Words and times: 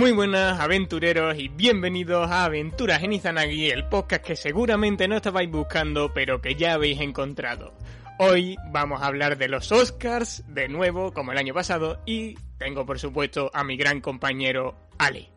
Muy 0.00 0.12
buenas 0.12 0.58
aventureros 0.58 1.38
y 1.38 1.48
bienvenidos 1.48 2.30
a 2.30 2.46
Aventuras 2.46 3.02
en 3.02 3.12
Izanagi, 3.12 3.68
el 3.70 3.86
podcast 3.86 4.24
que 4.24 4.34
seguramente 4.34 5.06
no 5.06 5.16
estabais 5.16 5.50
buscando 5.50 6.14
pero 6.14 6.40
que 6.40 6.54
ya 6.54 6.72
habéis 6.72 7.02
encontrado. 7.02 7.74
Hoy 8.18 8.56
vamos 8.70 9.02
a 9.02 9.06
hablar 9.08 9.36
de 9.36 9.48
los 9.48 9.70
Oscars, 9.70 10.42
de 10.48 10.68
nuevo, 10.68 11.12
como 11.12 11.32
el 11.32 11.38
año 11.38 11.52
pasado, 11.52 12.00
y 12.06 12.38
tengo 12.56 12.86
por 12.86 12.98
supuesto 12.98 13.50
a 13.52 13.62
mi 13.62 13.76
gran 13.76 14.00
compañero 14.00 14.74
Ali. 14.96 15.28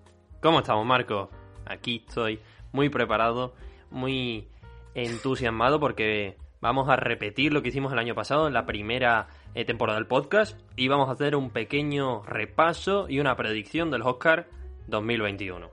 ¿Cómo 0.42 0.60
estamos, 0.60 0.86
Marco? 0.86 1.30
Aquí 1.66 2.06
estoy 2.08 2.40
muy 2.72 2.88
preparado, 2.88 3.56
muy 3.92 4.48
entusiasmado 4.96 5.82
porque 5.82 6.38
vamos 6.62 6.88
a 6.88 6.96
repetir 6.96 7.52
lo 7.52 7.62
que 7.64 7.68
hicimos 7.68 7.92
el 7.92 8.00
año 8.00 8.16
pasado 8.16 8.48
en 8.48 8.54
la 8.54 8.66
primera 8.66 9.28
eh, 9.56 9.66
temporada 9.66 9.98
del 10.00 10.08
podcast 10.08 10.60
y 10.76 10.88
vamos 10.88 11.10
a 11.10 11.14
hacer 11.14 11.36
un 11.36 11.50
pequeño 11.52 12.24
repaso 12.24 13.08
y 13.10 13.20
una 13.20 13.36
predicción 13.36 13.92
del 13.92 14.02
Oscar 14.02 14.48
2021. 14.88 15.70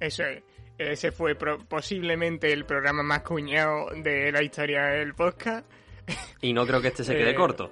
Eso 0.00 0.24
es. 0.24 0.42
Ese 0.78 1.10
fue 1.10 1.34
posiblemente 1.34 2.52
el 2.52 2.66
programa 2.66 3.02
más 3.02 3.22
cuñado 3.22 3.86
de 3.96 4.30
la 4.30 4.42
historia 4.42 4.84
del 4.86 5.14
podcast. 5.14 5.66
Y 6.42 6.52
no 6.52 6.66
creo 6.66 6.82
que 6.82 6.88
este 6.88 7.02
se 7.02 7.14
quede 7.16 7.30
Eh, 7.32 7.34
corto. 7.34 7.70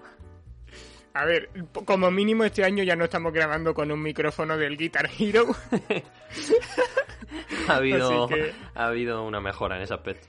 A 1.13 1.27
ver, 1.27 1.49
como 1.85 2.11
mínimo 2.11 2.43
este 2.45 2.65
año 2.65 2.83
ya 2.83 2.97
no 2.97 3.05
estamos 3.05 3.33
grabando 3.33 3.73
con 3.75 3.93
un 3.93 4.03
micrófono 4.03 4.57
del 4.57 4.77
Guitar 4.77 5.09
Hero. 5.19 5.45
Ha 7.69 7.77
habido, 7.77 8.29
que- 8.29 8.53
ha 8.75 8.87
habido 8.87 9.23
una 9.25 9.41
mejora 9.41 9.77
en 9.77 9.83
ese 9.83 9.95
aspecto. 9.95 10.27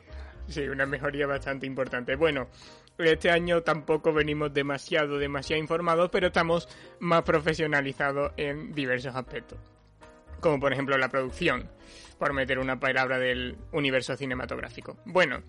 Sí, 0.48 0.62
una 0.68 0.86
mejoría 0.86 1.28
bastante 1.28 1.66
importante. 1.66 2.16
Bueno, 2.16 2.48
este 2.98 3.30
año 3.30 3.62
tampoco 3.62 4.14
venimos 4.14 4.54
demasiado, 4.54 5.18
demasiado 5.18 5.62
informados, 5.62 6.10
pero 6.12 6.28
estamos 6.28 6.68
más 7.00 7.24
profesionalizados 7.24 8.32
en 8.38 8.74
diversos 8.74 9.16
aspectos. 9.16 9.60
Como 10.40 10.60
por 10.60 10.72
ejemplo 10.74 10.98
la 10.98 11.10
producción, 11.10 11.70
por 12.18 12.34
meter 12.34 12.60
una 12.60 12.80
palabra 12.80 13.20
del 13.20 13.58
universo 13.72 14.16
cinematográfico. 14.16 14.98
Bueno, 15.06 15.42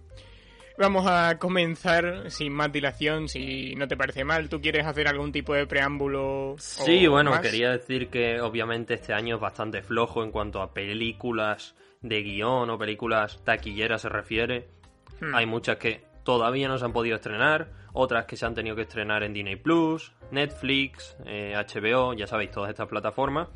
vamos 0.78 1.06
a 1.06 1.38
comenzar 1.38 2.30
sin 2.30 2.52
más 2.52 2.72
dilación, 2.72 3.28
si 3.28 3.74
no 3.76 3.88
te 3.88 3.96
parece 3.96 4.24
mal. 4.24 4.48
¿Tú 4.48 4.60
quieres 4.60 4.86
hacer 4.86 5.08
algún 5.08 5.32
tipo 5.32 5.54
de 5.54 5.66
preámbulo? 5.66 6.52
o 6.52 6.58
Sí, 6.58 7.06
bueno, 7.06 7.30
más? 7.30 7.40
quería 7.40 7.70
decir 7.70 8.08
que 8.08 8.40
obviamente 8.40 8.94
este 8.94 9.12
año 9.12 9.36
es 9.36 9.40
bastante 9.40 9.82
flojo 9.82 10.22
en 10.24 10.30
cuanto 10.30 10.60
a 10.62 10.72
películas 10.72 11.74
de 12.00 12.22
guion 12.22 12.70
o 12.70 12.78
películas 12.78 13.42
taquilleras 13.44 14.02
se 14.02 14.08
refiere. 14.08 14.68
Hmm. 15.20 15.34
Hay 15.34 15.46
muchas 15.46 15.76
que 15.76 16.04
todavía 16.26 16.66
no 16.66 16.76
se 16.76 16.84
han 16.84 16.92
podido 16.92 17.14
estrenar, 17.14 17.68
otras 17.92 18.26
que 18.26 18.36
se 18.36 18.44
han 18.44 18.52
tenido 18.52 18.74
que 18.74 18.82
estrenar 18.82 19.22
en 19.22 19.32
Disney 19.32 19.54
Plus, 19.54 20.12
Netflix, 20.32 21.16
eh, 21.24 21.54
HBO, 21.54 22.14
ya 22.14 22.26
sabéis, 22.26 22.50
todas 22.50 22.68
estas 22.68 22.88
plataformas. 22.88 23.48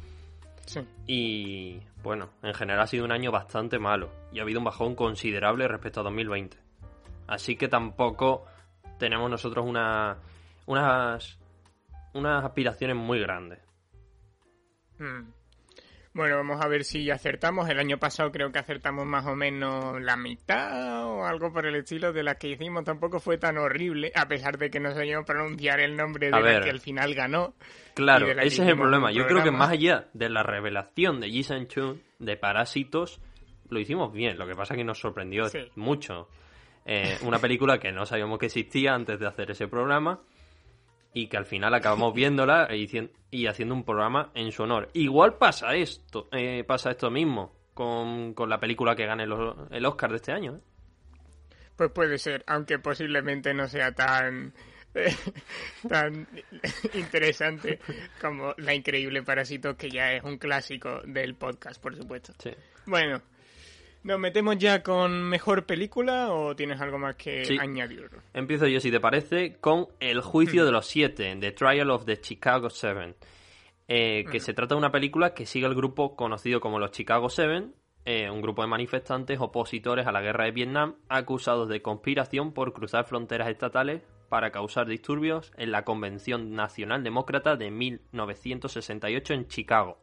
Sí. 0.66 0.80
Y 1.04 1.80
bueno, 2.04 2.30
en 2.44 2.54
general 2.54 2.82
ha 2.82 2.86
sido 2.86 3.04
un 3.04 3.10
año 3.10 3.32
bastante 3.32 3.80
malo 3.80 4.10
y 4.32 4.38
ha 4.38 4.42
habido 4.42 4.60
un 4.60 4.64
bajón 4.64 4.94
considerable 4.94 5.66
respecto 5.66 5.98
a 5.98 6.04
2020. 6.04 6.56
Así 7.26 7.56
que 7.56 7.66
tampoco 7.66 8.46
tenemos 8.98 9.28
nosotros 9.28 9.66
una, 9.66 10.18
unas, 10.66 11.40
unas 12.14 12.44
aspiraciones 12.44 12.94
muy 12.94 13.18
grandes. 13.18 13.58
Mm. 14.98 15.39
Bueno, 16.12 16.36
vamos 16.38 16.60
a 16.60 16.66
ver 16.66 16.82
si 16.84 17.08
acertamos. 17.08 17.68
El 17.68 17.78
año 17.78 17.96
pasado 17.98 18.32
creo 18.32 18.50
que 18.50 18.58
acertamos 18.58 19.06
más 19.06 19.24
o 19.26 19.36
menos 19.36 20.00
la 20.02 20.16
mitad 20.16 21.06
o 21.06 21.24
algo 21.24 21.52
por 21.52 21.66
el 21.66 21.76
estilo 21.76 22.12
de 22.12 22.24
las 22.24 22.36
que 22.36 22.48
hicimos. 22.48 22.82
Tampoco 22.84 23.20
fue 23.20 23.38
tan 23.38 23.58
horrible, 23.58 24.10
a 24.16 24.26
pesar 24.26 24.58
de 24.58 24.70
que 24.70 24.80
no 24.80 24.92
sabíamos 24.92 25.24
pronunciar 25.24 25.78
el 25.78 25.96
nombre 25.96 26.28
de 26.30 26.36
A 26.36 26.40
la 26.40 26.44
ver. 26.46 26.64
que 26.64 26.70
al 26.70 26.80
final 26.80 27.14
ganó. 27.14 27.54
Claro, 27.94 28.26
ese 28.28 28.62
es 28.62 28.68
el 28.68 28.76
problema. 28.76 29.12
Yo 29.12 29.24
creo 29.26 29.42
que 29.44 29.52
más 29.52 29.70
allá 29.70 30.08
de 30.12 30.28
la 30.28 30.42
revelación 30.42 31.20
de 31.20 31.28
Ji 31.30 31.44
San-chun 31.44 32.02
de 32.18 32.36
Parásitos, 32.36 33.20
lo 33.68 33.78
hicimos 33.78 34.12
bien. 34.12 34.36
Lo 34.36 34.48
que 34.48 34.56
pasa 34.56 34.74
es 34.74 34.78
que 34.78 34.84
nos 34.84 34.98
sorprendió 34.98 35.44
Sí. 35.48 35.60
mucho. 35.76 36.28
Eh, 36.86 37.18
una 37.22 37.38
película 37.38 37.78
que 37.78 37.92
no 37.92 38.04
sabíamos 38.04 38.38
que 38.40 38.46
existía 38.46 38.94
antes 38.94 39.20
de 39.20 39.28
hacer 39.28 39.52
ese 39.52 39.68
programa 39.68 40.18
y 41.12 41.26
que 41.26 41.36
al 41.36 41.46
final 41.46 41.74
acabamos 41.74 42.14
viéndola 42.14 42.66
e 42.70 42.88
y 43.30 43.46
haciendo 43.46 43.74
un 43.74 43.84
programa 43.84 44.30
en 44.34 44.52
su 44.52 44.62
honor. 44.62 44.88
Igual 44.92 45.38
pasa 45.38 45.74
esto, 45.74 46.28
eh, 46.32 46.64
pasa 46.66 46.90
esto 46.90 47.10
mismo 47.10 47.52
con, 47.74 48.34
con 48.34 48.48
la 48.48 48.58
película 48.58 48.94
que 48.94 49.06
gane 49.06 49.24
el, 49.24 49.34
el 49.70 49.86
Oscar 49.86 50.10
de 50.10 50.16
este 50.16 50.32
año. 50.32 50.56
¿eh? 50.56 50.60
Pues 51.76 51.90
puede 51.92 52.18
ser, 52.18 52.44
aunque 52.46 52.78
posiblemente 52.78 53.54
no 53.54 53.68
sea 53.68 53.92
tan 53.92 54.52
tan 55.88 56.26
interesante 56.94 57.78
como 58.20 58.54
La 58.58 58.74
Increíble 58.74 59.22
Parásito, 59.22 59.76
que 59.76 59.90
ya 59.90 60.12
es 60.12 60.24
un 60.24 60.38
clásico 60.38 61.00
del 61.04 61.34
podcast, 61.34 61.80
por 61.80 61.96
supuesto. 61.96 62.32
Sí. 62.38 62.50
Bueno, 62.86 63.22
¿nos 64.02 64.18
metemos 64.18 64.58
ya 64.58 64.82
con 64.82 65.22
mejor 65.24 65.66
película 65.66 66.32
o 66.32 66.54
tienes 66.56 66.80
algo 66.80 66.98
más 66.98 67.16
que 67.16 67.44
Sí. 67.44 67.58
añadir? 67.58 68.08
Empiezo 68.34 68.66
yo, 68.66 68.80
si 68.80 68.90
te 68.90 69.00
parece, 69.00 69.56
con 69.60 69.88
El 70.00 70.20
juicio 70.20 70.64
de 70.64 70.72
los 70.72 70.86
siete, 70.86 71.36
The 71.38 71.52
Trial 71.52 71.90
of 71.90 72.04
the 72.04 72.20
Chicago 72.20 72.70
Seven, 72.70 73.14
eh, 73.88 74.24
que 74.30 74.40
se 74.40 74.54
trata 74.54 74.74
de 74.74 74.78
una 74.78 74.92
película 74.92 75.34
que 75.34 75.46
sigue 75.46 75.66
el 75.66 75.74
grupo 75.74 76.16
conocido 76.16 76.60
como 76.60 76.78
los 76.78 76.92
Chicago 76.92 77.28
Seven, 77.28 77.74
eh, 78.04 78.30
un 78.30 78.40
grupo 78.40 78.62
de 78.62 78.68
manifestantes 78.68 79.38
opositores 79.40 80.06
a 80.06 80.12
la 80.12 80.22
guerra 80.22 80.44
de 80.44 80.52
Vietnam, 80.52 80.94
acusados 81.08 81.68
de 81.68 81.82
conspiración 81.82 82.52
por 82.52 82.72
cruzar 82.72 83.04
fronteras 83.04 83.48
estatales 83.48 84.02
para 84.30 84.50
causar 84.52 84.86
disturbios 84.86 85.52
en 85.58 85.70
la 85.72 85.84
Convención 85.84 86.52
Nacional 86.54 87.02
Demócrata 87.04 87.56
de 87.56 87.70
1968 87.70 89.34
en 89.34 89.48
Chicago. 89.48 89.98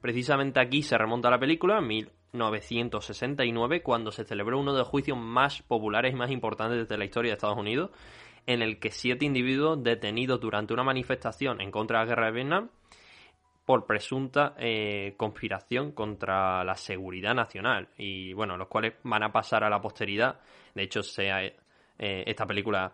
Precisamente 0.00 0.60
aquí 0.60 0.82
se 0.82 0.98
remonta 0.98 1.30
la 1.30 1.38
película, 1.38 1.80
1969, 2.32 3.82
cuando 3.82 4.10
se 4.10 4.24
celebró 4.24 4.58
uno 4.58 4.72
de 4.72 4.80
los 4.80 4.88
juicios 4.88 5.18
más 5.18 5.62
populares 5.62 6.12
y 6.12 6.16
más 6.16 6.30
importantes 6.30 6.88
de 6.88 6.98
la 6.98 7.04
historia 7.04 7.30
de 7.30 7.34
Estados 7.34 7.58
Unidos, 7.58 7.90
en 8.46 8.62
el 8.62 8.78
que 8.78 8.90
siete 8.90 9.24
individuos 9.24 9.82
detenidos 9.82 10.40
durante 10.40 10.72
una 10.72 10.82
manifestación 10.82 11.60
en 11.60 11.70
contra 11.70 12.00
de 12.00 12.04
la 12.04 12.08
guerra 12.08 12.26
de 12.26 12.32
Vietnam 12.32 12.70
por 13.64 13.86
presunta 13.86 14.54
eh, 14.58 15.14
conspiración 15.16 15.92
contra 15.92 16.64
la 16.64 16.74
seguridad 16.74 17.34
nacional 17.34 17.88
y 17.96 18.32
bueno, 18.32 18.56
los 18.56 18.66
cuales 18.66 18.94
van 19.04 19.22
a 19.22 19.30
pasar 19.30 19.62
a 19.62 19.70
la 19.70 19.80
posteridad. 19.80 20.40
De 20.74 20.82
hecho, 20.82 21.02
sea, 21.02 21.44
eh, 21.44 21.54
esta 21.98 22.46
película 22.46 22.92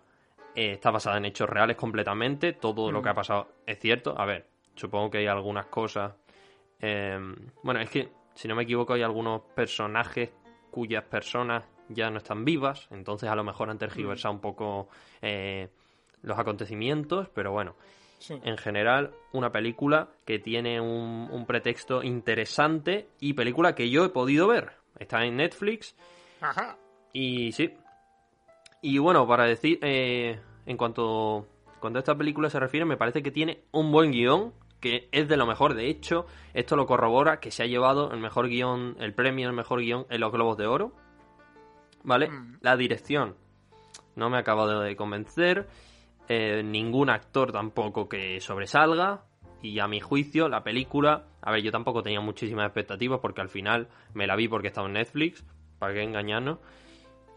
eh, 0.54 0.72
está 0.72 0.90
basada 0.90 1.16
en 1.16 1.24
hechos 1.24 1.48
reales 1.48 1.76
completamente, 1.76 2.52
todo 2.52 2.92
lo 2.92 3.00
que 3.00 3.08
ha 3.08 3.14
pasado 3.14 3.48
es 3.66 3.78
cierto. 3.78 4.14
A 4.18 4.26
ver, 4.26 4.46
supongo 4.74 5.10
que 5.10 5.18
hay 5.18 5.26
algunas 5.26 5.66
cosas 5.66 6.14
bueno, 6.80 7.80
es 7.80 7.90
que, 7.90 8.08
si 8.38 8.46
no 8.46 8.54
me 8.54 8.62
equivoco, 8.62 8.92
hay 8.92 9.02
algunos 9.02 9.42
personajes 9.56 10.30
cuyas 10.70 11.02
personas 11.02 11.64
ya 11.88 12.08
no 12.08 12.18
están 12.18 12.44
vivas, 12.44 12.86
entonces 12.92 13.28
a 13.28 13.34
lo 13.34 13.42
mejor 13.42 13.68
han 13.68 13.78
tergiversado 13.78 14.32
un 14.34 14.40
poco 14.40 14.88
eh, 15.22 15.68
los 16.22 16.38
acontecimientos, 16.38 17.28
pero 17.34 17.50
bueno, 17.50 17.74
Sí. 18.20 18.34
en 18.44 18.56
general, 18.58 19.12
una 19.32 19.50
película 19.50 20.08
que 20.24 20.38
tiene 20.38 20.80
un, 20.80 21.28
un 21.32 21.46
pretexto 21.46 22.02
interesante 22.02 23.08
y 23.20 23.32
película 23.34 23.74
que 23.74 23.90
yo 23.90 24.04
he 24.04 24.08
podido 24.08 24.46
ver. 24.48 24.72
Está 24.98 25.24
en 25.24 25.36
Netflix 25.36 25.94
Ajá. 26.40 26.76
y 27.12 27.52
sí. 27.52 27.72
Y 28.82 28.98
bueno, 28.98 29.26
para 29.26 29.44
decir, 29.46 29.78
eh, 29.82 30.38
en 30.66 30.76
cuanto, 30.76 31.46
cuando 31.80 31.98
a 31.98 32.00
esta 32.00 32.16
película 32.16 32.50
se 32.50 32.58
refiere, 32.60 32.84
me 32.84 32.96
parece 32.96 33.22
que 33.22 33.30
tiene 33.30 33.62
un 33.72 33.90
buen 33.92 34.10
guion, 34.12 34.52
que 34.80 35.08
es 35.12 35.28
de 35.28 35.36
lo 35.36 35.46
mejor. 35.46 35.74
De 35.74 35.88
hecho, 35.88 36.26
esto 36.54 36.76
lo 36.76 36.86
corrobora 36.86 37.40
que 37.40 37.50
se 37.50 37.62
ha 37.62 37.66
llevado 37.66 38.12
el 38.12 38.20
mejor 38.20 38.48
guion, 38.48 38.96
el 39.00 39.14
premio 39.14 39.48
al 39.48 39.54
mejor 39.54 39.80
guion 39.80 40.06
en 40.10 40.20
los 40.20 40.32
Globos 40.32 40.56
de 40.56 40.66
Oro. 40.66 40.92
¿Vale? 42.04 42.30
Mm. 42.30 42.58
La 42.60 42.76
dirección 42.76 43.36
no 44.16 44.30
me 44.30 44.36
ha 44.36 44.40
acabado 44.40 44.80
de 44.80 44.96
convencer. 44.96 45.68
eh, 46.28 46.62
ningún 46.62 47.08
actor 47.10 47.52
tampoco 47.52 48.08
que 48.08 48.40
sobresalga. 48.40 49.24
Y 49.60 49.80
a 49.80 49.88
mi 49.88 49.98
juicio, 49.98 50.48
la 50.48 50.62
película. 50.62 51.26
A 51.42 51.50
ver, 51.50 51.62
yo 51.62 51.72
tampoco 51.72 52.02
tenía 52.02 52.20
muchísimas 52.20 52.66
expectativas 52.66 53.18
porque 53.20 53.40
al 53.40 53.48
final 53.48 53.88
me 54.14 54.26
la 54.26 54.36
vi 54.36 54.46
porque 54.46 54.68
estaba 54.68 54.86
en 54.86 54.92
Netflix. 54.94 55.44
¿Para 55.78 55.94
qué 55.94 56.02
engañarnos? 56.02 56.58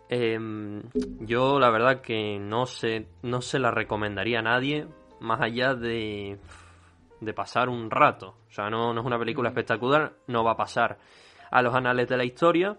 Em, 0.10 0.84
yo 1.22 1.58
la 1.58 1.70
verdad 1.72 2.02
que 2.02 2.38
no 2.38 2.66
se, 2.66 3.08
no 3.24 3.42
se 3.42 3.60
la 3.60 3.72
recomendaría 3.72 4.40
a 4.40 4.44
nadie 4.44 4.88
más 5.22 5.40
allá 5.40 5.74
de, 5.76 6.38
de 7.22 7.34
pasar 7.34 7.70
un 7.70 7.90
rato. 7.90 8.36
O 8.50 8.52
sea, 8.52 8.70
no, 8.70 8.94
no 8.94 9.00
es 9.00 9.08
una 9.08 9.18
película 9.18 9.50
espectacular, 9.50 10.14
no 10.28 10.44
va 10.44 10.52
a 10.52 10.58
pasar 10.58 10.98
a 11.50 11.62
los 11.62 11.74
anales 11.74 12.10
de 12.10 12.18
la 12.18 12.26
historia. 12.26 12.78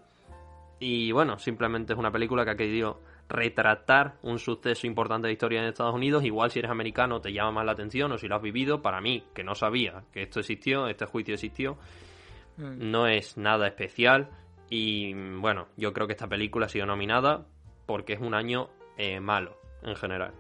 Y 0.79 1.13
bueno, 1.13 1.39
simplemente 1.39 1.95
es 1.95 1.99
una 1.99 2.11
película 2.11 2.45
que 2.45 2.51
ha 2.51 2.57
querido 2.57 3.01
retratar 3.29 4.17
un 4.23 4.39
suceso 4.39 4.87
importante 4.87 5.27
de 5.29 5.33
historia 5.33 5.61
en 5.61 5.69
Estados 5.69 5.95
Unidos. 5.95 6.25
Igual 6.25 6.51
si 6.51 6.59
eres 6.59 6.71
americano 6.71 7.21
te 7.21 7.33
llama 7.33 7.53
más 7.53 7.65
la 7.65 7.73
atención 7.73 8.13
o 8.13 8.19
si 8.19 8.29
lo 8.29 8.37
has 8.37 8.43
vivido. 8.43 8.83
Para 8.83 9.01
mí, 9.01 9.25
que 9.33 9.45
no 9.45 9.55
sabía 9.55 10.03
que 10.13 10.23
esto 10.23 10.41
existió, 10.41 10.89
este 10.89 11.07
juicio 11.07 11.35
existió, 11.35 11.79
Mm. 12.57 12.91
no 12.91 13.07
es 13.07 13.37
nada 13.37 13.67
especial. 13.67 14.29
Y 14.69 15.15
bueno, 15.15 15.69
yo 15.77 15.93
creo 15.93 16.07
que 16.07 16.15
esta 16.15 16.29
película 16.29 16.67
ha 16.67 16.69
sido 16.69 16.87
nominada 16.87 17.47
porque 17.87 18.15
es 18.15 18.21
un 18.21 18.35
año 18.35 18.69
eh, 18.97 19.21
malo 19.21 19.57
en 19.83 19.97
general. 19.97 20.33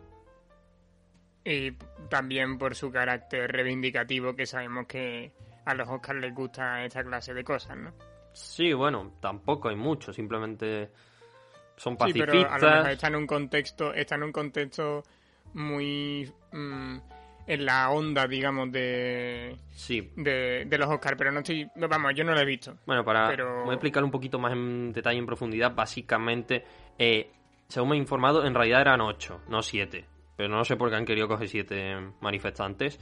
Y 1.44 1.72
también 2.08 2.56
por 2.58 2.74
su 2.74 2.90
carácter 2.92 3.50
reivindicativo, 3.50 4.34
que 4.36 4.46
sabemos 4.46 4.86
que 4.86 5.32
a 5.64 5.74
los 5.74 5.88
Oscars 5.88 6.20
les 6.20 6.34
gusta 6.34 6.84
esta 6.84 7.02
clase 7.02 7.34
de 7.34 7.42
cosas, 7.44 7.76
¿no? 7.76 7.92
Sí, 8.32 8.72
bueno, 8.72 9.14
tampoco 9.20 9.68
hay 9.68 9.76
mucho, 9.76 10.12
simplemente 10.12 10.90
son 11.76 11.94
Sí, 11.94 11.98
pacifistas. 11.98 12.30
pero 12.30 12.50
a 12.50 12.58
lo 12.58 12.70
mejor 12.76 12.90
está 12.90 13.06
en 13.08 13.16
un 13.16 13.26
contexto, 13.26 13.92
está 13.94 14.14
en 14.14 14.22
un 14.22 14.32
contexto 14.32 15.02
muy 15.54 16.30
mm, 16.52 16.96
en 17.46 17.64
la 17.66 17.90
onda, 17.90 18.26
digamos, 18.26 18.70
de, 18.72 19.56
Sí, 19.72 20.12
de, 20.16 20.64
de 20.66 20.78
los 20.78 20.88
Oscars, 20.88 21.16
pero 21.18 21.32
no 21.32 21.40
estoy, 21.40 21.68
vamos, 21.76 22.12
yo 22.14 22.24
no 22.24 22.32
lo 22.32 22.40
he 22.40 22.44
visto. 22.44 22.76
Bueno, 22.86 23.04
para 23.04 23.28
Pero- 23.28 23.62
voy 23.64 23.70
a 23.70 23.74
explicar 23.74 24.04
un 24.04 24.10
poquito 24.10 24.38
más 24.38 24.52
en 24.52 24.92
detalle, 24.92 25.18
en 25.18 25.26
profundidad, 25.26 25.74
básicamente, 25.74 26.64
eh, 26.98 27.30
según 27.68 27.90
me 27.90 27.96
he 27.96 27.98
informado, 27.98 28.44
en 28.46 28.54
realidad 28.54 28.80
eran 28.82 29.00
ocho, 29.00 29.40
no 29.48 29.60
siete. 29.62 30.06
Pero 30.42 30.56
no 30.56 30.64
sé 30.64 30.76
por 30.76 30.90
qué 30.90 30.96
han 30.96 31.04
querido 31.04 31.28
coger 31.28 31.48
siete 31.48 31.94
manifestantes, 32.20 32.98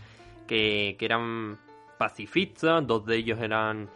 que, 0.46 0.94
que 0.98 1.04
eran 1.06 1.58
pacifistas, 1.96 2.86
dos 2.86 3.06
de 3.06 3.16
ellos 3.16 3.40
eran 3.40 3.88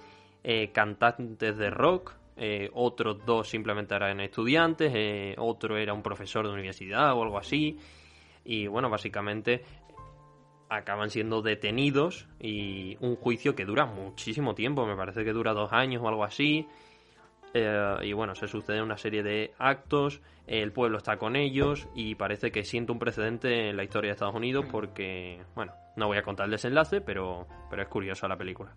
eh, 0.43 0.71
cantantes 0.73 1.55
de 1.59 1.69
rock, 1.69 2.15
eh, 2.39 2.71
otros 2.73 3.23
dos 3.27 3.47
simplemente 3.47 3.95
eran 3.95 4.19
estudiantes, 4.21 4.91
eh, 4.95 5.35
otro 5.37 5.77
era 5.77 5.93
un 5.93 6.03
profesor 6.03 6.47
de 6.47 6.55
universidad 6.55 7.13
o 7.13 7.23
algo 7.23 7.37
así. 7.37 7.79
Y 8.47 8.67
bueno, 8.67 8.89
básicamente 8.89 9.63
acaban 10.71 11.11
siendo 11.11 11.43
detenidos 11.43 12.27
y 12.41 12.97
un 13.01 13.15
juicio 13.15 13.55
que 13.55 13.67
dura 13.67 13.85
muchísimo 13.85 14.55
tiempo, 14.55 14.87
me 14.87 14.97
parece 14.97 15.23
que 15.23 15.35
dura 15.35 15.53
dos 15.53 15.71
años 15.71 16.01
o 16.03 16.09
algo 16.09 16.25
así. 16.25 16.67
Eh, 17.57 17.99
y 18.03 18.13
bueno, 18.13 18.35
se 18.35 18.49
sucede 18.49 18.83
una 18.83 18.99
serie 18.99 19.23
de 19.23 19.55
actos, 19.59 20.21
el 20.49 20.73
pueblo 20.73 20.99
está 20.99 21.19
con 21.19 21.37
ellos 21.37 21.87
y 21.95 22.17
parece 22.17 22.51
que 22.51 22.65
siente 22.65 22.91
un 22.91 22.99
precedente 22.99 23.71
en 23.71 23.77
la 23.77 23.85
historia 23.85 24.09
de 24.09 24.15
Estados 24.15 24.35
Unidos 24.35 24.67
porque, 24.71 25.41
bueno, 25.55 25.73
no 25.97 26.09
voy 26.09 26.19
a 26.19 26.23
contar 26.23 26.47
el 26.47 26.51
desenlace, 26.51 27.01
pero, 27.01 27.47
pero 27.71 27.83
es 27.83 27.89
curiosa 27.89 28.27
la 28.27 28.37
película. 28.37 28.75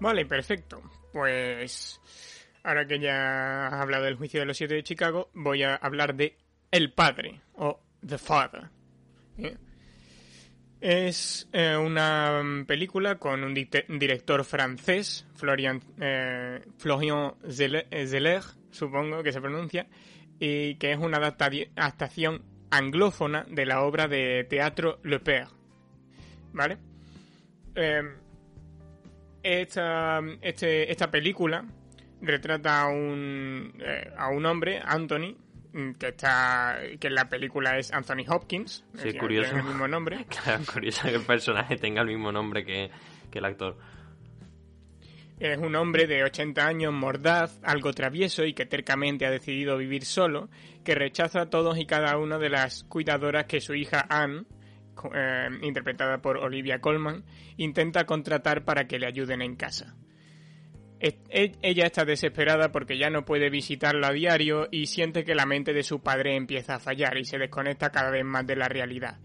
Vale, 0.00 0.26
perfecto. 0.26 0.82
Pues 1.12 2.00
ahora 2.64 2.84
que 2.86 2.98
ya 2.98 3.68
has 3.68 3.74
hablado 3.74 4.04
del 4.04 4.16
juicio 4.16 4.40
de 4.40 4.46
los 4.46 4.56
siete 4.56 4.74
de 4.74 4.82
Chicago, 4.82 5.30
voy 5.32 5.62
a 5.62 5.76
hablar 5.76 6.16
de 6.16 6.36
El 6.72 6.92
Padre 6.92 7.42
o 7.54 7.80
The 8.04 8.18
Father. 8.18 8.70
¿eh? 9.38 9.56
Es 10.80 11.46
eh, 11.52 11.76
una 11.76 12.42
mm, 12.42 12.64
película 12.64 13.16
con 13.16 13.44
un 13.44 13.52
director 13.54 14.44
francés, 14.44 15.26
Florian, 15.34 15.82
eh, 16.00 16.62
Florian 16.78 17.34
Zeller, 17.48 17.86
eh, 17.90 18.06
Zeller, 18.06 18.42
supongo 18.70 19.22
que 19.22 19.32
se 19.32 19.40
pronuncia, 19.42 19.86
y 20.38 20.76
que 20.76 20.92
es 20.92 20.98
una 20.98 21.18
adaptación 21.18 22.42
anglófona 22.70 23.44
de 23.50 23.66
la 23.66 23.82
obra 23.82 24.08
de 24.08 24.44
teatro 24.48 25.00
Le 25.02 25.20
Père. 25.20 25.48
¿Vale? 26.52 26.78
Eh, 27.74 28.02
esta, 29.42 30.20
este- 30.40 30.90
esta 30.90 31.10
película 31.10 31.64
retrata 32.22 32.82
a 32.82 32.88
un, 32.88 33.74
eh, 33.80 34.10
a 34.16 34.28
un 34.30 34.46
hombre, 34.46 34.80
Anthony, 34.84 35.36
que 35.98 36.08
está 36.08 36.78
que 36.98 37.06
en 37.08 37.14
la 37.14 37.28
película 37.28 37.78
es 37.78 37.92
Anthony 37.92 38.24
Hopkins, 38.28 38.84
Sí, 38.96 39.12
curioso. 39.14 39.50
tiene 39.50 39.62
el 39.64 39.68
mismo 39.68 39.88
nombre. 39.88 40.26
Claro, 40.44 40.62
curioso 40.72 41.02
que 41.04 41.14
el 41.14 41.22
personaje 41.22 41.76
tenga 41.76 42.02
el 42.02 42.08
mismo 42.08 42.32
nombre 42.32 42.64
que, 42.64 42.90
que 43.30 43.38
el 43.38 43.44
actor. 43.44 43.76
Es 45.38 45.56
un 45.56 45.74
hombre 45.74 46.06
de 46.06 46.22
80 46.22 46.66
años, 46.66 46.92
mordaz, 46.92 47.58
algo 47.62 47.92
travieso 47.94 48.44
y 48.44 48.52
que 48.52 48.66
tercamente 48.66 49.24
ha 49.24 49.30
decidido 49.30 49.78
vivir 49.78 50.04
solo, 50.04 50.50
que 50.84 50.94
rechaza 50.94 51.42
a 51.42 51.46
todos 51.50 51.78
y 51.78 51.86
cada 51.86 52.18
una 52.18 52.36
de 52.38 52.50
las 52.50 52.84
cuidadoras 52.84 53.46
que 53.46 53.62
su 53.62 53.74
hija 53.74 54.04
Anne, 54.10 54.44
eh, 55.14 55.48
interpretada 55.62 56.18
por 56.20 56.36
Olivia 56.36 56.80
Colman, 56.82 57.24
intenta 57.56 58.04
contratar 58.04 58.64
para 58.66 58.86
que 58.86 58.98
le 58.98 59.06
ayuden 59.06 59.40
en 59.40 59.56
casa. 59.56 59.96
Ella 61.00 61.86
está 61.86 62.04
desesperada 62.04 62.70
porque 62.72 62.98
ya 62.98 63.08
no 63.08 63.24
puede 63.24 63.48
visitarlo 63.48 64.06
a 64.06 64.12
diario 64.12 64.68
y 64.70 64.86
siente 64.86 65.24
que 65.24 65.34
la 65.34 65.46
mente 65.46 65.72
de 65.72 65.82
su 65.82 66.02
padre 66.02 66.36
empieza 66.36 66.74
a 66.74 66.78
fallar 66.78 67.16
y 67.16 67.24
se 67.24 67.38
desconecta 67.38 67.90
cada 67.90 68.10
vez 68.10 68.24
más 68.24 68.46
de 68.46 68.56
la 68.56 68.68
realidad. 68.68 69.18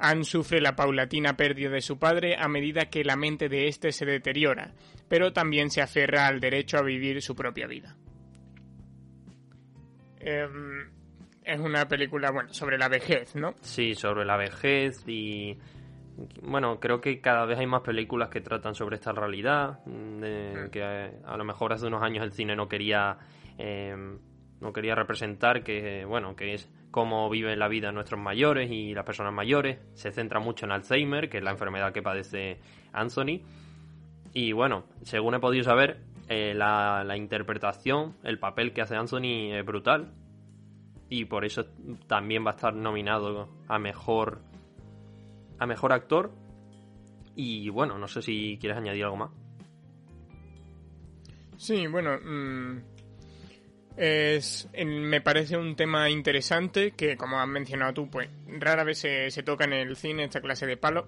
Anne 0.00 0.24
sufre 0.24 0.60
la 0.60 0.74
paulatina 0.74 1.36
pérdida 1.36 1.70
de 1.70 1.82
su 1.82 1.98
padre 1.98 2.34
a 2.36 2.48
medida 2.48 2.86
que 2.86 3.04
la 3.04 3.16
mente 3.16 3.48
de 3.48 3.68
éste 3.68 3.92
se 3.92 4.06
deteriora, 4.06 4.74
pero 5.08 5.32
también 5.32 5.70
se 5.70 5.82
aferra 5.82 6.26
al 6.26 6.40
derecho 6.40 6.78
a 6.78 6.82
vivir 6.82 7.22
su 7.22 7.36
propia 7.36 7.66
vida. 7.66 7.96
Em, 10.18 10.90
es 11.44 11.60
una 11.60 11.86
película, 11.86 12.30
bueno, 12.30 12.52
sobre 12.52 12.76
la 12.76 12.88
vejez, 12.88 13.36
¿no? 13.36 13.54
Sí, 13.60 13.94
sobre 13.94 14.24
la 14.24 14.36
vejez 14.36 15.06
y... 15.06 15.56
Bueno, 16.42 16.80
creo 16.80 17.00
que 17.00 17.20
cada 17.20 17.44
vez 17.46 17.58
hay 17.58 17.66
más 17.66 17.82
películas 17.82 18.28
que 18.28 18.40
tratan 18.40 18.74
sobre 18.74 18.96
esta 18.96 19.12
realidad, 19.12 19.80
mm, 19.86 20.20
de 20.20 20.68
que 20.70 20.80
eh, 20.82 21.12
a 21.24 21.36
lo 21.36 21.44
mejor 21.44 21.72
hace 21.72 21.86
unos 21.86 22.02
años 22.02 22.24
el 22.24 22.32
cine 22.32 22.56
no 22.56 22.68
quería 22.68 23.18
eh, 23.58 23.94
no 24.60 24.72
quería 24.72 24.94
representar 24.94 25.62
que 25.62 26.04
bueno 26.04 26.36
que 26.36 26.54
es 26.54 26.70
cómo 26.90 27.28
viven 27.30 27.58
la 27.58 27.68
vida 27.68 27.92
nuestros 27.92 28.20
mayores 28.20 28.70
y 28.70 28.94
las 28.94 29.04
personas 29.04 29.32
mayores. 29.32 29.78
Se 29.94 30.10
centra 30.10 30.40
mucho 30.40 30.66
en 30.66 30.72
Alzheimer, 30.72 31.28
que 31.28 31.38
es 31.38 31.44
la 31.44 31.52
enfermedad 31.52 31.92
que 31.92 32.02
padece 32.02 32.58
Anthony. 32.92 33.42
Y 34.32 34.52
bueno, 34.52 34.84
según 35.02 35.34
he 35.34 35.40
podido 35.40 35.64
saber, 35.64 36.00
eh, 36.28 36.54
la, 36.54 37.04
la 37.04 37.16
interpretación, 37.16 38.16
el 38.22 38.38
papel 38.38 38.72
que 38.72 38.82
hace 38.82 38.96
Anthony 38.96 39.52
es 39.52 39.64
brutal. 39.64 40.12
Y 41.08 41.24
por 41.24 41.44
eso 41.44 41.64
también 42.06 42.44
va 42.44 42.50
a 42.50 42.54
estar 42.54 42.74
nominado 42.74 43.48
a 43.66 43.78
mejor 43.78 44.42
a 45.60 45.66
mejor 45.66 45.92
actor. 45.92 46.32
Y 47.36 47.68
bueno, 47.68 47.96
no 47.98 48.08
sé 48.08 48.22
si 48.22 48.58
quieres 48.60 48.76
añadir 48.78 49.04
algo 49.04 49.16
más. 49.16 49.30
Sí, 51.56 51.86
bueno, 51.86 52.18
mm, 52.18 52.78
es, 53.96 54.68
me 54.84 55.20
parece 55.20 55.56
un 55.56 55.76
tema 55.76 56.08
interesante 56.10 56.92
que, 56.92 57.16
como 57.16 57.38
has 57.38 57.46
mencionado 57.46 57.92
tú, 57.92 58.10
pues 58.10 58.28
rara 58.48 58.82
vez 58.82 58.98
se, 58.98 59.42
toca 59.44 59.64
en 59.64 59.74
el 59.74 59.94
cine 59.96 60.24
esta 60.24 60.40
clase 60.40 60.66
de 60.66 60.76
palo. 60.76 61.06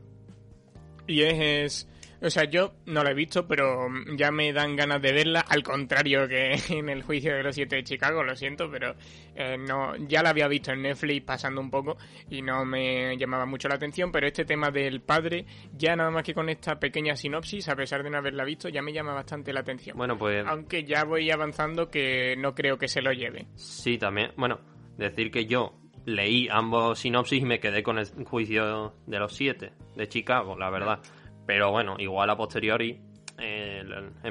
Y 1.06 1.22
es- 1.22 1.88
o 2.22 2.30
sea, 2.30 2.44
yo 2.44 2.74
no 2.86 3.02
la 3.02 3.10
he 3.10 3.14
visto, 3.14 3.46
pero 3.46 3.88
ya 4.16 4.30
me 4.30 4.52
dan 4.52 4.76
ganas 4.76 5.02
de 5.02 5.12
verla, 5.12 5.40
al 5.40 5.62
contrario 5.62 6.28
que 6.28 6.54
en 6.70 6.88
el 6.88 7.02
juicio 7.02 7.34
de 7.34 7.42
los 7.42 7.54
siete 7.54 7.76
de 7.76 7.84
Chicago, 7.84 8.22
lo 8.22 8.36
siento, 8.36 8.70
pero 8.70 8.94
eh, 9.34 9.56
no, 9.58 9.96
ya 9.96 10.22
la 10.22 10.30
había 10.30 10.46
visto 10.48 10.72
en 10.72 10.82
Netflix 10.82 11.24
pasando 11.24 11.60
un 11.60 11.70
poco 11.70 11.96
y 12.30 12.42
no 12.42 12.64
me 12.64 13.16
llamaba 13.16 13.44
mucho 13.44 13.68
la 13.68 13.74
atención, 13.74 14.12
pero 14.12 14.26
este 14.26 14.44
tema 14.44 14.70
del 14.70 15.00
padre, 15.00 15.44
ya 15.76 15.96
nada 15.96 16.10
más 16.10 16.22
que 16.22 16.34
con 16.34 16.48
esta 16.48 16.78
pequeña 16.78 17.16
sinopsis, 17.16 17.68
a 17.68 17.76
pesar 17.76 18.02
de 18.02 18.10
no 18.10 18.18
haberla 18.18 18.44
visto, 18.44 18.68
ya 18.68 18.82
me 18.82 18.92
llama 18.92 19.12
bastante 19.12 19.52
la 19.52 19.60
atención. 19.60 19.96
Bueno, 19.96 20.16
pues 20.16 20.44
Aunque 20.46 20.84
ya 20.84 21.04
voy 21.04 21.30
avanzando 21.30 21.90
que 21.90 22.36
no 22.36 22.54
creo 22.54 22.78
que 22.78 22.88
se 22.88 23.02
lo 23.02 23.12
lleve. 23.12 23.46
sí, 23.56 23.98
también. 23.98 24.32
Bueno, 24.36 24.60
decir 24.96 25.30
que 25.30 25.46
yo 25.46 25.74
leí 26.04 26.48
ambos 26.50 26.98
sinopsis 26.98 27.42
y 27.42 27.44
me 27.44 27.60
quedé 27.60 27.82
con 27.82 27.98
el 27.98 28.06
juicio 28.24 28.94
de 29.06 29.18
los 29.18 29.34
siete 29.34 29.72
de 29.96 30.08
Chicago, 30.08 30.56
la 30.56 30.70
verdad. 30.70 31.00
Pero 31.46 31.70
bueno, 31.70 31.96
igual 31.98 32.30
a 32.30 32.36
posteriori 32.36 33.00
eh, 33.38 33.82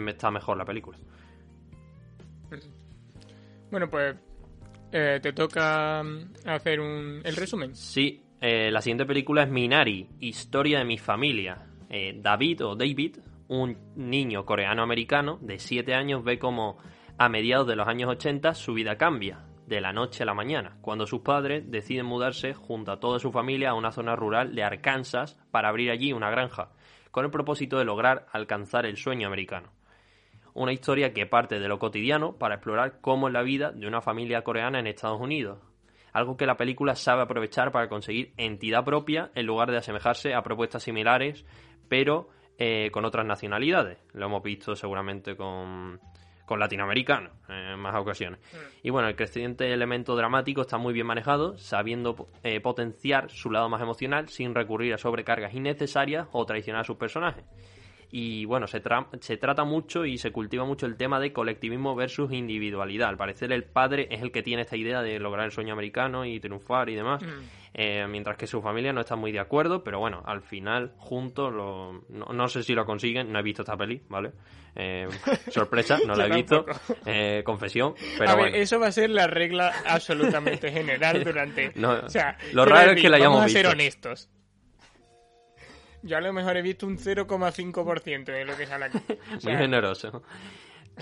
está 0.08 0.32
mejor 0.32 0.58
la 0.58 0.65
película. 0.65 0.98
Bueno, 3.70 3.89
pues 3.89 4.15
eh, 4.91 5.20
te 5.22 5.34
toca 5.34 6.03
mm, 6.03 6.48
hacer 6.48 6.80
un, 6.80 7.22
el 7.24 7.36
resumen. 7.36 7.75
Sí, 7.75 8.24
eh, 8.41 8.70
la 8.72 8.82
siguiente 8.82 9.06
película 9.06 9.44
es 9.44 9.50
Minari, 9.50 10.10
Historia 10.20 10.80
de 10.80 10.86
mi 10.86 10.98
familia. 10.98 11.68
Eh, 11.89 12.18
David 12.22 12.65
o 12.65 12.75
David, 12.75 13.18
un 13.48 13.77
niño 13.96 14.46
coreano-americano 14.46 15.39
de 15.41 15.60
7 15.60 15.94
años, 15.94 16.24
ve 16.24 16.39
como 16.39 16.77
a 17.18 17.30
mediados 17.30 17.68
de 17.68 17.75
los 17.75 17.88
años 17.88 18.10
80 18.10 18.53
su 18.53 18.74
vida 18.74 18.98
cambia, 18.98 19.46
de 19.68 19.80
la 19.80 19.94
noche 19.94 20.24
a 20.24 20.25
la 20.25 20.34
mañana, 20.34 20.77
cuando 20.82 21.08
sus 21.08 21.22
padres 21.22 21.70
deciden 21.72 22.06
mudarse 22.06 22.53
junto 22.53 22.91
a 22.91 23.00
toda 23.00 23.20
su 23.20 23.32
familia 23.32 23.70
a 23.70 23.74
una 23.74 23.94
zona 23.94 24.18
rural 24.18 24.53
de 24.53 24.63
Arkansas 24.63 25.39
para 25.50 25.70
abrir 25.70 25.91
allí 25.91 26.12
una 26.12 26.30
granja, 26.30 26.72
con 27.12 27.25
el 27.25 27.32
propósito 27.32 27.77
de 27.77 27.86
lograr 27.86 28.25
alcanzar 28.32 28.86
el 28.86 28.98
sueño 28.98 29.27
americano. 29.27 29.70
Una 30.53 30.74
historia 30.74 31.13
que 31.13 31.25
parte 31.25 31.60
de 31.60 31.68
lo 31.68 31.80
cotidiano 31.80 32.38
para 32.38 32.56
explorar 32.56 33.00
cómo 33.01 33.27
es 33.27 33.34
la 33.34 33.41
vida 33.41 33.72
de 33.72 33.88
una 33.88 34.01
familia 34.01 34.44
coreana 34.44 34.80
en 34.80 34.88
Estados 34.88 35.22
Unidos. 35.22 35.60
Algo 36.13 36.36
que 36.36 36.46
la 36.46 36.58
película 36.58 36.96
sabe 36.96 37.22
aprovechar 37.22 37.72
para 37.72 37.88
conseguir 37.88 38.34
entidad 38.36 38.84
propia 38.84 39.32
en 39.34 39.46
lugar 39.46 39.72
de 39.72 39.77
asemejarse 39.77 40.34
a 40.34 40.44
propuestas 40.44 40.84
similares, 40.84 41.46
pero 41.88 42.30
eh, 42.58 42.91
con 42.91 43.06
otras 43.06 43.25
nacionalidades. 43.25 43.98
Lo 44.13 44.25
hemos 44.25 44.44
visto 44.44 44.75
seguramente 44.75 45.38
con, 45.38 46.01
con 46.51 46.60
latinoamericanos 46.60 47.31
en 47.48 47.79
más 47.79 47.96
ocasiones. 47.96 48.41
Y 48.84 48.89
bueno, 48.89 49.08
el 49.08 49.15
creciente 49.15 49.72
elemento 49.72 50.17
dramático 50.17 50.60
está 50.60 50.77
muy 50.77 50.93
bien 50.93 51.08
manejado, 51.08 51.58
sabiendo 51.58 52.27
eh, 52.43 52.60
potenciar 52.60 53.29
su 53.29 53.51
lado 53.51 53.70
más 53.70 53.81
emocional 53.81 54.27
sin 54.27 54.53
recurrir 54.53 54.93
a 54.93 54.98
sobrecargas 54.98 55.53
innecesarias 55.53 56.27
o 56.34 56.46
traicionar 56.46 56.81
a 56.81 56.84
sus 56.84 56.98
personajes. 56.98 57.46
Y 58.12 58.43
bueno, 58.43 58.67
se, 58.67 58.84
tra- 58.84 59.08
se 59.22 59.38
trata 59.38 59.63
mucho 59.63 60.03
y 60.03 60.17
se 60.17 60.34
cultiva 60.34 60.65
mucho 60.65 60.86
el 60.88 60.98
tema 60.98 61.22
de 61.22 61.31
colectivismo 61.31 61.96
versus 61.96 62.34
individualidad. 62.34 63.08
Al 63.08 63.15
parecer 63.15 63.53
el 63.53 63.63
padre 63.63 64.10
es 64.12 64.22
el 64.22 64.34
que 64.34 64.43
tiene 64.43 64.63
esta 64.63 64.75
idea 64.75 65.01
de 65.01 65.17
lograr 65.20 65.46
el 65.46 65.51
sueño 65.53 65.72
americano 65.72 66.25
y 66.25 66.38
triunfar 66.41 66.89
y 66.89 66.96
demás. 66.96 67.24
Eh, 67.74 68.06
mientras 68.08 68.36
que 68.38 68.48
su 68.48 68.62
familia 68.62 68.92
no 68.92 69.01
está 69.01 69.16
muy 69.16 69.32
de 69.32 69.40
acuerdo, 69.40 69.84
pero 69.84 70.00
bueno, 70.00 70.22
al 70.25 70.42
final, 70.42 70.94
juntos, 70.98 71.54
lo, 71.54 72.04
no, 72.10 72.48
sé 72.50 72.63
si 72.63 72.74
lo 72.74 72.86
consiguen, 72.86 73.32
no 73.32 73.40
he 73.40 73.44
visto 73.44 73.62
esta 73.62 73.78
peli, 73.78 74.01
¿vale? 74.10 74.34
Eh, 74.75 75.08
sorpresa, 75.50 75.98
no 76.06 76.13
la 76.13 76.28
he 76.28 76.36
visto, 76.36 76.66
eh, 77.06 77.44
confesión, 77.46 77.94
pero 78.18 78.36
bueno. 78.36 78.56
eso 78.56 78.80
va 78.80 78.88
a 78.88 78.92
ser 78.92 79.10
la 79.10 79.28
regla 79.28 79.74
absolutamente 79.86 80.72
general 80.74 81.24
durante... 81.24 81.72
o 81.82 82.10
sea, 82.10 82.38
lo 82.51 82.66
raro 82.66 82.92
es 82.92 83.01
que 83.01 83.10
la 83.10 83.18
hayamos 83.18 83.46
visto. 83.46 83.60
Vamos 83.60 83.70
a 83.70 83.70
ser 83.70 83.82
honestos. 83.82 84.30
Yo 86.04 86.18
a 86.18 86.22
lo 86.22 86.34
mejor 86.34 86.58
he 86.58 86.62
visto 86.62 86.88
un 86.88 86.98
0,5% 86.98 88.25
de 88.25 88.44
lo 88.44 88.58
que 88.58 88.66
sale 88.66 88.86
aquí. 88.86 89.00
Muy 89.44 89.56
generoso. 89.56 90.24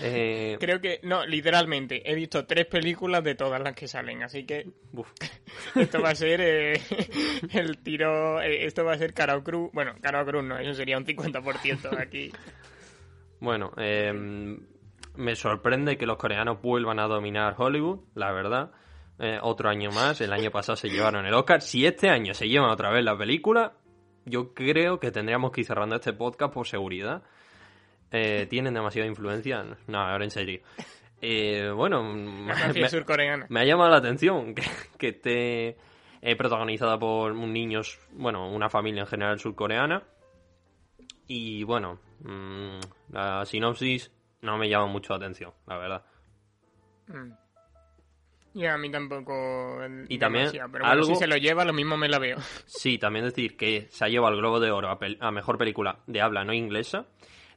Eh, 0.02 0.56
Creo 0.60 0.80
que, 0.80 1.00
no, 1.02 1.24
literalmente, 1.26 2.10
he 2.10 2.14
visto 2.14 2.46
tres 2.46 2.66
películas 2.66 3.22
de 3.22 3.34
todas 3.34 3.60
las 3.60 3.74
que 3.74 3.88
salen, 3.88 4.22
así 4.22 4.44
que 4.44 4.66
esto 5.74 6.00
va 6.00 6.10
a 6.10 6.14
ser 6.14 6.40
eh, 6.40 6.80
el 7.52 7.78
tiro, 7.78 8.40
eh, 8.40 8.64
esto 8.66 8.84
va 8.84 8.94
a 8.94 8.98
ser 8.98 9.12
Caro 9.12 9.42
Cruz, 9.42 9.70
bueno, 9.72 9.94
Caro 10.00 10.24
Cruz 10.24 10.44
no, 10.44 10.58
eso 10.58 10.74
sería 10.74 10.96
un 10.96 11.04
50% 11.04 11.98
aquí. 11.98 12.32
Bueno, 13.40 13.72
me 15.16 15.34
sorprende 15.34 15.96
que 15.96 16.06
los 16.06 16.18
coreanos 16.18 16.60
vuelvan 16.60 16.98
a 16.98 17.06
dominar 17.06 17.54
Hollywood, 17.56 18.00
la 18.14 18.32
verdad. 18.32 18.70
otro 19.40 19.70
año 19.70 19.90
más, 19.90 20.20
el 20.20 20.32
año 20.32 20.50
pasado 20.50 20.76
se 20.76 20.90
llevaron 20.90 21.24
el 21.24 21.32
Oscar. 21.32 21.62
Si 21.62 21.86
este 21.86 22.10
año 22.10 22.34
se 22.34 22.48
llevan 22.48 22.68
otra 22.68 22.90
vez 22.90 23.02
la 23.02 23.16
película, 23.16 23.72
yo 24.26 24.52
creo 24.52 25.00
que 25.00 25.10
tendríamos 25.10 25.52
que 25.52 25.62
ir 25.62 25.66
cerrando 25.66 25.96
este 25.96 26.12
podcast 26.12 26.52
por 26.52 26.66
seguridad 26.66 27.22
eh, 28.10 28.46
tienen 28.48 28.74
demasiada 28.74 29.08
influencia. 29.08 29.64
No, 29.86 30.00
ahora 30.00 30.24
en 30.24 30.30
serio. 30.30 30.60
Eh, 31.20 31.70
bueno, 31.74 32.02
me, 32.14 32.54
me, 33.48 33.60
ha 33.60 33.64
llamado 33.64 33.90
la 33.90 33.98
atención 33.98 34.54
que, 34.54 34.62
que 34.98 35.08
esté 35.08 35.76
eh, 36.22 36.36
protagonizada 36.36 36.98
por 36.98 37.32
un 37.32 37.52
niño, 37.52 37.82
bueno, 38.12 38.50
una 38.50 38.68
familia 38.68 39.02
en 39.02 39.06
general 39.06 39.38
surcoreana. 39.38 40.02
Y 41.26 41.62
bueno, 41.62 42.00
mm, 42.20 42.80
la 43.12 43.44
sinopsis 43.46 44.10
no 44.42 44.58
me 44.58 44.68
llama 44.68 44.86
mucho 44.86 45.12
la 45.12 45.18
atención, 45.18 45.52
la 45.66 45.78
verdad. 45.78 46.04
Mm. 47.06 47.32
Y 48.52 48.66
a 48.66 48.76
mí 48.76 48.90
tampoco. 48.90 49.78
Y 50.08 50.18
también, 50.18 50.50
pero 50.72 50.84
algo... 50.84 51.04
si 51.04 51.14
se 51.14 51.28
lo 51.28 51.36
lleva, 51.36 51.64
lo 51.64 51.72
mismo 51.72 51.96
me 51.96 52.08
la 52.08 52.18
veo. 52.18 52.38
Sí, 52.66 52.98
también 52.98 53.26
decir 53.26 53.56
que 53.56 53.86
se 53.90 54.04
ha 54.04 54.08
llevado 54.08 54.34
el 54.34 54.40
Globo 54.40 54.58
de 54.58 54.72
Oro 54.72 54.88
a, 54.88 54.98
a 55.20 55.30
mejor 55.30 55.56
película 55.56 56.00
de 56.08 56.20
habla 56.20 56.42
no 56.42 56.52
inglesa 56.52 57.06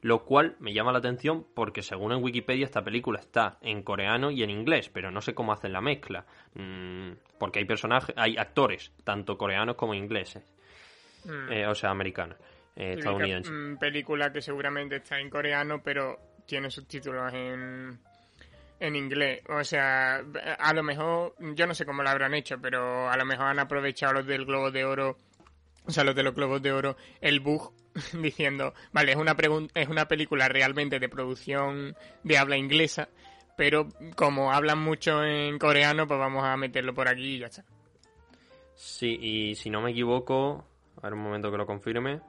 lo 0.04 0.22
cual 0.26 0.54
me 0.60 0.74
llama 0.74 0.92
la 0.92 0.98
atención 0.98 1.46
porque 1.54 1.80
según 1.80 2.12
en 2.12 2.22
Wikipedia 2.22 2.66
esta 2.66 2.84
película 2.84 3.20
está 3.20 3.56
en 3.62 3.82
coreano 3.82 4.30
y 4.30 4.42
en 4.42 4.50
inglés, 4.50 4.90
pero 4.90 5.10
no 5.10 5.22
sé 5.22 5.32
cómo 5.32 5.50
hacen 5.50 5.72
la 5.72 5.80
mezcla, 5.80 6.26
mm, 6.52 7.12
porque 7.38 7.60
hay 7.60 7.64
personajes, 7.64 8.14
hay 8.18 8.36
actores, 8.36 8.92
tanto 9.02 9.38
coreanos 9.38 9.76
como 9.76 9.94
ingleses, 9.94 10.44
mm. 11.24 11.50
eh, 11.50 11.66
o 11.66 11.74
sea, 11.74 11.88
americanos, 11.88 12.36
eh, 12.76 12.96
estadounidenses. 12.98 13.50
Mm, 13.50 13.78
película 13.78 14.30
que 14.30 14.42
seguramente 14.42 14.96
está 14.96 15.18
en 15.18 15.30
coreano, 15.30 15.80
pero 15.82 16.18
tiene 16.46 16.70
subtítulos 16.70 17.32
en, 17.32 17.98
en 18.80 18.96
inglés. 18.96 19.40
O 19.48 19.64
sea, 19.64 20.16
a 20.58 20.74
lo 20.74 20.82
mejor, 20.82 21.34
yo 21.54 21.66
no 21.66 21.72
sé 21.72 21.86
cómo 21.86 22.02
lo 22.02 22.10
habrán 22.10 22.34
hecho, 22.34 22.60
pero 22.60 23.08
a 23.08 23.16
lo 23.16 23.24
mejor 23.24 23.46
han 23.46 23.58
aprovechado 23.58 24.12
los 24.12 24.26
del 24.26 24.44
Globo 24.44 24.70
de 24.70 24.84
Oro, 24.84 25.16
o 25.86 25.90
sea, 25.90 26.04
los 26.04 26.14
de 26.14 26.24
los 26.24 26.34
Globos 26.34 26.60
de 26.60 26.72
Oro, 26.72 26.98
el 27.22 27.40
bug 27.40 27.72
diciendo, 28.20 28.74
vale, 28.92 29.12
es 29.12 29.16
una, 29.16 29.36
es 29.74 29.88
una 29.88 30.08
película 30.08 30.48
realmente 30.48 30.98
de 30.98 31.08
producción 31.08 31.96
de 32.22 32.38
habla 32.38 32.56
inglesa, 32.56 33.08
pero 33.56 33.88
como 34.16 34.52
hablan 34.52 34.80
mucho 34.80 35.22
en 35.22 35.58
coreano, 35.58 36.06
pues 36.06 36.18
vamos 36.18 36.44
a 36.44 36.56
meterlo 36.56 36.94
por 36.94 37.08
aquí 37.08 37.36
y 37.36 37.38
ya 37.38 37.46
está. 37.46 37.64
Sí, 38.74 39.16
y 39.20 39.54
si 39.54 39.70
no 39.70 39.80
me 39.80 39.92
equivoco, 39.92 40.64
a 40.96 41.02
ver 41.02 41.14
un 41.14 41.22
momento 41.22 41.50
que 41.50 41.56
lo 41.56 41.66
confirme. 41.66 42.20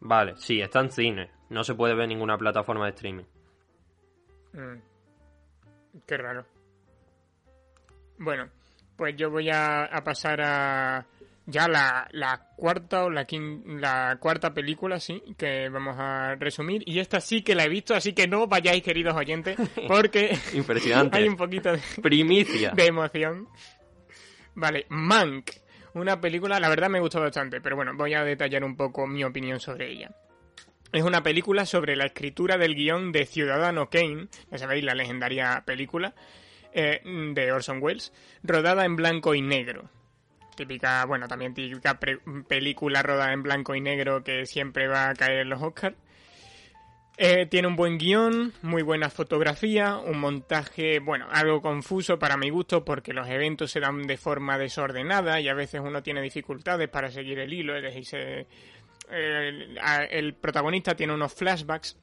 Vale, 0.00 0.34
sí, 0.36 0.60
está 0.60 0.80
en 0.80 0.90
cine. 0.90 1.30
No 1.48 1.64
se 1.64 1.74
puede 1.74 1.94
ver 1.94 2.04
en 2.04 2.10
ninguna 2.10 2.36
plataforma 2.36 2.84
de 2.84 2.90
streaming. 2.90 3.24
Mm. 4.52 6.00
Qué 6.06 6.16
raro. 6.18 6.44
Bueno, 8.18 8.50
pues 8.96 9.16
yo 9.16 9.30
voy 9.30 9.48
a 9.50 9.88
pasar 10.04 10.40
a, 10.42 11.06
ya 11.46 11.68
la, 11.68 12.08
la 12.12 12.48
cuarta 12.56 13.04
o 13.04 13.10
la, 13.10 13.26
la 13.66 14.16
cuarta 14.18 14.54
película, 14.54 14.98
sí, 14.98 15.22
que 15.36 15.68
vamos 15.68 15.96
a 15.98 16.36
resumir. 16.36 16.82
Y 16.86 16.98
esta 17.00 17.20
sí 17.20 17.42
que 17.42 17.54
la 17.54 17.64
he 17.64 17.68
visto, 17.68 17.94
así 17.94 18.12
que 18.12 18.26
no 18.26 18.46
vayáis, 18.46 18.82
queridos 18.82 19.14
oyentes, 19.14 19.56
porque 19.88 20.36
Impresionante. 20.54 21.18
hay 21.18 21.28
un 21.28 21.36
poquito 21.36 21.72
de, 21.72 21.80
Primicia. 22.02 22.70
de 22.70 22.86
emoción. 22.86 23.48
Vale, 24.54 24.86
Mank, 24.88 25.50
una 25.94 26.20
película, 26.20 26.58
la 26.60 26.68
verdad 26.68 26.88
me 26.88 27.00
gustó 27.00 27.20
bastante, 27.20 27.60
pero 27.60 27.76
bueno, 27.76 27.92
voy 27.94 28.14
a 28.14 28.24
detallar 28.24 28.64
un 28.64 28.76
poco 28.76 29.06
mi 29.06 29.24
opinión 29.24 29.60
sobre 29.60 29.90
ella. 29.90 30.10
Es 30.92 31.02
una 31.02 31.22
película 31.24 31.66
sobre 31.66 31.96
la 31.96 32.06
escritura 32.06 32.56
del 32.56 32.76
guion 32.76 33.10
de 33.10 33.26
Ciudadano 33.26 33.90
Kane, 33.90 34.28
ya 34.50 34.58
sabéis, 34.58 34.84
la 34.84 34.94
legendaria 34.94 35.64
película 35.66 36.14
eh, 36.72 37.00
de 37.04 37.52
Orson 37.52 37.82
Welles, 37.82 38.12
rodada 38.44 38.84
en 38.84 38.94
blanco 38.94 39.34
y 39.34 39.42
negro 39.42 39.90
típica, 40.56 41.04
bueno, 41.04 41.28
también 41.28 41.54
típica 41.54 41.98
película 42.48 43.02
rodada 43.02 43.32
en 43.32 43.42
blanco 43.42 43.74
y 43.74 43.80
negro 43.80 44.22
que 44.22 44.46
siempre 44.46 44.88
va 44.88 45.10
a 45.10 45.14
caer 45.14 45.40
en 45.40 45.48
los 45.48 45.62
Oscars. 45.62 45.96
Eh, 47.16 47.46
tiene 47.46 47.68
un 47.68 47.76
buen 47.76 47.96
guion, 47.96 48.52
muy 48.62 48.82
buena 48.82 49.08
fotografía, 49.08 49.96
un 49.98 50.18
montaje, 50.18 50.98
bueno, 50.98 51.28
algo 51.30 51.62
confuso 51.62 52.18
para 52.18 52.36
mi 52.36 52.50
gusto 52.50 52.84
porque 52.84 53.12
los 53.12 53.28
eventos 53.28 53.70
se 53.70 53.78
dan 53.78 54.02
de 54.02 54.16
forma 54.16 54.58
desordenada 54.58 55.40
y 55.40 55.48
a 55.48 55.54
veces 55.54 55.80
uno 55.80 56.02
tiene 56.02 56.22
dificultades 56.22 56.88
para 56.88 57.12
seguir 57.12 57.38
el 57.38 57.52
hilo, 57.52 57.76
es 57.76 57.82
decir, 57.84 58.48
el 59.08 60.34
protagonista 60.34 60.96
tiene 60.96 61.14
unos 61.14 61.32
flashbacks 61.34 61.96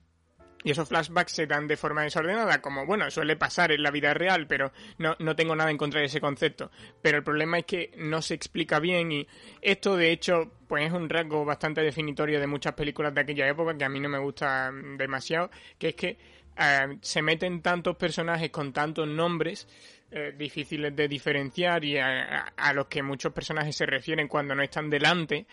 y 0.64 0.72
esos 0.72 0.88
flashbacks 0.88 1.32
se 1.32 1.48
dan 1.48 1.68
de 1.68 1.78
forma 1.78 2.04
desordenada, 2.04 2.62
como 2.62 2.86
bueno, 2.86 3.10
suele 3.10 3.36
pasar 3.36 3.72
en 3.72 3.82
la 3.82 3.92
vida 3.92 4.14
real, 4.14 4.48
pero 4.48 4.72
no, 4.98 5.16
no 5.20 5.36
tengo 5.36 5.56
nada 5.56 5.72
en 5.72 5.78
contra 5.78 6.00
de 6.00 6.06
ese 6.06 6.22
concepto. 6.22 6.72
Pero 7.02 7.18
el 7.18 7.24
problema 7.24 7.60
es 7.60 7.66
que 7.66 7.92
no 7.98 8.22
se 8.22 8.36
explica 8.36 8.80
bien 8.80 9.12
y 9.12 9.28
esto 9.62 9.98
de 9.98 10.12
hecho 10.12 10.52
pues 10.68 10.88
es 10.88 10.94
un 10.94 11.10
rasgo 11.10 11.44
bastante 11.44 11.82
definitorio 11.82 12.40
de 12.40 12.48
muchas 12.48 12.74
películas 12.74 13.14
de 13.14 13.22
aquella 13.22 13.48
época 13.48 13.78
que 13.78 13.84
a 13.84 13.90
mí 13.90 14.00
no 14.00 14.08
me 14.08 14.20
gusta 14.20 14.72
demasiado, 14.98 15.50
que 15.78 15.90
es 15.90 15.96
que 15.96 16.18
eh, 16.58 16.98
se 17.02 17.22
meten 17.22 17.62
tantos 17.62 17.98
personajes 17.98 18.50
con 18.52 18.72
tantos 18.72 19.08
nombres 19.08 19.68
eh, 20.12 20.34
difíciles 20.38 20.96
de 20.96 21.08
diferenciar 21.08 21.84
y 21.84 21.98
a, 21.98 22.74
los 22.74 22.88
que 22.88 23.02
muchos 23.02 23.34
personajes 23.34 23.76
se 23.76 23.86
refieren 23.86 24.28
cuando 24.28 24.54
no 24.54 24.62
están 24.62 24.90
delante, 24.90 25.46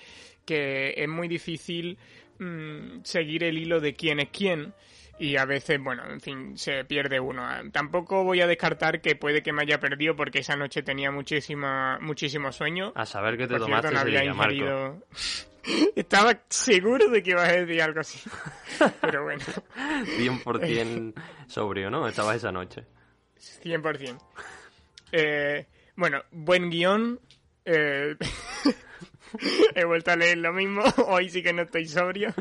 que 0.44 0.94
es 0.96 1.08
muy 1.08 1.28
difícil 1.28 1.96
mm, 2.38 3.02
seguir 3.02 3.44
el 3.44 3.56
hilo 3.56 3.80
de 3.80 3.94
quién 3.94 4.20
es 4.20 4.28
quién 4.30 4.74
y 5.18 5.36
a 5.36 5.44
veces, 5.44 5.80
bueno, 5.82 6.04
en 6.08 6.20
fin, 6.20 6.56
se 6.56 6.84
pierde 6.84 7.18
uno. 7.20 7.46
Tampoco 7.72 8.24
voy 8.24 8.40
a 8.40 8.46
descartar 8.46 9.00
que 9.00 9.16
puede 9.16 9.42
que 9.42 9.52
me 9.52 9.62
haya 9.62 9.80
perdido 9.80 10.14
porque 10.14 10.40
esa 10.40 10.56
noche 10.56 10.82
tenía 10.82 11.10
muchísima, 11.10 11.98
muchísimo 12.00 12.52
sueño. 12.52 12.92
A 12.94 13.04
saber 13.04 13.36
que 13.36 13.46
te 13.46 13.58
tomaste 13.58 13.90
no 13.90 14.00
había 14.00 14.24
ingerido... 14.24 15.02
Estaba 15.96 16.40
seguro 16.48 17.10
de 17.10 17.22
que 17.22 17.30
ibas 17.30 17.48
a 17.48 17.52
decir 17.52 17.82
algo 17.82 18.00
así. 18.00 18.18
Pero 19.00 19.24
bueno. 19.24 19.44
100% 19.76 21.14
sobrio, 21.46 21.90
¿no? 21.90 22.08
Estabas 22.08 22.36
esa 22.36 22.52
noche. 22.52 22.84
100%. 23.62 24.18
Eh, 25.12 25.66
bueno, 25.96 26.22
buen 26.30 26.70
guion. 26.70 27.20
Eh, 27.64 28.16
he 29.74 29.84
vuelto 29.84 30.10
a 30.10 30.16
leer 30.16 30.38
lo 30.38 30.52
mismo. 30.52 30.82
Hoy 31.06 31.28
sí 31.28 31.42
que 31.42 31.52
no 31.52 31.62
estoy 31.62 31.86
sobrio. 31.86 32.32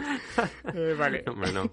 Eh, 0.74 0.96
vale. 0.98 1.24
Bueno. 1.36 1.72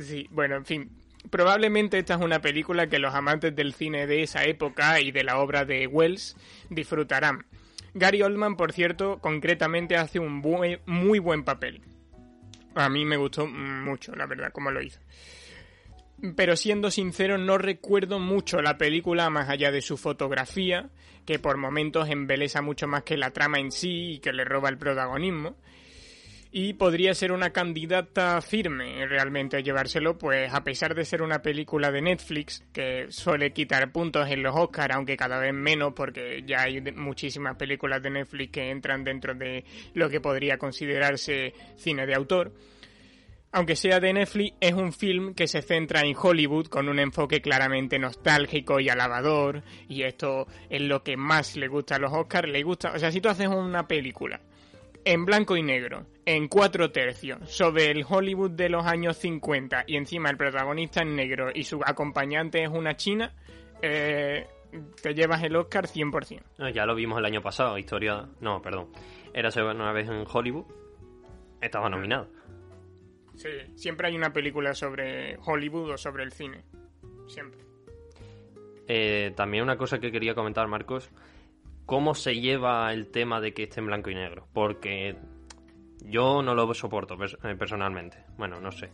Sí, 0.00 0.26
bueno, 0.30 0.56
en 0.56 0.64
fin. 0.64 0.90
Probablemente 1.30 1.98
esta 1.98 2.14
es 2.14 2.20
una 2.20 2.40
película 2.40 2.88
que 2.88 2.98
los 2.98 3.14
amantes 3.14 3.54
del 3.54 3.74
cine 3.74 4.06
de 4.06 4.22
esa 4.22 4.44
época 4.44 5.00
y 5.00 5.10
de 5.10 5.24
la 5.24 5.38
obra 5.38 5.64
de 5.64 5.86
Wells 5.86 6.36
disfrutarán. 6.70 7.46
Gary 7.94 8.22
Oldman, 8.22 8.56
por 8.56 8.72
cierto, 8.72 9.18
concretamente 9.18 9.96
hace 9.96 10.18
un 10.18 10.34
muy 10.34 11.18
buen 11.18 11.44
papel. 11.44 11.80
A 12.74 12.88
mí 12.88 13.04
me 13.04 13.16
gustó 13.16 13.46
mucho, 13.46 14.14
la 14.14 14.26
verdad, 14.26 14.52
como 14.52 14.70
lo 14.70 14.82
hizo. 14.82 15.00
Pero 16.36 16.56
siendo 16.56 16.90
sincero, 16.90 17.38
no 17.38 17.58
recuerdo 17.58 18.18
mucho 18.18 18.62
la 18.62 18.78
película 18.78 19.28
más 19.30 19.48
allá 19.48 19.70
de 19.70 19.82
su 19.82 19.96
fotografía, 19.96 20.90
que 21.24 21.38
por 21.38 21.56
momentos 21.56 22.08
embeleza 22.08 22.62
mucho 22.62 22.86
más 22.86 23.02
que 23.02 23.16
la 23.16 23.32
trama 23.32 23.58
en 23.58 23.72
sí 23.72 24.12
y 24.12 24.18
que 24.18 24.32
le 24.32 24.44
roba 24.44 24.68
el 24.68 24.78
protagonismo 24.78 25.56
y 26.58 26.72
podría 26.72 27.14
ser 27.14 27.32
una 27.32 27.50
candidata 27.50 28.40
firme 28.40 29.06
realmente 29.06 29.58
a 29.58 29.60
llevárselo, 29.60 30.16
pues 30.16 30.50
a 30.54 30.64
pesar 30.64 30.94
de 30.94 31.04
ser 31.04 31.20
una 31.20 31.42
película 31.42 31.90
de 31.90 32.00
Netflix 32.00 32.64
que 32.72 33.08
suele 33.10 33.52
quitar 33.52 33.92
puntos 33.92 34.26
en 34.30 34.42
los 34.42 34.56
Oscars, 34.56 34.94
aunque 34.94 35.18
cada 35.18 35.38
vez 35.38 35.52
menos 35.52 35.92
porque 35.94 36.44
ya 36.46 36.62
hay 36.62 36.80
muchísimas 36.92 37.56
películas 37.56 38.02
de 38.02 38.08
Netflix 38.08 38.52
que 38.52 38.70
entran 38.70 39.04
dentro 39.04 39.34
de 39.34 39.66
lo 39.92 40.08
que 40.08 40.22
podría 40.22 40.56
considerarse 40.56 41.52
cine 41.76 42.06
de 42.06 42.14
autor. 42.14 42.54
aunque 43.52 43.76
sea 43.76 44.00
de 44.00 44.14
Netflix, 44.14 44.56
es 44.58 44.72
un 44.72 44.94
film 44.94 45.34
que 45.34 45.48
se 45.48 45.60
centra 45.60 46.06
en 46.06 46.16
Hollywood 46.16 46.68
con 46.68 46.88
un 46.88 46.98
enfoque 46.98 47.42
claramente 47.42 47.98
nostálgico 47.98 48.80
y 48.80 48.88
alabador, 48.88 49.62
y 49.90 50.04
esto 50.04 50.46
es 50.70 50.80
lo 50.80 51.02
que 51.02 51.18
más 51.18 51.54
le 51.56 51.68
gusta 51.68 51.96
a 51.96 51.98
los 51.98 52.14
Oscars, 52.14 52.48
le 52.48 52.62
gusta, 52.62 52.92
o 52.94 52.98
sea, 52.98 53.12
si 53.12 53.20
tú 53.20 53.28
haces 53.28 53.48
una 53.48 53.86
película 53.86 54.40
en 55.04 55.26
blanco 55.26 55.54
y 55.54 55.62
negro, 55.62 56.06
en 56.26 56.48
cuatro 56.48 56.90
tercios, 56.90 57.38
sobre 57.48 57.90
el 57.90 58.04
Hollywood 58.06 58.50
de 58.50 58.68
los 58.68 58.84
años 58.84 59.16
50, 59.16 59.84
y 59.86 59.96
encima 59.96 60.28
el 60.28 60.36
protagonista 60.36 61.00
es 61.00 61.06
negro 61.06 61.50
y 61.54 61.62
su 61.62 61.80
acompañante 61.84 62.64
es 62.64 62.68
una 62.68 62.96
china, 62.96 63.32
eh, 63.80 64.44
te 65.00 65.14
llevas 65.14 65.42
el 65.44 65.54
Oscar 65.54 65.86
100%. 65.86 66.42
Ah, 66.58 66.70
ya 66.70 66.84
lo 66.84 66.96
vimos 66.96 67.18
el 67.18 67.24
año 67.24 67.40
pasado, 67.40 67.78
historia... 67.78 68.28
No, 68.40 68.60
perdón. 68.60 68.88
Era 69.32 69.50
una 69.70 69.92
vez 69.92 70.08
en 70.08 70.24
Hollywood. 70.30 70.64
Estaba 71.60 71.88
nominado. 71.88 72.28
Sí, 73.36 73.48
siempre 73.74 74.08
hay 74.08 74.16
una 74.16 74.32
película 74.32 74.74
sobre 74.74 75.36
Hollywood 75.44 75.90
o 75.90 75.98
sobre 75.98 76.24
el 76.24 76.32
cine. 76.32 76.64
Siempre. 77.28 77.60
Eh, 78.88 79.32
también 79.36 79.62
una 79.62 79.76
cosa 79.76 79.98
que 79.98 80.10
quería 80.10 80.34
comentar, 80.34 80.66
Marcos. 80.68 81.10
¿Cómo 81.84 82.14
se 82.14 82.40
lleva 82.40 82.92
el 82.92 83.08
tema 83.08 83.40
de 83.40 83.52
que 83.54 83.64
esté 83.64 83.80
en 83.80 83.86
blanco 83.86 84.10
y 84.10 84.14
negro? 84.14 84.48
Porque 84.52 85.16
yo 86.08 86.42
no 86.42 86.54
lo 86.54 86.72
soporto 86.74 87.16
eh, 87.22 87.56
personalmente. 87.56 88.18
Bueno, 88.36 88.60
no 88.60 88.70
sé. 88.70 88.90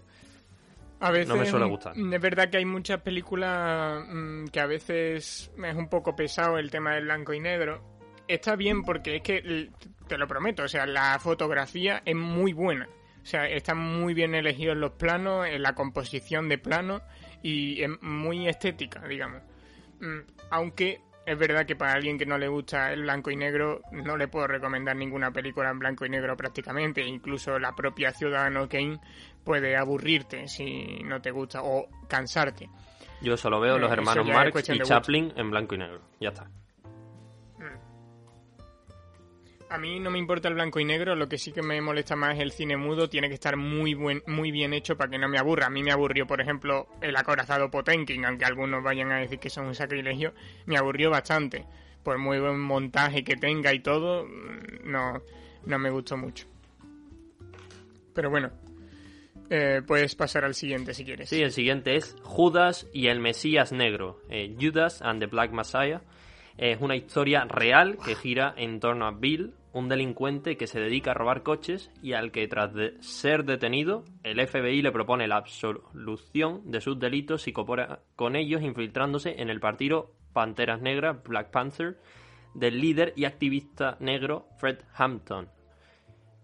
A 1.01 1.11
veces 1.11 1.29
no 1.29 1.37
me 1.37 1.47
suele 1.47 1.67
gustar. 1.67 1.95
Es 1.97 2.21
verdad 2.21 2.49
que 2.49 2.59
hay 2.59 2.65
muchas 2.65 3.01
películas 3.03 4.05
mm, 4.09 4.47
que 4.47 4.61
a 4.61 4.67
veces 4.67 5.51
es 5.57 5.75
un 5.75 5.89
poco 5.89 6.15
pesado 6.15 6.59
el 6.59 6.71
tema 6.71 6.95
del 6.95 7.05
blanco 7.05 7.35
y 7.35 7.41
negro. 7.41 7.83
Está 8.29 8.55
bien 8.55 8.83
porque 8.83 9.17
es 9.17 9.23
que, 9.23 9.71
te 10.07 10.17
lo 10.17 10.29
prometo, 10.29 10.63
o 10.63 10.69
sea, 10.69 10.87
la 10.87 11.19
fotografía 11.19 12.03
es 12.05 12.15
muy 12.15 12.53
buena. 12.53 12.89
O 13.21 13.27
sea, 13.27 13.49
están 13.49 13.79
muy 13.79 14.15
bien 14.15 14.35
elegidos 14.35 14.77
los 14.77 14.93
planos, 14.93 15.47
en 15.47 15.63
la 15.63 15.75
composición 15.75 16.49
de 16.49 16.59
planos 16.59 17.03
y 17.43 17.83
es 17.83 17.91
muy 18.01 18.49
estética, 18.49 19.07
digamos. 19.07 19.43
Mm, 20.01 20.21
aunque 20.51 21.01
es 21.25 21.39
verdad 21.39 21.67
que 21.67 21.77
para 21.77 21.93
alguien 21.93 22.19
que 22.19 22.27
no 22.27 22.39
le 22.39 22.49
gusta 22.49 22.93
el 22.93 23.03
blanco 23.03 23.31
y 23.31 23.37
negro, 23.37 23.83
no 23.93 24.17
le 24.17 24.29
puedo 24.29 24.47
recomendar 24.47 24.97
ninguna 24.97 25.31
película 25.31 25.71
en 25.71 25.79
blanco 25.79 26.05
y 26.05 26.09
negro 26.09 26.37
prácticamente. 26.37 27.05
Incluso 27.05 27.59
la 27.59 27.75
propia 27.75 28.13
Ciudadano 28.13 28.69
Kane 28.69 28.99
puede 29.45 29.77
aburrirte 29.77 30.49
si 30.49 31.03
no 31.05 31.21
te 31.21 31.31
gusta 31.31 31.63
o 31.63 31.89
cansarte. 32.09 32.69
Yo 33.21 33.37
solo 33.37 33.61
veo 33.61 33.79
los 33.79 33.91
eh, 33.91 33.95
hermanos 33.95 34.27
Marx 34.27 34.69
y 34.69 34.81
Chaplin 34.81 35.33
en 35.37 35.51
blanco 35.51 35.75
y 35.75 35.79
negro. 35.79 36.01
Ya 36.21 36.31
está. 36.31 36.51
A 39.73 39.79
mí 39.79 39.99
no 39.99 40.11
me 40.11 40.19
importa 40.19 40.49
el 40.49 40.55
blanco 40.55 40.81
y 40.81 40.85
negro, 40.85 41.17
lo 41.17 41.31
que 41.31 41.39
sí 41.39 41.51
que 41.51 41.63
me 41.63 41.81
molesta 41.81 42.15
más 42.15 42.35
es 42.35 42.43
el 42.43 42.53
cine 42.53 42.77
mudo, 42.77 43.09
tiene 43.09 43.29
que 43.29 43.35
estar 43.35 43.57
muy 43.57 43.95
buen, 43.95 44.23
muy 44.27 44.51
bien 44.51 44.75
hecho 44.75 44.99
para 44.99 45.11
que 45.11 45.17
no 45.17 45.31
me 45.31 45.39
aburra. 45.39 45.69
A 45.69 45.71
mí 45.71 45.83
me 45.83 45.91
aburrió, 45.91 46.27
por 46.27 46.43
ejemplo, 46.43 46.89
el 47.01 47.17
acorazado 47.17 47.71
Potenkin, 47.71 48.23
aunque 48.27 48.45
algunos 48.45 48.85
vayan 48.85 49.11
a 49.13 49.21
decir 49.21 49.39
que 49.39 49.49
son 49.49 49.65
un 49.65 49.75
sacrilegio, 49.75 50.35
me 50.67 50.77
aburrió 50.77 51.09
bastante. 51.09 51.65
Por 52.03 52.19
muy 52.19 52.39
buen 52.39 52.61
montaje 52.61 53.25
que 53.25 53.37
tenga 53.37 53.73
y 53.73 53.81
todo, 53.81 54.29
no, 54.85 55.23
no 55.65 55.79
me 55.79 55.89
gustó 55.89 56.19
mucho. 56.19 56.47
Pero 58.13 58.29
bueno, 58.29 58.51
eh, 59.49 59.81
puedes 59.87 60.15
pasar 60.15 60.45
al 60.45 60.55
siguiente 60.55 60.93
si 60.93 61.03
quieres. 61.03 61.31
Sí, 61.31 61.41
el 61.41 61.53
siguiente 61.53 61.97
es 61.97 62.15
Judas 62.25 62.87
y 62.93 63.07
el 63.07 63.21
Mesías 63.21 63.73
Negro, 63.73 64.21
eh, 64.29 64.55
Judas 64.61 65.01
and 65.01 65.19
the 65.19 65.29
Black 65.29 65.51
Messiah. 65.51 66.03
Es 66.59 66.79
una 66.83 66.95
historia 66.95 67.47
real 67.47 67.97
que 68.05 68.15
gira 68.15 68.53
en 68.59 68.79
torno 68.79 69.07
a 69.07 69.13
Bill, 69.13 69.55
un 69.73 69.89
delincuente 69.89 70.57
que 70.57 70.67
se 70.67 70.81
dedica 70.81 71.13
a 71.13 71.15
robar 71.15 71.43
coches 71.43 71.91
y 72.03 72.13
al 72.13 72.31
que 72.31 72.47
tras 72.47 72.75
de 72.75 72.97
ser 73.03 73.45
detenido, 73.45 74.05
el 74.23 74.47
FBI 74.47 74.83
le 74.83 74.93
propone 74.93 75.29
la 75.29 75.37
absolución 75.37 76.71
de 76.71 76.81
sus 76.81 76.99
delitos 76.99 77.49
y 77.49 77.53
coopera 77.53 78.01
con 78.17 78.37
ellos 78.37 78.63
infiltrándose 78.63 79.41
en 79.41 79.49
el 79.49 79.61
partido 79.61 80.13
Panteras 80.33 80.81
Negras, 80.81 81.23
Black 81.25 81.51
Panther, 81.51 81.99
del 82.55 82.81
líder 82.81 83.15
y 83.17 83.25
activista 83.25 83.97
negro 84.01 84.47
Fred 84.59 84.79
Hampton. 84.95 85.49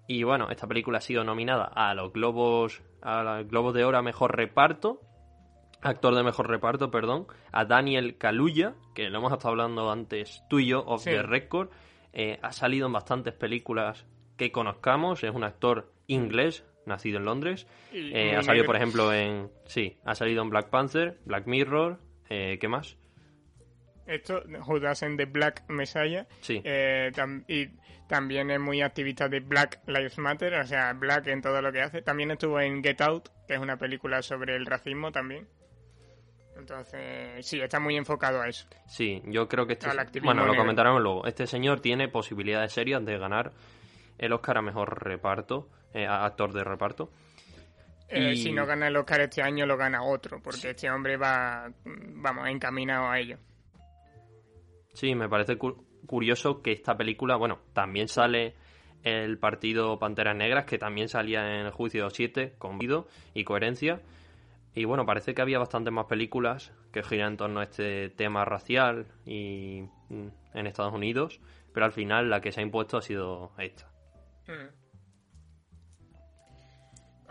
Y 0.07 0.23
bueno, 0.23 0.49
esta 0.51 0.67
película 0.67 0.99
ha 0.99 1.03
sido 1.03 1.23
nominada 1.23 1.65
a 1.65 1.95
los 1.95 2.13
Globos, 2.13 2.83
a 3.03 3.23
los 3.23 3.49
Globos 3.49 3.75
de 3.75 3.85
Oro 3.85 3.99
a 3.99 4.03
Mejor 4.03 4.35
Reparto, 4.35 5.03
actor 5.83 6.15
de 6.15 6.23
Mejor 6.23 6.49
Reparto, 6.49 6.91
perdón, 6.91 7.27
a 7.53 7.67
Daniel 7.67 8.17
Kaluuya, 8.17 8.75
que 8.95 9.11
lo 9.11 9.19
hemos 9.19 9.33
estado 9.33 9.51
hablando 9.51 9.91
antes 9.91 10.43
tú 10.49 10.61
y 10.61 10.69
yo, 10.69 10.83
of 10.87 11.05
the 11.05 11.23
record, 11.23 11.69
eh, 12.19 12.41
ha 12.43 12.51
salido 12.51 12.89
en 12.89 12.93
bastantes 12.93 13.33
películas 13.33 14.05
que 14.37 14.51
conozcamos. 14.51 15.23
Es 15.23 15.33
un 15.33 15.45
actor 15.45 15.93
inglés, 16.09 16.65
nacido 16.85 17.19
en 17.19 17.25
Londres. 17.25 17.69
Eh, 17.93 18.35
ha 18.37 18.43
salido, 18.43 18.67
por 18.67 18.75
ejemplo, 18.75 19.15
en. 19.15 19.49
Sí, 19.67 19.99
ha 20.05 20.17
salido 20.17 20.43
en 20.43 20.51
Black 20.51 20.69
Panther, 20.69 21.21
Black 21.25 21.47
Mirror. 21.47 22.01
Eh, 22.29 22.59
¿Qué 22.61 22.67
más? 22.67 22.97
Esto, 24.09 24.43
Judas 24.63 25.03
en 25.03 25.17
The 25.17 25.27
Black 25.27 25.63
Messiah. 25.69 26.27
Sí. 26.41 26.61
y 27.47 27.69
también 28.09 28.51
es 28.51 28.59
muy 28.59 28.83
activista 28.83 29.29
de 29.29 29.39
Black 29.39 29.81
Lives 29.87 30.19
Matter, 30.19 30.55
o 30.55 30.67
sea, 30.67 30.95
Black 30.95 31.29
en 31.29 31.41
todo 31.41 31.63
lo 31.63 31.71
que 31.71 31.83
hace. 31.83 32.03
También 32.03 32.33
estuvo 32.33 32.59
en 32.61 32.83
Get 32.83 33.01
Out, 33.01 33.29
que 33.47 33.55
es 33.55 33.61
una 33.61 33.77
película 33.77 34.23
sobre 34.23 34.57
el 34.57 34.67
racismo 34.67 35.13
también. 35.13 35.47
Entonces, 36.59 37.47
sí, 37.47 37.61
está 37.61 37.79
muy 37.79 37.97
enfocado 37.97 38.41
a 38.41 38.49
eso. 38.49 38.67
Sí, 38.87 39.23
yo 39.27 39.49
creo 39.49 39.67
que 39.67 39.75
este... 39.75 39.89
Bueno, 40.21 40.45
lo 40.45 40.57
comentaremos 40.57 41.01
luego. 41.01 41.25
Este 41.25 41.47
señor 41.47 41.81
tiene 41.81 42.09
posibilidades 42.09 42.73
serias 42.73 43.05
de 43.05 43.17
ganar 43.17 43.53
el 44.19 44.33
Oscar 44.33 44.59
a 44.59 44.63
Mejor 44.63 45.05
Reparto, 45.05 45.69
eh, 45.95 46.07
actor 46.07 46.53
de 46.53 46.65
reparto. 46.65 47.11
Eh, 48.09 48.37
si 48.37 48.53
no 48.53 48.67
gana 48.67 48.89
el 48.89 48.97
Oscar 48.97 49.21
este 49.21 49.43
año, 49.43 49.67
lo 49.67 49.77
gana 49.77 50.03
otro, 50.03 50.41
porque 50.43 50.71
este 50.71 50.91
hombre 50.91 51.17
va, 51.17 51.71
vamos, 51.85 52.49
encaminado 52.49 53.09
a 53.09 53.19
ello. 53.19 53.37
Sí, 54.95 55.15
me 55.15 55.29
parece 55.29 55.59
curioso 56.07 56.63
que 56.63 56.73
esta 56.73 56.97
película, 56.97 57.37
bueno, 57.37 57.61
también 57.75 58.09
sale 58.09 58.55
el 59.05 59.39
partido 59.39 59.99
Panteras 59.99 60.35
Negras, 60.35 60.65
que 60.65 60.79
también 60.79 61.09
salía 61.09 61.61
en 61.61 61.67
el 61.67 61.71
juicio 61.71 62.09
7 62.11 62.55
con 62.59 62.79
Vido 62.79 63.07
y 63.35 63.45
coherencia. 63.45 64.01
Y 64.79 64.85
bueno, 64.85 65.05
parece 65.05 65.35
que 65.35 65.43
había 65.43 65.59
bastantes 65.59 65.93
más 65.93 66.07
películas 66.07 66.73
que 66.93 67.03
giran 67.03 67.33
en 67.33 67.37
torno 67.37 67.59
a 67.59 67.65
este 67.65 68.11
tema 68.11 68.45
racial 68.45 69.09
y 69.27 69.83
mm, 70.09 70.29
en 70.55 70.67
Estados 70.69 70.95
Unidos, 70.95 71.41
pero 71.75 71.85
al 71.85 71.91
final 71.91 72.31
la 72.31 72.41
que 72.41 72.53
se 72.53 72.61
ha 72.61 72.63
impuesto 72.63 72.97
ha 72.97 73.03
sido 73.03 73.51
esta. 73.59 73.91
Mm. 74.47 74.69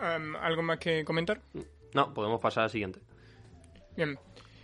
Em, 0.03 0.36
¿Algo 0.36 0.62
más 0.62 0.77
que 0.77 1.05
comentar? 1.05 1.41
No, 1.93 2.13
podemos 2.13 2.41
pasar 2.41 2.65
al 2.65 2.69
siguiente. 2.69 2.99
Bien. 3.95 4.19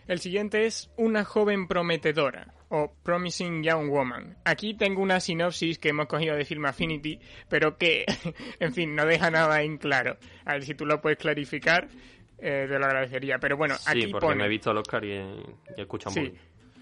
El 0.06 0.19
siguiente 0.19 0.65
es 0.65 0.91
Una 0.98 1.24
joven 1.24 1.69
prometedora 1.69 2.54
o 2.67 2.93
Promising 3.02 3.63
Young 3.63 3.89
Woman. 3.89 4.36
Aquí 4.43 4.74
tengo 4.74 5.02
una 5.02 5.22
sinopsis 5.22 5.80
que 5.80 5.89
hemos 5.89 6.08
cogido 6.08 6.36
de 6.36 6.43
Film 6.43 6.65
Affinity, 6.65 7.17
pero 7.48 7.78
que, 7.78 8.04
en 8.60 8.74
fin, 8.74 8.93
no 8.93 9.06
deja 9.06 9.32
nada 9.32 9.62
en 9.62 9.78
claro. 9.78 10.17
A 10.43 10.54
ver 10.54 10.65
si 10.65 10.76
tú 10.76 10.86
lo 10.86 11.00
puedes 11.00 11.17
clarificar 11.17 11.88
eh, 12.43 12.67
te 12.67 12.77
lo 12.77 12.86
agradecería. 12.86 13.39
Pero 13.39 13.58
bueno, 13.58 13.75
aquí 13.86 14.03
sí, 14.03 14.08
porque 14.12 14.36
me 14.36 14.45
he 14.45 14.49
visto 14.49 14.71
el 14.71 14.77
Oscar 14.77 15.03
y, 15.06 15.13
y 15.13 15.82
escucho 15.82 16.10
sí. 16.10 16.34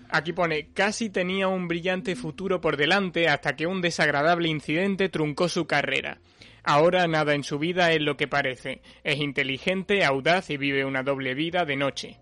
Aquí 0.09 0.33
pone, 0.33 0.73
casi 0.73 1.09
tenía 1.09 1.47
un 1.47 1.69
brillante 1.69 2.17
futuro 2.17 2.59
por 2.59 2.75
delante 2.75 3.29
hasta 3.29 3.55
que 3.55 3.65
un 3.65 3.79
desagradable 3.79 4.49
incidente 4.49 5.07
truncó 5.07 5.47
su 5.47 5.67
carrera. 5.67 6.19
Ahora 6.63 7.07
nada 7.07 7.33
en 7.33 7.43
su 7.43 7.57
vida 7.59 7.91
es 7.91 8.01
lo 8.01 8.17
que 8.17 8.27
parece. 8.27 8.81
Es 9.03 9.19
inteligente, 9.19 10.03
audaz 10.03 10.49
y 10.49 10.57
vive 10.57 10.83
una 10.83 11.03
doble 11.03 11.33
vida 11.33 11.63
de 11.63 11.77
noche. 11.77 12.17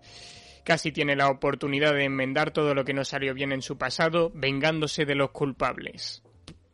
Casi 0.62 0.92
tiene 0.92 1.16
la 1.16 1.30
oportunidad 1.30 1.94
de 1.94 2.04
enmendar 2.04 2.52
todo 2.52 2.74
lo 2.74 2.84
que 2.84 2.94
no 2.94 3.04
salió 3.04 3.34
bien 3.34 3.50
en 3.50 3.62
su 3.62 3.76
pasado, 3.76 4.30
vengándose 4.34 5.04
de 5.04 5.16
los 5.16 5.30
culpables. 5.30 6.22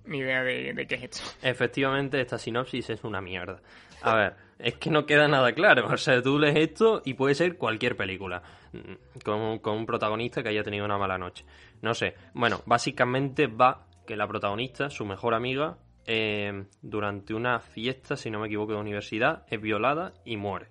Ni 0.05 0.19
idea 0.19 0.43
de, 0.43 0.75
de 0.75 0.87
qué 0.87 0.97
es 0.97 1.03
esto. 1.05 1.23
Efectivamente, 1.43 2.21
esta 2.21 2.37
sinopsis 2.37 2.91
es 2.91 3.05
una 3.05 3.21
mierda. 3.21 3.61
A 4.03 4.15
ver, 4.15 4.35
es 4.59 4.75
que 4.77 4.91
no 4.91 5.07
queda 5.07 5.29
nada 5.29 5.53
claro. 5.53 5.87
O 5.93 5.97
sea, 5.97 6.23
tú 6.23 6.39
lees 6.39 6.57
esto 6.57 7.03
y 7.05 7.15
puede 7.15 7.35
ser 7.35 7.57
cualquier 7.57 7.97
película 7.97 8.43
mm, 8.73 9.19
con, 9.25 9.77
un 9.77 9.87
protagonista 9.87 10.43
que 10.43 10.51
haya 10.51 10.63
tenido 10.63 10.85
una 10.85 10.99
mala 10.99 11.19
noche. 11.19 11.45
No 11.83 11.95
sé. 11.95 12.15
Bueno, 12.35 12.63
básicamente 12.67 13.47
va 13.47 13.87
que 14.07 14.17
la 14.17 14.27
protagonista, 14.27 14.91
su 14.91 15.05
mejor 15.05 15.35
amiga, 15.35 15.79
eh, 16.07 16.67
durante 16.81 17.35
una 17.35 17.59
fiesta, 17.61 18.17
si 18.17 18.31
no 18.31 18.41
me 18.41 18.47
equivoco, 18.47 18.73
de 18.73 18.79
universidad, 18.79 19.45
es 19.49 19.61
violada 19.61 20.15
y 20.25 20.37
muere. 20.37 20.69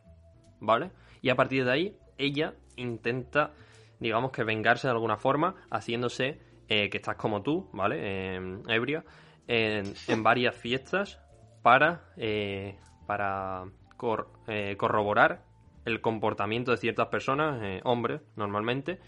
¿Vale? 0.59 0.91
Y 1.21 1.29
a 1.29 1.35
partir 1.35 1.65
de 1.65 1.71
ahí, 1.71 1.97
ella 2.17 2.53
intenta, 2.77 3.51
digamos 3.99 4.31
que 4.31 4.43
vengarse 4.43 4.87
de 4.87 4.93
alguna 4.93 5.17
forma, 5.17 5.55
haciéndose 5.69 6.39
eh, 6.69 6.89
que 6.89 6.97
estás 6.97 7.17
como 7.17 7.43
tú, 7.43 7.69
¿vale? 7.73 7.97
Eh, 7.99 8.61
ebria, 8.69 9.03
en, 9.47 9.93
en, 10.07 10.23
varias 10.23 10.55
fiestas 10.55 11.19
para 11.61 12.13
eh, 13.05 13.07
para 13.07 13.65
eh, 14.47 14.75
corroborar 14.77 15.43
el 15.85 16.01
comportamiento 16.01 16.71
de 16.71 16.77
ciertas 16.77 17.07
personas, 17.07 17.61
eh, 17.63 17.81
hombres 17.83 18.21
normalmente. 18.35 18.99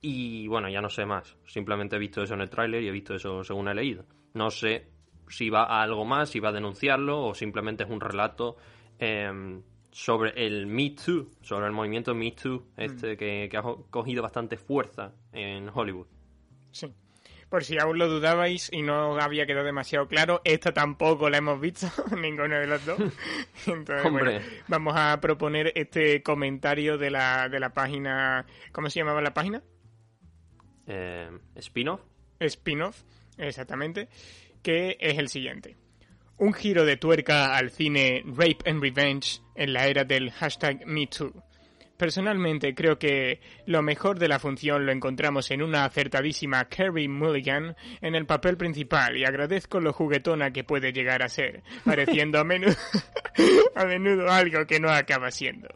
Y 0.00 0.48
bueno, 0.48 0.68
ya 0.68 0.80
no 0.80 0.90
sé 0.90 1.06
más. 1.06 1.36
Simplemente 1.46 1.96
he 1.96 1.98
visto 1.98 2.22
eso 2.22 2.34
en 2.34 2.40
el 2.40 2.50
tráiler 2.50 2.82
y 2.82 2.88
he 2.88 2.92
visto 2.92 3.14
eso 3.14 3.44
según 3.44 3.68
he 3.68 3.74
leído. 3.74 4.04
No 4.34 4.50
sé 4.50 4.86
si 5.28 5.48
va 5.50 5.64
a 5.64 5.82
algo 5.82 6.04
más, 6.04 6.30
si 6.30 6.40
va 6.40 6.48
a 6.48 6.52
denunciarlo 6.52 7.24
o 7.26 7.34
simplemente 7.34 7.84
es 7.84 7.90
un 7.90 8.00
relato 8.00 8.56
em, 8.98 9.62
sobre 9.92 10.46
el 10.46 10.66
Me 10.66 10.90
Too, 10.90 11.28
sobre 11.40 11.66
el 11.66 11.72
movimiento 11.72 12.14
Me 12.14 12.32
Too, 12.32 12.64
este 12.76 13.16
que, 13.16 13.48
que 13.50 13.56
ha 13.56 13.62
co- 13.62 13.86
cogido 13.90 14.22
bastante 14.22 14.56
fuerza 14.56 15.12
en 15.32 15.68
Hollywood. 15.72 16.06
Sí. 16.72 16.92
Por 17.52 17.64
si 17.64 17.76
aún 17.78 17.98
lo 17.98 18.08
dudabais 18.08 18.70
y 18.72 18.80
no 18.80 19.20
había 19.20 19.44
quedado 19.44 19.66
demasiado 19.66 20.08
claro, 20.08 20.40
esta 20.42 20.72
tampoco 20.72 21.28
la 21.28 21.36
hemos 21.36 21.60
visto, 21.60 21.86
ninguno 22.18 22.58
de 22.58 22.66
los 22.66 22.82
dos. 22.86 22.98
Entonces, 23.66 24.06
Hombre. 24.06 24.24
bueno, 24.24 24.46
vamos 24.68 24.94
a 24.96 25.20
proponer 25.20 25.70
este 25.74 26.22
comentario 26.22 26.96
de 26.96 27.10
la, 27.10 27.50
de 27.50 27.60
la 27.60 27.74
página. 27.74 28.46
¿Cómo 28.72 28.88
se 28.88 29.00
llamaba 29.00 29.20
la 29.20 29.34
página? 29.34 29.62
Eh, 30.86 31.28
Spin-off. 31.56 32.00
spin-off, 32.40 33.02
exactamente, 33.36 34.08
que 34.62 34.96
es 34.98 35.18
el 35.18 35.28
siguiente. 35.28 35.76
Un 36.38 36.54
giro 36.54 36.86
de 36.86 36.96
tuerca 36.96 37.54
al 37.54 37.70
cine 37.70 38.22
Rape 38.24 38.60
and 38.64 38.80
Revenge 38.82 39.42
en 39.56 39.74
la 39.74 39.88
era 39.88 40.04
del 40.04 40.30
hashtag 40.30 40.86
MeToo. 40.86 41.34
Personalmente 41.96 42.74
creo 42.74 42.98
que 42.98 43.40
lo 43.66 43.80
mejor 43.82 44.18
de 44.18 44.26
la 44.28 44.38
función 44.40 44.86
lo 44.86 44.92
encontramos 44.92 45.50
en 45.50 45.62
una 45.62 45.84
acertadísima 45.84 46.64
Carrie 46.64 47.08
Mulligan 47.08 47.76
en 48.00 48.14
el 48.14 48.26
papel 48.26 48.56
principal 48.56 49.16
y 49.16 49.24
agradezco 49.24 49.78
lo 49.80 49.92
juguetona 49.92 50.52
que 50.52 50.64
puede 50.64 50.92
llegar 50.92 51.22
a 51.22 51.28
ser, 51.28 51.62
pareciendo 51.84 52.40
a 52.40 52.44
menudo, 52.44 52.74
a 53.76 53.84
menudo 53.84 54.28
algo 54.30 54.66
que 54.66 54.80
no 54.80 54.90
acaba 54.90 55.30
siendo. 55.30 55.68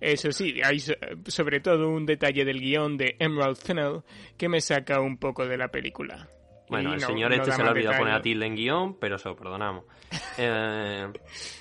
Eso 0.00 0.30
sí, 0.32 0.60
hay 0.62 0.78
so- 0.80 0.94
sobre 1.26 1.60
todo 1.60 1.88
un 1.88 2.04
detalle 2.06 2.44
del 2.44 2.60
guion 2.60 2.96
de 2.96 3.16
Emerald 3.18 3.56
Fennell 3.56 4.02
que 4.36 4.48
me 4.48 4.60
saca 4.60 5.00
un 5.00 5.16
poco 5.16 5.46
de 5.46 5.56
la 5.56 5.68
película. 5.68 6.28
Bueno, 6.68 6.90
Y 6.90 6.94
el 6.94 7.00
no- 7.00 7.06
señor 7.06 7.32
este 7.32 7.52
se 7.52 7.62
le 7.62 7.68
olvidó 7.70 7.92
poner 7.96 8.14
a 8.14 8.22
tilde 8.22 8.46
en 8.46 8.54
guion, 8.54 8.98
pero 9.00 9.18
se 9.18 9.28
lo 9.28 9.36
perdonamos. 9.36 9.84
Eh, 10.38 11.06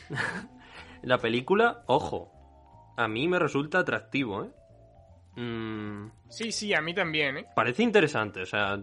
la 1.03 1.17
película, 1.19 1.83
ojo, 1.87 2.31
a 2.97 3.07
mí 3.07 3.27
me 3.27 3.39
resulta 3.39 3.79
atractivo, 3.79 4.43
¿eh? 4.45 4.49
Mm, 5.41 6.11
Sí, 6.29 6.51
sí, 6.51 6.73
a 6.73 6.81
mí 6.81 6.93
también, 6.93 7.37
¿eh? 7.37 7.45
parece 7.55 7.83
interesante, 7.83 8.41
o 8.41 8.45
sea, 8.45 8.79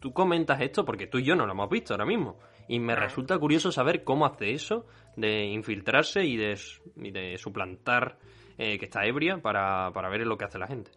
tú 0.00 0.12
comentas 0.12 0.60
esto 0.60 0.84
porque 0.84 1.06
tú 1.06 1.18
y 1.18 1.24
yo 1.24 1.34
no 1.36 1.46
lo 1.46 1.52
hemos 1.52 1.68
visto 1.70 1.94
ahora 1.94 2.06
mismo. 2.06 2.38
Y 2.68 2.78
me 2.78 2.92
Ah. 2.94 2.96
resulta 2.96 3.38
curioso 3.38 3.70
saber 3.72 4.04
cómo 4.04 4.24
hace 4.24 4.52
eso 4.52 4.86
de 5.16 5.44
infiltrarse 5.46 6.24
y 6.24 6.36
de, 6.36 6.52
s- 6.52 6.80
y 6.96 7.10
de 7.10 7.36
suplantar 7.36 8.16
eh, 8.58 8.78
que 8.78 8.84
está 8.86 9.04
ebria 9.04 9.38
para, 9.38 9.90
para 9.92 10.08
ver 10.08 10.26
lo 10.26 10.36
que 10.38 10.44
hace 10.44 10.58
la 10.58 10.66
gente. 10.66 10.90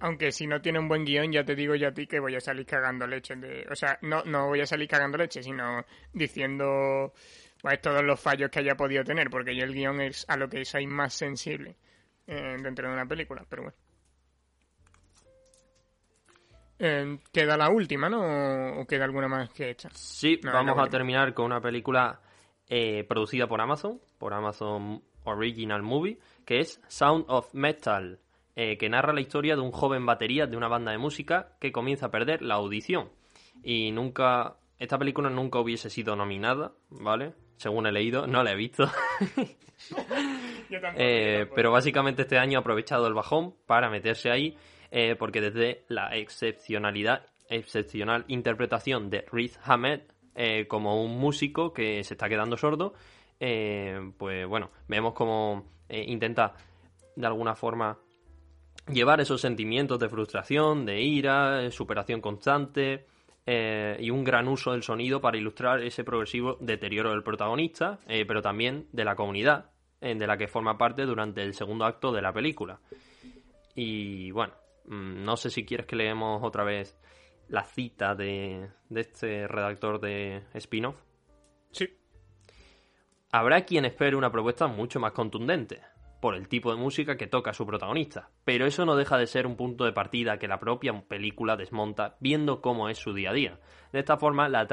Aunque 0.00 0.30
si 0.32 0.46
no 0.46 0.60
tiene 0.60 0.78
un 0.78 0.88
buen 0.88 1.04
guion, 1.04 1.30
ya 1.32 1.44
te 1.44 1.54
digo 1.56 1.74
yo 1.74 1.88
a 1.88 1.92
ti 1.92 2.06
que 2.06 2.20
voy 2.20 2.34
a 2.36 2.40
salir 2.40 2.64
cagando 2.66 3.06
leche. 3.06 3.34
De... 3.36 3.66
O 3.70 3.74
sea, 3.74 3.98
no, 4.02 4.22
no 4.24 4.46
voy 4.46 4.60
a 4.60 4.66
salir 4.66 4.88
cagando 4.88 5.18
leche, 5.18 5.42
sino 5.42 5.84
diciendo 6.12 7.12
pues, 7.60 7.80
todos 7.80 8.02
los 8.02 8.20
fallos 8.20 8.50
que 8.50 8.60
haya 8.60 8.76
podido 8.76 9.04
tener, 9.04 9.30
porque 9.30 9.56
yo 9.56 9.64
el 9.64 9.74
guion 9.74 10.00
es 10.00 10.24
a 10.28 10.36
lo 10.36 10.48
que 10.48 10.64
soy 10.64 10.86
más 10.86 11.14
sensible 11.14 11.76
eh, 12.26 12.56
dentro 12.62 12.88
de 12.88 12.94
una 12.94 13.06
película, 13.06 13.44
pero 13.48 13.62
bueno. 13.62 13.78
Eh, 16.78 17.18
queda 17.32 17.56
la 17.56 17.70
última, 17.70 18.08
¿no? 18.08 18.80
¿O 18.80 18.86
queda 18.86 19.04
alguna 19.04 19.26
más 19.26 19.50
que 19.50 19.70
esta? 19.70 19.90
Sí, 19.92 20.40
No, 20.44 20.52
vamos 20.52 20.78
a 20.78 20.88
terminar 20.88 21.34
con 21.34 21.46
una 21.46 21.60
película 21.60 22.20
eh, 22.68 23.04
producida 23.08 23.48
por 23.48 23.60
Amazon, 23.60 24.00
por 24.18 24.32
Amazon 24.32 25.02
Original 25.24 25.82
Movie, 25.82 26.18
que 26.44 26.60
es 26.60 26.80
Sound 26.86 27.24
of 27.28 27.52
Metal, 27.52 28.20
eh, 28.54 28.78
que 28.78 28.88
narra 28.88 29.12
la 29.12 29.20
historia 29.20 29.56
de 29.56 29.62
un 29.62 29.72
joven 29.72 30.06
batería 30.06 30.46
de 30.46 30.56
una 30.56 30.68
banda 30.68 30.92
de 30.92 30.98
música 30.98 31.56
que 31.60 31.72
comienza 31.72 32.06
a 32.06 32.10
perder 32.10 32.42
la 32.42 32.54
audición. 32.54 33.10
Y 33.62 33.90
nunca, 33.90 34.56
esta 34.78 34.98
película 34.98 35.30
nunca 35.30 35.58
hubiese 35.58 35.90
sido 35.90 36.14
nominada, 36.14 36.72
¿vale? 36.90 37.34
Según 37.58 37.86
he 37.86 37.92
leído, 37.92 38.26
no 38.26 38.42
la 38.42 38.52
he 38.52 38.56
visto. 38.56 38.84
Yo 40.70 40.80
tampoco, 40.80 41.02
Eh, 41.02 41.30
yo 41.32 41.38
tampoco. 41.38 41.54
pero 41.54 41.72
básicamente 41.72 42.22
este 42.22 42.38
año 42.38 42.58
ha 42.58 42.60
aprovechado 42.60 43.06
el 43.06 43.14
bajón 43.14 43.54
para 43.66 43.88
meterse 43.90 44.30
ahí, 44.30 44.56
eh, 44.90 45.14
porque 45.18 45.40
desde 45.40 45.84
la 45.88 46.16
excepcionalidad, 46.16 47.26
excepcional 47.48 48.24
interpretación 48.28 49.08
de 49.10 49.24
Riz 49.30 49.58
Ahmed 49.64 50.00
eh, 50.34 50.66
como 50.66 51.02
un 51.02 51.18
músico 51.18 51.72
que 51.72 52.02
se 52.04 52.14
está 52.14 52.28
quedando 52.28 52.56
sordo, 52.56 52.94
pues 53.38 54.46
bueno, 54.48 54.70
vemos 54.88 55.14
como 55.14 55.64
eh, 55.88 56.04
intenta 56.06 56.54
de 57.16 57.26
alguna 57.26 57.54
forma 57.54 57.98
llevar 58.92 59.20
esos 59.20 59.40
sentimientos 59.40 59.98
de 59.98 60.08
frustración, 60.08 60.84
de 60.84 61.00
ira, 61.00 61.70
superación 61.70 62.20
constante 62.20 63.06
eh, 63.50 63.96
y 63.98 64.10
un 64.10 64.24
gran 64.24 64.46
uso 64.46 64.72
del 64.72 64.82
sonido 64.82 65.22
para 65.22 65.38
ilustrar 65.38 65.82
ese 65.82 66.04
progresivo 66.04 66.58
deterioro 66.60 67.12
del 67.12 67.22
protagonista, 67.22 67.98
eh, 68.06 68.26
pero 68.26 68.42
también 68.42 68.88
de 68.92 69.06
la 69.06 69.16
comunidad 69.16 69.70
eh, 70.02 70.14
de 70.14 70.26
la 70.26 70.36
que 70.36 70.48
forma 70.48 70.76
parte 70.76 71.06
durante 71.06 71.42
el 71.42 71.54
segundo 71.54 71.86
acto 71.86 72.12
de 72.12 72.20
la 72.20 72.30
película. 72.30 72.78
Y 73.74 74.30
bueno, 74.32 74.52
mm, 74.84 75.24
no 75.24 75.38
sé 75.38 75.48
si 75.48 75.64
quieres 75.64 75.86
que 75.86 75.96
leemos 75.96 76.44
otra 76.44 76.62
vez 76.62 77.00
la 77.48 77.64
cita 77.64 78.14
de, 78.14 78.68
de 78.90 79.00
este 79.00 79.48
redactor 79.48 79.98
de 79.98 80.42
spin-off. 80.52 80.96
Sí, 81.70 81.88
Habrá 83.32 83.62
quien 83.62 83.86
espere 83.86 84.14
una 84.14 84.30
propuesta 84.30 84.66
mucho 84.66 85.00
más 85.00 85.12
contundente, 85.12 85.80
por 86.20 86.34
el 86.34 86.48
tipo 86.48 86.70
de 86.70 86.76
música 86.76 87.16
que 87.16 87.26
toca 87.26 87.52
su 87.52 87.66
protagonista, 87.66 88.30
pero 88.44 88.66
eso 88.66 88.84
no 88.84 88.96
deja 88.96 89.16
de 89.16 89.26
ser 89.26 89.46
un 89.46 89.56
punto 89.56 89.84
de 89.84 89.92
partida 89.92 90.38
que 90.38 90.48
la 90.48 90.58
propia 90.58 90.92
película 91.06 91.56
desmonta 91.56 92.16
viendo 92.20 92.60
cómo 92.60 92.88
es 92.88 92.98
su 92.98 93.12
día 93.14 93.30
a 93.30 93.34
día. 93.34 93.60
De 93.92 94.00
esta 94.00 94.16
forma, 94.16 94.48
la 94.48 94.66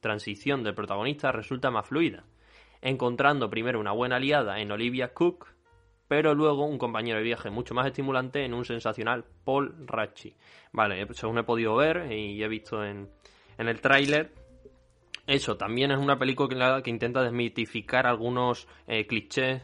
transición 0.00 0.64
del 0.64 0.74
protagonista 0.74 1.30
resulta 1.30 1.70
más 1.70 1.86
fluida, 1.86 2.24
encontrando 2.82 3.48
primero 3.48 3.78
una 3.78 3.92
buena 3.92 4.16
aliada 4.16 4.60
en 4.60 4.72
Olivia 4.72 5.14
Cook, 5.14 5.46
pero 6.08 6.34
luego 6.34 6.64
un 6.64 6.78
compañero 6.78 7.18
de 7.18 7.24
viaje 7.24 7.50
mucho 7.50 7.74
más 7.74 7.86
estimulante 7.86 8.44
en 8.44 8.54
un 8.54 8.64
sensacional 8.64 9.24
Paul 9.44 9.86
Ratchi. 9.86 10.34
Vale, 10.72 11.06
según 11.12 11.38
he 11.38 11.44
podido 11.44 11.76
ver 11.76 12.10
y 12.10 12.42
he 12.42 12.48
visto 12.48 12.82
en, 12.82 13.10
en 13.58 13.68
el 13.68 13.80
tráiler, 13.80 14.32
eso 15.26 15.58
también 15.58 15.90
es 15.90 15.98
una 15.98 16.18
película 16.18 16.82
que 16.82 16.88
intenta 16.88 17.22
desmitificar 17.22 18.06
algunos 18.06 18.66
eh, 18.86 19.06
clichés 19.06 19.62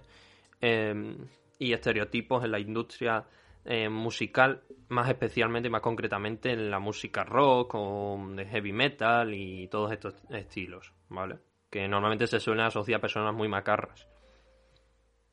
eh, 0.66 1.16
y 1.58 1.72
estereotipos 1.72 2.42
en 2.44 2.50
la 2.52 2.58
industria 2.58 3.24
eh, 3.64 3.88
musical, 3.88 4.62
más 4.88 5.08
especialmente 5.08 5.68
y 5.68 5.70
más 5.70 5.80
concretamente 5.82 6.52
en 6.52 6.70
la 6.70 6.78
música 6.78 7.22
rock 7.24 7.74
o 7.74 8.18
de 8.34 8.44
heavy 8.46 8.72
metal 8.72 9.32
y 9.34 9.68
todos 9.68 9.92
estos 9.92 10.14
estilos, 10.30 10.92
¿vale? 11.08 11.38
Que 11.70 11.86
normalmente 11.88 12.26
se 12.26 12.40
suelen 12.40 12.64
asociar 12.64 12.98
a 12.98 13.00
personas 13.02 13.34
muy 13.34 13.48
macarras. 13.48 14.06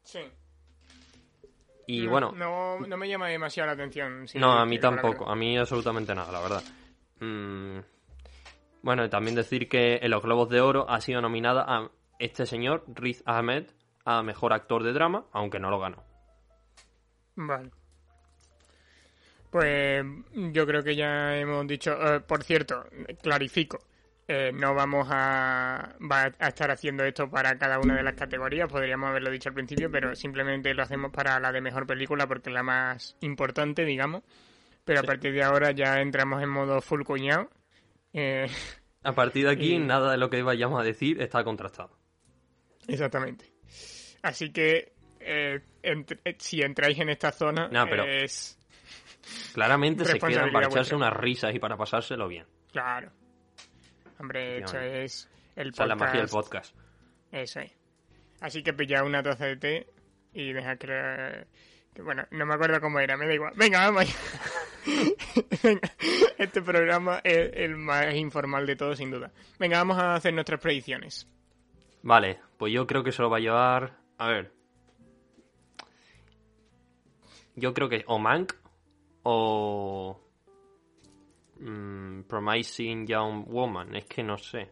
sí. 0.03 0.19
Y 1.87 2.03
No- 2.05 2.11
bueno, 2.11 2.31
No, 2.35 2.79
no 2.79 2.97
me 2.97 3.07
llama 3.09 3.27
demasiado 3.27 3.67
la 3.67 3.73
atención. 3.73 4.27
si 4.27 4.39
no, 4.39 4.53
a 4.57 4.65
mí 4.65 4.79
tampoco, 4.79 5.29
a 5.29 5.35
mí 5.35 5.57
absolutamente 5.57 6.13
nada, 6.15 6.31
la 6.31 6.39
verdad. 6.41 6.63
Mm, 7.19 7.79
Bueno, 8.83 9.07
también 9.09 9.35
decir 9.35 9.67
que 9.69 9.99
en 10.01 10.09
los 10.09 10.23
Globos 10.23 10.49
de 10.49 10.59
Oro 10.61 10.89
ha 10.89 11.01
sido 11.01 11.21
nominada 11.21 11.63
a 11.67 11.89
este 12.17 12.45
señor, 12.47 12.83
Riz 12.87 13.21
Ahmed, 13.25 13.65
a 14.05 14.21
Mejor 14.23 14.53
Actor 14.53 14.83
de 14.83 14.93
Drama, 14.93 15.25
aunque 15.31 15.59
no 15.59 15.69
lo 15.69 15.79
ganó. 15.79 16.03
Vale. 17.35 17.71
Pues 19.49 20.05
yo 20.33 20.65
creo 20.65 20.83
que 20.83 20.95
ya 20.95 21.35
hemos 21.37 21.67
dicho. 21.67 21.91
eh, 22.15 22.19
por 22.21 22.43
cierto, 22.43 22.85
clarifico. 23.21 23.79
eh, 24.27 24.51
no 24.53 24.73
vamos 24.73 25.07
a, 25.11 25.93
va 26.09 26.31
a 26.39 26.47
estar 26.47 26.71
haciendo 26.71 27.03
esto 27.03 27.29
para 27.29 27.57
cada 27.57 27.79
una 27.79 27.95
de 27.97 28.03
las 28.03 28.13
categorías, 28.13 28.69
podríamos 28.69 29.09
haberlo 29.09 29.29
dicho 29.29 29.49
al 29.49 29.55
principio, 29.55 29.91
pero 29.91 30.15
simplemente 30.15 30.73
lo 30.73 30.83
hacemos 30.83 31.11
para 31.11 31.37
la 31.41 31.51
de 31.51 31.59
mejor 31.59 31.85
película 31.85 32.27
porque 32.27 32.49
es 32.49 32.53
la 32.53 32.63
más 32.63 33.17
importante, 33.19 33.83
digamos. 33.83 34.23
Pero 34.85 35.01
a 35.01 35.03
partir 35.03 35.33
de 35.33 35.43
ahora 35.43 35.71
ya 35.71 35.99
entramos 35.99 36.41
en 36.41 36.49
modo 36.49 36.79
full 36.81 37.03
cuñado. 37.03 37.49
Eh, 38.13 38.47
A 39.03 39.11
partir 39.13 39.45
de 39.47 39.51
aquí, 39.51 39.73
Y- 39.75 39.79
nada 39.79 40.11
de 40.11 40.17
lo 40.17 40.29
que 40.29 40.41
vayamos 40.43 40.79
a 40.79 40.83
decir 40.83 41.21
está 41.21 41.43
contrastado. 41.43 41.97
exactamente. 42.87 43.50
Así 44.21 44.51
que 44.51 44.91
eh, 45.19 45.59
eh, 45.83 46.05
si 46.37 46.61
entráis 46.61 46.99
en 46.99 47.09
esta 47.09 47.31
zona, 47.31 47.67
No, 47.69 47.85
pero- 47.87 48.05
es. 48.05 48.57
Claramente 49.53 50.03
se 50.05 50.17
quedan 50.19 50.51
para 50.51 50.67
echarse 50.67 50.95
unas 50.95 51.13
risas 51.13 51.53
y 51.53 51.59
para 51.59 51.77
pasárselo 51.77 52.27
bien. 52.27 52.45
Claro. 52.71 53.11
Hombre, 54.19 54.57
Efectivamente. 54.57 55.03
es 55.03 55.29
el 55.55 55.69
Esa 55.69 55.83
es 55.83 55.89
la 55.89 55.95
magia 55.95 56.21
del 56.21 56.29
podcast. 56.29 56.73
podcast. 56.73 56.87
Eso 57.31 57.59
es. 57.59 57.71
Así 58.41 58.63
que 58.63 58.73
pillad 58.73 59.05
una 59.05 59.21
taza 59.21 59.45
de 59.45 59.57
té 59.57 59.87
y 60.33 60.51
dejad 60.53 60.77
que, 60.79 61.45
Bueno, 62.01 62.25
no 62.31 62.45
me 62.47 62.53
acuerdo 62.55 62.81
cómo 62.81 62.99
era, 62.99 63.15
me 63.15 63.27
da 63.27 63.33
igual. 63.35 63.53
Venga, 63.55 63.79
vamos 63.89 64.01
allá. 64.01 64.15
Venga, 65.63 65.91
este 66.39 66.61
programa 66.63 67.21
es 67.23 67.51
el 67.53 67.75
más 67.77 68.13
informal 68.15 68.65
de 68.65 68.75
todos, 68.75 68.97
sin 68.97 69.11
duda. 69.11 69.31
Venga, 69.59 69.77
vamos 69.77 69.97
a 69.99 70.15
hacer 70.15 70.33
nuestras 70.33 70.59
predicciones. 70.59 71.27
Vale, 72.01 72.39
pues 72.57 72.73
yo 72.73 72.87
creo 72.87 73.03
que 73.03 73.11
se 73.11 73.21
lo 73.21 73.29
va 73.29 73.37
a 73.37 73.41
llevar. 73.41 74.00
A 74.21 74.27
ver. 74.27 74.51
Yo 77.55 77.73
creo 77.73 77.89
que 77.89 78.03
o 78.05 78.19
Mank 78.19 78.53
o. 79.23 80.19
mm, 81.59 82.21
Promising 82.23 83.07
Young 83.07 83.45
Woman. 83.47 83.95
Es 83.95 84.05
que 84.05 84.21
no 84.21 84.37
sé. 84.37 84.69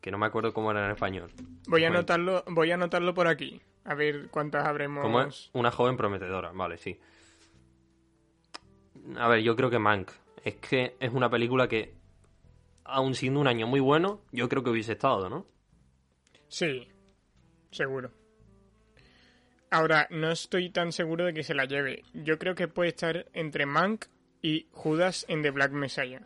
que 0.00 0.10
no 0.10 0.18
me 0.18 0.26
acuerdo 0.26 0.52
cómo 0.52 0.70
era 0.72 0.84
en 0.84 0.90
español. 0.90 1.30
Voy 1.68 1.82
a 1.82 1.86
Bueno. 1.88 1.98
anotarlo, 2.00 2.44
voy 2.48 2.70
a 2.70 2.74
anotarlo 2.74 3.14
por 3.14 3.26
aquí. 3.28 3.62
A 3.84 3.94
ver 3.94 4.28
cuántas 4.30 4.66
habremos. 4.66 5.02
¿Cómo 5.02 5.22
es? 5.22 5.50
Una 5.54 5.70
joven 5.70 5.96
prometedora, 5.96 6.50
vale, 6.52 6.76
sí. 6.76 6.98
A 9.16 9.28
ver, 9.28 9.40
yo 9.42 9.54
creo 9.56 9.70
que 9.70 9.78
Mank. 9.78 10.10
Es 10.44 10.56
que 10.56 10.96
es 11.00 11.10
una 11.12 11.30
película 11.30 11.68
que, 11.68 11.94
aun 12.84 13.14
siendo 13.14 13.38
un 13.40 13.46
año 13.46 13.66
muy 13.66 13.80
bueno, 13.80 14.20
yo 14.32 14.46
creo 14.48 14.62
que 14.64 14.70
hubiese 14.70 14.92
estado, 14.92 15.30
¿no? 15.30 15.46
Sí, 16.48 16.86
seguro. 17.70 18.10
Ahora, 19.74 20.06
no 20.10 20.30
estoy 20.30 20.70
tan 20.70 20.92
seguro 20.92 21.24
de 21.24 21.34
que 21.34 21.42
se 21.42 21.52
la 21.52 21.64
lleve. 21.64 22.04
Yo 22.12 22.38
creo 22.38 22.54
que 22.54 22.68
puede 22.68 22.90
estar 22.90 23.26
entre 23.32 23.66
Mank 23.66 24.04
y 24.40 24.68
Judas 24.70 25.24
en 25.28 25.42
The 25.42 25.50
Black 25.50 25.72
Messiah. 25.72 26.20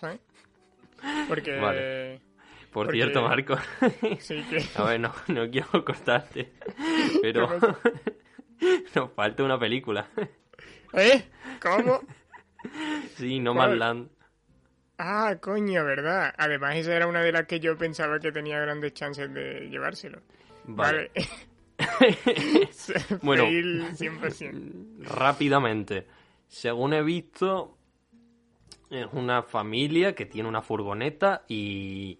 ¿Sabes? 0.00 0.18
Porque... 1.28 1.56
Vale. 1.58 2.20
Por 2.72 2.86
Porque- 2.86 2.92
cierto, 3.02 3.20
Marco. 3.20 3.56
Sí 4.20 4.42
que... 4.48 4.64
A 4.76 4.84
ver, 4.84 5.00
no, 5.00 5.12
no 5.28 5.50
quiero 5.50 5.84
cortarte. 5.84 6.54
Pero 7.20 7.48
nos 8.94 9.12
falta 9.12 9.42
una 9.42 9.58
película. 9.58 10.08
¿Eh? 10.94 11.24
¿Cómo? 11.60 12.00
Sí, 13.16 13.40
No. 13.40 13.52
Man's 13.52 13.76
Land. 13.76 14.08
Ah, 14.96 15.36
coño, 15.38 15.84
¿verdad? 15.84 16.32
Además, 16.38 16.76
esa 16.76 16.94
era 16.96 17.06
una 17.08 17.20
de 17.20 17.32
las 17.32 17.46
que 17.46 17.60
yo 17.60 17.76
pensaba 17.76 18.20
que 18.20 18.32
tenía 18.32 18.58
grandes 18.58 18.94
chances 18.94 19.30
de 19.34 19.68
llevárselo. 19.68 20.22
Vale. 20.64 21.10
Vale. 21.14 21.28
Bueno. 23.22 23.44
Fail 23.44 23.82
100%. 23.92 25.04
Rápidamente. 25.04 26.06
Según 26.48 26.92
he 26.94 27.02
visto, 27.02 27.76
es 28.90 29.06
una 29.12 29.42
familia 29.42 30.14
que 30.14 30.26
tiene 30.26 30.48
una 30.48 30.62
furgoneta 30.62 31.44
y... 31.48 32.18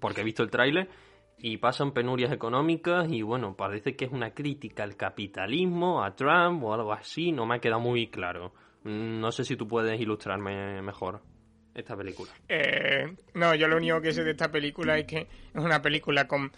Porque 0.00 0.22
he 0.22 0.24
visto 0.24 0.42
el 0.42 0.50
tráiler 0.50 0.88
y 1.38 1.56
pasan 1.58 1.92
penurias 1.92 2.32
económicas 2.32 3.10
y 3.10 3.22
bueno, 3.22 3.56
parece 3.56 3.96
que 3.96 4.04
es 4.06 4.12
una 4.12 4.32
crítica 4.32 4.84
al 4.84 4.96
capitalismo, 4.96 6.02
a 6.04 6.14
Trump 6.14 6.62
o 6.62 6.72
algo 6.72 6.92
así, 6.92 7.32
no 7.32 7.44
me 7.44 7.56
ha 7.56 7.58
quedado 7.58 7.80
muy 7.80 8.06
claro. 8.06 8.54
Mm, 8.84 9.20
No 9.20 9.32
sé 9.32 9.44
si 9.44 9.56
tú 9.56 9.66
puedes 9.66 10.00
ilustrarme 10.00 10.80
mejor 10.82 11.20
esta 11.74 11.96
película. 11.96 12.30
Eh, 12.48 13.12
no, 13.34 13.54
yo 13.54 13.66
lo 13.66 13.76
único 13.76 14.00
que 14.00 14.12
sé 14.12 14.22
de 14.24 14.30
esta 14.30 14.50
película 14.50 14.96
es 14.98 15.06
que 15.06 15.18
es 15.52 15.62
una 15.62 15.82
película 15.82 16.28
con 16.28 16.52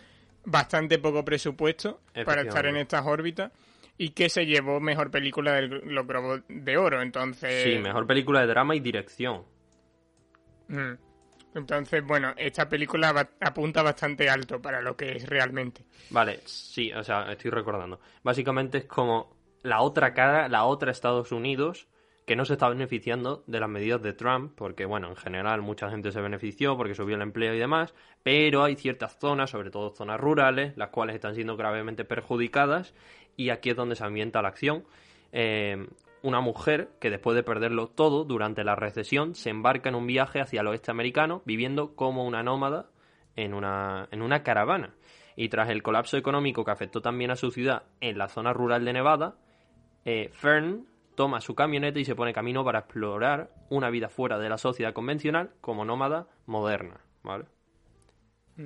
bastante 0.44 0.98
poco 0.98 1.24
presupuesto 1.24 2.00
para 2.24 2.42
estar 2.42 2.66
en 2.66 2.76
estas 2.76 3.04
órbitas 3.06 3.52
y 3.96 4.10
que 4.10 4.28
se 4.28 4.44
llevó 4.46 4.80
mejor 4.80 5.10
película 5.10 5.52
de 5.54 5.68
los 5.68 6.06
Globos 6.06 6.42
de 6.48 6.76
Oro. 6.76 7.00
Entonces, 7.02 7.62
Sí, 7.64 7.78
mejor 7.78 8.06
película 8.06 8.40
de 8.40 8.46
drama 8.48 8.74
y 8.74 8.80
dirección. 8.80 9.44
Mm. 10.68 10.92
Entonces, 11.54 12.04
bueno, 12.04 12.34
esta 12.36 12.68
película 12.68 13.12
va- 13.12 13.28
apunta 13.40 13.82
bastante 13.82 14.28
alto 14.28 14.60
para 14.60 14.80
lo 14.82 14.96
que 14.96 15.12
es 15.16 15.28
realmente. 15.28 15.84
Vale, 16.10 16.40
sí, 16.44 16.92
o 16.92 17.04
sea, 17.04 17.30
estoy 17.30 17.50
recordando. 17.52 18.00
Básicamente 18.24 18.78
es 18.78 18.84
como 18.86 19.36
la 19.62 19.80
otra 19.80 20.12
cara, 20.12 20.48
la 20.48 20.64
otra 20.64 20.90
Estados 20.90 21.30
Unidos, 21.30 21.86
que 22.26 22.36
no 22.36 22.44
se 22.44 22.54
está 22.54 22.68
beneficiando 22.68 23.44
de 23.46 23.60
las 23.60 23.68
medidas 23.68 24.00
de 24.02 24.14
Trump, 24.14 24.52
porque, 24.54 24.86
bueno, 24.86 25.08
en 25.08 25.16
general 25.16 25.60
mucha 25.62 25.90
gente 25.90 26.10
se 26.10 26.20
benefició 26.20 26.76
porque 26.76 26.94
subió 26.94 27.16
el 27.16 27.22
empleo 27.22 27.54
y 27.54 27.58
demás, 27.58 27.94
pero 28.22 28.64
hay 28.64 28.76
ciertas 28.76 29.18
zonas, 29.18 29.50
sobre 29.50 29.70
todo 29.70 29.90
zonas 29.90 30.18
rurales, 30.20 30.76
las 30.76 30.88
cuales 30.88 31.16
están 31.16 31.34
siendo 31.34 31.56
gravemente 31.56 32.04
perjudicadas, 32.04 32.94
y 33.36 33.50
aquí 33.50 33.70
es 33.70 33.76
donde 33.76 33.96
se 33.96 34.04
ambienta 34.04 34.40
la 34.40 34.48
acción. 34.48 34.84
Eh, 35.32 35.86
una 36.22 36.40
mujer 36.40 36.88
que 37.00 37.10
después 37.10 37.36
de 37.36 37.42
perderlo 37.42 37.88
todo 37.88 38.24
durante 38.24 38.64
la 38.64 38.76
recesión 38.76 39.34
se 39.34 39.50
embarca 39.50 39.90
en 39.90 39.94
un 39.94 40.06
viaje 40.06 40.40
hacia 40.40 40.62
el 40.62 40.66
oeste 40.68 40.90
americano, 40.90 41.42
viviendo 41.44 41.94
como 41.94 42.24
una 42.24 42.42
nómada 42.42 42.86
en 43.36 43.52
una, 43.52 44.08
en 44.10 44.22
una 44.22 44.42
caravana. 44.42 44.94
Y 45.36 45.50
tras 45.50 45.68
el 45.68 45.82
colapso 45.82 46.16
económico 46.16 46.64
que 46.64 46.70
afectó 46.70 47.02
también 47.02 47.30
a 47.30 47.36
su 47.36 47.50
ciudad 47.50 47.82
en 48.00 48.16
la 48.16 48.28
zona 48.28 48.54
rural 48.54 48.86
de 48.86 48.94
Nevada, 48.94 49.36
eh, 50.06 50.30
Fern 50.32 50.86
toma 51.14 51.40
su 51.40 51.54
camioneta 51.54 51.98
y 51.98 52.04
se 52.04 52.14
pone 52.14 52.32
camino 52.32 52.64
para 52.64 52.80
explorar 52.80 53.50
una 53.70 53.90
vida 53.90 54.08
fuera 54.08 54.38
de 54.38 54.48
la 54.48 54.58
sociedad 54.58 54.92
convencional 54.92 55.50
como 55.60 55.84
nómada 55.84 56.28
moderna, 56.46 57.00
¿vale? 57.22 57.44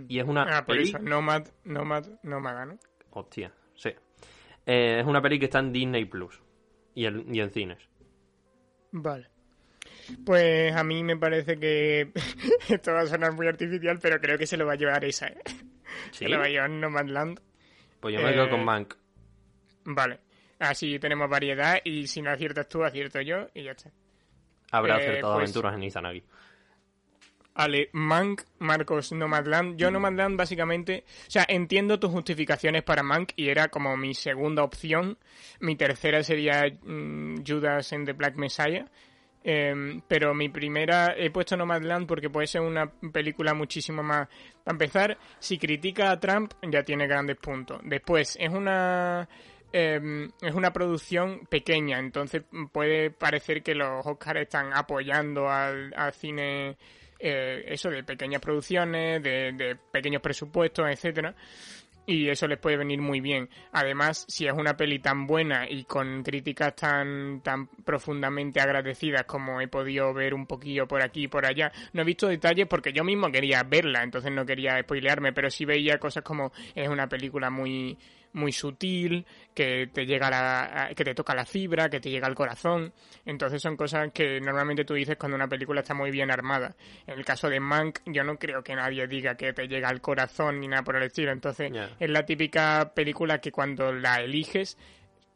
Y 0.08 0.18
es 0.18 0.26
una 0.26 0.42
Ah, 0.42 0.64
por 0.66 0.76
peli- 0.76 0.88
eso, 0.90 0.98
Nomad, 0.98 1.46
Nomad, 1.64 2.06
Nómada, 2.22 2.66
¿no? 2.66 2.78
Hostia, 3.10 3.52
sí. 3.74 3.90
Eh, 4.66 4.98
es 5.00 5.06
una 5.06 5.22
peli 5.22 5.38
que 5.38 5.46
está 5.46 5.60
en 5.60 5.72
Disney 5.72 6.04
Plus 6.04 6.42
y 6.94 7.06
en, 7.06 7.34
y 7.34 7.40
en 7.40 7.50
cines. 7.50 7.78
Vale. 8.92 9.28
Pues 10.24 10.74
a 10.74 10.84
mí 10.84 11.02
me 11.04 11.16
parece 11.16 11.58
que 11.58 12.12
esto 12.68 12.92
va 12.92 13.00
a 13.00 13.06
sonar 13.06 13.32
muy 13.32 13.46
artificial, 13.46 13.98
pero 14.00 14.20
creo 14.20 14.36
que 14.38 14.46
se 14.46 14.56
lo 14.56 14.66
va 14.66 14.72
a 14.74 14.76
llevar 14.76 15.04
esa, 15.04 15.28
¿eh? 15.28 15.38
¿Sí? 16.10 16.24
Se 16.24 16.28
lo 16.28 16.38
va 16.38 16.44
a 16.44 16.48
llevar 16.48 16.70
Nomadland. 16.70 17.40
Pues 18.00 18.14
yo 18.14 18.20
me 18.20 18.32
quedo 18.32 18.44
Eh, 18.44 18.50
con 18.50 18.64
Mank. 18.64 18.94
Vale. 19.84 20.20
Así 20.58 20.98
tenemos 20.98 21.28
variedad 21.28 21.78
y 21.84 22.06
si 22.06 22.20
no 22.20 22.30
aciertas 22.30 22.68
tú, 22.68 22.82
acierto 22.84 23.20
yo 23.20 23.48
y 23.54 23.64
ya 23.64 23.72
está. 23.72 23.90
Habrá 24.70 24.94
eh, 24.94 25.02
acertado 25.02 25.34
pues- 25.34 25.44
aventuras 25.44 25.74
en 25.74 25.82
Izanagi. 25.84 26.24
Ale, 27.54 27.90
Mank, 27.92 28.42
Marcos, 28.60 29.10
Nomadland. 29.10 29.76
Yo 29.76 29.90
Nomadland 29.90 30.36
básicamente, 30.36 31.04
o 31.26 31.30
sea, 31.30 31.44
entiendo 31.48 31.98
tus 31.98 32.12
justificaciones 32.12 32.84
para 32.84 33.02
Mank 33.02 33.32
y 33.34 33.48
era 33.48 33.66
como 33.66 33.96
mi 33.96 34.14
segunda 34.14 34.62
opción. 34.62 35.18
Mi 35.58 35.74
tercera 35.74 36.22
sería 36.22 36.66
mm, 36.82 37.42
Judas 37.44 37.92
en 37.92 38.04
The 38.04 38.12
Black 38.12 38.36
Messiah. 38.36 38.84
Em, 39.42 40.02
pero 40.06 40.34
mi 40.34 40.50
primera 40.50 41.14
he 41.16 41.30
puesto 41.30 41.56
Nomadland 41.56 42.06
porque 42.06 42.30
puede 42.30 42.46
ser 42.46 42.60
una 42.60 42.92
película 43.12 43.54
muchísimo 43.54 44.04
más. 44.04 44.28
Para 44.62 44.74
empezar, 44.74 45.18
si 45.40 45.58
critica 45.58 46.12
a 46.12 46.20
Trump 46.20 46.52
ya 46.62 46.84
tiene 46.84 47.08
grandes 47.08 47.38
puntos. 47.38 47.80
Después 47.82 48.36
es 48.38 48.50
una 48.50 49.28
em, 49.72 50.30
es 50.40 50.54
una 50.54 50.72
producción 50.72 51.46
pequeña, 51.48 51.98
entonces 51.98 52.42
puede 52.72 53.10
parecer 53.10 53.62
que 53.62 53.74
los 53.74 54.06
Oscars 54.06 54.40
están 54.40 54.72
apoyando 54.72 55.48
al, 55.48 55.92
al 55.96 56.12
cine 56.12 56.76
eh, 57.18 57.64
eso 57.66 57.90
de 57.90 58.04
pequeñas 58.04 58.40
producciones, 58.40 59.22
de, 59.22 59.52
de 59.52 59.76
pequeños 59.76 60.22
presupuestos, 60.22 60.88
etcétera. 60.88 61.34
Y 62.06 62.30
eso 62.30 62.46
les 62.48 62.58
puede 62.58 62.78
venir 62.78 63.02
muy 63.02 63.20
bien. 63.20 63.50
Además, 63.70 64.24
si 64.28 64.46
es 64.46 64.54
una 64.54 64.78
peli 64.78 64.98
tan 64.98 65.26
buena 65.26 65.68
y 65.68 65.84
con 65.84 66.22
críticas 66.22 66.74
tan, 66.74 67.42
tan 67.42 67.66
profundamente 67.66 68.62
agradecidas 68.62 69.24
como 69.24 69.60
he 69.60 69.68
podido 69.68 70.14
ver 70.14 70.32
un 70.32 70.46
poquillo 70.46 70.88
por 70.88 71.02
aquí 71.02 71.24
y 71.24 71.28
por 71.28 71.44
allá, 71.44 71.70
no 71.92 72.00
he 72.00 72.04
visto 72.06 72.26
detalles 72.26 72.66
porque 72.66 72.94
yo 72.94 73.04
mismo 73.04 73.30
quería 73.30 73.62
verla, 73.62 74.02
entonces 74.02 74.32
no 74.32 74.46
quería 74.46 74.80
spoilearme, 74.80 75.34
pero 75.34 75.50
sí 75.50 75.66
veía 75.66 75.98
cosas 75.98 76.22
como 76.22 76.50
es 76.74 76.88
una 76.88 77.10
película 77.10 77.50
muy, 77.50 77.98
muy 78.32 78.52
sutil, 78.52 79.26
que 79.54 79.88
te 79.92 80.06
llega 80.06 80.30
la, 80.30 80.90
que 80.94 81.04
te 81.04 81.14
toca 81.14 81.34
la 81.34 81.44
fibra, 81.44 81.88
que 81.88 82.00
te 82.00 82.10
llega 82.10 82.26
al 82.26 82.34
corazón. 82.34 82.92
Entonces 83.24 83.60
son 83.60 83.76
cosas 83.76 84.10
que 84.12 84.40
normalmente 84.40 84.84
tú 84.84 84.94
dices 84.94 85.16
cuando 85.16 85.36
una 85.36 85.48
película 85.48 85.80
está 85.80 85.94
muy 85.94 86.10
bien 86.10 86.30
armada. 86.30 86.74
En 87.06 87.18
el 87.18 87.24
caso 87.24 87.48
de 87.48 87.60
Mank, 87.60 88.00
yo 88.06 88.24
no 88.24 88.36
creo 88.38 88.62
que 88.62 88.74
nadie 88.74 89.06
diga 89.06 89.34
que 89.34 89.52
te 89.52 89.66
llega 89.66 89.88
al 89.88 90.00
corazón 90.00 90.60
ni 90.60 90.68
nada 90.68 90.82
por 90.82 90.96
el 90.96 91.04
estilo. 91.04 91.32
Entonces 91.32 91.72
es 91.98 92.10
la 92.10 92.24
típica 92.24 92.92
película 92.94 93.40
que 93.40 93.52
cuando 93.52 93.92
la 93.92 94.20
eliges, 94.20 94.78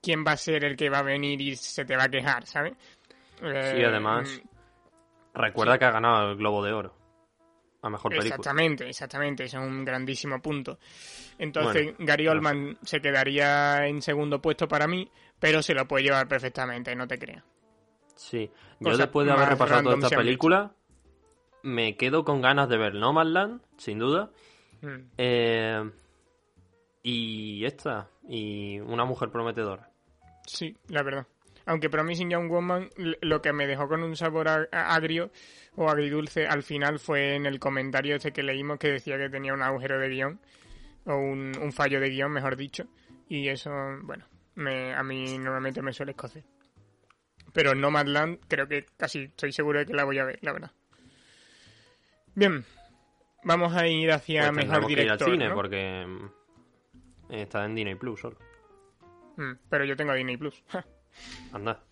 ¿quién 0.01 0.25
va 0.27 0.33
a 0.33 0.37
ser 0.37 0.65
el 0.65 0.77
que 0.77 0.91
va 0.91 0.99
a 0.99 1.03
venir 1.03 1.41
y 1.41 1.57
se 1.57 1.85
te 1.85 1.97
va 1.97 2.05
a 2.05 2.09
quejar, 2.09 2.47
¿sabes? 2.47 2.75
Sí, 3.39 3.47
Eh, 3.47 3.85
además, 3.87 4.41
recuerda 5.35 5.79
que 5.79 5.85
ha 5.85 5.91
ganado 5.91 6.31
el 6.31 6.37
Globo 6.37 6.65
de 6.65 6.73
Oro. 6.73 7.02
A 7.83 7.91
mejor 7.91 8.11
película. 8.11 8.37
Exactamente, 8.37 8.89
exactamente, 8.89 9.45
ese 9.45 9.57
es 9.57 9.63
un 9.63 9.85
grandísimo 9.85 10.41
punto. 10.41 10.79
Entonces, 11.39 11.85
Bueno, 11.85 11.99
Gary 11.99 12.25
no 12.25 12.31
Oldman 12.31 12.79
se 12.83 13.01
quedaría 13.01 13.87
en 13.87 14.01
segundo 14.01 14.41
puesto 14.41 14.69
para 14.69 14.87
mí, 14.87 15.11
pero 15.41 15.63
se 15.63 15.75
lo 15.75 15.87
puede 15.89 16.05
llevar 16.05 16.29
perfectamente, 16.29 16.95
no 16.95 17.09
te 17.09 17.19
creas. 17.19 17.43
Sí. 18.15 18.51
Yo 18.79 18.97
después 18.97 19.27
de 19.27 19.33
haber 19.33 19.49
repasado 19.49 19.83
toda 19.83 19.99
esta 19.99 20.17
película, 20.17 20.73
me 21.63 21.97
quedo 21.97 22.25
con 22.25 22.41
ganas 22.41 22.69
de 22.69 22.79
ver 22.79 22.95
Nomadland, 22.95 23.61
sin 23.79 23.99
duda. 23.99 24.31
Mm. 24.81 25.11
Eh, 25.19 25.91
y 27.03 27.65
esta, 27.65 28.11
y 28.29 28.79
Una 28.79 29.05
mujer 29.05 29.31
prometedora. 29.31 29.91
Sí, 30.47 30.77
la 30.89 31.03
verdad. 31.03 31.27
Aunque 31.67 31.91
Promising 31.91 32.31
Young 32.31 32.51
Woman 32.51 32.91
lo 32.97 33.41
que 33.41 33.53
me 33.53 33.67
dejó 33.67 33.89
con 33.89 34.03
un 34.03 34.17
sabor 34.17 34.49
agrio 34.73 35.31
o 35.77 35.89
agridulce 35.89 36.47
al 36.47 36.63
final 36.63 36.99
fue 36.99 37.35
en 37.35 37.47
el 37.47 37.59
comentario 37.59 38.17
este 38.17 38.33
que 38.33 38.43
leímos 38.43 38.79
que 38.79 38.89
decía 38.89 39.17
que 39.17 39.31
tenía 39.31 39.55
un 39.55 39.63
agujero 39.63 39.99
de 39.99 40.09
guion 40.09 40.41
o 41.07 41.17
un, 41.17 41.53
un 41.61 41.73
fallo 41.73 42.01
de 42.01 42.11
guion, 42.11 42.31
mejor 42.31 42.57
dicho. 42.57 42.87
Y 43.29 43.49
eso, 43.49 43.71
bueno, 44.03 44.25
me, 44.55 44.95
a 44.95 45.03
mí 45.03 45.39
normalmente 45.39 45.83
me 45.83 45.93
suele 45.93 46.13
escocer. 46.13 46.45
Pero 47.53 47.75
Nomadland 47.75 48.41
creo 48.49 48.67
que 48.67 48.87
casi 48.97 49.25
estoy 49.25 49.53
seguro 49.53 49.81
de 49.81 49.87
que 49.87 49.95
la 49.95 50.05
voy 50.05 50.19
a 50.19 50.25
ver, 50.25 50.39
la 50.43 50.53
verdad. 50.53 50.71
Bien, 52.35 52.65
vamos 53.45 53.75
a 53.75 53.87
ir 53.87 54.11
hacia 54.11 54.51
Pues 54.53 54.67
mejor 54.67 54.87
tendremos 54.87 54.87
que 54.87 54.93
ir 54.93 54.99
al 54.99 55.05
director. 55.19 55.31
cine 55.31 55.49
¿no? 55.49 55.55
porque 55.55 56.07
mm, 56.07 57.33
está 57.35 57.65
en 57.65 57.75
Disney 57.75 57.95
Plus 57.95 58.21
solo. 58.21 58.39
Mm, 59.37 59.53
pero 59.69 59.85
yo 59.85 59.97
tengo 59.97 60.15
Disney 60.15 60.37
Plus. 60.37 60.63
Anda. 61.53 61.83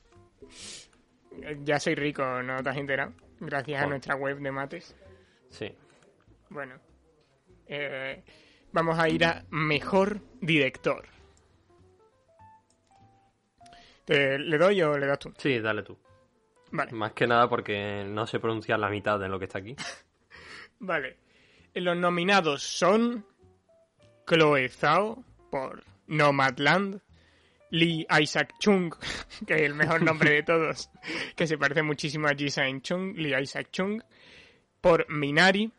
Ya 1.62 1.78
soy 1.78 1.94
rico, 1.94 2.42
¿no 2.42 2.62
te 2.62 2.70
has 2.70 2.76
enterado? 2.76 3.12
Gracias 3.40 3.83
a 3.83 3.87
nuestra 3.87 4.14
web 4.16 4.38
de 4.38 4.50
mates. 4.53 4.94
Sí. 5.50 5.74
Bueno, 6.50 6.74
Eh, 7.66 8.22
vamos 8.72 8.98
a 8.98 9.09
ir 9.09 9.24
a 9.24 9.44
mejor 9.50 10.20
director. 10.40 11.07
¿Te, 14.05 14.38
¿Le 14.38 14.59
doy 14.59 14.83
o 14.83 14.98
le 14.98 15.07
das 15.07 15.18
tú? 15.18 15.33
Sí, 15.38 15.59
dale 15.61 15.83
tú. 15.83 15.96
Vale. 16.72 16.92
Más 16.92 17.12
que 17.12 17.26
nada 17.26 17.48
porque 17.48 18.05
no 18.07 18.26
sé 18.26 18.38
pronunciar 18.40 18.79
la 18.79 18.88
mitad 18.88 19.18
de 19.18 19.29
lo 19.29 19.38
que 19.38 19.44
está 19.46 19.59
aquí. 19.59 19.76
Vale. 20.81 21.18
Los 21.74 21.96
nominados 21.96 22.62
son 22.62 23.24
Chloe 24.26 24.68
Zhao 24.68 25.22
por 25.50 25.85
Nomadland, 26.07 27.00
Lee 27.70 28.06
Isaac 28.20 28.54
Chung, 28.59 28.92
que 29.46 29.54
es 29.54 29.62
el 29.62 29.74
mejor 29.74 30.02
nombre 30.02 30.30
de 30.33 30.42
todos, 30.42 30.90
que 31.37 31.46
se 31.46 31.59
parece 31.59 31.83
muchísimo 31.83 32.26
a 32.28 32.35
Ji 32.35 32.48
Chung, 32.83 33.14
Lee 33.16 33.35
Isaac 33.40 33.68
Chung, 33.70 34.02
por 34.80 35.11
Minari, 35.11 35.70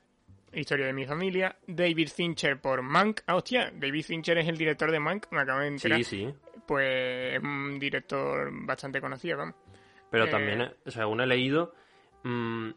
Historia 0.53 0.87
de 0.87 0.93
mi 0.93 1.05
familia, 1.05 1.55
David 1.65 2.09
Fincher 2.09 2.59
por 2.59 2.81
Mank. 2.81 3.21
Ah, 3.25 3.35
hostia, 3.35 3.71
David 3.73 4.03
Fincher 4.03 4.37
es 4.37 4.49
el 4.49 4.57
director 4.57 4.91
de 4.91 4.99
Mank, 4.99 5.27
me 5.31 5.41
acabo 5.41 5.61
de 5.61 5.67
enterar. 5.67 5.99
Sí, 5.99 6.03
sí. 6.03 6.33
Pues 6.67 7.35
es 7.37 7.41
un 7.41 7.79
director 7.79 8.49
bastante 8.65 8.99
conocido, 8.99 9.37
vamos. 9.37 9.55
Pero 10.09 10.25
Eh, 10.25 10.27
también, 10.27 10.61
eh, 10.61 10.73
según 10.87 11.21
he 11.21 11.25
leído, 11.25 11.73
mm, 12.23 12.69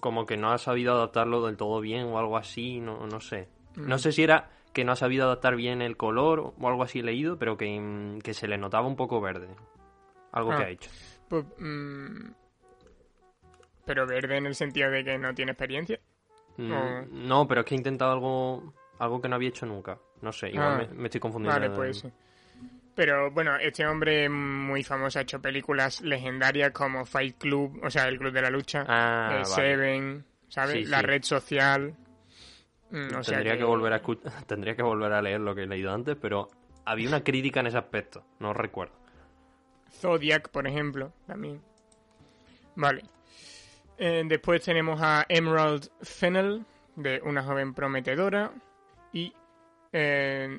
como 0.00 0.26
que 0.26 0.36
no 0.36 0.52
ha 0.52 0.58
sabido 0.58 0.94
adaptarlo 0.94 1.44
del 1.44 1.56
todo 1.56 1.80
bien 1.80 2.04
o 2.04 2.18
algo 2.20 2.36
así, 2.36 2.78
no, 2.80 3.06
no 3.08 3.20
sé. 3.20 3.48
No 3.76 3.98
sé 3.98 4.12
si 4.12 4.22
era 4.22 4.48
que 4.72 4.84
no 4.84 4.92
ha 4.92 4.96
sabido 4.96 5.24
adaptar 5.26 5.56
bien 5.56 5.82
el 5.82 5.96
color 5.96 6.54
o 6.58 6.68
algo 6.68 6.82
así 6.82 7.02
leído, 7.02 7.38
pero 7.38 7.56
que, 7.56 7.78
mm, 7.80 8.20
que 8.20 8.34
se 8.34 8.46
le 8.48 8.56
notaba 8.58 8.86
un 8.86 8.96
poco 8.96 9.20
verde. 9.20 9.48
Algo 10.32 10.50
que 10.50 10.56
Ah. 10.56 10.66
ha 10.66 10.70
hecho. 10.70 10.90
Pues, 11.28 11.44
mm, 11.58 12.30
pero 13.84 14.06
verde 14.06 14.36
en 14.36 14.46
el 14.46 14.54
sentido 14.54 14.90
de 14.90 15.04
que 15.04 15.18
no 15.18 15.34
tiene 15.34 15.52
experiencia. 15.52 15.98
Mm. 16.56 17.26
No, 17.26 17.46
pero 17.48 17.60
es 17.62 17.66
que 17.66 17.74
he 17.74 17.78
intentado 17.78 18.12
algo, 18.12 18.74
algo 18.98 19.20
que 19.20 19.28
no 19.28 19.36
había 19.36 19.48
hecho 19.48 19.66
nunca. 19.66 19.98
No 20.20 20.32
sé, 20.32 20.50
igual 20.50 20.72
Ah. 20.72 20.76
me, 20.76 20.94
me 20.94 21.04
estoy 21.06 21.20
confundiendo. 21.20 21.60
Vale, 21.60 21.74
pues 21.74 21.98
sí. 22.00 22.08
Pero 22.94 23.30
bueno, 23.30 23.56
este 23.56 23.86
hombre 23.86 24.28
muy 24.28 24.82
famoso, 24.82 25.18
ha 25.18 25.22
hecho 25.22 25.40
películas 25.40 26.02
legendarias 26.02 26.72
como 26.72 27.06
Fight 27.06 27.38
Club, 27.38 27.80
o 27.82 27.88
sea, 27.90 28.06
El 28.08 28.18
Club 28.18 28.32
de 28.32 28.42
la 28.42 28.50
Lucha, 28.50 28.84
Ah, 28.86 29.28
eh, 29.30 29.34
vale. 29.36 29.44
Seven, 29.46 30.24
¿sabes? 30.48 30.74
Sí, 30.74 30.84
la 30.84 31.00
sí. 31.00 31.06
red 31.06 31.22
social. 31.22 31.94
Mm, 32.90 33.14
o 33.16 33.22
sea 33.24 33.36
tendría 33.36 33.56
que... 33.56 33.64
volver 33.64 33.92
a 33.92 34.02
escu- 34.02 34.20
tendría 34.46 34.74
que 34.74 34.82
volver 34.82 35.12
a 35.12 35.22
leer 35.22 35.40
lo 35.40 35.54
que 35.54 35.62
he 35.62 35.66
leído 35.66 35.92
antes, 35.92 36.16
pero 36.20 36.48
había 36.84 37.08
una 37.08 37.22
crítica 37.22 37.60
en 37.60 37.66
ese 37.68 37.78
aspecto, 37.78 38.24
no 38.38 38.52
recuerdo. 38.52 38.94
Zodiac, 39.92 40.48
por 40.50 40.66
ejemplo, 40.66 41.12
también. 41.26 41.60
Vale. 42.76 43.02
Eh, 43.98 44.22
después 44.26 44.62
tenemos 44.62 45.00
a 45.02 45.26
Emerald 45.28 45.90
Fennell, 46.00 46.64
de 46.96 47.20
Una 47.24 47.42
joven 47.42 47.74
prometedora, 47.74 48.50
y 49.12 49.32
eh, 49.92 50.58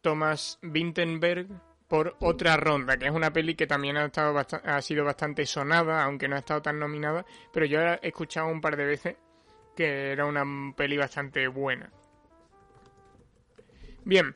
Thomas 0.00 0.58
Vinterberg 0.62 1.48
por 1.86 2.16
Otra 2.20 2.56
Ronda, 2.56 2.96
que 2.96 3.06
es 3.06 3.12
una 3.12 3.32
peli 3.32 3.54
que 3.54 3.66
también 3.66 3.96
ha, 3.96 4.06
estado 4.06 4.38
ha 4.38 4.82
sido 4.82 5.04
bastante 5.04 5.44
sonada, 5.46 6.04
aunque 6.04 6.28
no 6.28 6.36
ha 6.36 6.40
estado 6.40 6.62
tan 6.62 6.78
nominada, 6.78 7.24
pero 7.52 7.66
yo 7.66 7.80
he 7.80 7.98
escuchado 8.02 8.48
un 8.48 8.60
par 8.60 8.76
de 8.76 8.84
veces 8.84 9.16
que 9.78 10.10
era 10.10 10.26
una 10.26 10.44
peli 10.76 10.96
bastante 10.96 11.46
buena. 11.46 11.88
Bien. 14.04 14.34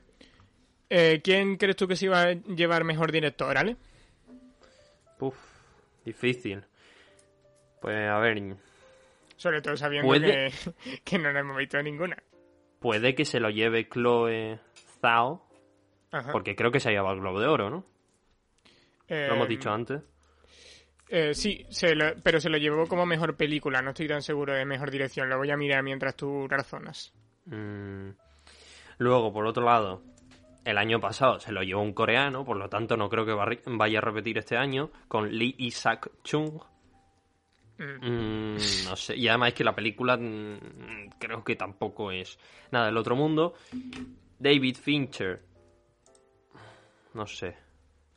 Eh, 0.88 1.20
¿Quién 1.24 1.57
crees 1.57 1.74
tú 1.74 1.88
que 1.88 1.96
se 1.96 2.05
iba 2.05 2.22
a 2.22 2.33
llevar 2.35 2.85
mejor 2.85 3.11
director, 3.11 3.59
Ale? 3.59 3.76
Uf, 5.18 5.37
difícil. 6.05 6.64
Pues 7.81 8.09
a 8.09 8.18
ver, 8.20 8.57
Sobre 9.37 9.61
todo 9.62 9.76
sabiendo 9.76 10.07
Puede- 10.07 10.52
que, 10.85 11.00
que 11.05 11.18
no 11.18 11.33
la 11.33 11.40
hemos 11.40 11.57
visto 11.57 11.83
ninguna. 11.83 12.16
puede 12.78 13.16
que 13.16 13.24
se 13.24 13.40
lo 13.40 13.50
lleve 13.50 13.88
Chloe 13.88 14.61
Zhao, 15.00 15.44
Ajá. 16.12 16.31
porque 16.31 16.55
creo 16.55 16.70
que 16.70 16.78
se 16.78 16.88
ha 16.90 16.92
llevado 16.92 17.14
el 17.14 17.20
Globo 17.20 17.40
de 17.40 17.46
Oro, 17.48 17.68
¿no? 17.68 17.85
Eh, 19.09 19.26
Lo 19.28 19.35
hemos 19.35 19.48
dicho 19.48 19.70
antes. 19.72 20.02
Eh, 21.14 21.35
sí, 21.35 21.64
se 21.68 21.94
lo- 21.94 22.14
pero 22.22 22.40
se 22.40 22.48
lo 22.48 22.57
llevó 22.59 22.87
como 22.87 23.05
mejor 23.07 23.37
película. 23.37 23.83
No 23.83 23.90
estoy 23.90 24.09
tan 24.09 24.22
seguro 24.22 24.55
de 24.55 24.64
mejor 24.64 24.90
dirección. 24.90 25.29
Lo 25.29 25.37
voy 25.38 25.51
a 25.51 25.57
mirar 25.57 25.83
mientras 25.83 26.16
tú 26.16 26.48
razonas. 26.48 27.12
Mm. 27.44 28.11
Luego, 28.98 29.33
por 29.33 29.46
otro 29.46 29.64
lado, 29.64 30.03
el 30.64 30.79
año 30.79 31.01
pasado 31.01 31.38
se 31.40 31.53
lo 31.53 31.62
llevó 31.62 31.83
un 31.83 31.92
coreano, 31.92 32.44
por 32.44 32.57
lo 32.57 32.68
tanto 32.68 32.96
no 32.96 33.09
creo 33.09 33.27
que 33.27 33.33
va- 33.33 33.48
vaya 33.66 33.98
a 33.98 34.03
repetir 34.03 34.38
este 34.38 34.57
año, 34.57 34.90
con 35.09 35.31
Lee 35.31 35.55
Isaac 35.59 36.11
Chung. 36.22 36.61
Mm. 37.79 38.07
Mm, 38.07 38.57
no 38.85 38.96
sé, 38.96 39.16
y 39.16 39.27
además 39.29 39.48
es 39.48 39.55
que 39.55 39.64
la 39.64 39.75
película 39.75 40.18
creo 41.18 41.42
que 41.42 41.57
tampoco 41.57 42.12
es 42.12 42.38
nada 42.70 42.87
del 42.87 42.96
otro 42.96 43.16
mundo. 43.16 43.55
David 44.38 44.77
Fincher. 44.77 45.42
No 47.14 47.27
sé. 47.27 47.57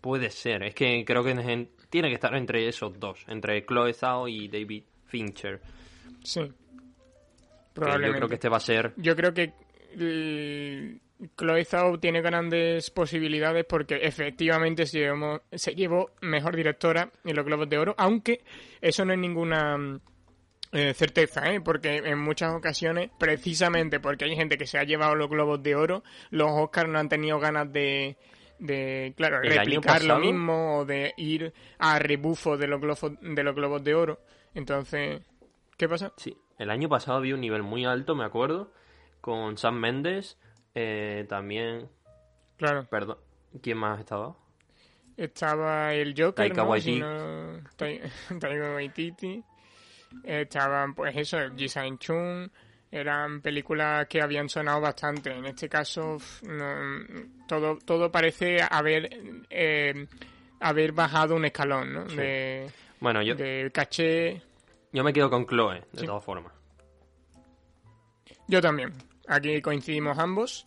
Puede 0.01 0.29
ser, 0.29 0.61
es 0.63 0.75
que 0.75 1.03
creo 1.03 1.23
que 1.23 1.31
en- 1.31 1.69
tiene 1.95 2.09
que 2.09 2.15
estar 2.15 2.35
entre 2.35 2.67
esos 2.67 2.99
dos, 2.99 3.23
entre 3.29 3.65
Chloe 3.65 3.93
Zhao 3.93 4.27
y 4.27 4.49
David 4.49 4.83
Fincher. 5.05 5.61
Sí. 6.21 6.41
Que 6.41 6.47
yo 6.47 6.53
Probablemente. 7.73 8.17
creo 8.17 8.27
que 8.27 8.35
este 8.35 8.49
va 8.49 8.57
a 8.57 8.59
ser 8.59 8.91
Yo 8.97 9.15
creo 9.15 9.33
que 9.33 9.53
eh, 9.97 10.97
Chloe 11.37 11.63
Zhao 11.63 11.97
tiene 11.97 12.21
grandes 12.21 12.89
posibilidades 12.89 13.63
porque 13.63 13.95
efectivamente 14.01 14.85
se 14.85 14.99
llevó, 14.99 15.41
se 15.53 15.73
llevó 15.73 16.11
mejor 16.19 16.57
directora 16.57 17.09
en 17.23 17.33
los 17.33 17.45
Globos 17.45 17.69
de 17.69 17.77
Oro, 17.77 17.95
aunque 17.97 18.41
eso 18.81 19.05
no 19.05 19.13
es 19.13 19.19
ninguna 19.19 19.77
mm, 19.77 20.01
eh, 20.73 20.93
certeza, 20.93 21.49
¿eh? 21.49 21.61
porque 21.61 21.95
en 21.95 22.19
muchas 22.19 22.53
ocasiones, 22.53 23.09
precisamente 23.17 24.01
porque 24.01 24.25
hay 24.25 24.35
gente 24.35 24.57
que 24.57 24.67
se 24.67 24.79
ha 24.79 24.83
llevado 24.83 25.15
los 25.15 25.29
Globos 25.29 25.63
de 25.63 25.75
Oro, 25.77 26.03
los 26.29 26.49
Oscars 26.51 26.89
no 26.89 26.99
han 26.99 27.07
tenido 27.07 27.39
ganas 27.39 27.71
de, 27.71 28.17
de 28.59 29.13
claro, 29.17 29.41
El 29.41 29.49
replicar 29.53 30.03
lo 30.03 30.19
mismo 30.19 30.77
o 30.79 30.85
de 30.85 31.13
ir 31.17 31.53
a 31.77 31.99
rebufo 31.99 32.57
de 32.57 32.67
los, 32.67 32.79
globos, 32.81 33.11
de 33.21 33.43
los 33.43 33.55
Globos 33.55 33.83
de 33.83 33.95
Oro. 33.95 34.19
Entonces, 34.53 35.21
¿qué 35.77 35.89
pasa? 35.89 36.13
Sí, 36.17 36.37
el 36.57 36.69
año 36.69 36.87
pasado 36.89 37.17
había 37.17 37.35
un 37.35 37.41
nivel 37.41 37.63
muy 37.63 37.85
alto, 37.85 38.15
me 38.15 38.23
acuerdo, 38.23 38.71
con 39.21 39.57
Sam 39.57 39.75
Mendes, 39.79 40.37
eh, 40.73 41.25
también, 41.27 41.89
Claro. 42.57 42.85
perdón, 42.89 43.17
¿quién 43.61 43.77
más 43.77 43.99
estaba? 43.99 44.35
Estaba 45.17 45.93
el 45.93 46.11
Joker, 46.11 46.33
Taika 46.35 46.63
¿no? 46.63 46.69
Waititi. 46.69 46.93
Si 46.93 46.99
no- 46.99 47.59
Tai- 47.77 48.01
Taika 48.39 48.73
Waititi. 48.75 49.43
Estaban, 50.23 50.93
pues 50.95 51.15
eso, 51.17 51.37
Ji 51.55 51.67
Chung. 51.99 52.49
Eran 52.95 53.41
películas 53.41 54.07
que 54.07 54.21
habían 54.21 54.47
sonado 54.47 54.79
bastante. 54.81 55.31
En 55.31 55.45
este 55.45 55.67
caso, 55.67 56.17
no- 56.43 57.05
todo, 57.47 57.77
todo 57.79 58.09
parece 58.11 58.59
haber, 58.69 59.09
eh, 59.49 60.07
haber 60.61 60.91
bajado 60.93 61.35
un 61.35 61.45
escalón, 61.45 61.93
¿no? 61.93 62.09
Sí. 62.09 62.15
De, 62.15 62.71
Bueno, 63.01 63.21
yo, 63.21 63.35
de 63.35 63.69
caché. 63.73 64.41
yo 64.93 65.03
me 65.03 65.11
quedo 65.11 65.29
con 65.29 65.45
Chloe, 65.45 65.81
de 65.91 65.99
Sí. 65.99 66.05
todas 66.05 66.23
formas. 66.23 66.53
Yo 68.47 68.61
también. 68.61 68.93
Aquí 69.27 69.61
coincidimos 69.61 70.17
ambos. 70.19 70.65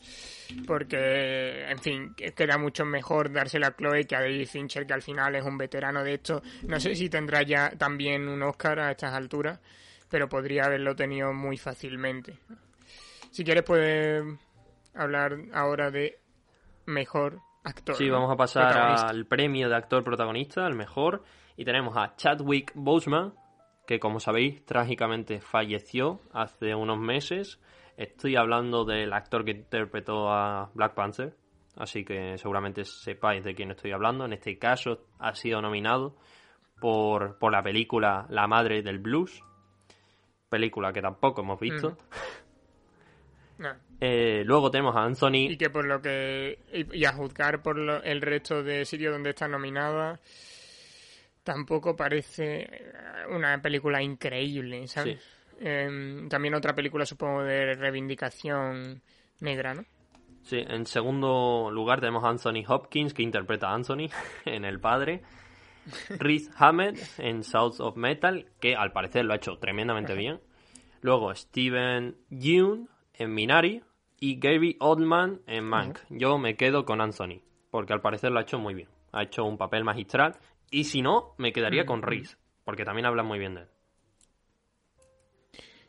Porque, 0.66 1.64
en 1.68 1.78
fin, 1.78 2.14
que- 2.14 2.32
queda 2.32 2.56
mucho 2.58 2.84
mejor 2.84 3.30
dársela 3.30 3.68
a 3.68 3.76
Chloe 3.76 4.06
que 4.06 4.16
a 4.16 4.20
David 4.20 4.46
Fincher, 4.48 4.86
que 4.86 4.94
al 4.94 5.02
final 5.02 5.34
es 5.36 5.44
un 5.44 5.56
veterano 5.58 6.02
de 6.02 6.14
esto. 6.14 6.42
No 6.66 6.80
sé 6.80 6.94
si 6.94 7.08
tendrá 7.08 7.42
ya 7.42 7.70
también 7.70 8.26
un 8.28 8.42
Oscar 8.42 8.80
a 8.80 8.90
estas 8.90 9.12
alturas, 9.14 9.60
pero 10.10 10.28
podría 10.28 10.64
haberlo 10.64 10.94
tenido 10.96 11.32
muy 11.32 11.56
fácilmente. 11.56 12.38
Si 13.30 13.44
quieres, 13.44 13.64
puedes 13.64 14.24
hablar 14.94 15.36
ahora 15.52 15.90
de 15.90 16.18
mejor 16.86 17.40
actor. 17.64 17.94
Sí, 17.94 18.08
vamos 18.08 18.30
a 18.30 18.36
pasar 18.36 18.76
al 18.76 19.26
premio 19.26 19.68
de 19.68 19.76
actor 19.76 20.02
protagonista, 20.02 20.66
el 20.66 20.74
mejor, 20.74 21.22
y 21.56 21.64
tenemos 21.64 21.96
a 21.96 22.14
Chadwick 22.16 22.72
Boseman, 22.74 23.34
que 23.86 24.00
como 24.00 24.20
sabéis, 24.20 24.64
trágicamente 24.64 25.40
falleció 25.40 26.20
hace 26.32 26.74
unos 26.74 26.98
meses. 26.98 27.60
Estoy 27.96 28.36
hablando 28.36 28.84
del 28.84 29.12
actor 29.12 29.44
que 29.44 29.52
interpretó 29.52 30.30
a 30.30 30.70
Black 30.74 30.94
Panther, 30.94 31.36
así 31.76 32.04
que 32.04 32.38
seguramente 32.38 32.84
sepáis 32.84 33.44
de 33.44 33.54
quién 33.54 33.70
estoy 33.70 33.92
hablando. 33.92 34.24
En 34.24 34.32
este 34.32 34.58
caso 34.58 35.06
ha 35.18 35.34
sido 35.34 35.60
nominado 35.60 36.16
por, 36.80 37.38
por 37.38 37.52
la 37.52 37.62
película 37.62 38.26
La 38.30 38.46
Madre 38.46 38.82
del 38.82 38.98
Blues, 38.98 39.42
película 40.48 40.92
que 40.92 41.02
tampoco 41.02 41.42
hemos 41.42 41.58
visto. 41.60 41.96
No. 43.58 43.74
Eh, 44.00 44.42
luego 44.46 44.70
tenemos 44.70 44.94
a 44.94 45.02
Anthony 45.02 45.50
Y 45.50 45.56
que 45.56 45.70
por 45.70 45.84
lo 45.84 46.00
que. 46.00 46.60
Y, 46.72 46.98
y 46.98 47.04
a 47.04 47.12
juzgar 47.12 47.60
por 47.60 47.76
lo- 47.76 48.00
el 48.04 48.20
resto 48.22 48.62
de 48.62 48.84
sitios 48.84 49.12
donde 49.12 49.30
está 49.30 49.48
nominada, 49.48 50.20
tampoco 51.42 51.96
parece 51.96 52.60
eh, 52.62 52.92
una 53.30 53.60
película 53.60 54.00
increíble, 54.00 54.86
¿sabes? 54.86 55.18
Em, 55.60 56.28
también 56.28 56.54
otra 56.54 56.72
película, 56.74 57.04
supongo, 57.04 57.42
de 57.42 57.74
reivindicación 57.74 59.02
negra, 59.40 59.74
¿no? 59.74 59.84
Sí, 60.44 60.64
en 60.64 60.86
segundo 60.86 61.68
lugar 61.72 61.98
tenemos 61.98 62.22
a 62.22 62.28
Anthony 62.28 62.62
Hopkins, 62.68 63.12
que 63.12 63.22
interpreta 63.24 63.70
a 63.70 63.74
Anthony 63.74 64.08
en 64.44 64.64
El 64.64 64.78
Padre. 64.78 65.22
Riz 66.18 66.50
Ahmed 66.56 66.98
en 67.18 67.42
South 67.42 67.80
of 67.80 67.96
Metal, 67.96 68.46
que 68.60 68.76
al 68.76 68.92
parecer 68.92 69.24
lo 69.24 69.32
ha 69.32 69.36
hecho 69.36 69.58
tremendamente 69.58 70.14
bien. 70.14 70.40
Luego 71.00 71.34
Steven 71.34 72.16
Yeun 72.30 72.88
en 73.14 73.32
Minari 73.32 73.82
y 74.20 74.38
Gary 74.38 74.76
Oldman 74.80 75.40
en 75.46 75.64
Mank. 75.64 75.98
Yo 76.08 76.38
me 76.38 76.56
quedo 76.56 76.84
con 76.84 77.00
Anthony, 77.00 77.42
porque 77.70 77.92
al 77.92 78.00
parecer 78.00 78.32
lo 78.32 78.38
ha 78.38 78.42
hecho 78.42 78.58
muy 78.58 78.74
bien. 78.74 78.88
Ha 79.12 79.22
hecho 79.22 79.44
un 79.44 79.58
papel 79.58 79.84
magistral. 79.84 80.36
Y 80.70 80.84
si 80.84 81.02
no, 81.02 81.34
me 81.38 81.52
quedaría 81.52 81.86
con 81.86 82.02
Reese, 82.02 82.36
porque 82.64 82.84
también 82.84 83.06
habla 83.06 83.22
muy 83.22 83.38
bien 83.38 83.54
de 83.54 83.62
él. 83.62 83.68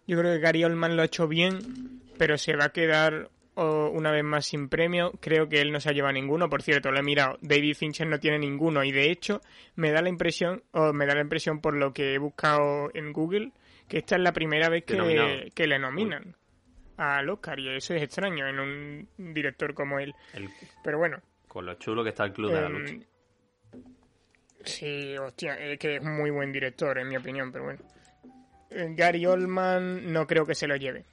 Yo 0.07 0.17
creo 0.17 0.33
que 0.33 0.39
Gary 0.39 0.63
Oldman 0.63 0.95
lo 0.95 1.01
ha 1.01 1.05
hecho 1.05 1.27
bien, 1.27 2.01
pero 2.17 2.37
se 2.37 2.55
va 2.55 2.65
a 2.65 2.69
quedar 2.69 3.29
una 3.59 4.11
vez 4.11 4.23
más 4.23 4.45
sin 4.45 4.69
premio. 4.69 5.11
Creo 5.19 5.47
que 5.49 5.61
él 5.61 5.71
no 5.71 5.79
se 5.79 5.89
ha 5.89 5.93
llevado 5.93 6.13
ninguno. 6.13 6.49
Por 6.49 6.61
cierto, 6.61 6.91
lo 6.91 6.99
he 6.99 7.03
mirado. 7.03 7.37
David 7.41 7.75
Fincher 7.75 8.07
no 8.07 8.19
tiene 8.19 8.39
ninguno. 8.39 8.83
Y 8.83 8.91
de 8.91 9.11
hecho, 9.11 9.41
me 9.75 9.91
da 9.91 10.01
la 10.01 10.09
impresión, 10.09 10.63
o 10.71 10.93
me 10.93 11.05
da 11.05 11.15
la 11.15 11.21
impresión 11.21 11.59
por 11.59 11.75
lo 11.75 11.93
que 11.93 12.13
he 12.13 12.17
buscado 12.17 12.89
en 12.93 13.11
Google, 13.13 13.51
que 13.87 13.99
esta 13.99 14.15
es 14.15 14.21
la 14.21 14.33
primera 14.33 14.69
vez 14.69 14.83
que, 14.85 15.51
que 15.53 15.67
le 15.67 15.79
nominan 15.79 16.35
al 16.97 17.29
Oscar. 17.29 17.59
Y 17.59 17.75
eso 17.75 17.93
es 17.93 18.03
extraño 18.03 18.47
en 18.47 18.59
un 18.59 19.33
director 19.33 19.73
como 19.73 19.99
él. 19.99 20.13
Pero 20.83 20.97
bueno. 20.97 21.21
Con 21.47 21.65
lo 21.65 21.73
chulo 21.75 22.03
que 22.03 22.09
está 22.09 22.25
el 22.25 22.33
Club 22.33 22.51
de 22.51 22.61
la 22.61 22.67
em, 22.67 22.73
Lucha. 22.73 23.07
Sí, 24.63 25.17
hostia, 25.17 25.55
es 25.55 25.79
que 25.79 25.95
es 25.95 26.03
muy 26.03 26.29
buen 26.29 26.51
director, 26.51 26.97
en 26.99 27.07
mi 27.07 27.17
opinión, 27.17 27.51
pero 27.51 27.63
bueno. 27.65 27.79
Gary 28.69 29.25
Oldman 29.25 30.11
no 30.11 30.27
creo 30.27 30.45
que 30.45 30.53
se 30.53 30.67
lo 30.67 30.75
lleve. 30.75 31.05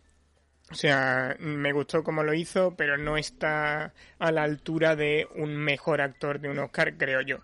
O 0.70 0.74
sea, 0.74 1.36
me 1.38 1.72
gustó 1.72 2.02
como 2.02 2.24
lo 2.24 2.34
hizo, 2.34 2.74
pero 2.76 2.96
no 2.96 3.16
está 3.16 3.92
a 4.18 4.32
la 4.32 4.42
altura 4.42 4.96
de 4.96 5.28
un 5.36 5.56
mejor 5.56 6.00
actor 6.00 6.40
de 6.40 6.48
un 6.48 6.58
Oscar, 6.58 6.96
creo 6.96 7.20
yo. 7.20 7.38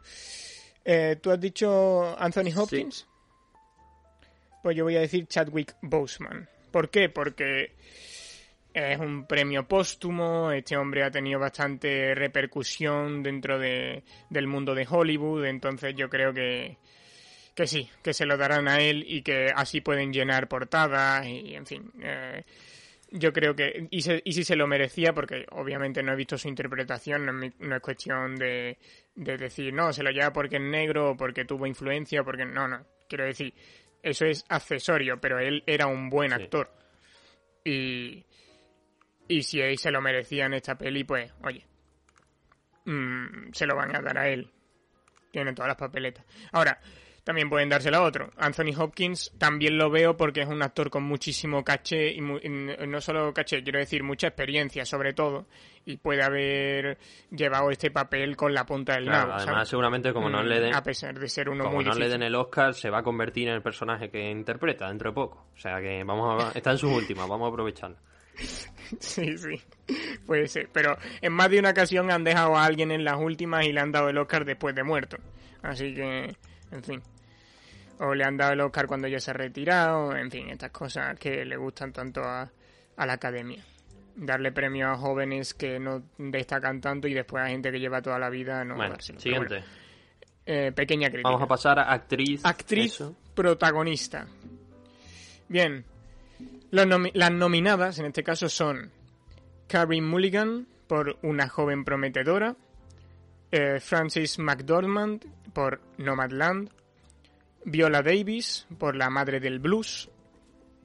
Eh, 0.85 1.17
¿Tú 1.23 1.31
has 1.31 1.41
dicho 1.41 2.19
Anthony 2.19 2.53
Hopkins? 2.57 3.07
Pues 4.63 4.77
yo 4.77 4.85
voy 4.85 4.97
a 4.97 5.01
decir 5.01 5.27
Chadwick 5.27 5.77
Boseman. 5.83 6.49
¿Por 6.73 6.91
qué? 6.91 7.09
Porque 7.09 7.75
es 8.75 8.99
un 8.99 9.27
premio 9.27 9.69
póstumo, 9.69 10.51
este 10.51 10.77
hombre 10.77 11.05
ha 11.05 11.11
tenido 11.11 11.39
bastante 11.39 12.15
repercusión 12.15 13.23
dentro 13.23 13.59
de, 13.59 14.03
del 14.31 14.47
mundo 14.47 14.75
de 14.75 14.87
Hollywood, 14.89 15.45
entonces 15.45 15.95
yo 15.95 16.09
creo 16.09 16.33
que, 16.33 16.79
que 17.55 17.67
sí, 17.67 17.89
que 18.03 18.15
se 18.15 18.25
lo 18.25 18.37
darán 18.37 18.69
a 18.69 18.81
él 18.81 19.05
y 19.07 19.23
que 19.23 19.49
así 19.55 19.81
pueden 19.81 20.13
llenar 20.13 20.49
portadas 20.49 21.27
y, 21.27 21.55
en 21.55 21.67
fin. 21.67 21.93
Eh, 22.03 22.43
yo 23.13 23.33
creo 23.33 23.55
que. 23.55 23.89
Y, 23.91 23.99
y, 23.99 24.33
si 24.33 24.45
se 24.45 24.57
lo 24.57 24.67
merecía, 24.67 25.13
porque 25.13 25.47
obviamente 25.51 26.03
no 26.03 26.13
he 26.13 26.17
visto 26.17 26.39
su 26.39 26.49
interpretación, 26.49 27.27
no 27.27 27.45
es, 27.45 27.53
no 27.61 27.77
es 27.77 27.83
cuestión 27.83 28.37
de, 28.37 28.79
de, 29.15 29.37
decir, 29.37 29.73
no, 29.73 29.93
se 29.93 30.03
lo 30.03 30.11
lleva 30.11 30.33
porque 30.33 30.57
es 30.57 30.63
negro 30.63 31.11
o 31.11 31.17
porque 31.17 31.45
tuvo 31.45 31.67
influencia, 31.67 32.25
porque. 32.25 32.45
No, 32.45 32.67
no. 32.67 32.85
Quiero 33.09 33.25
decir, 33.25 33.55
eso 34.03 34.25
es 34.25 34.45
accesorio, 34.49 35.21
pero 35.21 35.39
él 35.39 35.63
era 35.67 35.87
un 35.87 36.09
buen 36.09 36.33
actor. 36.33 36.71
Y. 37.65 38.25
Y 39.29 39.43
si 39.43 39.61
él 39.61 39.79
se 39.79 39.91
lo 39.91 40.01
merecía 40.01 40.47
en 40.47 40.55
esta 40.55 40.77
peli, 40.77 41.05
pues, 41.05 41.33
oye. 41.43 41.67
Mm, 42.85 43.53
se 43.53 43.67
lo 43.67 43.77
van 43.77 43.95
a 43.95 44.01
dar 44.01 44.19
a 44.19 44.29
él. 44.29 44.51
Tiene 45.31 45.53
todas 45.53 45.69
las 45.69 45.77
papeletas. 45.77 46.25
Ahora, 46.51 46.81
también 47.25 47.49
pueden 47.49 47.69
dárselo 47.69 47.99
a 47.99 48.03
otro. 48.03 48.31
Anthony 48.37 48.75
Hopkins 48.77 49.33
también 49.39 49.79
lo 49.79 49.91
veo 49.91 50.17
porque 50.17 50.43
es 50.43 50.49
un 50.49 50.63
actor 50.63 50.91
con 50.91 51.05
muchísimo 51.05 51.63
caché, 51.63 52.13
y, 52.13 52.21
no 52.21 53.01
solo 53.01 53.33
caché, 53.33 53.63
quiero 53.63 53.79
decir 53.79 54.03
mucha 54.03 54.29
experiencia 54.29 54.85
sobre 54.85 55.13
todo, 55.13 55.47
y 55.85 55.97
puede 55.97 56.23
haber 56.23 56.99
llevado 57.31 57.71
este 57.71 57.91
papel 57.91 58.37
con 58.37 58.53
la 58.53 58.65
punta 58.65 58.95
del 58.95 59.05
claro, 59.05 59.35
Además, 59.35 59.69
seguramente 59.69 60.13
como 60.13 60.29
no 60.29 60.43
le 60.43 60.61
den, 60.61 60.75
a 60.75 60.83
pesar 60.83 61.19
de 61.19 61.29
ser 61.29 61.49
uno 61.49 61.65
como 61.65 61.83
no 61.83 61.95
le 61.95 62.09
den 62.09 62.23
el 62.23 62.35
Oscar, 62.35 62.75
se 62.75 62.91
va 62.91 62.99
a 62.99 63.03
convertir 63.03 63.49
en 63.49 63.55
el 63.55 63.63
personaje 63.63 64.11
que 64.11 64.31
interpreta 64.31 64.89
dentro 64.89 65.11
de 65.11 65.15
poco. 65.15 65.47
O 65.55 65.59
sea 65.59 65.81
que 65.81 66.03
vamos 66.05 66.43
a, 66.43 66.59
está 66.59 66.73
en 66.73 66.79
sus 66.79 66.91
últimas, 66.97 67.29
vamos 67.29 67.47
a 67.47 67.49
aprovecharlo. 67.51 67.97
Sí, 68.99 69.37
sí, 69.39 69.61
puede 70.27 70.49
ser. 70.49 70.69
Pero 70.73 70.97
en 71.21 71.33
más 71.33 71.51
de 71.51 71.59
una 71.59 71.71
ocasión 71.71 72.11
han 72.11 72.25
dejado 72.25 72.57
a 72.57 72.65
alguien 72.65 72.91
en 72.91 73.05
las 73.05 73.17
últimas 73.19 73.65
y 73.65 73.73
le 73.73 73.81
han 73.81 73.93
dado 73.93 74.09
el 74.09 74.19
Oscar 74.19 74.45
después 74.45 74.75
de 74.75 74.83
muerto. 74.83 75.19
Así 75.63 75.95
que, 75.95 76.35
en 76.73 76.83
fin 76.83 77.03
o 78.03 78.15
le 78.15 78.25
han 78.25 78.37
dado 78.37 78.53
el 78.53 78.61
Oscar 78.61 78.87
cuando 78.87 79.07
ya 79.07 79.21
se 79.21 79.31
ha 79.31 79.35
retirado, 79.35 80.17
en 80.17 80.31
fin, 80.31 80.49
estas 80.51 80.71
cosas 80.71 81.19
que 81.19 81.45
le 81.45 81.57
gustan 81.57 81.93
tanto 81.93 82.23
a, 82.23 82.51
la 82.97 83.13
academia. 83.13 83.65
Darle 84.15 84.53
premio 84.53 84.91
a 84.91 84.97
jóvenes 84.97 85.55
que 85.55 85.79
no 85.79 86.03
destacan 86.19 86.81
tanto 86.81 87.09
y 87.09 87.15
después 87.15 87.45
a 87.45 87.49
gente 87.49 87.71
que 87.71 87.79
lleva 87.79 88.03
toda 88.03 88.19
la 88.19 88.29
vida 88.29 88.65
no 88.65 88.77
bueno, 88.77 88.97
Siguiente. 89.01 89.63
Eh, 90.45 90.73
pequeña 90.73 91.09
crítica. 91.09 91.29
Vamos 91.29 91.43
a 91.43 91.47
pasar 91.47 91.79
a 91.79 91.93
actriz. 91.93 92.45
Actriz 92.45 93.03
protagonista. 93.35 94.27
Bien. 95.49 95.85
las 96.71 97.33
nominadas 97.33 97.99
en 98.01 98.07
este 98.07 98.23
caso 98.23 98.49
son 98.49 98.91
Carrie 99.69 100.03
Mulligan 100.03 100.67
por 100.87 101.17
Una 101.23 101.49
joven 101.49 101.85
prometedora, 101.85 102.57
eh, 103.51 103.81
Francis 103.81 104.39
McDormand 104.39 105.25
por 105.53 105.81
Nomadland, 105.99 106.71
Viola 107.65 108.03
Davis 108.03 108.67
por 108.79 108.97
La 108.97 109.11
Madre 109.11 109.41
del 109.41 109.59
Blues, 109.59 110.11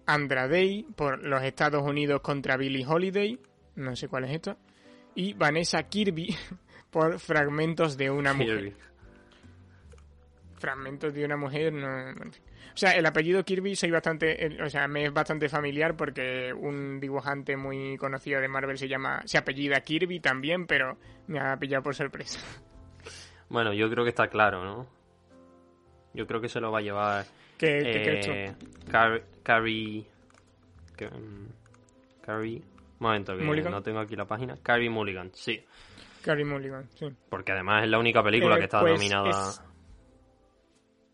Andra 0.05 0.47
Day 0.47 0.84
por 0.95 1.26
Los 1.26 1.43
Estados 1.43 1.84
Unidos 1.84 2.22
contra 2.22 2.57
Billie 2.57 2.86
Holiday, 2.86 3.39
no 3.76 3.95
sé 3.95 4.07
cuál 4.07 4.26
es 4.26 4.32
esto, 4.32 4.57
y 5.15 5.34
Vanessa 5.34 5.84
Kirby 5.84 6.36
por 6.91 7.20
Fragmentos 7.20 7.97
de 7.97 8.09
una 8.09 8.34
mujer. 8.34 8.74
Fragmentos 10.59 11.13
de 11.13 11.24
una 11.24 11.38
mujer, 11.38 11.72
no, 11.72 11.88
O 11.88 12.78
sea, 12.78 12.91
el 12.91 13.05
apellido 13.05 13.43
Kirby 13.43 13.76
soy 13.76 13.91
bastante, 13.91 14.57
o 14.63 14.70
sea, 14.70 14.88
me 14.88 15.05
es 15.05 15.13
bastante 15.13 15.49
familiar 15.49 15.95
porque 15.95 16.51
un 16.51 16.99
dibujante 16.99 17.55
muy 17.57 17.95
conocido 17.97 18.41
de 18.41 18.47
Marvel 18.47 18.78
se 18.78 18.88
llama, 18.88 19.22
se 19.26 19.38
apellida 19.38 19.82
Kirby 19.82 20.20
también, 20.20 20.65
pero 20.65 20.97
me 21.28 21.39
ha 21.39 21.57
pillado 21.57 21.84
por 21.84 21.95
sorpresa. 21.95 22.39
Bueno, 23.50 23.74
yo 23.74 23.89
creo 23.89 24.04
que 24.04 24.10
está 24.10 24.28
claro, 24.28 24.64
¿no? 24.64 24.88
Yo 26.14 26.28
creo 26.28 26.41
que 26.41 26.50
se 26.50 26.60
lo 26.60 26.72
va 26.72 26.80
a 26.80 26.82
llevar. 26.82 27.26
¿Qué, 27.58 27.80
eh, 27.80 28.56
Carrie. 29.43 30.06
Mm, 31.00 31.45
Carrie. 32.22 32.62
momento, 33.00 33.38
que 33.38 33.70
no 33.70 33.82
tengo 33.82 34.00
aquí 34.00 34.16
la 34.16 34.26
página. 34.26 34.58
Carrie 34.62 34.89
Mulligan, 34.89 35.32
sí. 35.34 35.64
Carrie 36.24 36.45
Mulligan, 36.45 36.89
sí. 36.95 37.08
Porque 37.30 37.52
además 37.52 37.84
es 37.84 37.89
la 37.89 38.00
única 38.00 38.24
película 38.24 38.56
eh, 38.56 38.60
que 38.60 38.66
está 38.66 38.82
pues 38.82 38.93
nominada. 38.93 39.54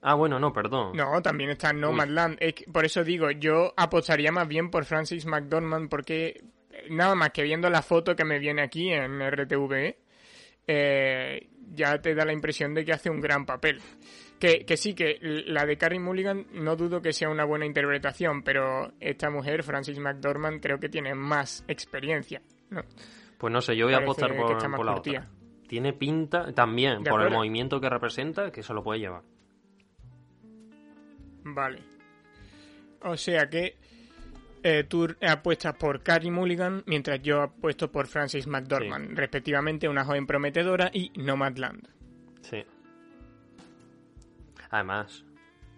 Ah, 0.01 0.15
bueno, 0.15 0.37
no, 0.39 0.51
perdón. 0.51 0.97
No, 0.97 1.21
también 1.21 1.51
está 1.51 1.71
Nomadland. 1.71 2.37
por 2.71 2.83
eso 2.83 3.03
digo, 3.03 3.31
yo 3.31 3.73
apostaría 3.77 4.31
más 4.31 4.47
bien 4.47 4.69
por 4.69 4.83
Francis 4.83 5.25
McDormand 5.25 5.89
porque 5.89 6.43
nada 6.89 7.15
más 7.15 7.29
que 7.31 7.43
viendo 7.43 7.69
la 7.69 7.81
foto 7.81 8.15
que 8.15 8.25
me 8.25 8.39
viene 8.39 8.61
aquí 8.61 8.91
en 8.91 9.21
RTV, 9.21 9.95
eh, 10.67 11.49
ya 11.71 11.99
te 11.99 12.15
da 12.15 12.25
la 12.25 12.33
impresión 12.33 12.73
de 12.73 12.85
que 12.85 12.93
hace 12.93 13.09
un 13.09 13.19
gran 13.19 13.45
papel. 13.45 13.79
Que, 14.39 14.75
sí, 14.75 14.93
que 14.93 15.19
la 15.21 15.65
de 15.65 15.77
Carrie 15.77 16.01
Mulligan 16.01 16.47
no 16.51 16.75
dudo 16.75 17.01
que 17.01 17.13
sea 17.13 17.29
una 17.29 17.45
buena 17.45 17.65
interpretación, 17.65 18.43
pero 18.43 18.91
esta 18.99 19.29
mujer, 19.29 19.63
Francis 19.63 19.97
McDormand, 19.97 20.61
creo 20.61 20.79
que 20.79 20.89
tiene 20.89 21.15
más 21.15 21.63
experiencia. 21.65 22.41
Pues 23.37 23.53
no 23.53 23.61
sé, 23.61 23.77
yo 23.77 23.85
voy 23.85 23.93
a 23.93 23.99
apostar 23.99 24.35
por, 24.35 24.85
la 24.85 24.95
otra. 24.95 25.29
Tiene 25.65 25.93
pinta 25.93 26.51
también, 26.51 27.05
por 27.05 27.21
el 27.21 27.31
movimiento 27.31 27.79
que 27.79 27.89
representa, 27.89 28.51
que 28.51 28.63
se 28.63 28.73
lo 28.73 28.83
puede 28.83 28.99
llevar. 28.99 29.23
Vale. 31.45 31.79
O 33.01 33.15
sea 33.15 33.49
que 33.49 33.77
eh, 34.63 34.85
tú 34.85 35.07
apuestas 35.21 35.75
por 35.75 36.01
Carrie 36.01 36.31
Mulligan, 36.31 36.83
mientras 36.85 37.21
yo 37.21 37.41
apuesto 37.41 37.91
por 37.91 38.07
Francis 38.07 38.47
McDormand, 38.47 39.17
respectivamente 39.17 39.87
una 39.89 40.05
joven 40.05 40.25
prometedora 40.25 40.89
y 40.93 41.11
Nomadland. 41.15 41.87
Sí. 42.41 42.63
Además. 44.69 45.25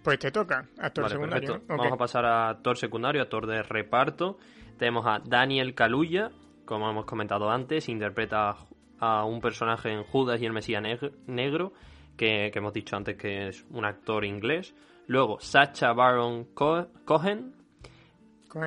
Pues 0.03 0.19
te 0.19 0.31
toca, 0.31 0.67
actor 0.77 1.09
secundario. 1.09 1.61
Vamos 1.67 1.91
a 1.91 1.97
pasar 1.97 2.25
a 2.25 2.49
actor 2.49 2.77
secundario, 2.77 3.23
actor 3.23 3.47
de 3.47 3.63
reparto. 3.63 4.38
Tenemos 4.77 5.05
a 5.07 5.19
Daniel 5.19 5.73
Kaluuya, 5.73 6.31
como 6.65 6.89
hemos 6.89 7.05
comentado 7.05 7.49
antes, 7.49 7.89
interpreta 7.89 8.55
a 8.99 9.25
un 9.25 9.41
personaje 9.41 9.91
en 9.91 10.03
Judas 10.03 10.41
y 10.41 10.45
el 10.45 10.53
Mesías 10.53 10.83
Negro, 11.27 11.73
que, 12.17 12.51
hemos 12.53 12.73
dicho 12.73 12.95
antes 12.95 13.17
que 13.17 13.47
es 13.47 13.65
un 13.71 13.86
actor 13.86 14.25
inglés. 14.25 14.75
Luego 15.07 15.39
Sacha 15.39 15.93
Baron 15.93 16.45
Cohen, 16.53 17.53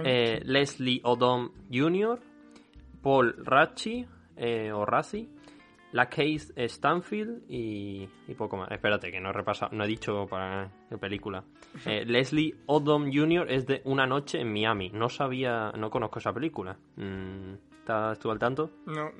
eh, 0.04 0.40
Leslie 0.44 1.00
Odom 1.04 1.50
Jr., 1.70 2.18
Paul 3.02 3.34
Ratchi, 3.44 4.06
eh, 4.36 4.72
o 4.72 4.84
la 5.92 6.08
Case 6.08 6.52
Stanfield 6.68 7.44
y, 7.48 8.06
poco 8.36 8.56
más. 8.56 8.70
Espérate, 8.70 9.10
que 9.10 9.20
no 9.20 9.30
he 9.30 9.32
repasado, 9.32 9.74
no 9.74 9.84
he 9.84 9.86
dicho 9.86 10.26
para 10.26 10.70
la 10.90 10.98
película. 10.98 11.44
Eh, 11.86 12.04
Leslie 12.04 12.54
Odom 12.66 13.10
Jr. 13.12 13.50
es 13.50 13.66
de 13.66 13.80
Una 13.84 14.06
noche 14.06 14.40
en 14.40 14.52
Miami. 14.52 14.90
No 14.90 15.08
sabía, 15.08 15.72
no 15.76 15.90
conozco 15.90 16.18
esa 16.18 16.32
película. 16.32 16.76
Mm, 16.96 17.54
¿Estás 17.78 18.18
tú 18.18 18.30
al 18.30 18.38
tanto? 18.38 18.70
No. 18.86 19.10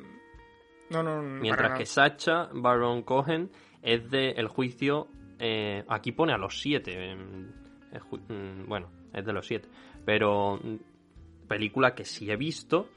No, 0.91 1.03
no, 1.03 1.23
Mientras 1.23 1.79
que 1.79 1.85
Sacha 1.85 2.49
Baron 2.53 3.03
Cohen 3.03 3.51
es 3.83 4.11
de 4.11 4.31
El 4.31 4.49
juicio. 4.49 5.09
Eh, 5.39 5.85
aquí 5.89 6.13
pone 6.13 6.33
a 6.33 6.39
los 6.39 6.61
siete. 6.61 7.15
Mm, 7.15 8.67
bueno, 8.67 8.91
es 9.13 9.25
de 9.25 9.33
los 9.33 9.47
siete. 9.47 9.69
Pero 10.09 10.57
mm, 10.57 11.47
película 11.49 11.95
que 11.95 12.07
sí 12.07 12.31
he 12.31 12.37
visto 12.37 12.89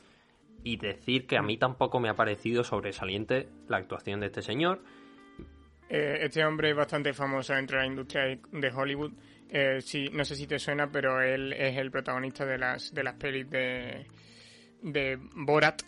y 0.64 0.78
decir 0.78 1.28
que 1.28 1.36
a 1.36 1.42
mí 1.42 1.58
tampoco 1.58 2.00
me 2.00 2.08
ha 2.08 2.14
parecido 2.14 2.64
sobresaliente 2.64 3.50
la 3.68 3.76
actuación 3.76 4.22
de 4.22 4.28
este 4.28 4.42
señor. 4.42 4.82
Eh, 5.90 6.20
este 6.22 6.46
hombre 6.46 6.70
es 6.70 6.76
bastante 6.78 7.12
famoso 7.12 7.54
dentro 7.54 7.78
de 7.78 7.84
la 7.84 7.90
industria 7.90 8.40
de 8.50 8.72
Hollywood. 8.72 9.12
Eh, 9.50 9.82
sí, 9.82 10.10
no 10.14 10.24
sé 10.24 10.38
si 10.38 10.48
te 10.48 10.58
suena, 10.58 10.90
pero 10.90 11.22
él 11.22 11.52
es 11.52 11.76
el 11.78 11.92
protagonista 11.92 12.46
de 12.46 12.58
las, 12.58 12.94
de 12.94 13.04
las 13.04 13.16
pelis 13.16 13.50
de, 13.50 14.08
de 14.82 15.20
Borat, 15.36 15.82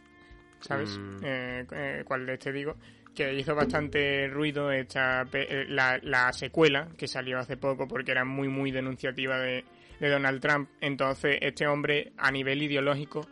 ¿sabes? 0.59 0.97
Mm. 0.97 1.19
Eh, 1.23 1.65
eh, 1.71 2.03
¿Cuál 2.03 2.25
de 2.25 2.33
este 2.33 2.51
digo? 2.51 2.75
Que 3.15 3.33
hizo 3.33 3.55
bastante 3.55 4.27
ruido 4.27 4.73
esta, 4.73 5.25
la, 5.69 5.97
la 6.03 6.33
secuela 6.33 6.89
que 6.97 7.07
salió 7.07 7.39
hace 7.39 7.55
poco 7.55 7.87
porque 7.87 8.11
era 8.11 8.25
muy, 8.25 8.49
muy 8.49 8.71
denunciativa 8.71 9.39
de, 9.39 9.63
de 9.99 10.09
Donald 10.09 10.41
Trump. 10.41 10.69
Entonces, 10.81 11.37
este 11.41 11.67
hombre, 11.67 12.13
a 12.17 12.31
nivel 12.31 12.61
ideológico, 12.61 13.27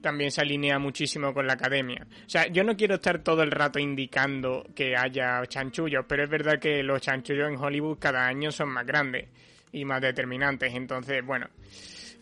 también 0.00 0.30
se 0.30 0.42
alinea 0.42 0.78
muchísimo 0.78 1.32
con 1.32 1.46
la 1.46 1.54
academia. 1.54 2.06
O 2.26 2.28
sea, 2.28 2.48
yo 2.48 2.64
no 2.64 2.76
quiero 2.76 2.96
estar 2.96 3.20
todo 3.20 3.42
el 3.42 3.50
rato 3.50 3.78
indicando 3.78 4.66
que 4.74 4.96
haya 4.96 5.40
chanchullos, 5.46 6.04
pero 6.06 6.24
es 6.24 6.30
verdad 6.30 6.58
que 6.58 6.82
los 6.82 7.00
chanchullos 7.00 7.48
en 7.48 7.56
Hollywood 7.56 7.98
cada 7.98 8.26
año 8.26 8.50
son 8.50 8.70
más 8.70 8.84
grandes 8.84 9.28
y 9.72 9.84
más 9.84 10.02
determinantes. 10.02 10.74
Entonces, 10.74 11.24
bueno, 11.24 11.46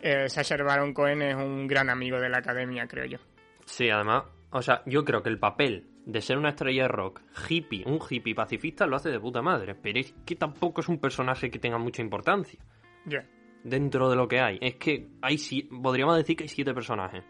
eh, 0.01 0.29
Sacha 0.29 0.57
Baron 0.57 0.95
Cohen 0.95 1.23
es 1.23 1.35
un 1.35 1.67
gran 1.67 1.91
amigo 1.91 2.21
de 2.21 2.29
la 2.29 2.39
academia, 2.39 2.87
creo 2.87 3.07
yo. 3.07 3.19
Sí, 3.65 3.89
además, 3.91 4.25
o 4.51 4.63
sea, 4.63 4.83
yo 4.87 5.05
creo 5.05 5.23
que 5.23 5.31
el 5.31 5.39
papel 5.39 5.87
de 6.07 6.21
ser 6.21 6.39
una 6.39 6.51
estrella 6.51 6.83
de 6.83 6.89
rock, 6.89 7.23
hippie, 7.49 7.85
un 7.87 8.01
hippie 8.09 8.35
pacifista, 8.35 8.87
lo 8.87 8.97
hace 8.97 9.11
de 9.11 9.21
puta 9.21 9.43
madre. 9.43 9.75
Pero 9.75 10.01
es 10.01 10.15
que 10.25 10.37
tampoco 10.37 10.81
es 10.81 10.89
un 10.89 10.99
personaje 10.99 11.51
que 11.51 11.59
tenga 11.59 11.79
mucha 11.79 12.03
importancia 12.03 12.61
Ya. 13.07 13.25
Dentro 13.65 14.09
de 14.11 14.17
lo 14.17 14.29
que 14.29 14.41
hay. 14.41 14.59
Es 14.61 14.77
que 14.77 15.09
hay 15.23 15.39
si- 15.39 15.63
podríamos 15.63 16.17
decir 16.17 16.37
que 16.37 16.45
hay 16.45 16.49
siete 16.49 16.73
personajes. 16.75 17.25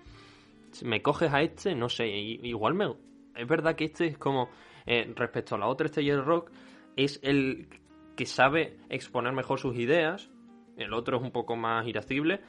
Me 0.83 1.03
coges 1.03 1.33
a 1.33 1.43
este, 1.43 1.75
no 1.75 1.89
sé, 1.89 2.07
igual 2.09 2.75
me... 2.75 2.95
Es 3.35 3.47
verdad 3.49 3.75
que 3.75 3.85
este 3.87 4.07
es 4.07 4.19
como, 4.19 4.51
eh, 4.87 5.13
respecto 5.17 5.55
a 5.55 5.59
la 5.59 5.67
otra 5.67 5.87
estrella 5.87 6.21
rock, 6.21 6.51
es 6.97 7.19
el 7.23 7.69
que 8.17 8.27
sabe 8.27 8.77
exponer 8.89 9.33
mejor 9.33 9.59
sus 9.59 9.77
ideas. 9.77 10.31
El 10.77 10.93
otro 10.93 11.17
es 11.19 11.23
un 11.23 11.31
poco 11.33 11.57
más 11.57 11.87
irascible. 11.87 12.41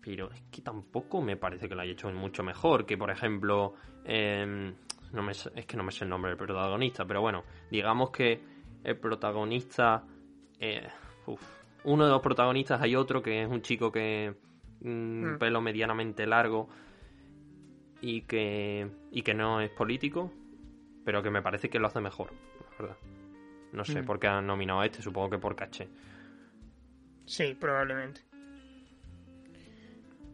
Pero 0.00 0.30
es 0.30 0.40
que 0.52 0.62
tampoco 0.62 1.20
me 1.20 1.36
parece 1.36 1.68
que 1.68 1.74
lo 1.74 1.82
haya 1.82 1.92
hecho 1.92 2.08
mucho 2.12 2.44
mejor. 2.44 2.86
Que, 2.86 2.96
por 2.96 3.10
ejemplo, 3.10 3.74
em, 4.04 4.72
no 5.12 5.22
me, 5.22 5.32
es 5.32 5.66
que 5.66 5.76
no 5.76 5.82
me 5.82 5.90
sé 5.90 6.04
el 6.04 6.10
nombre 6.10 6.30
del 6.30 6.38
protagonista, 6.38 7.04
pero 7.04 7.20
bueno, 7.20 7.42
digamos 7.70 8.10
que 8.10 8.40
el 8.84 8.96
protagonista... 8.98 10.04
eh, 10.60 10.86
uno 11.86 12.04
de 12.04 12.10
los 12.10 12.20
protagonistas 12.20 12.80
hay 12.82 12.94
otro 12.94 13.22
que 13.22 13.42
es 13.42 13.48
un 13.48 13.62
chico 13.62 13.90
que... 13.90 14.34
mm, 14.80 15.34
Mm. 15.34 15.38
pelo 15.38 15.60
medianamente 15.62 16.26
largo 16.26 16.68
y 18.02 18.20
que, 18.22 18.86
y 19.10 19.22
que 19.22 19.32
no 19.34 19.60
es 19.62 19.70
político, 19.70 20.30
pero 21.04 21.22
que 21.22 21.30
me 21.30 21.40
parece 21.42 21.70
que 21.70 21.78
lo 21.78 21.86
hace 21.86 22.00
mejor, 22.00 22.30
la 22.60 22.76
verdad. 22.78 22.96
No 23.72 23.84
sé 23.84 24.02
Mm. 24.02 24.04
por 24.04 24.18
qué 24.20 24.26
han 24.28 24.46
nominado 24.46 24.80
a 24.80 24.86
este, 24.86 25.00
supongo 25.02 25.30
que 25.30 25.38
por 25.38 25.56
caché. 25.56 25.88
Sí, 27.24 27.56
probablemente. 27.58 28.20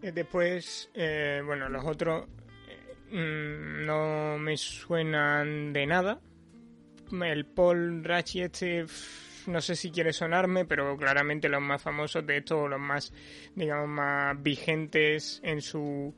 Eh, 0.03 0.13
Después, 0.13 0.91
eh, 0.95 1.41
bueno, 1.45 1.69
los 1.69 1.85
otros 1.85 2.27
eh, 2.69 3.15
mm, 3.17 3.87
no 3.87 4.39
me 4.39 4.57
suenan 4.57 5.73
de 5.73 5.87
nada. 5.87 6.21
El 7.13 7.45
Paul 7.47 8.03
Rachi 8.05 8.41
este, 8.43 8.83
pff, 8.85 9.32
no 9.47 9.61
sé 9.61 9.77
si 9.77 9.91
quiere 9.91 10.13
sonarme, 10.13 10.65
pero 10.65 10.97
claramente 10.97 11.49
los 11.49 11.63
más 11.63 11.83
famosos 11.83 12.27
de 12.27 12.39
estos, 12.39 12.69
los 12.69 12.81
más, 12.81 13.13
digamos, 13.55 13.89
más 13.89 14.43
vigentes 14.43 15.41
en 15.43 15.61
su 15.61 16.15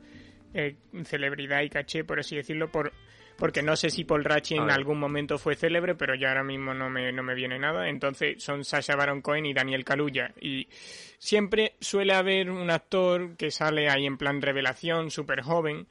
eh, 0.53 0.75
celebridad 1.03 1.61
y 1.61 1.69
caché, 1.69 2.03
por 2.03 2.19
así 2.19 2.35
decirlo, 2.35 2.71
por 2.71 2.91
porque 3.37 3.61
no 3.61 3.75
sé 3.75 3.89
si 3.89 4.05
Paul 4.05 4.23
Rachi 4.23 4.57
A 4.57 4.63
en 4.63 4.71
algún 4.71 4.99
momento 4.99 5.37
fue 5.37 5.55
célebre, 5.55 5.95
pero 5.95 6.15
ya 6.15 6.29
ahora 6.29 6.43
mismo 6.43 6.73
no 6.73 6.89
me, 6.89 7.11
no 7.11 7.21
me 7.23 7.35
viene 7.35 7.59
nada. 7.59 7.89
Entonces 7.89 8.41
son 8.41 8.63
Sasha 8.63 8.95
Baron 8.95 9.21
Cohen 9.21 9.45
y 9.45 9.53
Daniel 9.53 9.83
Kaluuya. 9.83 10.33
Y 10.39 10.67
siempre 11.17 11.75
suele 11.81 12.13
haber 12.13 12.49
un 12.49 12.69
actor 12.69 13.35
que 13.35 13.51
sale 13.51 13.89
ahí 13.89 14.05
en 14.05 14.17
plan 14.17 14.41
revelación, 14.41 15.11
súper 15.11 15.41
joven, 15.41 15.87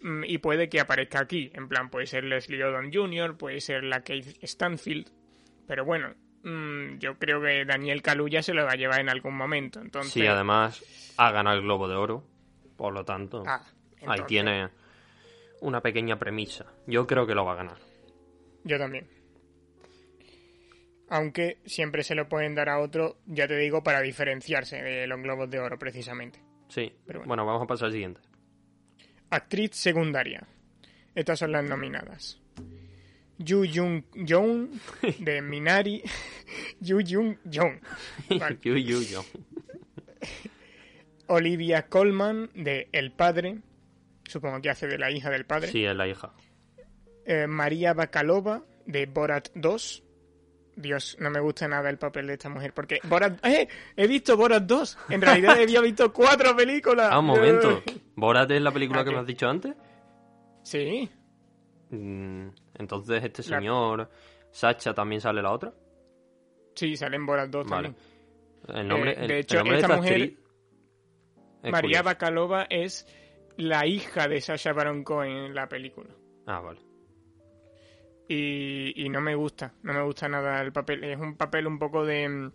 mm, 0.00 0.24
y 0.26 0.38
puede 0.38 0.68
que 0.68 0.80
aparezca 0.80 1.20
aquí. 1.20 1.50
En 1.54 1.68
plan, 1.68 1.88
puede 1.88 2.06
ser 2.06 2.24
Leslie 2.24 2.64
Odom 2.64 2.90
Jr., 2.92 3.36
puede 3.36 3.60
ser 3.60 3.84
la 3.84 4.00
Kate 4.00 4.34
Stanfield. 4.42 5.08
Pero 5.68 5.84
bueno, 5.84 6.14
mm, 6.42 6.98
yo 6.98 7.18
creo 7.18 7.40
que 7.40 7.64
Daniel 7.64 8.02
Kaluuya 8.02 8.42
se 8.42 8.54
lo 8.54 8.64
va 8.64 8.72
a 8.72 8.76
llevar 8.76 9.00
en 9.00 9.08
algún 9.08 9.36
momento. 9.36 9.80
Entonces, 9.80 10.12
Sí, 10.12 10.26
además 10.26 10.82
ha 11.16 11.30
ganado 11.32 11.56
el 11.56 11.62
Globo 11.62 11.88
de 11.88 11.94
Oro, 11.96 12.24
por 12.76 12.92
lo 12.92 13.04
tanto, 13.04 13.42
ah, 13.46 13.64
ahí 14.06 14.20
tiene 14.26 14.68
una 15.60 15.80
pequeña 15.80 16.18
premisa. 16.18 16.66
Yo 16.86 17.06
creo 17.06 17.26
que 17.26 17.34
lo 17.34 17.44
va 17.44 17.52
a 17.52 17.56
ganar. 17.56 17.76
Yo 18.64 18.78
también. 18.78 19.06
Aunque 21.08 21.58
siempre 21.66 22.02
se 22.02 22.14
lo 22.14 22.28
pueden 22.28 22.54
dar 22.54 22.68
a 22.70 22.78
otro, 22.80 23.18
ya 23.26 23.46
te 23.46 23.56
digo, 23.58 23.82
para 23.82 24.00
diferenciarse 24.00 24.80
de 24.82 25.06
los 25.06 25.20
globos 25.20 25.50
de 25.50 25.58
oro, 25.60 25.78
precisamente. 25.78 26.40
Sí, 26.68 26.90
Pero 27.06 27.18
bueno. 27.20 27.28
bueno, 27.28 27.46
vamos 27.46 27.62
a 27.62 27.66
pasar 27.66 27.86
al 27.86 27.92
siguiente. 27.92 28.20
Actriz 29.28 29.72
secundaria. 29.74 30.46
Estas 31.14 31.38
son 31.38 31.52
las 31.52 31.64
nominadas. 31.64 32.40
Yu 33.38 33.64
Jung 33.64 34.02
de 35.18 35.42
Minari. 35.42 36.02
Yu 36.80 37.00
Jung 37.00 37.36
Young. 37.50 37.80
Vale. 38.38 38.58
Yu, 38.62 38.76
yu. 38.76 39.20
Olivia 41.28 41.88
Colman 41.88 42.50
de 42.54 42.88
El 42.92 43.12
Padre. 43.12 43.58
Supongo 44.28 44.60
que 44.60 44.70
hace 44.70 44.86
de 44.86 44.98
la 44.98 45.10
hija 45.10 45.30
del 45.30 45.44
padre. 45.44 45.68
Sí, 45.68 45.84
es 45.84 45.94
la 45.96 46.08
hija. 46.08 46.32
Eh, 47.26 47.46
María 47.46 47.92
Bakalova 47.94 48.62
de 48.86 49.06
Borat 49.06 49.48
2. 49.54 50.02
Dios, 50.74 51.16
no 51.20 51.28
me 51.30 51.40
gusta 51.40 51.68
nada 51.68 51.90
el 51.90 51.98
papel 51.98 52.26
de 52.28 52.32
esta 52.34 52.48
mujer 52.48 52.72
porque 52.72 52.98
Borat... 53.04 53.44
¡Eh! 53.44 53.68
He 53.96 54.06
visto 54.06 54.36
Borat 54.36 54.62
2. 54.64 54.98
En 55.10 55.20
realidad 55.20 55.58
había 55.60 55.80
visto 55.82 56.12
cuatro 56.12 56.56
películas. 56.56 57.08
Ah, 57.12 57.18
un 57.18 57.26
momento. 57.26 57.82
¿Borat 58.16 58.50
es 58.50 58.62
la 58.62 58.70
película 58.72 59.00
Ah, 59.00 59.04
que 59.04 59.10
me 59.10 59.18
has 59.18 59.26
dicho 59.26 59.46
antes? 59.48 59.74
Sí. 60.62 61.10
Mm, 61.90 62.48
Entonces 62.82 63.22
este 63.24 63.42
señor, 63.42 64.10
Sacha, 64.50 64.92
también 64.92 65.20
sale 65.20 65.40
la 65.42 65.52
otra. 65.52 65.72
Sí, 66.74 66.96
sale 66.96 67.16
en 67.16 67.26
Borat 67.26 67.48
2 67.50 67.66
Vale. 67.68 67.88
también. 67.88 68.80
El 68.80 68.88
nombre, 68.88 69.12
Eh, 69.12 69.16
de 69.16 69.24
el- 69.24 69.30
el 69.30 69.36
hecho, 69.38 69.56
nombre 69.58 69.76
de 69.76 69.82
esta 69.82 69.96
mujer- 69.96 70.12
actriz 70.12 70.38
es 71.62 71.72
María 71.72 71.80
curioso. 71.80 72.04
Bakalova 72.04 72.66
es 72.70 73.06
la 73.56 73.86
hija 73.86 74.28
de 74.28 74.40
Sasha 74.40 74.72
Baron 74.72 75.04
Cohen 75.04 75.30
en 75.46 75.54
la 75.54 75.68
película. 75.68 76.10
Ah, 76.46 76.60
vale. 76.60 76.80
Y, 78.28 79.04
y 79.04 79.08
no 79.08 79.20
me 79.20 79.34
gusta, 79.34 79.74
no 79.82 79.92
me 79.92 80.02
gusta 80.02 80.28
nada 80.28 80.60
el 80.62 80.72
papel. 80.72 81.04
Es 81.04 81.18
un 81.18 81.36
papel 81.36 81.66
un 81.66 81.78
poco 81.78 82.04
de 82.04 82.28
mm, 82.28 82.52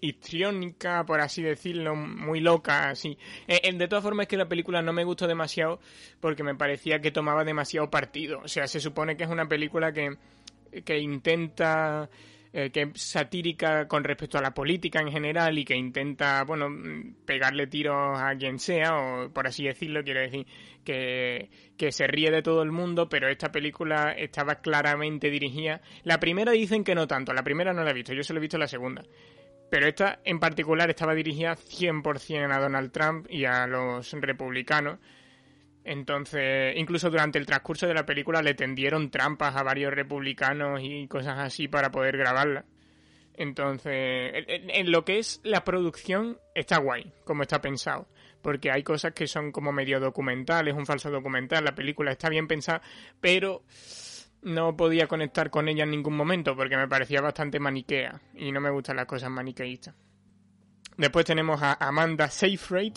histriónica, 0.00 1.04
por 1.04 1.20
así 1.20 1.42
decirlo, 1.42 1.94
muy 1.94 2.40
loca, 2.40 2.90
así. 2.90 3.16
Eh, 3.46 3.72
de 3.72 3.88
todas 3.88 4.04
formas 4.04 4.24
es 4.24 4.28
que 4.28 4.36
la 4.36 4.48
película 4.48 4.82
no 4.82 4.92
me 4.92 5.04
gustó 5.04 5.26
demasiado 5.26 5.80
porque 6.20 6.42
me 6.42 6.54
parecía 6.54 7.00
que 7.00 7.10
tomaba 7.10 7.44
demasiado 7.44 7.90
partido. 7.90 8.40
O 8.44 8.48
sea, 8.48 8.66
se 8.66 8.80
supone 8.80 9.16
que 9.16 9.24
es 9.24 9.30
una 9.30 9.46
película 9.46 9.92
que, 9.92 10.16
que 10.84 10.98
intenta 10.98 12.08
eh, 12.54 12.70
que 12.70 12.82
es 12.82 13.00
satírica 13.00 13.88
con 13.88 14.04
respecto 14.04 14.36
a 14.36 14.42
la 14.42 14.52
política 14.52 15.00
en 15.00 15.10
general 15.10 15.58
y 15.58 15.64
que 15.64 15.74
intenta, 15.74 16.44
bueno, 16.44 16.68
pegarle 17.24 17.66
tiros 17.66 18.20
a 18.20 18.36
quien 18.36 18.58
sea, 18.58 18.94
o 18.94 19.30
por 19.30 19.46
así 19.46 19.64
decirlo, 19.64 20.04
quiere 20.04 20.20
decir 20.28 20.46
que, 20.84 21.48
que 21.78 21.92
se 21.92 22.06
ríe 22.06 22.30
de 22.30 22.42
todo 22.42 22.62
el 22.62 22.70
mundo, 22.70 23.08
pero 23.08 23.30
esta 23.30 23.50
película 23.50 24.12
estaba 24.12 24.56
claramente 24.56 25.30
dirigida. 25.30 25.80
La 26.04 26.20
primera 26.20 26.52
dicen 26.52 26.84
que 26.84 26.94
no 26.94 27.06
tanto, 27.06 27.32
la 27.32 27.42
primera 27.42 27.72
no 27.72 27.84
la 27.84 27.90
he 27.90 27.94
visto, 27.94 28.12
yo 28.12 28.22
solo 28.22 28.38
he 28.38 28.42
visto 28.42 28.58
la 28.58 28.68
segunda. 28.68 29.02
Pero 29.72 29.86
esta 29.86 30.18
en 30.26 30.38
particular 30.38 30.90
estaba 30.90 31.14
dirigida 31.14 31.56
100% 31.56 32.54
a 32.54 32.60
Donald 32.60 32.92
Trump 32.92 33.26
y 33.30 33.46
a 33.46 33.66
los 33.66 34.12
republicanos. 34.12 34.98
Entonces, 35.82 36.74
incluso 36.76 37.08
durante 37.08 37.38
el 37.38 37.46
transcurso 37.46 37.86
de 37.86 37.94
la 37.94 38.04
película 38.04 38.42
le 38.42 38.52
tendieron 38.52 39.10
trampas 39.10 39.56
a 39.56 39.62
varios 39.62 39.94
republicanos 39.94 40.80
y 40.82 41.08
cosas 41.08 41.38
así 41.38 41.68
para 41.68 41.90
poder 41.90 42.18
grabarla. 42.18 42.66
Entonces, 43.32 44.44
en, 44.46 44.92
lo 44.92 45.06
que 45.06 45.18
es 45.18 45.40
la 45.42 45.64
producción 45.64 46.36
está 46.54 46.76
guay, 46.76 47.10
como 47.24 47.40
está 47.40 47.62
pensado. 47.62 48.08
Porque 48.42 48.70
hay 48.70 48.82
cosas 48.82 49.14
que 49.14 49.26
son 49.26 49.52
como 49.52 49.72
medio 49.72 50.00
documentales, 50.00 50.74
un 50.74 50.84
falso 50.84 51.10
documental, 51.10 51.64
la 51.64 51.74
película 51.74 52.12
está 52.12 52.28
bien 52.28 52.46
pensada, 52.46 52.82
pero 53.22 53.62
no 54.42 54.76
podía 54.76 55.06
conectar 55.06 55.50
con 55.50 55.68
ella 55.68 55.84
en 55.84 55.90
ningún 55.90 56.16
momento 56.16 56.56
porque 56.56 56.76
me 56.76 56.88
parecía 56.88 57.20
bastante 57.20 57.60
maniquea 57.60 58.20
y 58.34 58.52
no 58.52 58.60
me 58.60 58.70
gustan 58.70 58.96
las 58.96 59.06
cosas 59.06 59.30
maniqueístas. 59.30 59.94
Después 60.96 61.24
tenemos 61.24 61.62
a 61.62 61.74
Amanda 61.74 62.28
Seyfried 62.28 62.94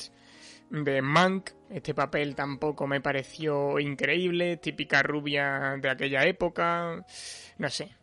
de 0.70 1.02
Mank. 1.02 1.52
Este 1.70 1.94
papel 1.94 2.36
tampoco 2.36 2.88
me 2.88 3.02
pareció 3.02 3.80
increíble, 3.80 4.58
típica 4.58 5.02
rubia 5.02 5.78
de 5.80 5.90
aquella 5.90 6.24
época. 6.24 7.04
No 7.58 7.70
sé. 7.70 7.96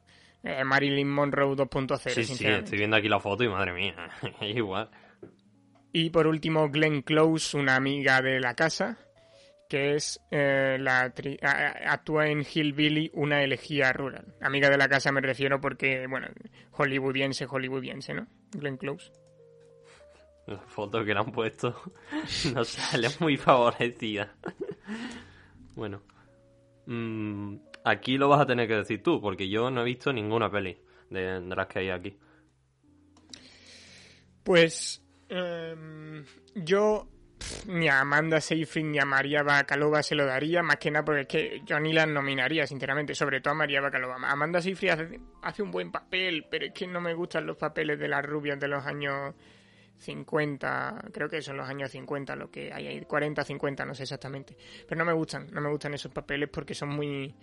Eh, 0.43 0.65
Marilyn 0.65 1.09
Monroe 1.09 1.55
2.0. 1.55 2.11
Sí, 2.11 2.25
sí, 2.25 2.47
estoy 2.47 2.79
viendo 2.79 2.97
aquí 2.97 3.09
la 3.09 3.21
foto 3.21 3.45
y 3.45 3.49
madre 3.49 3.73
mía, 3.73 3.95
es 4.41 4.57
igual. 4.57 4.91
Y 5.93 6.11
por 6.11 6.27
último, 6.27 6.69
Glenn 6.71 7.03
Close, 7.03 7.57
una 7.57 7.77
amiga 7.77 8.21
de 8.23 8.41
la 8.41 8.55
casa, 8.55 8.99
que 9.73 9.95
es 9.95 10.21
eh, 10.31 10.77
la 10.79 11.15
tri- 11.15 11.39
actúa 11.43 12.29
en 12.29 12.41
Hillbilly, 12.45 13.11
una 13.15 13.43
elegía 13.43 13.91
rural. 13.91 14.35
Amiga 14.43 14.69
de 14.69 14.77
la 14.77 14.87
casa 14.87 15.11
me 15.13 15.23
refiero 15.23 15.63
porque, 15.63 16.07
bueno, 16.07 16.27
hollywoodiense, 16.73 17.47
hollywoodiense, 17.47 18.13
¿no? 18.13 18.27
Glenn 18.51 18.77
Close. 18.77 19.11
La 20.47 20.59
foto 20.59 21.03
que 21.03 21.15
le 21.15 21.21
han 21.21 21.33
puesto 21.33 21.75
no 22.55 22.65
sale 22.65 23.09
muy 23.21 23.39
favorecida. 23.39 24.35
bueno. 25.75 26.03
Mm, 26.85 27.57
aquí 27.85 28.19
lo 28.19 28.29
vas 28.29 28.43
a 28.43 28.47
tener 28.47 28.69
que 28.69 28.75
decir 28.75 29.03
tú, 29.03 29.23
porque 29.23 29.49
yo 29.49 29.71
no 29.71 29.81
he 29.81 29.85
visto 29.85 30.13
ninguna 30.13 30.51
peli 30.51 30.77
de, 31.09 31.41
de 31.41 31.57
las 31.57 31.67
que 31.67 31.79
hay 31.79 31.89
aquí. 31.89 32.19
Pues 34.43 35.03
em, 35.31 36.27
yo 36.57 37.09
ni 37.67 37.89
a 37.89 38.01
Amanda 38.01 38.41
Seyfried 38.41 38.85
ni 38.85 38.99
a 38.99 39.05
María 39.05 39.43
Bacalova 39.43 40.03
se 40.03 40.15
lo 40.15 40.27
daría, 40.27 40.63
más 40.63 40.77
que 40.77 40.91
nada 40.91 41.05
porque 41.05 41.21
es 41.23 41.29
que 41.29 41.63
yo 41.65 41.79
ni 41.81 41.93
las 41.93 42.09
nominaría, 42.09 42.67
sinceramente, 42.67 43.15
sobre 43.15 43.41
todo 43.41 43.53
a 43.53 43.57
María 43.57 43.81
Bacalova. 43.81 44.17
Amanda 44.17 44.61
Seyfried 44.61 44.91
hace, 44.91 45.21
hace 45.43 45.63
un 45.63 45.71
buen 45.71 45.91
papel, 45.91 46.47
pero 46.51 46.67
es 46.67 46.73
que 46.73 46.87
no 46.87 47.01
me 47.01 47.15
gustan 47.15 47.47
los 47.47 47.57
papeles 47.57 47.99
de 47.99 48.09
las 48.09 48.25
rubias 48.25 48.59
de 48.59 48.69
los 48.69 48.85
años 48.85 49.35
50, 49.99 51.05
creo 51.13 51.29
que 51.29 51.41
son 51.41 51.57
los 51.57 51.69
años 51.69 51.91
50 51.91 52.37
lo 52.37 52.51
que 52.51 52.73
hay 52.73 52.89
ahí, 52.89 53.01
40, 53.03 53.45
50, 53.45 53.85
no 53.85 53.95
sé 53.95 54.03
exactamente. 54.03 54.57
Pero 54.87 54.99
no 54.99 55.05
me 55.05 55.13
gustan, 55.13 55.49
no 55.53 55.61
me 55.61 55.71
gustan 55.71 55.95
esos 55.95 56.13
papeles 56.13 56.49
porque 56.53 56.75
son 56.75 56.91
muy 56.91 57.35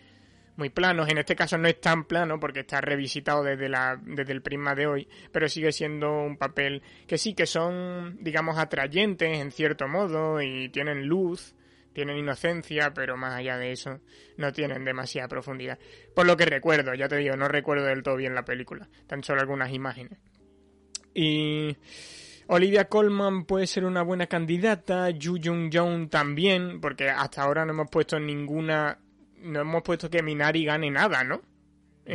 muy 0.60 0.70
planos. 0.70 1.10
En 1.10 1.18
este 1.18 1.36
caso 1.36 1.58
no 1.58 1.68
es 1.68 1.82
tan 1.82 2.04
plano 2.04 2.40
porque 2.40 2.60
está 2.60 2.82
revisitado 2.82 3.44
desde, 3.44 3.70
la, 3.70 4.00
desde 4.04 4.34
el 4.34 4.44
prisma 4.44 4.76
de 4.76 4.86
hoy, 4.86 5.08
pero 5.32 5.50
sigue 5.50 5.72
siendo 5.72 6.12
un 6.12 6.38
papel 6.38 6.84
que 7.08 7.18
sí 7.18 7.34
que 7.34 7.48
son, 7.48 8.18
digamos, 8.22 8.60
atrayentes 8.60 9.40
en 9.40 9.52
cierto 9.52 9.88
modo 9.88 10.40
y 10.42 10.70
tienen 10.70 11.08
luz, 11.08 11.56
tienen 11.94 12.18
inocencia, 12.18 12.94
pero 12.94 13.18
más 13.18 13.34
allá 13.34 13.58
de 13.58 13.72
eso 13.72 14.02
no 14.38 14.52
tienen 14.52 14.86
demasiada 14.86 15.28
profundidad. 15.28 15.80
Por 16.14 16.28
lo 16.28 16.38
que 16.38 16.46
recuerdo, 16.46 16.94
ya 16.94 17.08
te 17.08 17.18
digo, 17.18 17.36
no 17.36 17.48
recuerdo 17.48 17.86
del 17.86 18.04
todo 18.04 18.18
bien 18.18 18.36
la 18.36 18.46
película, 18.46 18.88
tan 19.08 19.24
solo 19.24 19.42
algunas 19.42 19.74
imágenes. 19.74 20.20
Y 21.16 21.76
Olivia 22.48 22.86
Colman 22.86 23.46
puede 23.46 23.66
ser 23.66 23.86
una 23.86 24.04
buena 24.04 24.28
candidata, 24.28 25.10
Yu 25.10 25.40
Jung 25.44 25.74
Jung 25.74 26.10
también, 26.10 26.80
porque 26.82 27.10
hasta 27.10 27.44
ahora 27.44 27.66
no 27.66 27.72
hemos 27.72 27.90
puesto 27.90 28.20
ninguna 28.20 29.00
no 29.42 29.62
hemos 29.62 29.82
puesto 29.84 30.10
que 30.10 30.22
Minari 30.24 30.66
gane 30.66 30.90
nada, 30.92 31.24
¿no? 31.24 31.38
No 31.38 31.44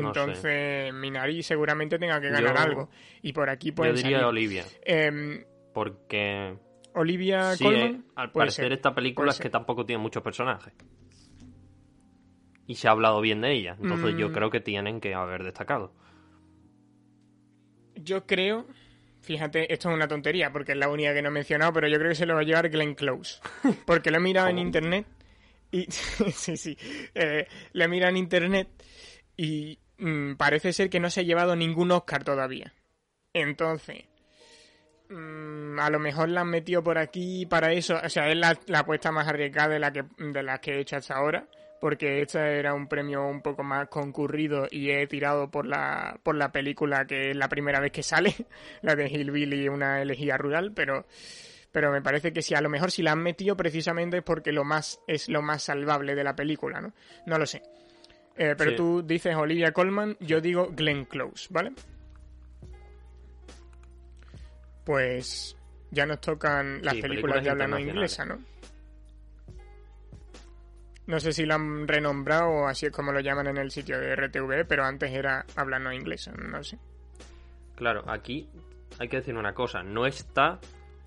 Entonces, 0.08 0.92
Minari 0.92 1.42
seguramente 1.42 1.98
tenga 1.98 2.20
que 2.20 2.28
ganar 2.30 2.56
Yo- 2.56 2.62
algo. 2.62 2.90
Y 3.22 3.32
por 3.32 3.48
aquí 3.48 3.68
Yo 3.68 3.74
puede 3.76 3.92
diría 3.92 4.18
salir. 4.18 4.24
Olivia, 4.24 4.64
Em, 4.84 5.44
porque 5.72 6.56
Olivia 6.94 7.54
sí, 7.56 7.62
Colman. 7.64 7.82
eh, 7.94 8.00
al 8.16 8.32
parecer 8.32 8.64
ser. 8.66 8.72
esta 8.72 8.94
película 8.94 9.30
es 9.30 9.38
que 9.38 9.50
tampoco 9.50 9.86
tiene 9.86 10.02
muchos 10.02 10.22
personajes. 10.22 10.72
Y 12.66 12.74
se 12.76 12.88
ha 12.88 12.92
hablado 12.92 13.20
bien 13.20 13.40
de 13.42 13.52
ella, 13.52 13.76
entonces 13.80 14.16
yo 14.16 14.30
Mm. 14.30 14.32
creo 14.32 14.50
que 14.50 14.60
tienen 14.60 15.00
que 15.00 15.14
haber 15.14 15.44
destacado. 15.44 15.92
Yo 17.94 18.26
creo. 18.26 18.66
Fíjate, 19.20 19.72
esto 19.72 19.88
es 19.88 19.94
una 19.94 20.08
tontería 20.08 20.52
porque 20.52 20.72
es 20.72 20.78
la 20.78 20.88
única 20.88 21.14
que 21.14 21.22
no 21.22 21.28
he 21.28 21.32
mencionado, 21.32 21.72
pero 21.72 21.88
yo 21.88 21.96
creo 21.98 22.10
que 22.10 22.14
se 22.14 22.26
lo 22.26 22.34
va 22.34 22.40
a 22.40 22.44
llevar 22.44 22.68
Glenn 22.68 22.94
Close. 22.94 23.40
Porque 23.86 24.10
lo 24.10 24.18
he 24.18 24.20
mirado 24.20 24.48
en 24.48 24.58
internet 24.58 25.06
y. 25.74 25.86
sí, 26.32 26.56
sí. 26.56 26.78
Eh, 27.14 27.46
lo 27.72 27.84
he 27.84 27.88
mirado 27.88 28.10
en 28.10 28.16
internet 28.16 28.68
y 29.36 29.78
mm, 29.98 30.34
parece 30.34 30.72
ser 30.72 30.88
que 30.88 31.00
no 31.00 31.10
se 31.10 31.20
ha 31.20 31.24
llevado 31.24 31.56
ningún 31.56 31.90
Oscar 31.90 32.24
todavía. 32.24 32.72
Entonces. 33.32 34.04
mm, 35.08 35.78
a 35.80 35.90
lo 35.90 35.98
mejor 35.98 36.28
la 36.28 36.42
han 36.42 36.50
metido 36.50 36.82
por 36.82 36.98
aquí 36.98 37.46
para 37.46 37.72
eso. 37.72 37.98
O 38.02 38.08
sea, 38.08 38.30
es 38.30 38.36
la, 38.36 38.58
la 38.66 38.80
apuesta 38.80 39.10
más 39.12 39.26
arriesgada 39.28 39.70
de, 39.74 39.78
la 39.80 39.92
que, 39.92 40.04
de 40.18 40.42
las 40.42 40.60
que 40.60 40.74
he 40.76 40.80
hecho 40.80 40.96
hasta 40.96 41.16
ahora. 41.16 41.48
Porque 41.80 42.22
esta 42.22 42.48
era 42.48 42.72
un 42.72 42.88
premio 42.88 43.26
un 43.26 43.42
poco 43.42 43.62
más 43.62 43.88
concurrido 43.88 44.66
y 44.70 44.90
he 44.90 45.06
tirado 45.06 45.50
por 45.50 45.66
la, 45.66 46.18
por 46.22 46.34
la 46.34 46.50
película 46.50 47.04
que 47.06 47.30
es 47.30 47.36
la 47.36 47.48
primera 47.48 47.78
vez 47.80 47.92
que 47.92 48.02
sale, 48.02 48.34
la 48.82 48.94
de 48.96 49.06
Hillbilly, 49.08 49.68
una 49.68 50.00
elegía 50.00 50.38
rural, 50.38 50.72
pero, 50.72 51.04
pero 51.74 51.90
me 51.90 52.00
parece 52.00 52.32
que 52.32 52.40
si 52.40 52.54
a 52.54 52.60
lo 52.60 52.68
mejor 52.68 52.92
si 52.92 53.02
la 53.02 53.10
han 53.10 53.18
metido 53.20 53.56
precisamente 53.56 54.18
es 54.18 54.22
porque 54.22 54.52
lo 54.52 54.62
más, 54.62 55.00
es 55.08 55.28
lo 55.28 55.42
más 55.42 55.64
salvable 55.64 56.14
de 56.14 56.22
la 56.22 56.36
película, 56.36 56.80
¿no? 56.80 56.92
No 57.26 57.36
lo 57.36 57.46
sé. 57.46 57.62
Eh, 58.36 58.54
pero 58.56 58.70
Sí. 58.70 58.76
tú 58.76 59.02
dices 59.02 59.34
Olivia 59.34 59.72
Colman, 59.72 60.16
yo 60.20 60.40
digo 60.40 60.68
Glenn 60.70 61.04
Close, 61.04 61.48
¿vale? 61.50 61.72
Pues 64.84 65.56
ya 65.90 66.06
nos 66.06 66.20
tocan 66.20 66.80
las 66.82 66.94
Sí, 66.94 67.02
películas 67.02 67.38
películas 67.38 67.44
de 67.44 67.50
habla 67.50 67.66
no 67.66 67.78
inglesa, 67.80 68.24
¿no? 68.24 68.38
No 71.06 71.18
sé 71.18 71.32
si 71.32 71.44
lo 71.44 71.54
han 71.54 71.88
renombrado 71.88 72.50
o 72.50 72.66
así 72.68 72.86
es 72.86 72.92
como 72.92 73.10
lo 73.10 73.18
llaman 73.18 73.48
en 73.48 73.56
el 73.58 73.72
sitio 73.72 73.98
de 73.98 74.14
RTV, 74.14 74.64
pero 74.66 74.84
antes 74.84 75.10
era 75.12 75.44
habla 75.56 75.80
no 75.80 75.92
inglesa, 75.92 76.30
no 76.32 76.62
sé. 76.62 76.78
Claro, 77.74 78.04
aquí 78.08 78.48
hay 79.00 79.08
que 79.08 79.16
decir 79.16 79.36
una 79.36 79.54
cosa, 79.54 79.82
no 79.82 80.06
está 80.06 80.60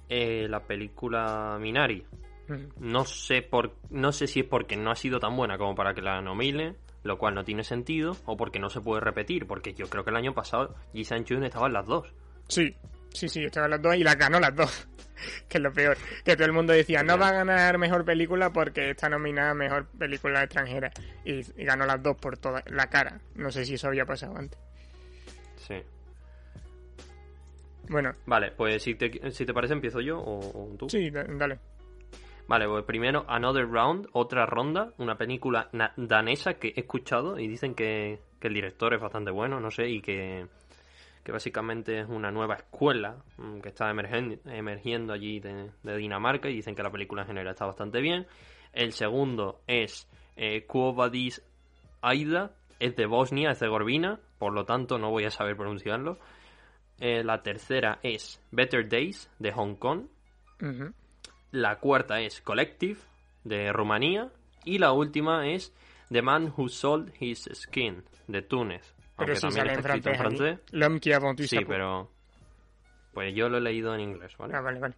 eh, 0.10 0.48
la 0.50 0.62
película 0.62 1.58
Minari. 1.60 2.06
Mm. 2.48 2.66
No 2.80 3.06
sé 3.06 3.42
por, 3.42 3.76
no 3.90 4.12
sé 4.12 4.28
si 4.28 4.42
es 4.42 4.46
porque 4.46 4.78
no 4.78 4.92
ha 4.92 4.96
sido 4.96 5.20
tan 5.20 5.36
buena 5.36 5.58
como 5.58 5.76
para 5.76 5.94
que 5.94 6.02
la 6.02 6.22
nominen, 6.22 6.78
lo 7.04 7.18
cual 7.18 7.36
no 7.36 7.44
tiene 7.44 7.64
sentido, 7.64 8.16
o 8.26 8.38
porque 8.38 8.60
no 8.60 8.70
se 8.70 8.82
puede 8.82 9.02
repetir, 9.02 9.48
porque 9.48 9.74
yo 9.74 9.88
creo 9.90 10.04
que 10.04 10.12
el 10.12 10.16
año 10.16 10.34
pasado 10.34 10.76
Ji 10.94 11.04
Sang-chun 11.04 11.44
estaba 11.44 11.68
en 11.68 11.74
las 11.74 11.86
dos. 11.86 12.14
Sí, 12.48 12.76
sí, 13.14 13.28
sí, 13.28 13.44
estaban 13.44 13.72
las 13.72 13.82
dos 13.82 13.96
y 13.96 14.04
las 14.04 14.18
ganó 14.18 14.40
las 14.40 14.56
dos. 14.56 14.88
que 15.50 15.58
es 15.58 15.64
lo 15.64 15.74
peor. 15.74 15.98
Que 16.24 16.36
todo 16.36 16.46
el 16.46 16.54
mundo 16.54 16.74
decía, 16.74 17.04
no 17.04 17.18
va 17.18 17.30
a 17.30 17.34
ganar 17.34 17.78
mejor 17.78 18.06
película 18.06 18.52
porque 18.52 18.92
está 18.92 19.10
nominada 19.10 19.54
mejor 19.54 19.88
película 19.88 20.44
extranjera. 20.44 20.92
Y, 21.26 21.40
y 21.62 21.66
ganó 21.66 21.86
las 21.86 22.02
dos 22.02 22.18
por 22.18 22.38
toda 22.38 22.64
la 22.68 22.90
cara. 22.90 23.20
No 23.36 23.52
sé 23.52 23.66
si 23.66 23.74
eso 23.74 23.88
había 23.88 24.06
pasado 24.06 24.38
antes. 24.38 24.60
Sí. 25.68 25.84
Bueno, 27.90 28.14
Vale, 28.26 28.52
pues 28.52 28.84
si 28.84 28.96
te, 28.96 29.32
si 29.32 29.46
te 29.46 29.54
parece 29.54 29.74
empiezo 29.74 30.02
yo 30.02 30.20
o, 30.20 30.40
o 30.40 30.76
tú. 30.78 30.90
sí, 30.90 31.10
da- 31.10 31.24
dale. 31.24 31.60
Vale, 32.48 32.66
pues 32.68 32.86
primero 32.86 33.26
Another 33.28 33.68
Round, 33.70 34.08
otra 34.14 34.46
ronda, 34.46 34.94
una 34.98 35.18
película 35.18 35.70
danesa 35.98 36.54
que 36.54 36.70
he 36.70 36.80
escuchado 36.80 37.38
y 37.40 37.48
dicen 37.48 37.76
que, 37.76 38.20
que 38.40 38.48
el 38.48 38.54
director 38.54 38.94
es 38.94 39.02
bastante 39.02 39.32
bueno, 39.32 39.60
no 39.60 39.70
sé, 39.70 39.90
y 39.90 40.00
que, 40.02 40.46
que 41.26 41.32
básicamente 41.34 42.00
es 42.00 42.08
una 42.08 42.32
nueva 42.32 42.56
escuela 42.56 43.18
mm, 43.38 43.60
que 43.60 43.68
está 43.70 43.92
emergen- 43.92 44.40
emergiendo 44.46 45.12
allí 45.12 45.42
de, 45.42 45.72
de 45.84 45.98
Dinamarca 45.98 46.50
y 46.50 46.54
dicen 46.56 46.74
que 46.74 46.84
la 46.84 46.90
película 46.92 47.24
en 47.24 47.28
general 47.28 47.52
está 47.52 47.66
bastante 47.66 48.00
bien. 48.00 48.26
El 48.72 48.94
segundo 48.94 49.60
es 49.68 50.08
eh, 50.38 50.66
Quo 50.66 50.94
Vadis 50.94 51.42
Aida, 52.02 52.52
es 52.80 52.96
de 52.96 53.08
Bosnia, 53.08 53.50
Herzegovina, 53.50 54.20
por 54.40 54.54
lo 54.54 54.64
tanto 54.64 54.98
no 54.98 55.10
voy 55.10 55.26
a 55.26 55.32
saber 55.32 55.58
pronunciarlo. 55.58 56.18
Eh, 57.00 57.24
la 57.24 57.42
tercera 57.44 58.00
es 58.04 58.42
Better 58.52 58.88
Days, 58.90 59.30
de 59.40 59.52
Hong 59.52 59.76
Kong. 59.76 60.06
La 61.52 61.80
cuarta 61.80 62.20
es 62.22 62.42
Collective, 62.42 63.00
de 63.44 63.72
Rumanía. 63.72 64.30
Y 64.66 64.80
la 64.80 64.92
última 64.92 65.48
es 65.50 65.74
The 66.12 66.22
Man 66.22 66.54
Who 66.56 66.68
Sold 66.70 67.14
His 67.20 67.50
Skin, 67.54 68.04
de 68.28 68.42
Túnez. 68.42 68.94
Pero 69.18 69.36
si 69.36 69.50
sale 69.52 69.74
en 69.74 69.80
escrito 69.80 70.10
en 70.10 70.16
francés. 70.16 70.38
francés. 70.40 70.60
L'homme 70.74 71.00
qui 71.00 71.12
a 71.12 71.20
vendu 71.20 71.44
Sí, 71.44 71.58
pero... 71.68 72.12
Pues 73.14 73.34
yo 73.34 73.50
lo 73.50 73.58
he 73.58 73.62
leído 73.62 73.96
en 73.96 74.02
inglés, 74.02 74.36
¿vale? 74.38 74.54
Ah, 74.56 74.62
vale, 74.62 74.80
vale. 74.80 74.94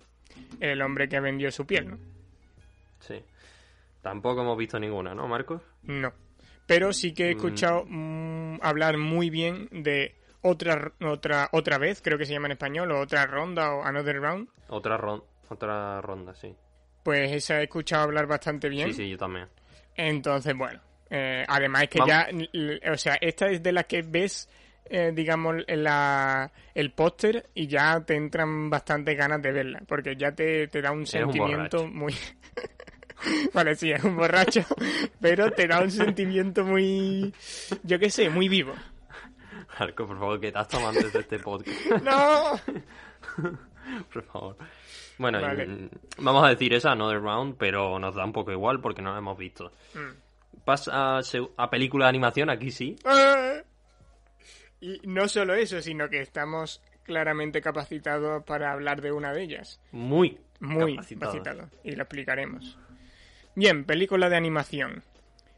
El 0.60 0.82
hombre 0.82 1.08
que 1.08 1.20
vendió 1.22 1.50
su 1.52 1.66
piel, 1.66 1.92
¿no? 1.92 1.98
Sí. 3.00 3.16
Tampoco 4.02 4.42
hemos 4.42 4.58
visto 4.58 4.78
ninguna, 4.80 5.14
¿no, 5.16 5.28
Marcos? 5.28 5.62
No. 5.84 6.12
Pero 6.66 6.92
sí 6.92 7.14
que 7.14 7.30
he 7.30 7.34
Mm. 7.36 7.38
escuchado 7.38 7.86
mm, 7.88 8.60
hablar 8.62 8.98
muy 8.98 9.30
bien 9.30 9.70
de 9.72 10.16
otra, 10.42 10.92
otra, 11.02 11.50
otra 11.52 11.78
vez, 11.78 12.02
creo 12.02 12.18
que 12.18 12.26
se 12.26 12.34
llama 12.34 12.48
en 12.48 12.54
español, 12.54 12.92
o 12.92 13.00
otra 13.00 13.26
ronda, 13.26 13.74
o 13.74 13.84
another 13.84 14.20
round. 14.22 14.48
Otra, 14.70 14.98
ron- 14.98 15.24
otra 15.50 16.02
ronda, 16.02 16.34
sí. 16.36 16.56
Pues 17.04 17.32
esa 17.32 17.60
he 17.60 17.64
escuchado 17.64 18.04
hablar 18.04 18.28
bastante 18.28 18.70
bien. 18.70 18.88
Sí, 18.90 19.04
sí, 19.04 19.10
yo 19.10 19.18
también. 19.18 19.48
Entonces, 19.96 20.56
bueno. 20.56 20.80
eh, 21.10 21.44
además 21.48 21.84
es 21.84 21.90
que 21.90 22.00
Vamos. 22.00 22.14
ya, 22.84 22.92
o 22.92 22.98
sea, 22.98 23.16
esta 23.20 23.48
es 23.50 23.64
de 23.64 23.72
las 23.72 23.86
que 23.86 24.02
ves, 24.04 24.48
eh, 24.86 25.12
digamos, 25.14 25.56
la, 25.68 26.52
el 26.76 26.92
póster 26.92 27.50
y 27.56 27.68
ya 27.68 28.00
te 28.06 28.16
entran 28.16 28.70
bastantes 28.70 29.18
ganas 29.18 29.42
de 29.42 29.52
verla, 29.52 29.82
porque 29.88 30.16
ya 30.16 30.32
te, 30.34 30.68
te 30.68 30.82
da 30.82 30.92
un 30.92 31.06
sentimiento 31.08 31.88
muy... 31.88 32.14
vale, 33.54 33.76
sí, 33.76 33.92
es 33.92 34.04
un 34.04 34.16
borracho, 34.16 34.62
pero 35.20 35.52
te 35.52 35.68
da 35.68 35.82
un 35.82 35.92
sentimiento 35.92 36.64
muy, 36.64 37.34
yo 37.84 37.98
qué 38.00 38.10
sé, 38.10 38.30
muy 38.30 38.48
vivo. 38.48 38.74
Marcos, 39.80 40.08
por 40.08 40.20
favor, 40.20 40.40
que 40.40 40.52
te 40.52 40.58
has 40.60 40.68
tomado 40.68 40.90
antes 40.90 41.14
de 41.14 41.20
este 41.20 41.40
podcast. 41.40 41.86
¡No! 42.04 42.60
por 44.14 44.24
favor. 44.24 44.58
Bueno, 45.18 45.42
Vale. 45.42 45.90
vamos 46.18 46.46
a 46.46 46.50
decir 46.50 46.74
esa, 46.74 46.92
Another 46.92 47.22
Round, 47.22 47.56
pero 47.58 48.00
nos 48.00 48.16
da 48.16 48.24
un 48.24 48.34
poco 48.34 48.52
igual 48.52 48.80
porque 48.82 49.02
no 49.02 49.12
la 49.12 49.18
hemos 49.20 49.38
visto. 49.38 49.72
Mm. 49.94 50.62
Pasa 50.64 51.18
a, 51.18 51.22
a 51.58 51.70
película 51.70 52.06
de 52.06 52.10
animación, 52.10 52.50
aquí 52.50 52.72
sí. 52.72 52.96
¡Ah! 53.06 53.58
Y 54.82 55.02
no 55.04 55.28
solo 55.28 55.56
eso, 55.56 55.82
sino 55.82 56.10
que 56.10 56.22
estamos 56.22 56.82
claramente 57.04 57.62
capacitados 57.62 58.44
para 58.46 58.72
hablar 58.72 59.02
de 59.02 59.12
una 59.12 59.34
de 59.34 59.44
ellas. 59.44 59.82
Muy, 59.92 60.40
Muy 60.60 60.96
capacitados. 60.96 61.36
capacitados. 61.36 61.72
Y 61.84 61.96
lo 61.96 62.04
explicaremos. 62.04 62.78
Bien, 63.56 63.84
película 63.84 64.30
de 64.30 64.38
animación. 64.38 65.04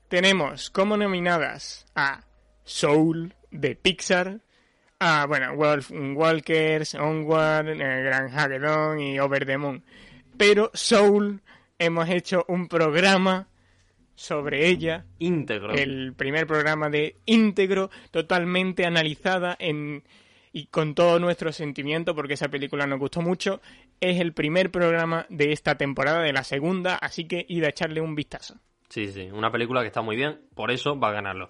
Tenemos 0.07 0.69
como 0.71 0.97
nominadas 0.97 1.85
a 1.93 2.21
Soul 2.71 3.33
de 3.51 3.75
Pixar, 3.75 4.39
a, 4.97 5.25
bueno, 5.27 5.55
Wolf 5.55 5.91
Walkers, 5.91 6.95
Onward, 6.95 7.67
eh, 7.67 8.03
Gran 8.03 8.29
Hagedon 8.29 8.99
y 8.99 9.19
Over 9.19 9.45
the 9.45 9.57
Moon. 9.57 9.83
Pero 10.37 10.71
Soul 10.73 11.41
hemos 11.77 12.09
hecho 12.09 12.45
un 12.47 12.69
programa 12.69 13.49
sobre 14.15 14.69
ella 14.69 15.05
íntegro. 15.19 15.73
el 15.73 16.13
primer 16.13 16.47
programa 16.47 16.89
de 16.89 17.17
íntegro, 17.25 17.89
totalmente 18.09 18.85
analizada 18.85 19.57
en 19.59 20.03
y 20.53 20.67
con 20.67 20.95
todo 20.95 21.19
nuestro 21.19 21.51
sentimiento, 21.51 22.15
porque 22.15 22.35
esa 22.35 22.49
película 22.49 22.87
nos 22.87 22.99
gustó 22.99 23.21
mucho. 23.21 23.61
Es 23.99 24.19
el 24.19 24.33
primer 24.33 24.71
programa 24.71 25.25
de 25.29 25.51
esta 25.51 25.75
temporada, 25.75 26.21
de 26.21 26.33
la 26.33 26.43
segunda, 26.43 26.95
así 26.95 27.25
que 27.25 27.45
id 27.47 27.63
a 27.63 27.69
echarle 27.69 28.01
un 28.01 28.15
vistazo. 28.15 28.55
Sí, 28.89 29.11
sí, 29.11 29.29
una 29.31 29.51
película 29.51 29.81
que 29.81 29.87
está 29.87 30.01
muy 30.01 30.17
bien, 30.17 30.41
por 30.53 30.71
eso 30.71 30.99
va 30.99 31.09
a 31.09 31.13
ganarlo. 31.13 31.49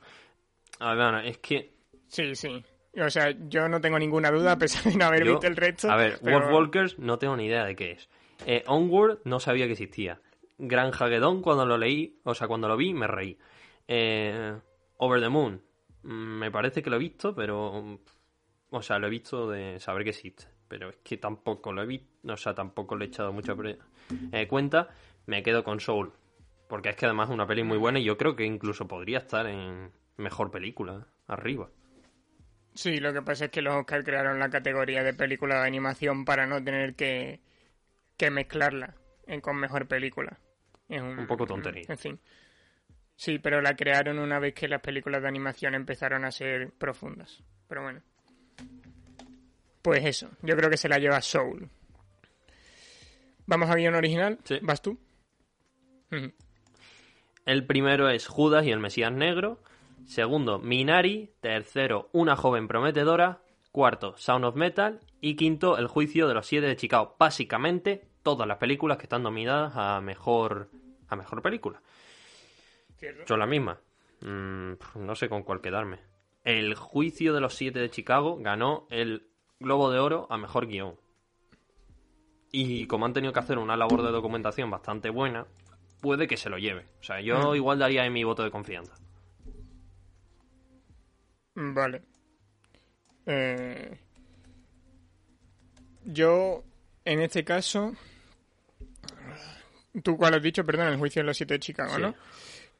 A 0.82 0.94
ver, 0.96 1.26
es 1.28 1.38
que 1.40 1.74
Sí, 2.08 2.36
sí. 2.36 2.64
O 3.02 3.10
sea, 3.10 3.32
yo 3.48 3.70
no 3.70 3.80
tengo 3.80 3.98
ninguna 3.98 4.30
duda, 4.32 4.54
a 4.54 4.58
pesar 4.58 4.84
de 4.92 4.98
no 4.98 5.06
haber 5.06 5.24
yo- 5.24 5.32
visto 5.34 5.48
el 5.48 5.56
resto. 5.56 5.90
A 5.90 5.96
ver, 5.96 6.20
pero- 6.22 6.40
Wolf 6.40 6.52
Walkers 6.54 7.00
no 7.00 7.18
tengo 7.18 7.38
ni 7.38 7.46
idea 7.46 7.64
de 7.66 7.76
qué 7.76 7.92
es. 7.92 8.10
Eh, 8.46 8.64
Onward 8.68 9.20
no 9.24 9.40
sabía 9.40 9.66
que 9.68 9.74
existía. 9.74 10.20
Gran 10.58 10.92
Hagedon 10.94 11.42
cuando 11.42 11.66
lo 11.66 11.78
leí, 11.78 12.20
o 12.24 12.36
sea, 12.36 12.48
cuando 12.48 12.68
lo 12.68 12.76
vi 12.76 12.94
me 12.94 13.08
reí. 13.08 13.38
Eh, 13.88 14.54
Over 14.98 15.22
the 15.22 15.30
Moon, 15.30 15.62
mm, 16.04 16.10
me 16.10 16.52
parece 16.52 16.82
que 16.84 16.90
lo 16.90 16.98
he 16.98 17.00
visto, 17.00 17.34
pero... 17.34 17.82
mm, 17.82 17.98
O 18.74 18.82
sea, 18.82 19.00
lo 19.00 19.08
he 19.08 19.10
visto 19.10 19.50
de 19.50 19.80
saber 19.80 20.04
que 20.04 20.12
existe. 20.12 20.46
Pero 20.68 20.90
es 20.90 20.98
que 21.04 21.18
tampoco 21.18 21.74
lo 21.74 21.84
he 21.84 21.86
visto, 21.86 22.08
o 22.32 22.38
sea, 22.38 22.54
tampoco 22.56 22.96
le 22.96 23.06
he 23.06 23.08
echado 23.10 23.34
mucha 23.34 23.54
pre- 23.56 23.78
eh, 24.32 24.48
cuenta. 24.48 24.90
Me 25.26 25.44
quedo 25.44 25.64
con 25.64 25.80
Soul. 25.82 26.14
Porque 26.70 26.90
es 26.90 26.96
que 26.96 27.06
además 27.06 27.28
es 27.30 27.34
una 27.34 27.46
peli 27.48 27.64
muy 27.64 27.78
buena 27.78 28.00
y 28.00 28.04
yo 28.06 28.18
creo 28.18 28.36
que 28.36 28.46
incluso 28.46 28.88
podría 28.88 29.18
estar 29.18 29.46
en 29.48 29.92
mejor 30.22 30.52
película, 30.52 31.06
arriba. 31.28 31.70
Sí, 32.74 33.00
lo 33.00 33.12
que 33.14 33.22
pasa 33.22 33.46
es 33.46 33.52
que 33.52 33.62
los 33.62 33.76
Oscar 33.76 34.04
crearon 34.04 34.40
la 34.40 34.50
categoría 34.50 35.04
de 35.04 35.14
película 35.14 35.60
de 35.62 35.68
animación 35.68 36.24
para 36.24 36.46
no 36.48 36.64
tener 36.64 36.96
que, 36.96 37.42
que 38.16 38.32
mezclarla 38.32 38.96
en- 39.28 39.42
con 39.42 39.58
mejor 39.58 39.88
película. 39.88 40.40
Es 40.88 41.02
un, 41.02 41.20
Un 41.20 41.28
poco 41.28 41.46
tontería. 41.46 41.84
En 41.90 41.98
fin. 41.98 42.20
Sí, 43.16 43.40
pero 43.40 43.62
la 43.62 43.76
crearon 43.76 44.20
una 44.20 44.40
vez 44.40 44.54
que 44.54 44.68
las 44.68 44.82
películas 44.82 45.22
de 45.22 45.28
animación 45.28 45.76
empezaron 45.76 46.24
a 46.26 46.32
ser 46.32 46.72
profundas. 46.72 47.44
Pero 47.68 47.84
bueno. 47.84 48.02
Pues 49.82 50.06
eso, 50.06 50.30
yo 50.42 50.56
creo 50.56 50.70
que 50.70 50.78
se 50.78 50.88
la 50.90 50.98
lleva 50.98 51.22
Soul. 51.22 51.70
¿Vamos 53.46 53.70
a 53.70 53.76
guion 53.76 53.96
original? 53.96 54.40
Sí. 54.44 54.60
¿Vas 54.62 54.82
tú? 54.82 54.98
El 57.46 57.66
primero 57.66 58.10
es 58.10 58.28
Judas 58.28 58.66
y 58.66 58.72
el 58.72 58.80
Mesías 58.80 59.12
Negro. 59.12 59.62
Segundo, 60.12 60.60
Minari. 60.60 61.30
Tercero, 61.40 62.10
Una 62.12 62.36
joven 62.36 62.68
prometedora. 62.68 63.40
Cuarto, 63.72 64.18
Sound 64.18 64.44
of 64.44 64.56
Metal. 64.56 65.00
Y 65.22 65.36
quinto, 65.38 65.78
El 65.78 65.88
juicio 65.88 66.28
de 66.28 66.34
los 66.34 66.46
siete 66.46 66.68
de 66.68 66.76
Chicago. 66.76 67.16
Básicamente, 67.18 68.10
todas 68.22 68.46
las 68.46 68.58
películas 68.58 68.98
que 68.98 69.04
están 69.04 69.24
nominadas 69.24 69.72
a 69.78 70.02
mejor, 70.02 70.70
a 71.08 71.16
mejor 71.16 71.42
película. 71.42 71.82
Cierto. 72.98 73.24
Son 73.26 73.40
las 73.40 73.48
mismas. 73.48 73.78
Mm, 74.20 74.74
no 74.96 75.16
sé 75.16 75.30
con 75.30 75.44
cuál 75.44 75.62
quedarme. 75.62 76.00
El 76.44 76.76
juicio 76.76 77.34
de 77.34 77.40
los 77.40 77.54
siete 77.54 77.80
de 77.80 77.90
Chicago 77.90 78.38
ganó 78.42 78.88
el 78.90 79.28
Globo 79.62 79.92
de 79.92 80.00
Oro 80.00 80.28
a 80.30 80.38
mejor 80.38 80.68
guion. 80.68 80.96
Y 82.52 82.86
como 82.88 83.06
han 83.06 83.14
tenido 83.14 83.32
que 83.32 83.40
hacer 83.40 83.58
una 83.60 83.78
labor 83.78 84.04
de 84.04 84.12
documentación 84.12 84.70
bastante 84.70 85.10
buena, 85.10 85.46
puede 86.02 86.28
que 86.28 86.36
se 86.36 86.50
lo 86.50 86.58
lleve. 86.58 86.88
O 87.00 87.04
sea, 87.04 87.22
yo 87.22 87.52
Mm. 87.54 87.56
igual 87.56 87.80
daría 87.80 88.02
ahí 88.02 88.10
mi 88.10 88.26
voto 88.26 88.44
de 88.44 88.52
confianza. 88.52 88.94
Vale. 91.56 92.02
Eh, 93.26 93.98
yo, 96.06 96.64
en 97.06 97.22
este 97.22 97.44
caso, 97.44 97.94
¿tú 100.04 100.18
cuál 100.18 100.34
has 100.36 100.42
dicho? 100.44 100.66
Perdón, 100.66 100.88
el 100.88 100.98
juicio 100.98 101.22
de 101.22 101.28
los 101.28 101.38
siete 101.38 101.56
de 101.56 101.60
Chicago, 101.60 101.96
Sí. 101.96 102.02
¿no? 102.02 102.16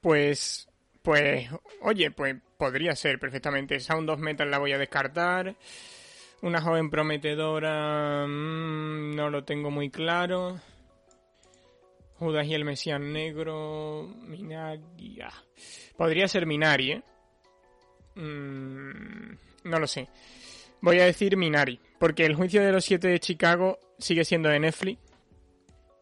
Pues, 0.02 0.68
pues, 1.04 1.50
oye, 1.82 2.12
pues 2.12 2.36
podría 2.58 2.96
ser 2.96 3.20
perfectamente. 3.20 3.80
Sound 3.80 4.10
of 4.10 4.20
Metal 4.20 4.50
la 4.50 4.58
voy 4.60 4.72
a 4.74 4.78
descartar. 4.78 5.56
Una 6.42 6.60
joven 6.62 6.90
prometedora, 6.90 8.26
mm, 8.28 9.16
no 9.16 9.30
lo 9.30 9.44
tengo 9.44 9.70
muy 9.70 9.92
claro. 9.92 10.60
Judas 12.18 12.48
y 12.48 12.54
el 12.56 12.66
Mesías 12.66 13.00
Negro, 13.00 14.08
Minari. 14.22 15.22
ah. 15.22 15.44
Podría 15.98 16.28
ser 16.28 16.46
Minari, 16.48 16.94
¿eh? 16.94 17.04
Mm, 18.22 19.36
no 19.64 19.80
lo 19.80 19.88
sé. 19.88 20.08
Voy 20.82 21.00
a 21.00 21.06
decir 21.06 21.38
Minari, 21.38 21.80
porque 22.00 22.26
el 22.26 22.36
juicio 22.36 22.62
de 22.62 22.72
los 22.72 22.86
siete 22.86 23.08
de 23.08 23.20
Chicago 23.20 23.80
sigue 23.98 24.26
siendo 24.26 24.50
de 24.50 24.60
Netflix. 24.60 25.00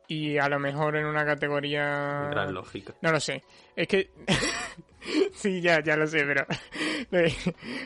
Y 0.07 0.37
a 0.37 0.49
lo 0.49 0.59
mejor 0.59 0.95
en 0.95 1.05
una 1.05 1.23
categoría... 1.23 2.29
Gran 2.31 2.53
lógica. 2.53 2.95
No 3.01 3.11
lo 3.11 3.19
sé. 3.19 3.43
Es 3.75 3.87
que... 3.87 4.09
sí, 5.33 5.61
ya, 5.61 5.81
ya 5.83 5.95
lo 5.95 6.07
sé, 6.07 6.23
pero... 6.25 6.45
lo, 7.11 7.19
que, 7.23 7.33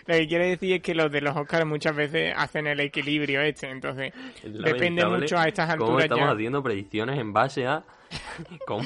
lo 0.06 0.16
que 0.16 0.28
quiero 0.28 0.46
decir 0.46 0.74
es 0.74 0.82
que 0.82 0.96
los 0.96 1.12
de 1.12 1.22
los 1.22 1.36
Oscars 1.36 1.66
muchas 1.66 1.96
veces 1.96 2.34
hacen 2.36 2.68
el 2.68 2.80
equilibrio 2.80 3.42
este. 3.42 3.70
Entonces, 3.70 4.14
Es 4.44 4.54
depende 4.54 5.06
mucho 5.06 5.38
a 5.38 5.48
estas 5.48 5.76
cómo 5.76 5.86
alturas 5.98 6.04
estamos 6.06 6.26
ya... 6.28 6.32
haciendo 6.34 6.64
predicciones 6.64 7.20
en 7.20 7.34
base 7.34 7.66
a 7.68 7.84
cómo 8.68 8.84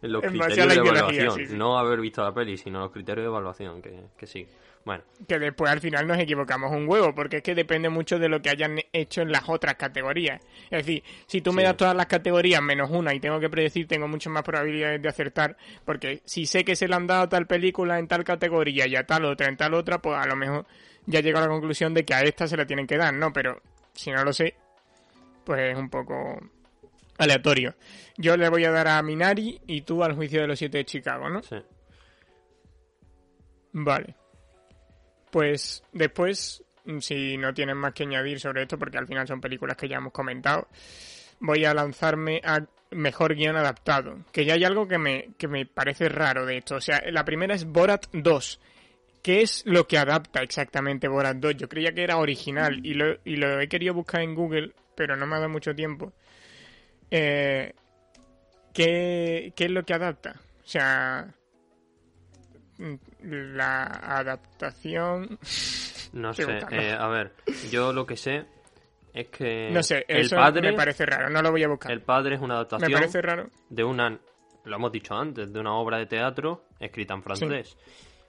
los 0.00 0.24
En 0.24 0.30
criterios 0.30 0.68
de 0.68 0.74
evaluación. 0.74 1.30
sí, 1.32 1.46
sí. 1.46 1.54
No 1.56 1.78
haber 1.78 2.00
visto 2.00 2.22
la 2.22 2.32
peli, 2.32 2.56
sino 2.56 2.80
los 2.80 2.90
criterios 2.90 3.24
de 3.24 3.28
evaluación 3.28 3.82
que, 3.82 4.00
que 4.16 4.26
sí. 4.26 4.46
Bueno, 4.84 5.04
que 5.28 5.38
después 5.38 5.70
al 5.70 5.78
final 5.80 6.08
nos 6.08 6.18
equivocamos 6.18 6.72
un 6.72 6.88
huevo, 6.88 7.14
porque 7.14 7.36
es 7.36 7.42
que 7.44 7.54
depende 7.54 7.88
mucho 7.88 8.18
de 8.18 8.28
lo 8.28 8.42
que 8.42 8.50
hayan 8.50 8.80
hecho 8.92 9.22
en 9.22 9.30
las 9.30 9.48
otras 9.48 9.76
categorías. 9.76 10.42
Es 10.72 10.84
decir, 10.84 11.04
si 11.28 11.40
tú 11.40 11.52
me 11.52 11.62
Sí. 11.62 11.66
das 11.66 11.76
todas 11.76 11.94
las 11.94 12.06
categorías 12.06 12.60
menos 12.60 12.90
una 12.90 13.14
y 13.14 13.20
tengo 13.20 13.38
que 13.38 13.48
predecir, 13.48 13.86
tengo 13.86 14.08
muchas 14.08 14.32
más 14.32 14.42
probabilidades 14.42 15.00
de 15.00 15.08
acertar, 15.08 15.56
porque 15.84 16.20
si 16.24 16.46
sé 16.46 16.64
que 16.64 16.74
se 16.74 16.88
le 16.88 16.96
han 16.96 17.06
dado 17.06 17.28
tal 17.28 17.46
película 17.46 17.91
en 17.98 18.08
tal 18.08 18.24
categoría 18.24 18.86
y 18.86 18.96
a 18.96 19.06
tal 19.06 19.24
otra 19.24 19.48
en 19.48 19.56
tal 19.56 19.74
otra, 19.74 20.00
pues 20.00 20.18
a 20.18 20.26
lo 20.26 20.36
mejor 20.36 20.66
ya 21.06 21.20
llego 21.20 21.38
a 21.38 21.42
la 21.42 21.48
conclusión 21.48 21.94
de 21.94 22.04
que 22.04 22.14
a 22.14 22.22
esta 22.22 22.46
se 22.46 22.56
la 22.56 22.66
tienen 22.66 22.86
que 22.86 22.96
dar, 22.96 23.12
¿no? 23.14 23.32
Pero 23.32 23.60
si 23.92 24.10
no 24.10 24.24
lo 24.24 24.32
sé, 24.32 24.54
pues 25.44 25.72
es 25.72 25.76
un 25.76 25.90
poco 25.90 26.38
aleatorio. 27.18 27.74
Yo 28.16 28.36
le 28.36 28.48
voy 28.48 28.64
a 28.64 28.70
dar 28.70 28.88
a 28.88 29.02
Minari 29.02 29.60
y 29.66 29.82
tú 29.82 30.02
al 30.04 30.14
juicio 30.14 30.40
de 30.40 30.46
los 30.46 30.58
siete 30.58 30.78
de 30.78 30.84
Chicago, 30.84 31.28
¿no? 31.28 31.42
sí. 31.42 31.56
Vale. 33.72 34.14
Pues 35.30 35.82
después, 35.92 36.62
si 37.00 37.38
no 37.38 37.54
tienen 37.54 37.78
más 37.78 37.94
que 37.94 38.02
añadir 38.02 38.38
sobre 38.38 38.62
esto, 38.62 38.78
porque 38.78 38.98
al 38.98 39.06
final 39.06 39.26
son 39.26 39.40
películas 39.40 39.78
que 39.78 39.88
ya 39.88 39.96
hemos 39.96 40.12
comentado, 40.12 40.68
voy 41.40 41.64
a 41.64 41.72
lanzarme 41.72 42.40
a 42.44 42.66
mejor 42.94 43.34
guion 43.34 43.56
adaptado. 43.56 44.18
Que 44.32 44.44
ya 44.44 44.54
hay 44.54 44.64
algo 44.64 44.86
que 44.88 44.98
me, 44.98 45.30
que 45.38 45.48
me 45.48 45.66
parece 45.66 46.08
raro 46.08 46.46
de 46.46 46.58
esto. 46.58 46.76
O 46.76 46.80
sea, 46.80 47.02
la 47.10 47.24
primera 47.24 47.54
es 47.54 47.64
Borat 47.64 48.06
2. 48.12 48.60
¿Qué 49.22 49.42
es 49.42 49.62
lo 49.66 49.86
que 49.86 49.98
adapta 49.98 50.42
exactamente 50.42 51.08
Borat 51.08 51.36
2? 51.36 51.56
Yo 51.56 51.68
creía 51.68 51.92
que 51.92 52.02
era 52.02 52.16
original 52.16 52.84
y 52.84 52.94
lo, 52.94 53.18
y 53.24 53.36
lo 53.36 53.60
he 53.60 53.68
querido 53.68 53.94
buscar 53.94 54.22
en 54.22 54.34
Google, 54.34 54.72
pero 54.96 55.16
no 55.16 55.26
me 55.26 55.34
ha 55.36 55.38
dado 55.38 55.48
mucho 55.50 55.74
tiempo. 55.74 56.12
Eh, 57.10 57.72
¿qué, 58.72 59.52
¿Qué 59.54 59.64
es 59.64 59.70
lo 59.70 59.84
que 59.84 59.94
adapta? 59.94 60.40
O 60.64 60.66
sea, 60.66 61.32
la 63.22 63.84
adaptación... 63.84 65.38
No 66.12 66.34
sé. 66.34 66.44
eh, 66.70 66.92
a 66.98 67.06
ver, 67.08 67.32
yo 67.70 67.92
lo 67.92 68.06
que 68.06 68.16
sé 68.16 68.44
es 69.12 69.28
que 69.28 69.70
No 69.70 69.82
sé, 69.82 70.04
el 70.08 70.28
padre, 70.30 70.70
me 70.70 70.76
parece 70.76 71.04
raro, 71.06 71.28
no 71.30 71.42
lo 71.42 71.50
voy 71.50 71.62
a 71.64 71.68
buscar. 71.68 71.92
el 71.92 72.00
padre 72.02 72.34
es 72.36 72.40
una 72.40 72.54
Me 72.54 72.60
adaptación 72.60 72.92
parece 72.92 73.22
raro. 73.22 73.50
de 73.68 73.84
una, 73.84 74.18
lo 74.64 74.76
hemos 74.76 74.92
dicho 74.92 75.14
antes, 75.14 75.52
de 75.52 75.60
una 75.60 75.74
obra 75.74 75.98
de 75.98 76.06
teatro 76.06 76.64
escrita 76.80 77.14
en 77.14 77.22
francés. 77.22 77.76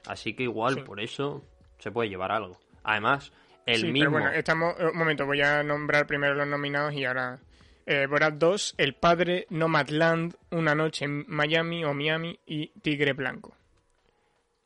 Así 0.07 0.35
que 0.35 0.43
igual 0.43 0.75
Sí. 0.75 0.81
por 0.81 0.99
eso 0.99 1.43
se 1.77 1.91
puede 1.91 2.09
llevar 2.09 2.31
algo. 2.31 2.57
Además, 2.83 3.31
el 3.65 3.77
sí, 3.77 3.91
mismo. 3.91 4.11
pero 4.11 4.23
bueno, 4.23 4.37
estamos... 4.37 4.75
Un 4.79 4.97
momento, 4.97 5.25
voy 5.25 5.41
a 5.41 5.63
nombrar 5.63 6.05
primero 6.05 6.33
los 6.35 6.47
nominados 6.47 6.93
y 6.93 7.05
ahora... 7.05 7.39
Eh, 7.85 8.07
Borat 8.07 8.35
2, 8.35 8.75
El 8.77 8.95
Padre, 8.95 9.45
Nomadland, 9.49 10.35
Una 10.51 10.73
Noche 10.73 11.03
en 11.03 11.25
Miami 11.27 11.83
o 11.83 11.93
Miami 11.93 12.39
y 12.45 12.67
Tigre 12.79 13.11
Blanco. 13.11 13.57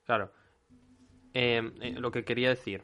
Claro. 0.06 0.32
Eh, 1.34 1.62
eh, 1.82 1.92
lo 2.00 2.12
que 2.12 2.24
quería 2.24 2.50
decir, 2.50 2.84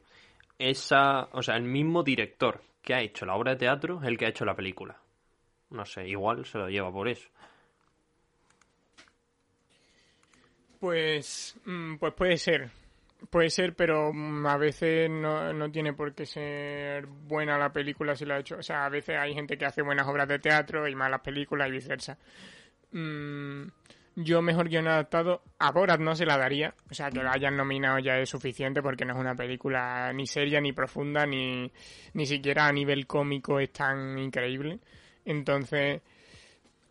esa, 0.58 1.26
o 1.34 1.42
sea, 1.44 1.56
el 1.56 1.64
mismo 1.64 2.02
director 2.04 2.62
que 2.84 2.94
ha 2.94 3.02
hecho 3.02 3.26
la 3.26 3.36
obra 3.36 3.52
de 3.52 3.58
teatro 3.58 4.00
es 4.02 4.08
el 4.08 4.18
que 4.18 4.26
ha 4.26 4.30
hecho 4.30 4.46
la 4.46 4.56
película. 4.56 4.98
No 5.72 5.86
sé, 5.86 6.08
igual 6.08 6.46
se 6.46 6.60
lo 6.60 6.70
lleva 6.70 6.92
por 6.92 7.08
eso. 7.08 7.28
Pues, 10.80 11.56
mm, 11.66 11.96
pues 11.96 12.14
puede 12.14 12.38
ser. 12.38 12.70
Puede 13.30 13.50
ser, 13.50 13.74
pero 13.74 14.12
mm, 14.14 14.46
a 14.46 14.58
veces 14.58 15.10
no, 15.10 15.54
no 15.54 15.72
tiene 15.72 15.94
por 15.94 16.14
qué 16.14 16.26
ser 16.26 17.06
buena 17.08 17.58
la 17.58 17.72
película 17.72 18.16
si 18.16 18.26
lo 18.26 18.34
ha 18.36 18.40
hecho. 18.40 18.58
O 18.58 18.64
sea, 18.64 18.86
a 18.86 18.90
veces 18.90 19.18
hay 19.18 19.34
gente 19.34 19.58
que 19.58 19.66
hace 19.66 19.82
buenas 19.82 20.06
obras 20.08 20.28
de 20.28 20.40
teatro 20.40 20.88
y 20.88 20.94
malas 20.94 21.22
películas 21.22 21.70
y 21.70 21.72
viceversa. 21.72 22.18
Mm, 22.92 23.64
yo 24.16 24.42
mejor 24.42 24.70
guion 24.70 24.88
adaptado 24.88 25.42
a 25.60 25.72
Borat 25.72 26.00
no 26.00 26.16
se 26.16 26.26
la 26.26 26.38
daría. 26.38 26.74
O 26.90 26.94
sea, 26.94 27.10
que 27.10 27.24
la 27.24 27.32
hayan 27.34 27.58
nominado 27.58 28.00
ya 28.00 28.20
es 28.20 28.30
suficiente 28.30 28.82
porque 28.82 29.06
no 29.06 29.14
es 29.14 29.20
una 29.20 29.36
película 29.36 30.12
ni 30.14 30.28
seria, 30.28 30.62
ni 30.62 30.72
profunda, 30.74 31.26
ni, 31.26 31.72
ni 32.14 32.26
siquiera 32.26 32.68
a 32.68 32.72
nivel 32.74 33.08
cómico 33.08 33.60
es 33.60 33.72
tan 33.72 34.18
increíble. 34.20 34.80
Entonces, 35.26 36.02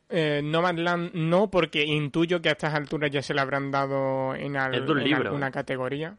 eh, 0.09 0.41
Nomadland 0.43 1.13
no, 1.15 1.51
porque 1.51 1.83
intuyo 1.85 2.41
que 2.43 2.49
a 2.49 2.53
estas 2.53 2.75
alturas 2.75 3.11
ya 3.11 3.23
se 3.23 3.35
la 3.35 3.43
habrán 3.43 3.71
dado 3.71 4.35
en, 4.35 4.57
al- 4.57 4.73
libro. 5.05 5.29
alguna 5.29 5.51
categoría. 5.51 6.17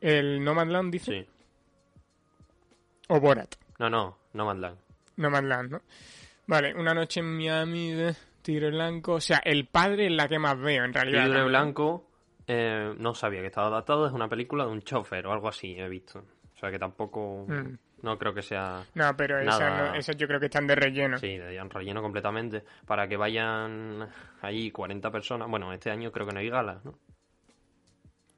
¿El 0.00 0.42
Nomadland 0.44 0.92
dice? 0.92 1.12
Sí. 1.22 1.26
O 3.08 3.20
Borat. 3.20 3.54
No, 3.78 3.88
no, 3.88 4.18
no 4.32 4.44
Madland. 4.46 4.78
Nomadland, 5.16 5.70
¿no? 5.70 5.80
Vale, 6.46 6.74
una 6.74 6.92
noche 6.94 7.20
en 7.20 7.36
Miami 7.36 7.90
de 7.92 8.14
Tigre 8.46 8.70
Blanco. 8.70 9.14
O 9.14 9.20
sea, 9.20 9.38
el 9.44 9.66
padre 9.66 10.06
es 10.06 10.12
la 10.12 10.28
que 10.28 10.38
más 10.38 10.56
veo, 10.58 10.84
en 10.84 10.94
realidad. 10.94 11.24
Tigre. 11.26 11.44
Blanco, 11.44 12.08
eh, 12.46 12.94
no 12.96 13.12
sabía 13.12 13.40
que 13.40 13.48
estaba 13.48 13.66
adaptado, 13.66 14.06
es 14.06 14.12
una 14.12 14.28
película 14.28 14.64
de 14.64 14.70
un 14.70 14.82
chofer 14.82 15.26
o 15.26 15.32
algo 15.32 15.48
así, 15.48 15.74
he 15.76 15.88
visto. 15.88 16.20
O 16.54 16.58
sea 16.58 16.70
que 16.70 16.78
tampoco, 16.78 17.44
Mm. 17.48 17.76
no 18.02 18.16
creo 18.16 18.32
que 18.32 18.42
sea, 18.42 18.84
No, 18.94 19.16
pero 19.16 19.40
esas 19.40 19.58
Nada. 19.58 19.88
no- 19.90 19.94
esas 19.96 20.16
yo 20.16 20.28
creo 20.28 20.38
que 20.38 20.46
están 20.46 20.66
de 20.68 20.76
relleno. 20.76 21.18
sí, 21.18 21.36
de 21.36 21.60
relleno 21.64 22.00
completamente, 22.00 22.62
para 22.86 23.08
que 23.08 23.16
vayan 23.16 24.08
ahí 24.42 24.70
40 24.70 25.10
personas. 25.10 25.48
Bueno, 25.50 25.72
este 25.72 25.90
año 25.90 26.12
creo 26.12 26.26
que 26.26 26.32
no 26.32 26.38
hay 26.38 26.48
galas, 26.48 26.84
¿no? 26.84 26.94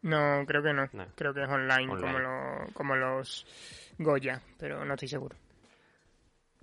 No, 0.02 0.44
creo 0.46 0.62
que 0.62 0.72
no. 0.72 0.88
No. 0.92 1.06
Creo 1.16 1.34
que 1.34 1.42
es 1.42 1.48
online, 1.48 1.92
Online. 1.92 2.00
Como, 2.00 2.18
lo- 2.18 2.72
como 2.72 2.96
los 2.96 3.46
Goya, 3.98 4.40
pero 4.58 4.84
no 4.84 4.94
estoy 4.94 5.08
seguro. 5.08 5.36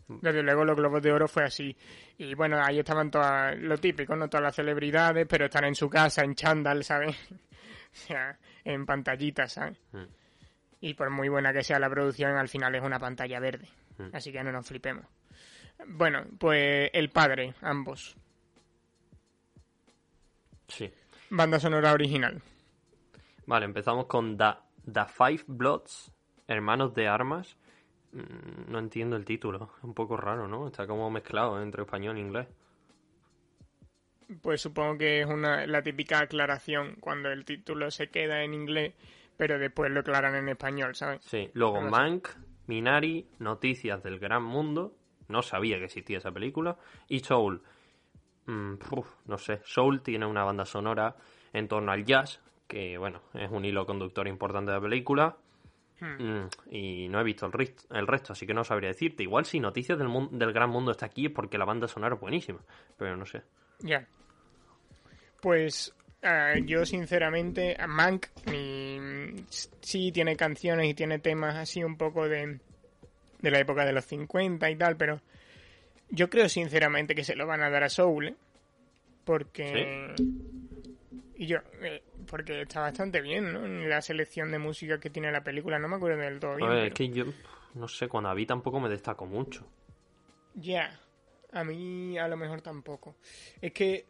Desde 0.08 0.44
luego 0.44 0.64
los 0.64 0.76
Globos 0.76 1.02
de 1.02 1.12
Oro 1.12 1.28
fue 1.28 1.44
así. 1.44 1.76
Y 2.18 2.36
bueno, 2.36 2.62
ahí 2.64 2.80
estaban 2.80 3.10
todas, 3.10 3.58
lo 3.58 3.78
típico, 3.78 4.16
¿no? 4.16 4.30
Todas 4.30 4.44
las 4.44 4.56
celebridades, 4.56 5.26
pero 5.28 5.46
están 5.46 5.66
en 5.66 5.76
su 5.76 5.90
casa, 5.90 6.24
en 6.24 6.36
chándal, 6.36 6.84
¿sabes? 6.84 7.16
o 7.32 7.96
sea, 7.96 8.38
en 8.64 8.86
pantallitas, 8.86 9.54
¿sabes? 9.54 9.78
Mm. 9.92 10.04
Y 10.82 10.94
por 10.94 11.10
muy 11.10 11.30
buena 11.30 11.52
que 11.52 11.64
sea 11.64 11.80
la 11.80 11.90
producción, 11.90 12.38
al 12.38 12.48
final 12.48 12.76
es 12.76 12.84
una 12.84 13.00
pantalla 13.00 13.40
verde. 13.40 13.68
Mm. 13.98 14.10
Así 14.14 14.32
que 14.32 14.44
no 14.44 14.52
nos 14.52 14.68
flipemos. 14.68 15.06
Bueno, 15.88 16.24
pues 16.38 16.90
el 16.94 17.10
padre, 17.10 17.56
ambos. 17.62 18.16
Sí. 20.68 20.92
Banda 21.30 21.60
sonora 21.60 21.94
original. 21.94 22.42
Vale, 23.48 23.66
empezamos 23.66 24.06
con 24.06 24.38
The, 24.38 24.54
The 24.92 25.06
Five 25.06 25.44
Bloods, 25.48 26.12
Hermanos 26.48 26.94
de 26.94 27.08
Armas. 27.08 27.58
Mm, 28.16 28.72
No 28.72 28.80
entiendo 28.80 29.16
el 29.16 29.26
título, 29.26 29.72
es 29.78 29.84
un 29.84 29.94
poco 29.94 30.18
raro, 30.18 30.48
¿no? 30.48 30.68
Está 30.68 30.88
como 30.88 31.10
mezclado 31.12 31.62
entre 31.62 31.84
español 31.84 32.16
e 32.18 32.22
inglés. 32.22 32.48
Pues 34.42 34.62
supongo 34.62 34.98
que 34.98 35.22
es 35.22 35.28
una, 35.28 35.68
la 35.68 35.84
típica 35.84 36.20
aclaración 36.20 36.96
cuando 37.00 37.30
el 37.32 37.46
título 37.46 37.92
se 37.92 38.08
queda 38.08 38.44
en 38.44 38.54
inglés, 38.56 38.94
pero 39.38 39.60
después 39.60 39.92
lo 39.92 40.00
aclaran 40.00 40.36
en 40.36 40.50
español, 40.50 40.96
¿sabes? 40.96 41.24
Sí, 41.24 41.52
luego. 41.54 41.82
Mank, 41.82 42.30
Minari, 42.68 43.28
Noticias 43.38 44.02
del 44.02 44.18
Gran 44.18 44.44
Mundo, 44.44 44.96
no 45.28 45.44
sabía 45.44 45.78
que 45.78 45.86
existía 45.86 46.18
esa 46.18 46.32
película, 46.32 46.78
y 47.08 47.20
Soul. 47.20 47.62
Mm, 48.48 48.76
uf, 48.92 49.08
no 49.26 49.38
sé, 49.38 49.60
Soul 49.64 50.02
tiene 50.02 50.26
una 50.26 50.44
banda 50.44 50.66
sonora 50.66 51.16
en 51.54 51.68
torno 51.68 51.92
al 51.92 52.04
jazz, 52.04 52.42
que 52.68 52.98
bueno, 52.98 53.22
es 53.34 53.52
un 53.52 53.64
hilo 53.64 53.86
conductor 53.86 54.28
importante 54.28 54.72
de 54.72 54.78
la 54.78 54.82
película, 54.82 55.38
Hmm. 56.00 56.22
Mm, 56.22 56.50
y 56.72 57.08
no 57.08 57.20
he 57.20 57.24
visto 57.24 57.46
el, 57.46 58.08
resto, 58.08 58.34
así 58.34 58.46
que 58.46 58.54
no 58.54 58.64
sabría 58.64 58.90
decirte. 58.90 59.24
Igual 59.24 59.46
si 59.46 59.60
Noticias 59.60 59.98
del, 59.98 60.10
del 60.32 60.54
Gran 60.54 60.70
Mundo 60.70 60.92
está 60.92 61.06
aquí 61.06 61.28
es 61.28 61.32
porque 61.32 61.58
la 61.58 61.66
banda 61.66 61.88
sonora 61.88 62.16
es 62.16 62.22
buenísima, 62.22 62.60
pero 62.98 63.16
no 63.16 63.26
sé. 63.26 63.42
Ya. 63.80 64.06
Pues 65.42 65.94
eh, 66.22 66.64
yo 66.66 66.86
sinceramente, 66.86 67.76
a 67.80 67.88
Mank 67.88 68.28
mi- 68.52 69.46
sí 69.82 70.12
tiene 70.12 70.36
canciones 70.36 70.88
y 70.90 70.94
tiene 70.94 71.20
temas 71.20 71.56
así 71.56 71.84
un 71.84 71.98
poco 71.98 72.28
de, 72.28 72.60
de 73.42 73.52
la 73.52 73.60
época 73.60 73.86
de 73.86 73.94
los 73.94 74.06
50 74.06 74.70
y 74.70 74.76
tal, 74.76 74.98
pero 74.98 75.22
yo 76.10 76.30
creo 76.30 76.50
sinceramente 76.50 77.16
que 77.16 77.24
se 77.24 77.36
lo 77.36 77.46
van 77.46 77.62
a 77.62 77.70
dar 77.70 77.84
a 77.84 77.90
Soul, 77.90 78.30
¿eh? 78.30 78.36
Porque... 79.24 80.14
Y 81.38 81.48
yo, 81.48 81.58
eh, 81.82 82.02
porque 82.26 82.62
está 82.62 82.82
bastante 82.82 83.22
bien, 83.22 83.54
¿no? 83.54 83.66
En 83.66 83.90
la 83.90 84.02
selección 84.02 84.52
de 84.52 84.60
música 84.60 85.00
que 85.00 85.10
tiene 85.10 85.32
la 85.32 85.44
película, 85.44 85.80
no 85.80 85.88
me 85.88 85.96
acuerdo 85.96 86.18
del 86.18 86.40
todo 86.40 86.56
bien. 86.56 86.70
A 86.70 86.74
ver, 86.74 86.80
pero- 86.80 86.88
es 86.88 86.94
que 86.94 87.10
yo, 87.10 87.26
no 87.76 87.88
sé, 87.88 88.08
cuando 88.08 88.30
la 88.30 88.36
vi 88.36 88.46
tampoco 88.46 88.80
me 88.80 88.90
destacó 88.90 89.26
mucho. 89.26 89.66
Ya, 90.56 91.00
a 91.52 91.64
mí 91.64 92.18
a 92.18 92.28
lo 92.28 92.38
mejor 92.38 92.62
tampoco. 92.62 93.16
Es 93.62 93.72
que 93.74 94.06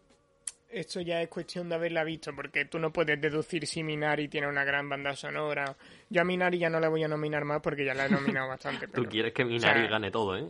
esto 0.69 0.99
ya 1.01 1.21
es 1.21 1.29
cuestión 1.29 1.69
de 1.69 1.75
haberla 1.75 2.03
visto, 2.03 2.35
porque 2.35 2.65
tú 2.65 2.79
no 2.79 2.91
puedes 2.91 3.19
deducir 3.21 3.65
si 3.65 3.83
Minari 3.83 4.27
tiene 4.27 4.47
una 4.47 4.63
gran 4.63 4.89
banda 4.89 5.15
sonora. 5.15 5.75
Yo 6.09 6.21
a 6.21 6.25
Minari 6.25 6.57
ya 6.59 6.69
no 6.69 6.79
la 6.79 6.89
voy 6.89 7.03
a 7.03 7.07
nominar 7.07 7.45
más 7.45 7.61
porque 7.61 7.85
ya 7.85 7.93
la 7.93 8.07
he 8.07 8.09
nominado 8.09 8.49
bastante. 8.49 8.87
Tú 8.87 8.93
pero, 8.93 9.09
quieres 9.09 9.33
que 9.33 9.45
Minari 9.45 9.79
o 9.79 9.83
sea, 9.83 9.91
gane 9.91 10.11
todo, 10.11 10.37
¿eh? 10.37 10.45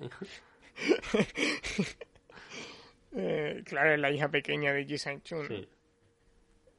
eh, 3.15 3.61
claro, 3.65 3.93
es 3.93 3.99
la 3.99 4.11
hija 4.11 4.29
pequeña 4.29 4.73
de 4.73 4.85
Ji 4.85 4.97
Sang-chun. 4.97 5.47
Sí. 5.47 5.67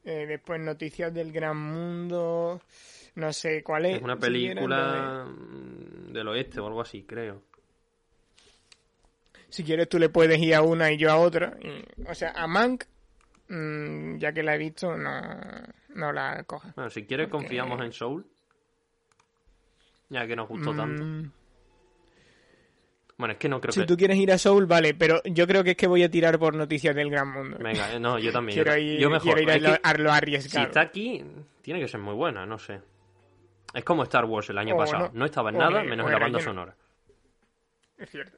Eh, 0.06 0.24
después 0.26 0.60
Noticias 0.60 1.12
del 1.12 1.32
Gran 1.32 1.56
Mundo. 1.56 2.62
No 3.16 3.32
sé 3.32 3.62
cuál 3.64 3.86
es. 3.86 3.96
Es 3.96 4.02
una 4.02 4.14
si 4.14 4.20
película 4.20 5.26
mm, 5.28 6.12
del 6.12 6.28
oeste 6.28 6.60
o 6.60 6.66
algo 6.68 6.80
así, 6.80 7.02
creo. 7.02 7.42
Si 9.48 9.64
quieres 9.64 9.88
tú 9.88 9.98
le 9.98 10.08
puedes 10.08 10.38
ir 10.38 10.54
a 10.54 10.62
una 10.62 10.92
y 10.92 10.96
yo 10.96 11.10
a 11.10 11.16
otra. 11.16 11.56
o 12.08 12.14
sea, 12.14 12.30
a 12.36 12.46
Mank, 12.46 12.84
mm, 13.48 14.18
ya 14.18 14.32
que 14.32 14.42
la 14.42 14.54
he 14.54 14.58
visto, 14.58 14.96
no, 14.96 15.10
no 15.94 16.12
la 16.12 16.44
cojas. 16.44 16.74
Bueno, 16.76 16.90
si 16.90 17.04
quieres 17.04 17.28
Porque- 17.28 17.46
confiamos 17.46 17.80
en 17.84 17.92
Soul. 17.92 18.26
Ya 20.08 20.24
que 20.26 20.36
nos 20.36 20.48
gustó 20.48 20.72
tanto. 20.76 21.30
Bueno, 23.18 23.32
es 23.32 23.38
que 23.38 23.48
no 23.48 23.60
creo 23.60 23.72
Si 23.72 23.80
que... 23.80 23.86
tú 23.86 23.96
quieres 23.96 24.18
ir 24.18 24.30
a 24.30 24.36
Soul, 24.38 24.66
vale, 24.66 24.92
pero 24.94 25.22
yo 25.24 25.46
creo 25.46 25.64
que 25.64 25.70
es 25.70 25.76
que 25.76 25.86
voy 25.86 26.02
a 26.02 26.10
tirar 26.10 26.38
por 26.38 26.54
noticias 26.54 26.94
del 26.94 27.10
gran 27.10 27.32
mundo. 27.32 27.56
Venga, 27.60 27.94
eh, 27.94 27.98
no, 27.98 28.18
yo 28.18 28.30
también. 28.30 28.56
quiero 28.62 28.72
yo, 28.76 28.82
ir, 28.82 28.98
yo 29.00 29.08
mejor. 29.10 29.34
quiero 29.36 29.40
ir 29.42 29.50
a 29.50 29.70
lo, 29.70 29.78
a 29.82 29.92
lo 29.94 30.10
si 30.10 30.16
arriesgado. 30.16 30.66
está 30.66 30.80
aquí, 30.82 31.24
tiene 31.62 31.80
que 31.80 31.88
ser 31.88 32.00
muy 32.00 32.14
buena, 32.14 32.44
no 32.44 32.58
sé. 32.58 32.80
Es 33.72 33.84
como 33.84 34.02
Star 34.02 34.24
Wars 34.26 34.50
el 34.50 34.58
año 34.58 34.74
O 34.74 34.78
pasado. 34.78 35.06
no- 35.12 35.18
No, 35.20 35.24
estaba 35.24 35.50
en 35.50 35.58
nada, 35.58 35.82
menos 35.82 36.06
en 36.06 36.12
la 36.12 36.18
banda 36.18 36.40
sonora. 36.40 36.74
Es 37.96 38.10
cierto. 38.10 38.36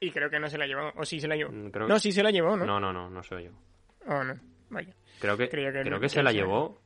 Y 0.00 0.10
creo 0.12 0.30
que 0.30 0.38
no 0.38 0.48
se 0.48 0.58
la 0.58 0.66
llevó. 0.66 0.92
O 0.96 1.04
sí 1.04 1.18
se 1.20 1.26
la 1.26 1.34
llevó. 1.34 1.50
Mm, 1.50 1.70
creo- 1.70 1.88
No, 1.88 1.98
sí 1.98 2.12
se 2.12 2.22
la 2.22 2.30
llevó, 2.30 2.56
¿no? 2.56 2.64
No, 2.64 2.78
no, 2.78 2.92
no, 2.92 3.10
no 3.10 3.22
se 3.24 3.34
lo 3.34 3.40
llevó. 3.40 3.58
Oh, 4.06 4.22
no. 4.22 4.34
Vaya. 4.70 4.94
Creo 5.18 5.36
que, 5.36 5.48
creo 5.48 5.72
que 5.72 6.00
que 6.00 6.08
se 6.08 6.22
la 6.22 6.30
llevó. 6.30 6.80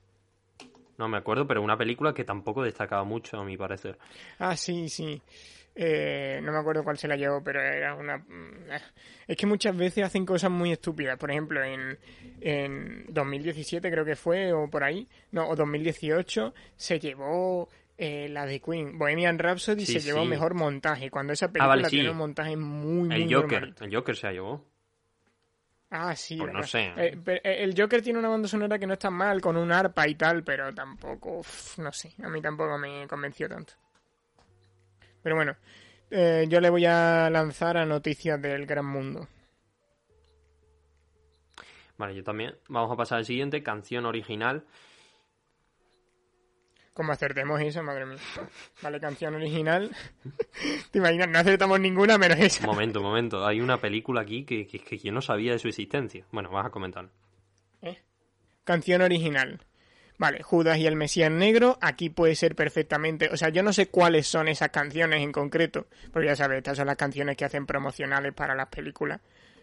No 0.97 1.09
me 1.09 1.19
acuerdo, 1.19 1.47
pero 1.47 1.61
una 1.63 1.77
película 1.77 2.15
que 2.15 2.25
tampoco 2.25 2.63
destacaba 2.63 3.05
mucho, 3.05 3.39
a 3.39 3.45
mi 3.45 3.57
parecer. 3.57 3.99
Ah, 4.39 4.57
sí, 4.57 4.89
sí. 4.89 5.21
Eh, 5.75 6.41
no 6.43 6.53
me 6.53 6.59
acuerdo 6.59 6.85
cuál 6.85 6.99
se 6.99 7.09
la 7.09 7.17
llevó, 7.17 7.43
pero 7.43 7.61
era 7.61 7.95
una... 7.95 8.19
mm, 8.19 8.71
ah. 8.71 8.81
Es 9.27 9.37
que 9.37 9.47
muchas 9.47 9.77
veces 9.77 10.05
hacen 10.05 10.27
cosas 10.27 10.51
muy 10.51 10.73
estúpidas. 10.73 11.17
Por 11.19 11.31
ejemplo, 11.31 11.63
en, 11.63 11.99
en 12.41 13.07
2017 13.09 13.91
creo 13.91 14.05
que 14.05 14.17
fue, 14.17 14.53
o 14.53 14.69
por 14.69 14.85
ahí, 14.85 15.09
no, 15.31 15.49
o 15.49 15.57
2018, 15.57 16.53
se 16.77 17.01
llevó 17.01 17.69
eh, 17.97 18.29
la 18.29 18.45
de 18.47 18.61
Queen. 18.61 18.99
Bohemian 18.99 19.39
Rhapsody 19.39 19.87
Sí, 19.87 19.95
se 19.95 20.01
llevó 20.01 20.25
mejor 20.25 20.55
montaje, 20.55 21.11
cuando 21.11 21.33
esa 21.33 21.49
película 21.49 21.69
vale, 21.69 21.85
sí. 21.85 21.97
tiene 21.97 22.11
un 22.11 22.17
montaje 22.17 22.57
muy, 22.57 23.09
muy 23.09 23.23
El 23.23 23.35
Joker, 23.35 23.53
normalito. 23.53 23.85
el 23.85 23.95
Joker 23.95 24.17
se 24.17 24.27
la 24.27 24.33
llevó. 24.33 24.65
Ah, 25.91 26.17
sí. 26.17 26.37
Pues 26.37 26.53
no 26.53 26.63
sé. 26.63 26.93
Eh, 26.97 27.19
pero, 27.23 27.41
eh, 27.45 27.63
el 27.63 27.75
Joker 27.79 28.01
tiene 28.03 28.19
una 28.19 28.29
banda 28.29 28.49
sonora 28.49 28.79
que 28.79 28.87
no 28.87 28.95
está 28.95 29.11
mal, 29.11 29.41
con 29.41 29.57
un 29.57 29.71
arpa 29.71 30.09
y 30.09 30.15
tal, 30.15 30.43
pero 30.43 30.75
tampoco, 30.75 31.39
uf, 31.41 31.79
no 31.79 31.93
sé, 31.93 32.13
a 32.23 32.29
mí 32.29 32.41
tampoco 32.41 32.79
me 32.79 33.07
convenció 33.07 33.49
tanto. 33.49 33.75
Pero 35.23 35.37
bueno, 35.37 35.57
eh, 36.11 36.47
yo 36.49 36.61
le 36.61 36.71
voy 36.71 36.85
a 36.87 37.31
lanzar 37.31 37.77
a 37.77 37.87
noticias 37.87 38.41
del 38.41 38.67
gran 38.67 38.87
mundo. 38.87 39.29
Vale, 41.97 42.15
yo 42.15 42.25
también. 42.25 42.55
Vamos 42.69 42.91
a 42.91 42.97
pasar 42.97 43.19
al 43.19 43.25
siguiente, 43.25 43.63
canción 43.63 44.07
original. 44.07 44.65
Como 46.95 47.13
acertemos 47.13 47.61
eso, 47.61 47.83
madre 47.83 48.05
mía. 48.05 48.19
Vale, 48.83 49.01
canción 49.01 49.35
original. 49.35 49.91
¿Te 50.91 50.99
imaginas? 50.99 51.29
No 51.29 51.39
acertamos 51.39 51.81
ninguna 51.81 52.19
menos 52.19 52.39
esa. 52.39 52.67
Momento, 52.67 53.01
momento. 53.01 53.47
Hay 53.47 53.61
una 53.61 53.81
película 53.81 54.21
aquí 54.21 54.45
que, 54.45 54.67
que, 54.67 54.81
que 54.81 54.99
yo 54.99 55.13
no 55.13 55.23
sabía 55.23 55.53
de 55.53 55.59
su 55.59 55.69
existencia. 55.69 56.27
Bueno, 56.33 56.51
vas 56.51 56.67
a 56.67 56.71
comentar. 56.71 57.09
Canción 58.65 59.03
original. 59.03 59.61
Vale, 60.23 60.41
Judas 60.41 60.79
y 60.79 60.87
el 60.87 60.95
Mesías 60.95 61.33
Negro, 61.33 61.79
aquí 61.81 62.09
puede 62.09 62.37
ser 62.37 62.55
perfectamente. 62.55 63.29
O 63.33 63.37
sea, 63.37 63.49
yo 63.49 63.65
no 63.65 63.73
sé 63.73 63.89
cuáles 63.89 64.29
son 64.29 64.47
esas 64.47 64.69
canciones 64.69 65.21
en 65.21 65.33
concreto, 65.33 65.89
porque 66.13 66.29
ya 66.29 66.37
sabes, 66.37 66.59
estas 66.59 66.77
son 66.77 66.87
las 66.87 66.97
canciones 66.97 67.37
que 67.37 67.45
hacen 67.45 67.67
promocionales 67.67 68.33
para 68.33 68.55
las 68.55 68.69
películas. 68.69 69.21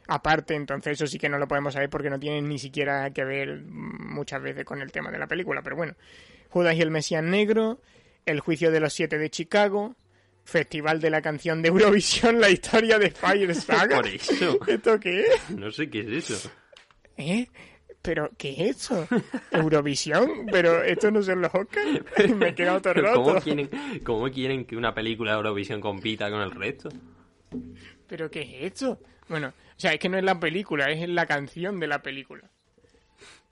aparte, 0.07 0.55
entonces 0.55 0.91
eso 0.99 1.07
sí 1.07 1.17
que 1.17 1.29
no 1.29 1.37
lo 1.37 1.47
podemos 1.47 1.75
saber 1.75 1.89
porque 1.89 2.09
no 2.09 2.19
tiene 2.19 2.41
ni 2.41 2.59
siquiera 2.59 3.09
que 3.11 3.23
ver 3.23 3.61
muchas 3.61 4.41
veces 4.41 4.65
con 4.65 4.81
el 4.81 4.91
tema 4.91 5.09
de 5.11 5.19
la 5.19 5.27
película, 5.27 5.61
pero 5.61 5.77
bueno. 5.77 5.93
Judas 6.49 6.75
y 6.75 6.81
el 6.81 6.91
Mesías 6.91 7.23
Negro, 7.23 7.79
El 8.25 8.41
Juicio 8.41 8.69
de 8.69 8.81
los 8.81 8.91
Siete 8.91 9.17
de 9.17 9.29
Chicago, 9.29 9.95
Festival 10.43 10.99
de 10.99 11.09
la 11.09 11.21
Canción 11.21 11.61
de 11.61 11.69
Eurovisión, 11.69 12.41
la 12.41 12.49
historia 12.49 12.99
de 12.99 13.11
Fire 13.11 13.55
Saga. 13.55 13.95
Por 13.95 14.07
eso. 14.07 14.59
¿Esto 14.67 14.99
qué 14.99 15.21
es? 15.21 15.49
No 15.51 15.71
sé 15.71 15.89
qué 15.89 16.01
es 16.01 16.29
eso. 16.29 16.51
¿Eh? 17.15 17.47
¿Pero 18.01 18.29
qué 18.37 18.51
es 18.51 18.77
eso? 18.77 19.07
¿Eurovisión? 19.51 20.45
¿Pero 20.51 20.83
esto 20.83 21.11
no 21.11 21.21
son 21.21 21.41
los 21.41 21.53
Oscars? 21.53 22.01
Me 22.35 22.49
he 22.49 22.55
quedado 22.55 22.81
todo 22.81 22.93
roto. 22.93 23.23
¿Cómo 23.23 23.41
quieren, 23.41 23.69
¿Cómo 24.03 24.29
quieren 24.31 24.65
que 24.65 24.77
una 24.77 24.93
película 24.93 25.31
de 25.31 25.37
Eurovisión 25.37 25.81
compita 25.81 26.29
con 26.31 26.41
el 26.41 26.51
resto? 26.51 26.89
¿Pero 28.07 28.31
qué 28.31 28.41
es 28.41 28.73
esto? 28.73 28.99
Bueno, 29.27 29.49
o 29.49 29.79
sea, 29.79 29.93
es 29.93 29.99
que 29.99 30.09
no 30.09 30.17
es 30.17 30.23
la 30.23 30.39
película, 30.39 30.89
es 30.89 31.07
la 31.09 31.25
canción 31.25 31.79
de 31.79 31.87
la 31.87 32.01
película. 32.01 32.49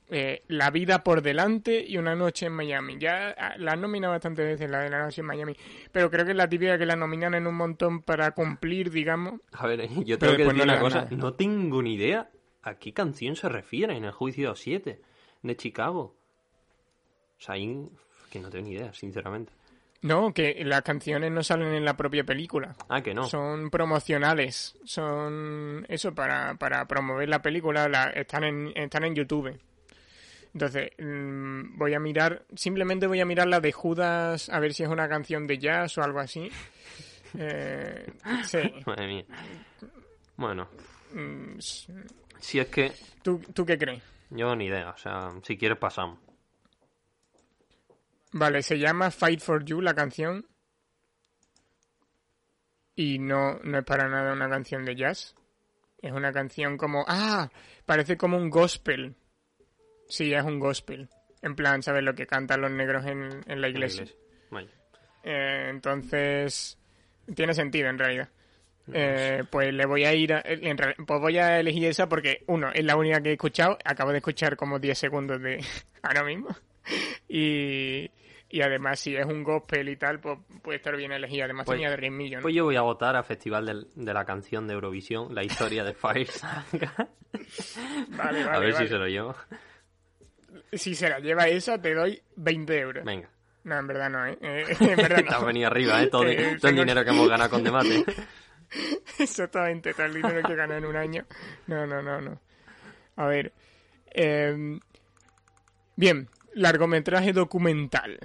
Eh, 0.10 0.43
la 0.48 0.72
vida 0.72 1.04
por 1.04 1.22
delante 1.22 1.84
y 1.86 1.98
una 1.98 2.16
noche 2.16 2.45
en 2.45 2.54
Miami. 2.54 2.98
Ya 2.98 3.36
ah, 3.38 3.56
la 3.58 3.74
han 3.74 3.82
nominado 3.82 4.14
bastantes 4.14 4.45
veces, 4.45 4.70
la 4.70 4.80
de 4.80 4.89
la 4.89 5.04
noche 5.04 5.20
en 5.20 5.28
Miami. 5.28 5.58
Pero 5.91 6.10
creo 6.10 6.24
que 6.24 6.32
es 6.32 6.38
la 6.38 6.48
típica 6.48 6.78
que 6.78 6.86
la 6.86 6.95
nominan 6.95 7.34
en 7.34 7.45
un 7.45 7.56
montón 7.56 8.02
para 8.02 8.32
cumplir, 8.32 8.89
digamos. 8.89 9.41
A 9.52 9.68
ver, 9.68 9.89
yo 10.06 10.18
tengo 10.18 10.38
que 10.38 10.43
decir 10.43 10.58
no 10.58 10.64
una 10.64 10.80
cosa. 10.80 11.04
nada. 11.04 11.10
No 11.12 11.34
tengo 11.34 11.82
ni 11.84 11.95
idea 11.95 12.30
a 12.68 12.78
qué 12.78 12.93
canción 12.93 13.36
se 13.36 13.49
refiere 13.49 13.95
en 13.95 14.05
el 14.05 14.11
juicio 14.11 14.55
7 14.55 15.01
de 15.41 15.55
Chicago. 15.55 16.15
O 17.38 17.41
sea, 17.41 17.55
ahí 17.55 17.88
que 18.30 18.39
no 18.39 18.49
tengo 18.49 18.68
ni 18.68 18.76
idea, 18.76 18.93
sinceramente. 18.93 19.53
No, 20.01 20.34
que 20.34 20.63
las 20.63 20.82
canciones 20.84 21.32
no 21.32 21.41
salen 21.43 21.74
en 21.74 21.86
la 21.86 21.95
propia 21.97 22.24
película. 22.24 22.76
Ah, 22.89 23.01
que 23.01 23.13
no. 23.13 23.24
Son 23.24 23.70
promocionales. 23.70 24.78
Son 24.84 25.86
eso 25.89 26.13
para, 26.13 26.55
para 26.55 26.86
promover 26.88 27.30
la 27.30 27.41
película. 27.41 27.88
La, 27.88 28.05
están, 28.11 28.43
en, 28.43 28.72
están 28.76 29.05
en 29.05 29.15
YouTube. 29.15 29.59
Entonces, 30.53 30.91
mm, 30.99 31.78
voy 31.78 31.93
a 31.93 31.99
mirar. 31.99 32.45
Simplemente 32.55 33.07
voy 33.07 33.22
a 33.22 33.26
mirar 33.26 33.47
la 33.47 33.59
de 33.59 33.72
Judas. 33.72 34.49
A 34.49 34.59
ver 34.59 34.74
si 34.74 34.84
es 34.84 34.89
una 34.89 35.09
canción 35.09 35.47
de 35.47 35.57
jazz 35.57 35.97
o 35.97 36.03
algo 36.03 36.20
así. 36.20 36.49
Eh, 37.38 38.05
sí. 38.45 38.57
Madre 38.86 39.05
mía. 39.05 39.26
Bueno, 40.38 40.70
Mm, 41.13 41.59
si 42.40 42.60
es 42.60 42.68
que 42.68 42.92
¿Tú, 43.24 43.40
¿Tú 43.54 43.66
qué 43.66 43.78
crees? 43.78 44.02
yo 44.30 44.56
ni 44.56 44.66
idea. 44.66 44.90
O 44.90 44.98
sea, 44.98 45.32
si 45.44 45.58
quieres 45.58 45.78
pasamos. 45.78 46.20
Vale, 48.34 48.62
se 48.62 48.78
llama 48.78 49.10
Fight 49.12 49.40
for 49.40 49.64
You 49.64 49.82
la 49.82 49.94
canción. 49.94 50.46
Y 52.96 53.20
no, 53.20 53.60
no 53.64 53.80
es 53.80 53.86
para 53.86 54.08
nada 54.10 54.34
una 54.34 54.50
canción 54.50 54.84
de 54.86 54.96
jazz. 54.96 55.36
Es 56.02 56.12
una 56.12 56.32
canción 56.32 56.78
como... 56.78 57.06
¡Ah! 57.08 57.50
Parece 57.86 58.18
como 58.18 58.38
un 58.38 58.50
gospel. 58.50 59.16
Sí, 60.10 60.34
es 60.34 60.44
un 60.44 60.60
gospel. 60.60 61.10
En 61.42 61.56
plan, 61.56 61.84
¿sabes 61.84 62.04
lo 62.04 62.16
que 62.16 62.28
cantan 62.28 62.62
los 62.62 62.72
negros 62.72 63.06
en, 63.06 63.44
en 63.46 63.62
la 63.62 63.70
iglesia? 63.70 64.06
Eh, 65.24 65.68
entonces, 65.70 66.78
tiene 67.36 67.54
sentido 67.54 67.90
en 67.90 68.00
realidad. 68.00 68.30
Eh, 68.94 69.44
pues 69.50 69.74
le 69.74 69.86
voy 69.86 70.06
a 70.06 70.14
ir 70.14 70.34
a, 70.34 70.44
pues 71.06 71.20
voy 71.22 71.38
a 71.38 71.60
elegir 71.60 71.86
esa 71.86 72.08
porque 72.08 72.44
uno 72.48 72.70
es 72.74 72.86
la 72.86 72.96
única 72.96 73.22
que 73.22 73.30
he 73.30 73.34
escuchado 73.34 73.78
acabo 73.84 74.12
de 74.12 74.20
escuchar 74.20 74.56
como 74.56 74.80
10 74.80 74.98
segundos 74.98 75.42
de 75.42 75.62
ahora 76.04 76.24
mismo 76.24 76.56
y, 77.28 78.10
y 78.50 78.62
además 78.62 79.00
si 79.02 79.16
es 79.16 79.26
un 79.26 79.44
gospel 79.44 79.90
y 79.90 79.98
tal 79.98 80.20
pues 80.22 80.40
puede 80.62 80.78
estar 80.78 80.96
bien 80.96 81.12
elegida 81.12 81.44
además 81.46 81.66
Pues- 81.66 81.76
tenía 81.76 81.90
de 81.90 81.98
ritmillo 81.98 82.38
¿no? 82.38 82.44
Pues 82.44 82.56
yo 82.56 82.64
voy 82.64 82.78
a 82.78 82.82
votar 82.82 83.16
a 83.18 83.24
Festival 83.24 83.66
del- 83.66 83.88
de 83.94 84.14
la 84.14 84.24
canción 84.24 84.68
de 84.68 84.74
Eurovisión, 84.76 85.36
la 85.36 85.44
historia 85.44 85.84
de 85.84 85.94
Fire 85.94 86.28
Saga. 86.28 86.94
vale, 88.10 88.44
vale, 88.44 88.44
a 88.44 88.60
ver 88.60 88.74
vale. 88.74 88.86
si 88.86 88.88
se 88.88 88.98
lo 88.98 89.08
llevo. 89.08 89.36
si 90.72 90.96
se 90.96 91.10
la 91.10 91.20
lleva 91.20 91.48
esa 91.48 91.82
te 91.82 91.94
doy 91.94 92.22
20 92.38 92.80
euros 92.80 93.04
Venga. 93.06 93.30
no 93.66 93.78
en 93.80 93.88
verdad 93.88 94.10
no 94.10 94.26
¿eh? 94.26 94.38
Eh, 94.42 94.66
en 94.80 94.96
verdad 94.96 95.24
Te 95.24 95.30
has 95.34 95.42
no 95.42 95.46
venido 95.48 95.68
arriba, 95.68 96.02
¿eh? 96.02 96.08
Todo, 96.08 96.24
Eh, 96.26 96.36
todo 96.38 96.46
el 96.48 96.60
tengo- 96.62 96.80
dinero 96.82 97.04
que 97.04 97.10
hemos 97.10 97.28
ganado 97.30 97.50
con 97.50 97.64
debate. 97.64 98.06
Exactamente, 99.20 99.93
todo 99.93 100.05
el 100.07 100.13
dinero 100.13 100.41
que 100.47 100.55
gana 100.55 100.78
en 100.78 100.86
un 100.86 100.95
año. 100.95 101.26
No, 101.68 101.86
no, 101.86 102.01
no, 102.01 102.22
no. 102.22 102.39
A 103.15 103.26
ver. 103.28 103.53
eh, 104.11 104.80
bien, 105.95 106.30
largometraje 106.53 107.34
documental. 107.34 108.20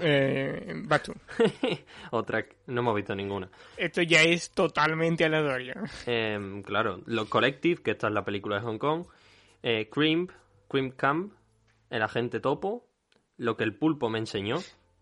Eh, 0.00 0.72
vas 0.86 1.02
tú. 1.02 1.12
Otra, 2.10 2.44
no 2.66 2.80
hemos 2.80 2.94
visto 2.94 3.14
ninguna. 3.14 3.50
Esto 3.76 4.02
ya 4.02 4.22
es 4.22 4.50
totalmente 4.50 5.24
aleatorio. 5.24 5.74
Em, 6.06 6.62
claro, 6.62 7.02
Los 7.06 7.28
Collective, 7.28 7.82
que 7.82 7.90
esta 7.92 8.08
es 8.08 8.14
la 8.14 8.24
película 8.24 8.56
de 8.56 8.62
Hong 8.62 8.78
Kong. 8.78 9.06
Eh, 9.62 9.88
Crimp, 9.90 10.30
Crimp 10.68 10.96
Camp, 10.96 11.32
El 11.90 12.02
Agente 12.02 12.40
Topo, 12.40 12.88
Lo 13.36 13.56
que 13.56 13.64
el 13.64 13.74
pulpo 13.74 14.08
me 14.08 14.18
enseñó. 14.18 14.56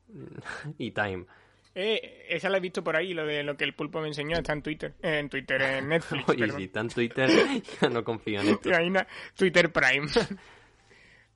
y 0.78 0.90
Time. 0.92 1.26
Eh, 1.74 2.26
esa 2.28 2.48
la 2.50 2.58
he 2.58 2.60
visto 2.60 2.84
por 2.84 2.96
ahí, 2.96 3.14
lo 3.14 3.24
de 3.26 3.42
lo 3.42 3.56
que 3.56 3.64
el 3.64 3.72
pulpo 3.74 4.00
me 4.00 4.08
enseñó 4.08 4.36
está 4.36 4.52
en 4.52 4.62
Twitter. 4.62 4.94
Eh, 5.02 5.18
en 5.20 5.28
Twitter, 5.28 5.60
en 5.78 5.88
Netflix. 5.88 6.28
Oye, 6.28 6.38
perdón. 6.40 6.58
si 6.58 6.64
está 6.64 6.80
en 6.80 6.88
Twitter, 6.88 7.30
ya 7.80 7.88
no 7.88 8.04
confío 8.04 8.40
en 8.40 8.48
esto. 8.48 8.70
Hay 8.74 8.86
una 8.88 9.06
Twitter 9.36 9.72
Prime. 9.72 10.06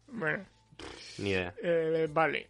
bueno, 0.08 0.44
Ni 1.18 1.30
idea. 1.30 1.54
eh, 1.62 2.08
vale. 2.10 2.48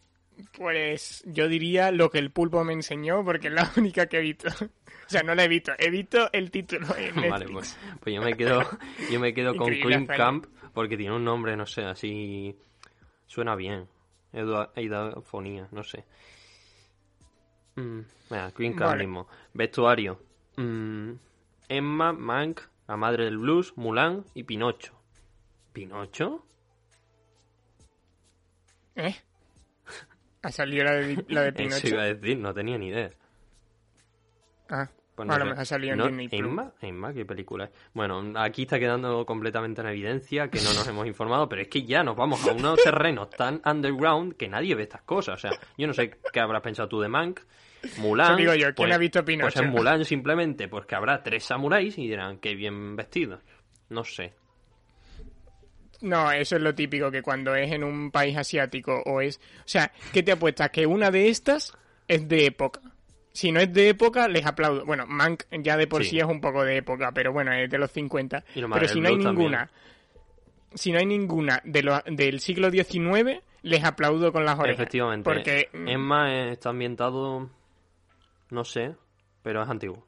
Pues 0.53 1.23
yo 1.27 1.49
diría 1.49 1.91
lo 1.93 2.11
que 2.11 2.19
el 2.19 2.31
pulpo 2.31 2.63
me 2.63 2.75
enseñó 2.75 3.25
porque 3.25 3.49
es 3.49 3.55
la 3.55 3.73
única 3.77 4.07
que 4.07 4.19
he 4.19 4.21
visto. 4.21 4.49
O 4.49 5.09
sea, 5.09 5.23
no 5.23 5.35
la 5.35 5.45
he 5.45 5.49
visto, 5.49 5.73
he 5.79 5.89
visto 5.89 6.29
el 6.33 6.51
título 6.51 6.89
en 6.97 7.05
Netflix. 7.15 7.31
Vale, 7.31 7.47
pues, 7.49 7.79
pues 8.01 8.15
yo 8.15 8.21
me 8.21 8.37
quedo, 8.37 8.61
yo 9.11 9.19
me 9.21 9.33
quedo 9.33 9.57
con 9.57 9.73
hazaña. 9.73 10.07
Camp 10.09 10.47
porque 10.75 10.97
tiene 10.99 11.15
un 11.15 11.25
nombre, 11.25 11.57
no 11.57 11.65
sé, 11.65 11.85
así. 11.85 12.55
Suena 13.27 13.55
bien. 13.57 13.87
Edu- 14.35 14.69
Eidafonía, 14.77 15.69
no 15.73 15.83
sé. 15.83 16.05
Mm, 17.77 18.01
venga, 18.31 18.51
Crimp 18.53 18.77
Camp 18.79 18.91
Vale. 18.91 19.05
mismo. 19.07 19.29
Vestuario. 19.55 20.21
Mm, 20.57 21.13
Emma, 21.69 22.13
Mank, 22.13 22.61
La 22.89 22.97
Madre 22.97 23.25
del 23.25 23.39
Blues, 23.39 23.73
Mulan 23.77 24.25
y 24.35 24.45
Pinocho. 24.45 24.95
¿Pinocho? 25.73 26.45
¿Eh? 28.95 29.15
Ha 30.43 30.53
salido 30.53 30.85
la 30.85 30.93
de, 30.93 31.25
la 31.29 31.43
de 31.43 31.49
Eso 31.57 31.57
Pinocho. 31.57 31.89
iba 31.89 32.03
a 32.03 32.15
decir, 32.15 32.39
no 32.39 32.55
tenía 32.55 32.79
ni 32.79 32.89
idea. 32.89 33.11
Ah, 34.71 34.89
Pues 35.17 35.29
a 35.31 35.33
lo 35.39 35.39
sé. 35.39 35.45
mejor 35.49 35.63
ha 35.63 35.65
salido 35.65 35.93
en 35.95 35.99
No, 35.99 36.07
Disney 36.09 36.29
Plus. 36.29 36.41
¿Emma? 36.41 36.73
¿Emma? 36.83 37.13
¿Qué 37.15 37.25
película 37.25 37.65
es? 37.65 37.71
Bueno, 37.95 38.23
aquí 38.37 38.63
está 38.63 38.79
quedando 38.79 39.25
completamente 39.27 39.81
en 39.81 39.87
evidencia 39.89 40.49
que 40.51 40.59
no 40.61 40.75
nos 40.75 40.87
hemos 40.87 41.07
informado, 41.07 41.49
pero 41.49 41.63
es 41.63 41.69
que 41.69 41.83
ya 41.85 42.05
nos 42.05 42.15
vamos 42.17 42.47
a 42.47 42.53
unos 42.53 42.79
terrenos 42.85 43.31
tan 43.31 43.61
underground 43.65 44.37
que 44.37 44.47
nadie 44.49 44.75
ve 44.75 44.83
estas 44.85 45.03
cosas. 45.03 45.35
O 45.37 45.49
sea, 45.49 45.59
yo 45.79 45.87
no 45.87 45.95
sé 45.95 46.19
qué 46.33 46.41
habrás 46.41 46.61
pensado 46.63 46.89
tú 46.89 47.01
de 47.01 47.09
Mank. 47.09 47.41
Mulan. 47.99 48.37
Digo 48.37 48.53
yo, 48.55 48.67
¿quién 48.67 48.75
pues- 48.75 48.95
ha 48.95 48.99
visto 48.99 49.25
Pues 49.25 49.37
Pinocho? 49.37 49.63
en 49.63 49.71
Mulan 49.71 50.05
simplemente, 50.05 50.69
pues 50.69 50.87
que 50.87 50.95
habrá 50.95 51.23
tres 51.23 51.45
samuráis 51.45 51.97
y 51.99 52.07
dirán, 52.09 52.39
qué 52.39 52.55
bien 52.55 52.95
vestidos. 52.97 53.41
No 53.89 54.05
sé. 54.05 54.35
No, 56.03 56.31
eso 56.31 56.57
es 56.57 56.63
lo 56.63 56.75
típico, 56.75 57.11
que 57.11 57.23
cuando 57.23 57.55
es 57.55 57.73
en 57.73 57.83
un 57.83 58.11
país 58.11 58.37
asiático 58.37 59.03
o 59.07 59.21
es... 59.23 59.39
O 59.61 59.63
sea, 59.69 59.93
¿qué 60.13 60.23
te 60.23 60.33
apuestas? 60.33 60.69
Que 60.71 60.87
una 60.87 61.11
de 61.11 61.29
estas 61.31 61.73
es 62.07 62.29
de 62.29 62.47
época. 62.47 62.81
Si 63.37 63.53
no 63.53 63.61
es 63.61 63.71
de 63.71 63.91
época, 63.91 64.29
les 64.29 64.47
aplaudo. 64.47 64.87
Bueno, 64.87 65.05
Mank 65.07 65.43
ya 65.63 65.77
de 65.77 65.87
por 65.87 66.03
sí, 66.05 66.11
Sí. 66.13 66.19
es 66.19 66.25
un 66.25 66.41
poco 66.41 66.65
de 66.65 66.79
época, 66.79 67.13
pero 67.13 67.35
bueno, 67.35 67.53
es 67.53 67.69
de 67.69 67.77
los 67.77 67.91
50. 67.91 68.43
Y 68.55 68.63
lo 68.63 68.69
Madre 68.69 68.81
Pero 68.81 68.95
si 68.95 69.01
no 69.01 69.09
hay 69.09 69.15
también. 69.23 69.35
ninguna... 69.37 69.71
Si 70.75 70.91
no 70.91 70.99
hay 70.99 71.05
ninguna 71.07 71.61
de 71.65 71.83
lo- 71.83 72.03
del 72.07 72.41
siglo 72.41 72.71
XIX, 72.71 73.43
les 73.63 73.85
aplaudo 73.85 74.33
con 74.33 74.45
las 74.47 74.59
orejas. 74.59 74.81
Efectivamente. 74.81 75.31
Porque... 75.31 75.69
mm, 75.73 75.87
Emma 75.89 76.33
eh, 76.35 76.53
está 76.53 76.71
ambientado. 76.71 77.51
No 78.51 78.65
sé, 78.65 78.95
pero 79.43 79.63
es 79.63 79.69
antiguo. 79.69 80.07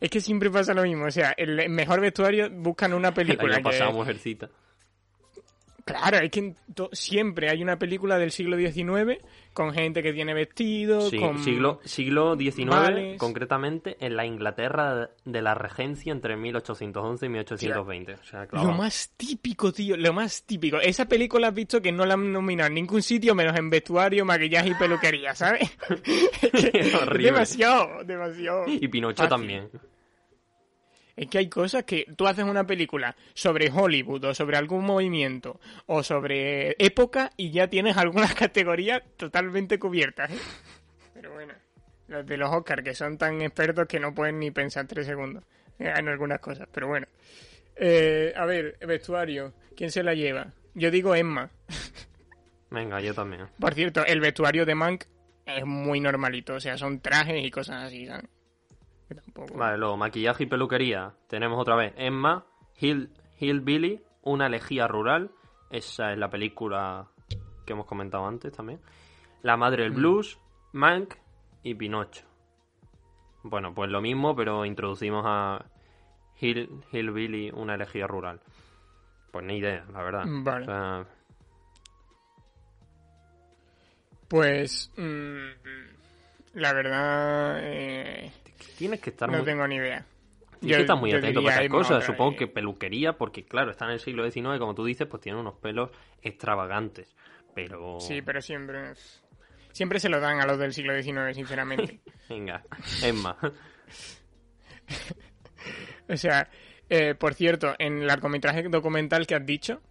Es 0.00 0.10
que 0.10 0.20
siempre 0.20 0.50
pasa 0.50 0.74
lo 0.74 0.82
mismo. 0.82 1.06
O 1.06 1.10
sea, 1.10 1.32
el 1.38 1.70
mejor 1.70 2.00
vestuario 2.00 2.50
buscan 2.50 2.92
una 2.92 3.08
El 3.08 3.14
película 3.14 3.62
que... 3.62 3.84
Mujercita. 3.92 4.50
Claro, 5.86 6.18
es 6.18 6.30
que 6.30 6.54
siempre 6.92 7.50
hay 7.50 7.62
una 7.62 7.78
película 7.78 8.18
del 8.18 8.30
siglo 8.30 8.56
XIX 8.56 9.18
con 9.54 9.72
gente 9.72 10.02
que 10.02 10.12
tiene 10.12 10.34
vestido, 10.34 11.08
Sí, 11.08 11.18
con... 11.18 11.42
siglo, 11.42 11.80
siglo 11.84 12.36
XIX, 12.36 12.68
vales. 12.68 13.18
concretamente 13.18 13.96
en 14.00 14.16
la 14.16 14.26
Inglaterra 14.26 15.10
de 15.24 15.42
la 15.42 15.54
Regencia 15.54 16.12
entre 16.12 16.36
1811 16.36 17.24
y 17.24 17.28
1820. 17.30 18.12
O 18.14 18.24
sea, 18.24 18.46
claro. 18.46 18.66
Lo 18.68 18.74
más 18.74 19.12
típico, 19.16 19.72
tío, 19.72 19.96
lo 19.96 20.12
más 20.12 20.42
típico. 20.42 20.78
Esa 20.80 21.06
película 21.06 21.48
has 21.48 21.54
visto 21.54 21.80
que 21.80 21.92
no 21.92 22.04
la 22.04 22.14
han 22.14 22.30
nominado 22.32 22.68
en 22.68 22.74
ningún 22.74 23.00
sitio 23.00 23.34
menos 23.34 23.56
en 23.56 23.70
vestuario, 23.70 24.24
maquillaje 24.24 24.68
y 24.70 24.74
peluquería, 24.74 25.34
¿sabes? 25.34 25.70
Es 26.42 26.92
demasiado, 27.18 28.04
demasiado. 28.04 28.64
Y 28.66 28.88
Pinocho 28.88 29.22
fácil. 29.22 29.28
también. 29.30 29.70
Es 31.16 31.28
que 31.28 31.38
hay 31.38 31.48
cosas 31.48 31.84
que 31.84 32.06
tú 32.16 32.26
haces 32.26 32.44
una 32.44 32.66
película 32.66 33.14
sobre 33.34 33.70
Hollywood 33.70 34.24
o 34.24 34.34
sobre 34.34 34.56
algún 34.56 34.84
movimiento 34.84 35.60
o 35.86 36.02
sobre 36.02 36.74
época 36.78 37.30
y 37.36 37.50
ya 37.50 37.68
tienes 37.68 37.96
algunas 37.96 38.34
categorías 38.36 39.02
totalmente 39.16 39.78
cubiertas. 39.78 40.30
¿eh? 40.30 40.38
Pero 41.14 41.32
bueno, 41.32 41.54
los 42.08 42.26
de 42.26 42.36
los 42.36 42.50
Oscars 42.50 42.82
que 42.82 42.94
son 42.94 43.16
tan 43.16 43.40
expertos 43.42 43.86
que 43.86 44.00
no 44.00 44.14
pueden 44.14 44.40
ni 44.40 44.50
pensar 44.50 44.86
tres 44.86 45.06
segundos. 45.06 45.44
en 45.78 46.08
algunas 46.08 46.40
cosas, 46.40 46.68
pero 46.72 46.88
bueno. 46.88 47.06
Eh, 47.76 48.32
a 48.36 48.44
ver, 48.44 48.76
vestuario. 48.86 49.52
¿Quién 49.76 49.90
se 49.90 50.02
la 50.02 50.14
lleva? 50.14 50.52
Yo 50.74 50.90
digo 50.90 51.14
Emma. 51.14 51.50
Venga, 52.70 53.00
yo 53.00 53.14
también. 53.14 53.46
Por 53.58 53.74
cierto, 53.74 54.04
el 54.04 54.20
vestuario 54.20 54.66
de 54.66 54.74
Mank 54.74 55.04
es 55.46 55.64
muy 55.64 56.00
normalito. 56.00 56.54
O 56.54 56.60
sea, 56.60 56.76
son 56.76 57.00
trajes 57.00 57.44
y 57.44 57.50
cosas 57.50 57.84
así, 57.84 58.06
¿sabes? 58.06 58.26
Que 59.08 59.14
tampoco... 59.14 59.54
Vale, 59.54 59.78
luego 59.78 59.96
maquillaje 59.96 60.44
y 60.44 60.46
peluquería. 60.46 61.14
Tenemos 61.28 61.60
otra 61.60 61.76
vez 61.76 61.92
Emma, 61.96 62.44
Hill, 62.80 63.10
Hillbilly, 63.38 64.02
una 64.22 64.46
elegía 64.46 64.86
rural. 64.88 65.30
Esa 65.70 66.12
es 66.12 66.18
la 66.18 66.30
película 66.30 67.08
que 67.66 67.72
hemos 67.72 67.86
comentado 67.86 68.26
antes 68.26 68.52
también. 68.52 68.80
La 69.42 69.56
madre 69.56 69.82
del 69.84 69.92
blues, 69.92 70.38
Mank 70.72 71.14
y 71.62 71.74
Pinocho. 71.74 72.24
Bueno, 73.42 73.74
pues 73.74 73.90
lo 73.90 74.00
mismo, 74.00 74.34
pero 74.34 74.64
introducimos 74.64 75.24
a 75.26 75.66
Hill, 76.40 76.82
Hillbilly, 76.92 77.50
una 77.50 77.74
elegía 77.74 78.06
rural. 78.06 78.40
Pues 79.30 79.44
ni 79.44 79.58
idea, 79.58 79.84
la 79.92 80.02
verdad. 80.02 80.24
Vale. 80.26 80.62
O 80.62 80.66
sea, 80.66 81.06
Pues... 84.28 84.90
mm, 84.96 86.54
la 86.54 86.72
verdad... 86.72 87.58
eh, 87.62 88.32
tienes 88.76 89.00
que 89.00 89.10
estar 89.10 89.30
no 89.30 89.38
muy... 89.38 89.44
tengo 89.44 89.66
ni 89.66 89.76
idea. 89.76 90.04
Tienes 90.60 90.78
que 90.78 90.82
estar 90.82 90.96
muy 90.96 91.10
yo 91.10 91.18
atento 91.18 91.42
para 91.42 91.56
esas 91.56 91.68
cosas. 91.68 92.04
Supongo 92.04 92.30
vez. 92.30 92.38
que 92.38 92.46
peluquería, 92.46 93.14
porque 93.14 93.44
claro, 93.44 93.70
está 93.70 93.86
en 93.86 93.92
el 93.92 94.00
siglo 94.00 94.30
XIX, 94.30 94.58
como 94.58 94.74
tú 94.74 94.84
dices, 94.84 95.06
pues 95.06 95.22
tiene 95.22 95.38
unos 95.38 95.54
pelos 95.54 95.90
extravagantes. 96.22 97.14
Pero... 97.54 98.00
Sí, 98.00 98.22
pero 98.22 98.40
siempre... 98.40 98.94
Siempre 99.72 99.98
se 99.98 100.08
lo 100.08 100.20
dan 100.20 100.40
a 100.40 100.46
los 100.46 100.58
del 100.58 100.72
siglo 100.72 100.94
XIX, 100.94 101.34
sinceramente. 101.34 102.00
Venga, 102.28 102.62
Emma. 103.02 103.36
o 106.08 106.16
sea, 106.16 106.48
eh, 106.88 107.14
por 107.14 107.34
cierto, 107.34 107.74
en 107.78 107.98
el 107.98 108.06
largometraje 108.06 108.62
documental 108.68 109.26
que 109.26 109.34
has 109.34 109.44
dicho... 109.44 109.82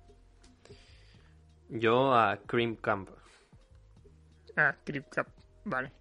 Yo 1.70 2.14
a 2.14 2.38
Cream 2.45 2.76
Camp. 2.76 3.09
Ah, 4.55 4.76
Crip 4.84 5.09
Cap, 5.09 5.28
vale. 5.66 5.91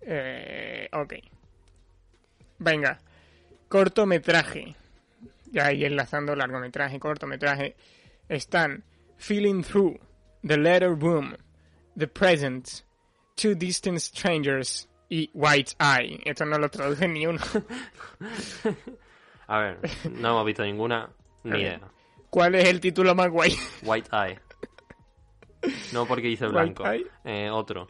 Eh, 0.00 0.88
ok. 0.92 1.14
Venga, 2.58 2.98
cortometraje. 3.68 4.74
Ya 5.52 5.66
ahí 5.66 5.84
enlazando 5.84 6.34
largometraje, 6.34 6.98
cortometraje. 6.98 7.76
Están 8.28 8.84
Feeling 9.16 9.62
Through, 9.62 9.98
The 10.46 10.56
Letter 10.56 10.94
Boom, 10.94 11.36
The 11.96 12.08
Present, 12.08 12.68
Two 13.34 13.54
Distant 13.54 13.98
Strangers 13.98 14.88
y 15.08 15.30
White 15.32 15.72
Eye. 15.78 16.20
Esto 16.24 16.44
no 16.44 16.58
lo 16.58 16.68
traduce 16.68 17.06
ni 17.08 17.26
uno. 17.26 17.40
A 19.48 19.58
ver, 19.60 19.78
no 20.10 20.30
hemos 20.30 20.46
visto 20.46 20.64
ninguna, 20.64 21.08
ni 21.44 21.60
idea. 21.60 21.80
¿Cuál 22.30 22.56
es 22.56 22.68
el 22.68 22.80
título 22.80 23.14
más 23.14 23.30
guay? 23.30 23.56
White 23.82 24.10
Eye. 24.12 24.40
No 25.92 26.06
porque 26.06 26.28
dice 26.28 26.46
blanco. 26.46 26.84
Eh, 27.24 27.50
otro. 27.50 27.88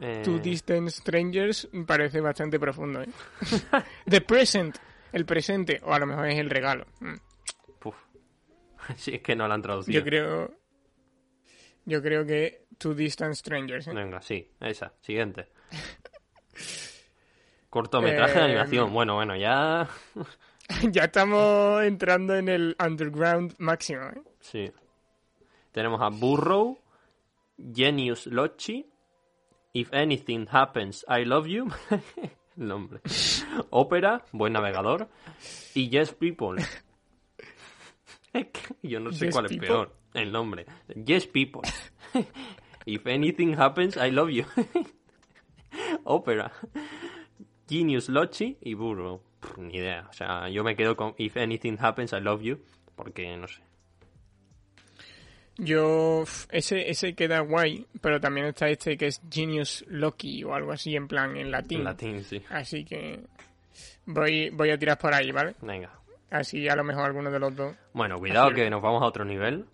Eh, 0.00 0.22
Two 0.24 0.38
Distant 0.38 0.88
Strangers 0.90 1.68
parece 1.86 2.20
bastante 2.20 2.58
profundo, 2.60 3.02
¿eh? 3.02 3.08
The 4.08 4.20
Present, 4.20 4.76
el 5.12 5.24
presente, 5.24 5.80
o 5.82 5.92
a 5.92 5.98
lo 5.98 6.06
mejor 6.06 6.28
es 6.28 6.38
el 6.38 6.50
regalo. 6.50 6.86
Mm. 7.00 7.14
puf. 7.78 7.96
Sí, 8.96 9.14
es 9.16 9.22
que 9.22 9.36
no 9.36 9.46
la 9.48 9.54
han 9.54 9.62
traducido. 9.62 9.98
Yo 9.98 10.04
creo. 10.04 10.54
Yo 11.84 12.02
creo 12.02 12.24
que 12.24 12.66
Two 12.78 12.94
Distant 12.94 13.34
Strangers. 13.34 13.88
¿eh? 13.88 13.92
Venga, 13.94 14.22
sí, 14.22 14.48
esa. 14.60 14.92
Siguiente. 15.00 15.48
Cortometraje 17.70 18.34
de 18.34 18.40
Eh, 18.40 18.44
animación. 18.44 18.92
Bueno, 18.92 19.14
bueno, 19.16 19.36
ya... 19.36 19.88
ya 20.90 21.04
estamos 21.04 21.82
entrando 21.84 22.34
en 22.36 22.48
el 22.48 22.76
underground 22.84 23.54
máximo. 23.58 24.02
¿eh? 24.04 24.22
Sí. 24.40 24.70
Tenemos 25.72 26.00
a 26.02 26.08
Burrow, 26.08 26.78
Genius 27.74 28.26
Lochi, 28.26 28.86
If 29.74 29.92
Anything 29.92 30.46
Happens, 30.50 31.04
I 31.08 31.24
Love 31.24 31.46
You. 31.46 31.70
El 32.58 32.68
nombre. 32.68 33.00
Opera, 33.70 34.24
Buen 34.32 34.52
Navegador. 34.52 35.08
Y 35.74 35.88
Yes 35.90 36.12
People. 36.12 36.62
Yo 38.82 39.00
no 39.00 39.12
sé 39.12 39.26
Yes 39.26 39.34
cuál 39.34 39.46
es 39.46 39.56
peor. 39.56 39.94
El 40.14 40.32
nombre. 40.32 40.66
Yes 41.04 41.26
People. 41.26 41.62
If 42.86 43.06
Anything 43.06 43.54
Happens, 43.58 43.96
I 43.96 44.10
Love 44.10 44.30
You. 44.30 44.44
Opera. 46.04 46.50
Genius 47.68 48.08
Lochi 48.08 48.56
y 48.62 48.74
Burrow. 48.74 49.20
Pff, 49.40 49.58
ni 49.58 49.76
idea. 49.76 50.06
O 50.08 50.12
sea, 50.12 50.48
yo 50.48 50.64
me 50.64 50.74
quedo 50.74 50.96
con 50.96 51.14
If 51.18 51.36
Anything 51.36 51.76
Happens, 51.78 52.12
I 52.12 52.20
Love 52.20 52.42
You. 52.42 52.58
Porque 52.96 53.36
no 53.36 53.46
sé. 53.46 53.67
Yo. 55.58 56.24
Ese, 56.50 56.88
ese 56.88 57.14
queda 57.14 57.40
guay, 57.40 57.86
pero 58.00 58.20
también 58.20 58.46
está 58.46 58.68
este 58.68 58.96
que 58.96 59.08
es 59.08 59.20
Genius 59.30 59.84
Loki 59.88 60.44
o 60.44 60.54
algo 60.54 60.72
así 60.72 60.96
en 60.96 61.08
plan 61.08 61.36
en 61.36 61.50
latín. 61.50 61.78
En 61.78 61.84
latín, 61.84 62.24
sí. 62.24 62.42
Así 62.48 62.84
que. 62.84 63.20
Voy, 64.06 64.50
voy 64.50 64.70
a 64.70 64.78
tirar 64.78 64.98
por 64.98 65.12
ahí, 65.12 65.30
¿vale? 65.30 65.54
Venga. 65.60 65.90
Así 66.30 66.68
a 66.68 66.76
lo 66.76 66.84
mejor 66.84 67.04
alguno 67.04 67.30
de 67.30 67.38
los 67.38 67.54
dos. 67.54 67.74
Bueno, 67.92 68.18
cuidado 68.18 68.50
que 68.52 68.70
nos 68.70 68.82
vamos 68.82 69.02
a 69.02 69.06
otro 69.06 69.24
nivel. 69.24 69.66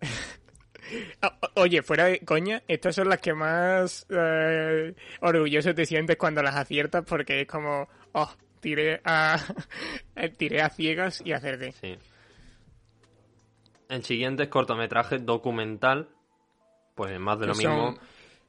Oye, 1.54 1.82
fuera 1.82 2.04
de 2.04 2.20
coña, 2.20 2.62
estas 2.68 2.94
son 2.94 3.08
las 3.08 3.20
que 3.20 3.34
más 3.34 4.06
eh, 4.10 4.94
orgulloso 5.20 5.74
te 5.74 5.84
sientes 5.86 6.16
cuando 6.16 6.42
las 6.42 6.54
aciertas 6.54 7.04
porque 7.04 7.40
es 7.40 7.48
como, 7.48 7.88
oh, 8.12 8.30
tiré 8.60 9.00
a, 9.04 9.38
tiré 10.36 10.62
a 10.62 10.70
ciegas 10.70 11.22
y 11.24 11.32
acerté. 11.32 11.72
Sí. 11.72 11.98
El 13.88 14.04
siguiente 14.04 14.44
es 14.44 14.48
cortometraje 14.48 15.18
documental. 15.18 16.08
Pues 16.94 17.18
más 17.20 17.38
de 17.38 17.46
lo 17.46 17.54
mismo. 17.54 17.94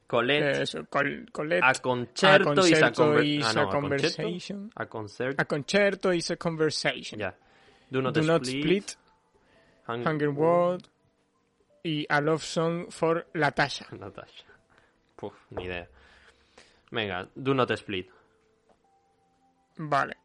Colette, 0.06 0.58
Eh, 0.58 0.62
eso, 0.62 0.86
col- 0.88 1.28
Colette, 1.30 1.62
a 1.62 1.74
concerto, 1.74 2.50
a 2.50 2.54
concerto 2.54 3.20
is 3.22 3.44
a, 3.44 3.50
ah, 3.50 3.52
no, 3.52 3.60
a 3.60 3.70
concerto, 3.70 3.70
conversation. 3.80 4.72
a 4.74 4.86
concert, 4.86 5.38
a 5.40 5.44
concerto 5.44 6.12
is 6.14 6.30
a 6.30 6.36
conversation. 6.36 7.20
ya. 7.20 7.34
Do 7.90 8.00
not, 8.00 8.14
Do 8.14 8.22
not 8.22 8.42
split, 8.46 8.62
split, 8.88 8.98
Hung- 9.86 10.06
Hunger 10.06 10.30
World 10.30 10.88
y 11.84 12.06
A 12.08 12.22
Love 12.22 12.42
Song 12.42 12.86
for 12.90 13.26
Latasha. 13.34 13.86
Natasha. 13.98 14.44
Puf, 15.14 15.34
ni 15.50 15.64
idea. 15.64 15.86
Venga, 16.90 17.28
Do 17.34 17.52
not 17.52 17.70
split. 17.72 18.08
Vale. 19.76 20.16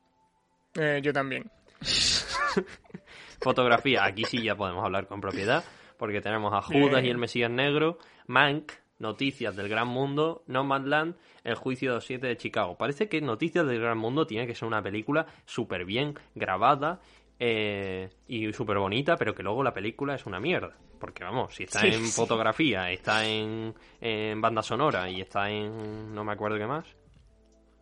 Eh, 0.76 1.02
yo 1.04 1.12
también. 1.12 1.50
Fotografía, 3.44 4.04
aquí 4.06 4.24
sí 4.26 4.42
ya 4.42 4.56
podemos 4.56 4.84
hablar 4.84 5.08
con 5.08 5.22
propiedad, 5.22 5.64
porque 5.98 6.22
tenemos 6.22 6.54
a 6.54 6.62
Judas 6.62 7.02
Bien. 7.02 7.06
y 7.06 7.10
el 7.10 7.18
Mesías 7.18 7.52
Negro, 7.52 7.98
Mank, 8.28 8.72
Noticias 9.00 9.56
del 9.56 9.68
Gran 9.70 9.88
Mundo, 9.88 10.44
Nomadland, 10.48 11.16
El 11.44 11.56
Juicio 11.56 11.90
de 11.92 11.96
los 11.96 12.06
Siete 12.06 12.28
de 12.28 12.38
Chicago. 12.38 12.78
Parece 12.78 13.10
que 13.10 13.20
Noticias 13.22 13.66
del 13.68 13.80
Gran 13.82 13.98
Mundo 13.98 14.26
tiene 14.26 14.48
que 14.48 14.56
ser 14.56 14.68
una 14.68 14.82
película 14.82 15.26
súper 15.46 15.84
bien 15.86 16.14
grabada 16.36 17.02
eh, 17.40 18.10
y 18.28 18.54
súper 18.54 18.78
bonita, 18.78 19.18
pero 19.18 19.34
que 19.34 19.44
luego 19.44 19.64
la 19.64 19.74
película 19.74 20.16
es 20.16 20.26
una 20.26 20.40
mierda. 20.40 20.78
Porque 21.00 21.24
vamos, 21.26 21.54
si 21.54 21.64
está 21.64 21.80
Sí, 21.82 21.88
en 21.88 22.06
sí. 22.06 22.12
fotografía, 22.16 22.90
está 22.92 23.26
en, 23.26 23.74
en 24.00 24.40
banda 24.40 24.62
sonora 24.62 25.10
y 25.10 25.20
está 25.20 25.50
en... 25.50 26.14
no 26.16 26.24
me 26.24 26.32
acuerdo 26.32 26.58
qué 26.58 26.66
más. 26.68 26.86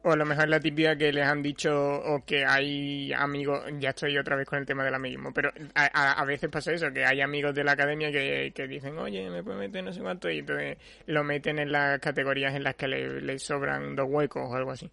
O 0.03 0.11
a 0.11 0.15
lo 0.15 0.25
mejor 0.25 0.49
la 0.49 0.59
típica 0.59 0.95
que 0.95 1.13
les 1.13 1.23
han 1.25 1.43
dicho 1.43 1.71
o 1.71 2.25
que 2.25 2.43
hay 2.43 3.13
amigos, 3.13 3.63
ya 3.79 3.89
estoy 3.89 4.17
otra 4.17 4.35
vez 4.35 4.47
con 4.47 4.57
el 4.57 4.65
tema 4.65 4.83
del 4.83 4.95
amiguismo, 4.95 5.31
pero 5.31 5.51
a, 5.75 5.83
a- 5.93 6.13
a 6.13 6.25
veces 6.25 6.49
pasa 6.49 6.71
eso, 6.71 6.91
que 6.91 7.05
hay 7.05 7.21
amigos 7.21 7.53
de 7.53 7.63
la 7.63 7.73
academia 7.73 8.11
que, 8.11 8.51
que 8.55 8.67
dicen, 8.67 8.97
oye, 8.97 9.29
me 9.29 9.43
puedo 9.43 9.59
meter 9.59 9.83
no 9.83 9.93
sé 9.93 10.01
cuánto, 10.01 10.27
y 10.31 10.39
entonces 10.39 10.77
lo 11.05 11.23
meten 11.23 11.59
en 11.59 11.71
las 11.71 11.99
categorías 11.99 12.55
en 12.55 12.63
las 12.63 12.73
que 12.75 12.87
le, 12.87 13.21
le 13.21 13.37
sobran 13.37 13.95
dos 13.95 14.07
huecos 14.09 14.41
o 14.49 14.55
algo 14.55 14.71
así. 14.71 14.89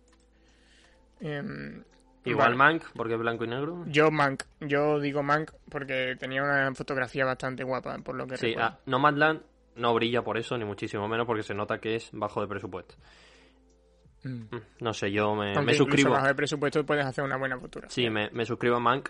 Em, 1.20 1.82
Igual. 2.24 2.56
Mank, 2.56 2.82
porque 2.94 3.14
es 3.14 3.18
blanco 3.20 3.44
y 3.44 3.48
negro. 3.48 3.84
Yo 3.86 4.10
Mank, 4.10 4.42
yo 4.60 5.00
digo 5.00 5.22
Mank 5.22 5.52
porque 5.70 6.16
tenía 6.18 6.42
una 6.42 6.74
fotografía 6.74 7.24
bastante 7.24 7.64
guapa, 7.64 7.96
por 7.98 8.14
lo 8.16 8.26
que 8.26 8.36
Sí, 8.36 8.48
recuerdo. 8.48 8.68
ah, 8.74 8.78
Nomadland 8.84 9.40
no 9.76 9.94
brilla 9.94 10.22
por 10.22 10.36
eso, 10.36 10.58
ni 10.58 10.66
muchísimo 10.66 11.08
menos, 11.08 11.26
porque 11.26 11.42
se 11.42 11.54
nota 11.54 11.78
que 11.80 11.96
es 11.96 12.10
bajo 12.12 12.42
de 12.42 12.48
presupuesto. 12.48 12.96
Mm. 14.24 14.30
Mm, 14.30 14.60
No 14.80 14.92
sé, 14.94 15.10
yo 15.12 15.34
me, 15.34 15.48
Aunque 15.54 15.58
me 15.58 15.72
incluso 15.72 15.84
suscribo. 15.84 16.10
bajo 16.10 16.26
de 16.26 16.34
presupuesto 16.34 16.84
puedes 16.84 17.04
hacer 17.06 17.24
una 17.24 17.36
buena 17.36 17.58
fotografía. 17.58 17.94
Sí, 17.94 18.10
me, 18.10 18.30
me 18.30 18.44
suscribo 18.44 18.76
a 18.76 18.80
Mank. 18.80 19.08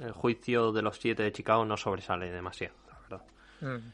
El 0.00 0.12
juicio 0.12 0.70
de 0.72 0.82
los 0.82 0.96
siete 0.98 1.22
de 1.24 1.32
Chicago 1.32 1.64
no 1.64 1.76
sobresale 1.76 2.30
demasiado, 2.30 2.74
la 2.88 2.98
verdad. 3.00 3.26
Mm. 3.60 3.92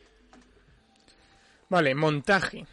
Vale, 1.70 1.94
montaje. 1.94 2.66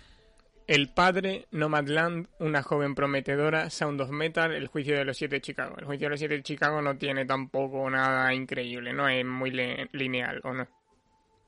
El 0.68 0.90
padre, 0.90 1.48
Nomadland, 1.52 2.28
una 2.40 2.62
joven 2.62 2.94
prometedora, 2.96 3.70
Sound 3.70 4.00
of 4.02 4.10
Metal, 4.12 4.54
El 4.54 4.68
juicio 4.68 4.96
de 4.98 5.04
los 5.06 5.18
siete 5.18 5.36
de 5.38 5.42
Chicago. 5.42 5.76
El 5.78 5.86
juicio 5.86 6.06
de 6.06 6.10
los 6.12 6.20
siete 6.20 6.36
de 6.36 6.44
Chicago 6.44 6.82
no 6.82 6.98
tiene 6.98 7.26
tampoco 7.26 7.90
nada 7.90 8.34
increíble, 8.34 8.94
no 8.94 9.08
es 9.10 9.26
muy 9.26 9.52
lineal, 9.92 10.40
¿o 10.44 10.54
no? 10.54 10.68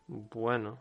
Bueno. 0.07 0.79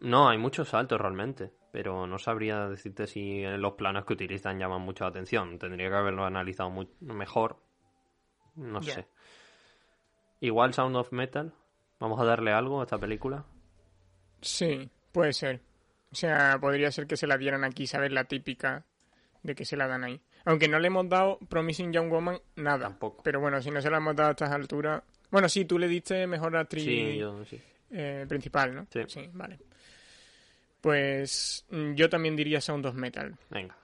No, 0.00 0.28
hay 0.28 0.38
muchos 0.38 0.68
saltos 0.68 1.00
realmente, 1.00 1.52
pero 1.74 2.06
no 2.06 2.20
sabría 2.20 2.68
decirte 2.68 3.08
si 3.08 3.42
los 3.42 3.72
planos 3.72 4.04
que 4.04 4.12
utilizan 4.12 4.60
llaman 4.60 4.80
mucho 4.80 5.02
la 5.02 5.10
atención. 5.10 5.58
Tendría 5.58 5.88
que 5.88 5.96
haberlo 5.96 6.24
analizado 6.24 6.70
muy 6.70 6.88
mejor, 7.00 7.56
No 8.54 8.80
sé. 8.80 9.08
Igual 10.38 10.72
Sound 10.72 10.94
of 10.94 11.10
Metal. 11.10 11.52
Vamos 11.98 12.20
a 12.20 12.24
darle 12.24 12.52
algo 12.52 12.80
a 12.80 12.84
esta 12.84 12.96
película. 12.96 13.44
Sí, 14.40 14.88
puede 15.10 15.32
ser. 15.32 15.62
O 16.12 16.14
sea, 16.14 16.58
podría 16.60 16.92
ser 16.92 17.08
que 17.08 17.16
se 17.16 17.26
la 17.26 17.36
dieran 17.36 17.64
aquí, 17.64 17.88
¿sabes? 17.88 18.12
La 18.12 18.22
típica 18.22 18.84
de 19.42 19.56
que 19.56 19.64
se 19.64 19.76
la 19.76 19.88
dan 19.88 20.04
ahí. 20.04 20.20
Aunque 20.44 20.68
no 20.68 20.78
le 20.78 20.86
hemos 20.86 21.08
dado 21.08 21.40
Promising 21.48 21.92
Young 21.92 22.08
Woman 22.08 22.38
nada. 22.54 22.84
Tampoco. 22.86 23.24
Pero 23.24 23.40
bueno, 23.40 23.60
si 23.60 23.72
no 23.72 23.82
se 23.82 23.90
la 23.90 23.96
hemos 23.96 24.14
dado 24.14 24.28
a 24.28 24.32
estas 24.32 24.52
alturas... 24.52 25.02
Bueno, 25.28 25.48
sí, 25.48 25.64
tú 25.64 25.76
le 25.76 25.88
diste 25.88 26.24
mejor 26.28 26.56
actriz 26.56 26.84
Sí, 26.84 27.16
yo 27.18 27.44
sí. 27.44 27.60
eh, 27.90 28.26
principal, 28.28 28.76
¿no? 28.76 28.86
Sí. 29.08 29.28
vale. 29.32 29.58
Pues 30.84 31.64
mm, 31.70 31.94
yo 31.94 32.10
también 32.10 32.36
diría 32.36 32.60
Sound 32.60 32.84
of 32.84 32.94
Metal. 32.94 33.34
Venga. 33.48 33.74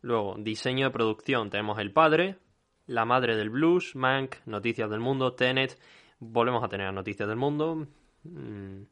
Luego, 0.00 0.36
diseño 0.38 0.86
de 0.86 0.90
producción. 0.90 1.50
Tenemos 1.50 1.78
El 1.78 1.92
Padre, 1.92 2.38
La 2.86 3.04
Madre 3.04 3.36
del 3.36 3.50
Blues, 3.50 3.94
Mank, 3.94 4.36
Noticias 4.46 4.88
del 4.88 5.00
Mundo, 5.00 5.34
Tenet. 5.34 5.78
Volvemos 6.18 6.64
a 6.64 6.68
tener 6.70 6.90
Noticias 6.94 7.28
del 7.28 7.36
Mundo. 7.36 7.86
Mm. 8.22 8.84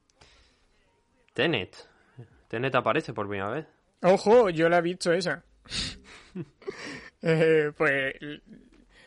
Tenet. 1.32 1.88
Tenet 2.48 2.74
aparece 2.74 3.14
por 3.14 3.26
primera 3.28 3.48
vez. 3.48 3.66
Ojo, 4.02 4.50
yo 4.50 4.68
la 4.68 4.76
he 4.76 4.82
visto 4.82 5.10
esa. 5.10 5.42
Eh, 7.22 7.72
pues, 7.76 8.14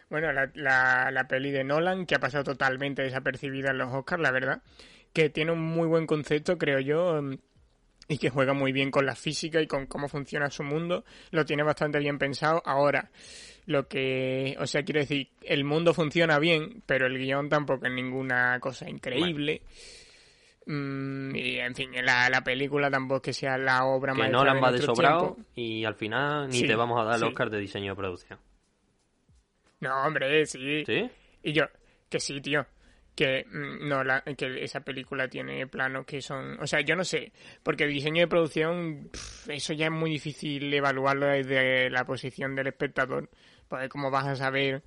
bueno, 0.09 0.33
la, 0.33 0.51
la, 0.55 1.11
la 1.11 1.27
peli 1.27 1.51
de 1.51 1.63
Nolan, 1.63 2.05
que 2.05 2.15
ha 2.15 2.19
pasado 2.19 2.43
totalmente 2.43 3.03
desapercibida 3.03 3.69
en 3.69 3.77
los 3.77 3.93
Oscars, 3.93 4.21
la 4.21 4.31
verdad, 4.31 4.61
que 5.13 5.29
tiene 5.29 5.51
un 5.51 5.61
muy 5.61 5.87
buen 5.87 6.05
concepto, 6.05 6.57
creo 6.57 6.79
yo, 6.79 7.21
mm, 7.21 7.35
y 8.07 8.17
que 8.17 8.29
juega 8.29 8.53
muy 8.53 8.71
bien 8.71 8.89
con 8.91 9.05
la 9.05 9.15
física 9.15 9.61
y 9.61 9.67
con 9.67 9.85
cómo 9.85 10.07
funciona 10.07 10.49
su 10.49 10.63
mundo, 10.63 11.05
lo 11.31 11.45
tiene 11.45 11.63
bastante 11.63 11.99
bien 11.99 12.17
pensado. 12.17 12.61
Ahora, 12.65 13.11
lo 13.67 13.87
que, 13.87 14.55
o 14.59 14.65
sea, 14.65 14.83
quiero 14.83 14.99
decir, 14.99 15.29
el 15.43 15.63
mundo 15.63 15.93
funciona 15.93 16.39
bien, 16.39 16.81
pero 16.87 17.05
el 17.05 17.17
guion 17.19 17.49
tampoco 17.49 17.85
es 17.85 17.93
ninguna 17.93 18.59
cosa 18.59 18.89
increíble. 18.89 19.61
Mm, 20.65 21.35
y 21.35 21.59
en 21.59 21.75
fin, 21.75 21.91
la, 22.03 22.29
la 22.29 22.41
película 22.43 22.89
tampoco 22.91 23.17
es 23.17 23.21
que 23.23 23.33
sea 23.33 23.57
la 23.57 23.85
obra 23.85 24.13
Que 24.13 24.19
maestra 24.19 24.39
Nolan 24.39 24.55
de 24.55 24.61
va 24.61 24.71
de 24.71 24.81
sobrado 24.81 25.37
y 25.55 25.83
al 25.83 25.95
final 25.95 26.47
ni 26.47 26.59
Sí, 26.59 26.67
te 26.67 26.75
vamos 26.75 26.99
a 26.99 27.05
dar 27.05 27.15
el 27.15 27.21
sí. 27.21 27.25
Oscar 27.25 27.49
de 27.49 27.59
diseño 27.59 27.91
de 27.93 27.95
producción. 27.95 28.39
No, 29.79 30.03
hombre, 30.03 30.45
sí. 30.45 30.83
¿Sí? 30.85 31.09
Y 31.43 31.53
yo, 31.53 31.65
que 32.09 32.19
sí, 32.19 32.39
tío. 32.41 32.65
Que 33.19 33.43
mm, 33.43 33.85
no, 33.89 34.01
la, 34.01 34.21
que 34.21 34.63
esa 34.63 34.79
película 34.79 35.27
tiene 35.27 35.67
planos 35.67 36.05
que 36.05 36.21
son. 36.21 36.57
O 36.61 36.65
sea, 36.65 36.79
yo 36.79 36.95
no 36.95 37.03
sé. 37.03 37.33
Porque 37.63 37.83
el 37.83 37.89
diseño 37.91 38.21
de 38.21 38.27
producción, 38.29 39.09
eso 39.49 39.73
ya 39.73 39.87
es 39.87 39.91
muy 39.91 40.09
difícil 40.09 40.73
evaluarlo 40.73 41.25
desde 41.27 41.89
la 41.89 42.05
posición 42.05 42.55
del 42.55 42.67
espectador. 42.67 43.29
Porque 43.67 43.89
como 43.89 44.09
vas 44.09 44.25
a 44.25 44.35
saber 44.37 44.83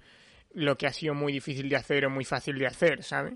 lo 0.54 0.78
que 0.78 0.86
ha 0.86 0.94
sido 0.94 1.12
muy 1.12 1.34
difícil 1.34 1.68
de 1.68 1.76
hacer 1.76 2.06
o 2.06 2.10
muy 2.10 2.24
fácil 2.24 2.58
de 2.58 2.68
hacer, 2.68 3.02
¿sabes? 3.02 3.34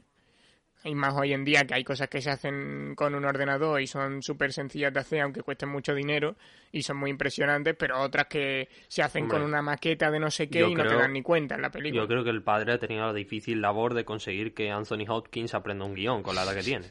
Y 0.84 0.94
más 0.94 1.14
hoy 1.14 1.32
en 1.32 1.44
día 1.44 1.66
que 1.66 1.74
hay 1.74 1.82
cosas 1.82 2.08
que 2.08 2.20
se 2.20 2.30
hacen 2.30 2.94
con 2.94 3.14
un 3.14 3.24
ordenador 3.24 3.80
y 3.80 3.86
son 3.86 4.22
súper 4.22 4.52
sencillas 4.52 4.92
de 4.92 5.00
hacer, 5.00 5.20
aunque 5.20 5.42
cuesten 5.42 5.68
mucho 5.68 5.94
dinero 5.94 6.36
y 6.70 6.82
son 6.82 6.98
muy 6.98 7.10
impresionantes, 7.10 7.74
pero 7.76 8.00
otras 8.00 8.26
que 8.26 8.68
se 8.86 9.02
hacen 9.02 9.24
Hombre, 9.24 9.38
con 9.38 9.48
una 9.48 9.62
maqueta 9.62 10.10
de 10.10 10.20
no 10.20 10.30
sé 10.30 10.48
qué 10.48 10.60
y 10.60 10.74
no 10.74 10.86
te 10.86 10.94
dan 10.94 11.12
ni 11.12 11.22
cuenta 11.22 11.56
en 11.56 11.62
la 11.62 11.70
película. 11.70 12.02
Yo 12.02 12.08
creo 12.08 12.22
que 12.22 12.30
el 12.30 12.42
padre 12.42 12.74
ha 12.74 12.78
tenido 12.78 13.06
la 13.06 13.12
difícil 13.12 13.60
labor 13.60 13.94
de 13.94 14.04
conseguir 14.04 14.54
que 14.54 14.70
Anthony 14.70 15.06
Hopkins 15.08 15.54
aprenda 15.54 15.84
un 15.84 15.94
guion 15.94 16.22
con 16.22 16.36
la 16.36 16.44
edad 16.44 16.54
que 16.54 16.62
tiene. 16.62 16.86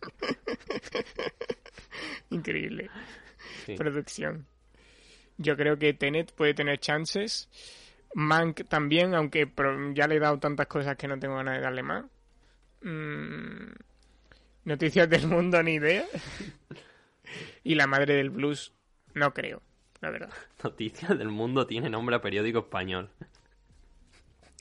Increíble. 2.30 2.88
Sí. 3.66 3.74
Producción. 3.74 4.46
Yo 5.38 5.56
creo 5.56 5.78
que 5.78 5.94
Tenet 5.94 6.32
puede 6.34 6.54
tener 6.54 6.78
chances. 6.78 7.48
Mank 8.14 8.68
también, 8.68 9.14
aunque 9.14 9.50
ya 9.94 10.06
le 10.06 10.16
he 10.16 10.20
dado 10.20 10.38
tantas 10.38 10.66
cosas 10.66 10.96
que 10.96 11.08
no 11.08 11.18
tengo 11.18 11.36
ganas 11.36 11.56
de 11.56 11.62
darle 11.62 11.82
más. 11.82 12.04
Mm, 12.82 13.72
Noticias 14.64 15.08
del 15.08 15.26
mundo, 15.26 15.62
ni 15.62 15.74
idea. 15.74 16.04
y 17.64 17.74
la 17.74 17.86
madre 17.86 18.14
del 18.14 18.30
blues, 18.30 18.72
no 19.14 19.32
creo, 19.32 19.62
la 20.00 20.10
verdad. 20.10 20.30
Noticias 20.62 21.18
del 21.18 21.28
Mundo 21.28 21.66
tiene 21.66 21.88
nombre 21.90 22.16
a 22.16 22.20
periódico 22.20 22.60
español. 22.60 23.10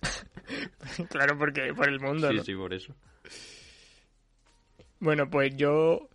claro, 1.09 1.37
porque 1.37 1.73
por 1.73 1.89
el 1.89 1.99
mundo. 1.99 2.29
Sí, 2.29 2.37
¿no? 2.37 2.43
sí, 2.43 2.55
por 2.55 2.73
eso. 2.73 2.95
Bueno, 4.99 5.29
pues 5.29 5.55
yo. 5.55 5.73
O 5.75 6.09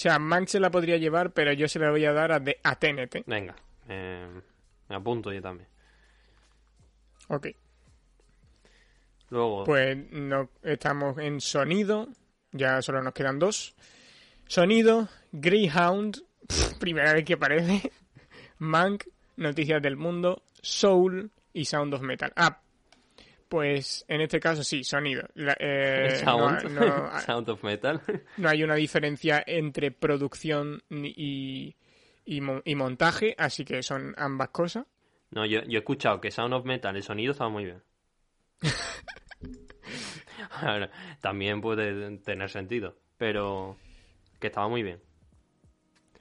sea, 0.00 0.18
Mank 0.18 0.46
se 0.48 0.60
la 0.60 0.70
podría 0.70 0.96
llevar, 0.96 1.32
pero 1.32 1.52
yo 1.52 1.66
se 1.68 1.78
la 1.80 1.90
voy 1.90 2.04
a 2.04 2.12
dar 2.12 2.30
a, 2.32 2.38
de- 2.40 2.60
a. 2.62 2.78
¿eh? 2.80 3.24
Venga, 3.26 3.56
eh, 3.88 4.28
me 4.88 4.94
apunto 4.96 5.32
yo 5.32 5.40
también. 5.42 5.68
Ok. 7.28 7.48
Luego, 9.30 9.64
Pues 9.64 9.96
no 10.12 10.48
estamos 10.62 11.18
en 11.18 11.40
sonido, 11.40 12.08
ya 12.52 12.80
solo 12.82 13.02
nos 13.02 13.12
quedan 13.12 13.38
dos. 13.38 13.74
Sonido, 14.46 15.08
Greyhound, 15.32 16.22
primera 16.80 17.12
vez 17.12 17.24
que 17.24 17.34
aparece, 17.34 17.92
Mank, 18.58 19.04
Noticias 19.36 19.82
del 19.82 19.96
Mundo, 19.96 20.42
Soul 20.62 21.30
y 21.52 21.64
Sound 21.66 21.92
of 21.94 22.00
Metal. 22.02 22.32
Ah, 22.36 22.60
pues 23.48 24.04
en 24.08 24.20
este 24.20 24.40
caso 24.40 24.62
sí, 24.64 24.84
sonido. 24.84 25.22
La- 25.34 25.56
eh, 25.58 26.20
Sound, 26.24 26.64
no, 26.70 26.80
no- 27.12 27.20
Sound 27.20 27.48
of 27.50 27.62
Metal. 27.64 28.00
no 28.38 28.48
hay 28.48 28.62
una 28.62 28.74
diferencia 28.74 29.42
entre 29.46 29.90
producción 29.90 30.82
y, 30.90 31.74
y 32.24 32.74
montaje, 32.74 33.34
así 33.38 33.64
que 33.64 33.82
son 33.82 34.14
ambas 34.16 34.48
cosas. 34.50 34.86
No, 35.30 35.44
yo, 35.44 35.60
yo 35.64 35.76
he 35.76 35.80
escuchado 35.80 36.20
que 36.20 36.30
Sound 36.30 36.54
of 36.54 36.64
Metal, 36.64 36.96
el 36.96 37.02
sonido 37.02 37.32
estaba 37.32 37.50
muy 37.50 37.64
bien. 37.66 37.82
Ahora, 40.62 40.90
también 41.20 41.60
puede 41.60 42.18
tener 42.18 42.50
sentido, 42.50 42.96
pero 43.16 43.76
que 44.40 44.48
estaba 44.48 44.68
muy 44.68 44.82
bien. 44.82 45.00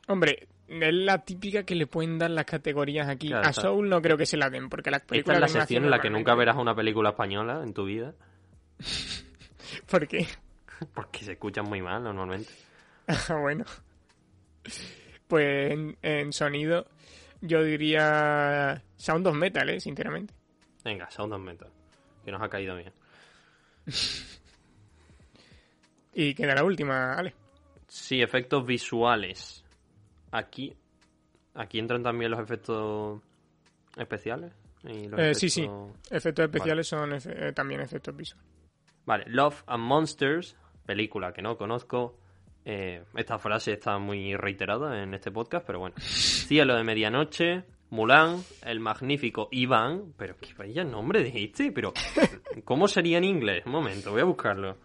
Hombre, 0.07 0.47
es 0.67 0.93
la 0.93 1.23
típica 1.23 1.63
que 1.63 1.75
le 1.75 1.87
pueden 1.87 2.17
dar 2.17 2.31
las 2.31 2.45
categorías 2.45 3.07
aquí. 3.07 3.27
Claro, 3.29 3.47
a. 3.47 3.53
Soul 3.53 3.89
no 3.89 4.01
creo 4.01 4.17
que 4.17 4.25
se 4.25 4.37
la 4.37 4.49
den, 4.49 4.69
porque 4.69 4.91
las 4.91 5.01
Esta 5.01 5.09
películas 5.09 5.37
es 5.37 5.41
la 5.41 5.61
sección 5.61 5.85
en 5.85 5.91
la 5.91 5.99
que 5.99 6.09
nunca 6.09 6.35
verás 6.35 6.57
una 6.57 6.75
película 6.75 7.09
española 7.09 7.61
en 7.63 7.73
tu 7.73 7.85
vida, 7.85 8.13
¿Por 9.89 10.07
qué? 10.07 10.27
porque 10.93 11.23
se 11.23 11.33
escuchan 11.33 11.65
muy 11.67 11.81
mal 11.81 12.03
normalmente. 12.03 12.51
Ah, 13.07 13.37
bueno. 13.41 13.65
Pues 15.27 15.71
en, 15.71 15.97
en 16.01 16.33
sonido 16.33 16.87
yo 17.41 17.63
diría 17.63 18.81
Sound 18.95 19.27
of 19.27 19.35
Metal, 19.35 19.69
¿eh? 19.69 19.79
Sinceramente. 19.79 20.33
Venga, 20.83 21.09
Sound 21.09 21.33
of 21.33 21.41
Metal, 21.41 21.69
que 22.27 22.31
nos 22.33 22.41
ha 22.41 22.49
caído 22.49 22.75
bien. 22.75 22.91
Y 26.13 26.33
queda 26.33 26.55
la 26.55 26.63
última, 26.63 27.13
Ale. 27.13 27.33
Sí, 27.87 28.21
efectos 28.21 28.65
visuales. 28.65 29.63
Aquí, 30.31 30.75
aquí 31.53 31.77
entran 31.79 32.01
también 32.03 32.31
los 32.31 32.39
efectos 32.39 33.21
especiales. 33.95 34.51
y 34.83 35.07
los 35.07 35.19
Eh, 35.19 35.35
sí, 35.35 35.49
sí. 35.49 35.67
efectos- 36.09 36.45
especiales 36.45 36.87
son 36.87 37.11
efe- 37.11 37.49
eh, 37.49 37.53
también 37.53 37.81
efectos 37.81 38.15
visuales. 38.15 38.45
Vale, 39.05 39.25
Love 39.27 39.63
and 39.67 39.83
Monsters, 39.83 40.55
película 40.85 41.31
que 41.33 41.41
no 41.41 41.55
conozco. 41.57 42.17
Eh, 42.65 43.03
esta 43.15 43.37
frase 43.37 43.73
está 43.73 43.97
muy 43.99 44.35
reiterada 44.35 45.01
en 45.03 45.13
este 45.13 45.31
podcast, 45.31 45.65
pero 45.67 45.79
bueno. 45.79 45.95
Cielo 46.01 46.75
de 46.75 46.83
Medianoche, 46.83 47.63
Mulan, 47.89 48.43
El 48.63 48.79
Magnífico 48.79 49.47
Iván. 49.51 50.13
Pero 50.17 50.35
qué 50.37 50.53
vaya 50.53 50.83
nombre 50.83 51.23
de 51.23 51.43
este, 51.43 51.71
pero 51.71 51.93
¿cómo 52.63 52.87
sería 52.87 53.17
en 53.17 53.23
inglés? 53.23 53.65
Un 53.65 53.71
momento, 53.71 54.11
voy 54.11 54.21
a 54.21 54.25
buscarlo. 54.25 54.77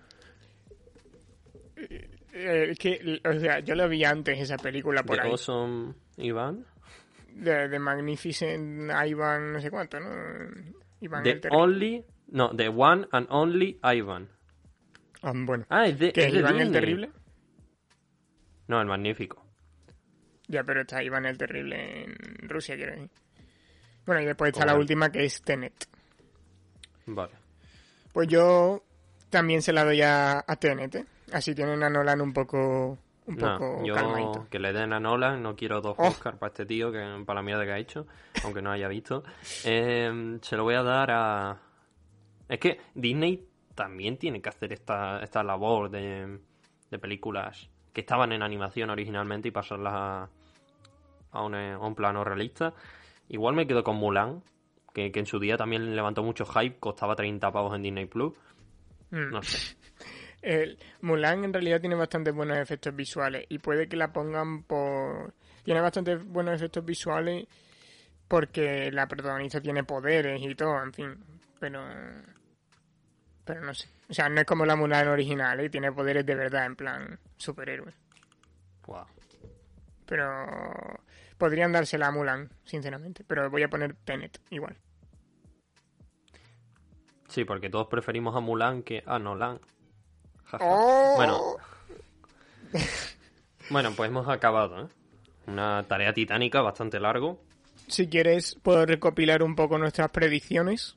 Eh, 2.34 2.70
es 2.70 2.78
que, 2.78 3.20
o 3.24 3.38
sea, 3.38 3.60
yo 3.60 3.74
lo 3.74 3.88
vi 3.88 4.04
antes 4.04 4.38
esa 4.38 4.56
película 4.56 5.02
por 5.02 5.16
The 5.16 5.22
ahí. 5.22 5.30
Awesome 5.30 5.94
Iván. 6.16 6.64
De, 7.34 7.68
de 7.68 7.78
Magnificent 7.78 8.90
Ivan, 9.06 9.52
no 9.54 9.60
sé 9.60 9.70
cuánto, 9.70 9.98
¿no? 10.00 10.10
Iván 11.00 11.22
The. 11.24 11.48
Only. 11.50 12.04
No, 12.28 12.54
The 12.56 12.68
One 12.68 13.06
and 13.10 13.26
Only 13.30 13.78
Ivan. 13.82 14.28
Ah, 15.22 15.32
bueno. 15.34 15.66
Ah, 15.68 15.86
es 15.86 15.98
de, 15.98 16.12
¿Qué 16.12 16.26
es 16.26 16.32
de 16.32 16.38
Iván 16.38 16.60
el. 16.60 16.72
Terrible? 16.72 17.10
No, 18.68 18.80
el 18.80 18.86
Magnífico. 18.86 19.41
Ya, 20.52 20.62
pero 20.64 20.82
está 20.82 21.02
Iván 21.02 21.24
el 21.24 21.38
Terrible 21.38 22.04
en 22.04 22.14
Rusia, 22.48 22.76
quiero 22.76 22.92
decir. 22.92 23.08
Bueno, 24.04 24.20
y 24.20 24.26
después 24.26 24.52
está 24.52 24.66
la 24.66 24.74
última 24.76 25.10
que 25.10 25.24
es 25.24 25.40
Tenet. 25.42 25.88
Vale. 27.06 27.32
Pues 28.12 28.28
yo 28.28 28.82
también 29.30 29.62
se 29.62 29.72
la 29.72 29.82
doy 29.84 30.02
a, 30.02 30.44
a 30.46 30.56
Tenet, 30.56 30.94
¿eh? 30.94 31.06
Así 31.32 31.54
tienen 31.54 31.82
a 31.82 31.88
Nolan 31.88 32.20
un 32.20 32.34
poco, 32.34 32.98
un 33.26 33.36
No, 33.36 33.58
poco 33.58 33.82
yo 33.86 33.94
calmadito. 33.94 34.46
que 34.50 34.58
le 34.58 34.74
den 34.74 34.92
a 34.92 35.00
Nolan, 35.00 35.42
no 35.42 35.56
quiero 35.56 35.80
dos 35.80 35.94
Oh. 35.98 36.08
Oscar 36.08 36.38
para 36.38 36.50
este 36.50 36.66
tío, 36.66 36.92
que 36.92 36.98
para 37.24 37.40
la 37.40 37.42
mierda 37.42 37.64
que 37.64 37.72
ha 37.72 37.78
hecho, 37.78 38.06
aunque 38.44 38.60
no 38.60 38.70
haya 38.70 38.88
visto. 38.88 39.24
Eh, 39.64 40.38
se 40.42 40.56
lo 40.56 40.64
voy 40.64 40.74
a 40.74 40.82
dar 40.82 41.10
a... 41.10 41.62
Es 42.46 42.58
que 42.60 42.78
Disney 42.94 43.48
también 43.74 44.18
tiene 44.18 44.42
que 44.42 44.50
hacer 44.50 44.74
esta, 44.74 45.20
esta 45.22 45.42
labor 45.42 45.88
de, 45.90 46.38
de 46.90 46.98
películas 46.98 47.70
que 47.94 48.02
estaban 48.02 48.32
en 48.32 48.42
animación 48.42 48.90
originalmente 48.90 49.48
y 49.48 49.52
pasarlas 49.52 49.92
a, 49.94 50.28
a, 51.32 51.42
un, 51.42 51.54
a 51.54 51.78
un 51.78 51.94
plano 51.94 52.22
realista. 52.24 52.74
Igual 53.28 53.54
me 53.54 53.66
quedo 53.66 53.82
con 53.82 53.96
Mulan, 53.96 54.42
que, 54.94 55.10
que 55.10 55.20
en 55.20 55.26
su 55.26 55.38
día 55.38 55.56
también 55.56 55.96
levantó 55.96 56.22
mucho 56.22 56.44
hype, 56.44 56.78
costaba 56.78 57.16
30 57.16 57.50
pavos 57.50 57.74
en 57.74 57.82
Disney 57.82 58.06
Plus. 58.06 58.34
Mm. 59.10 59.30
No 59.30 59.42
sé. 59.42 59.76
El 60.42 60.76
Mulan 61.02 61.44
en 61.44 61.52
realidad 61.52 61.80
tiene 61.80 61.94
bastantes 61.94 62.34
buenos 62.34 62.58
efectos 62.58 62.94
visuales 62.94 63.46
y 63.48 63.58
puede 63.58 63.88
que 63.88 63.96
la 63.96 64.12
pongan 64.12 64.64
por... 64.64 65.34
Tiene 65.62 65.80
bastantes 65.80 66.24
buenos 66.24 66.56
efectos 66.56 66.84
visuales 66.84 67.46
porque 68.26 68.90
la 68.90 69.06
protagonista 69.06 69.60
tiene 69.60 69.84
poderes 69.84 70.42
y 70.42 70.54
todo, 70.56 70.82
en 70.82 70.92
fin. 70.92 71.16
Pero... 71.60 71.80
Pero 73.44 73.60
no 73.60 73.72
sé. 73.72 73.88
O 74.08 74.14
sea, 74.14 74.28
no 74.28 74.40
es 74.40 74.46
como 74.46 74.66
la 74.66 74.74
Mulan 74.74 75.08
original, 75.08 75.60
¿eh? 75.60 75.70
Tiene 75.70 75.92
poderes 75.92 76.26
de 76.26 76.34
verdad, 76.34 76.66
en 76.66 76.76
plan 76.76 77.18
superhéroe. 77.36 77.92
Guau. 78.84 79.06
Pero... 80.06 80.24
Podrían 81.42 81.72
dársela 81.72 82.06
a 82.06 82.12
Mulan, 82.12 82.48
sinceramente. 82.62 83.24
Pero 83.26 83.50
voy 83.50 83.64
a 83.64 83.68
poner 83.68 83.96
Tenet, 84.04 84.38
igual. 84.50 84.76
Sí, 87.26 87.44
porque 87.44 87.68
todos 87.68 87.88
preferimos 87.88 88.36
a 88.36 88.38
Mulan 88.38 88.84
que 88.84 89.02
a 89.04 89.18
Nolan. 89.18 89.58
¡Oh! 90.60 91.14
Bueno. 91.16 91.40
Bueno, 93.70 93.90
pues 93.96 94.08
hemos 94.08 94.28
acabado, 94.28 94.84
¿eh? 94.84 94.88
Una 95.48 95.82
tarea 95.88 96.12
titánica, 96.14 96.60
bastante 96.60 97.00
largo. 97.00 97.40
Si 97.88 98.06
quieres, 98.06 98.54
puedo 98.62 98.86
recopilar 98.86 99.42
un 99.42 99.56
poco 99.56 99.78
nuestras 99.78 100.12
predicciones. 100.12 100.96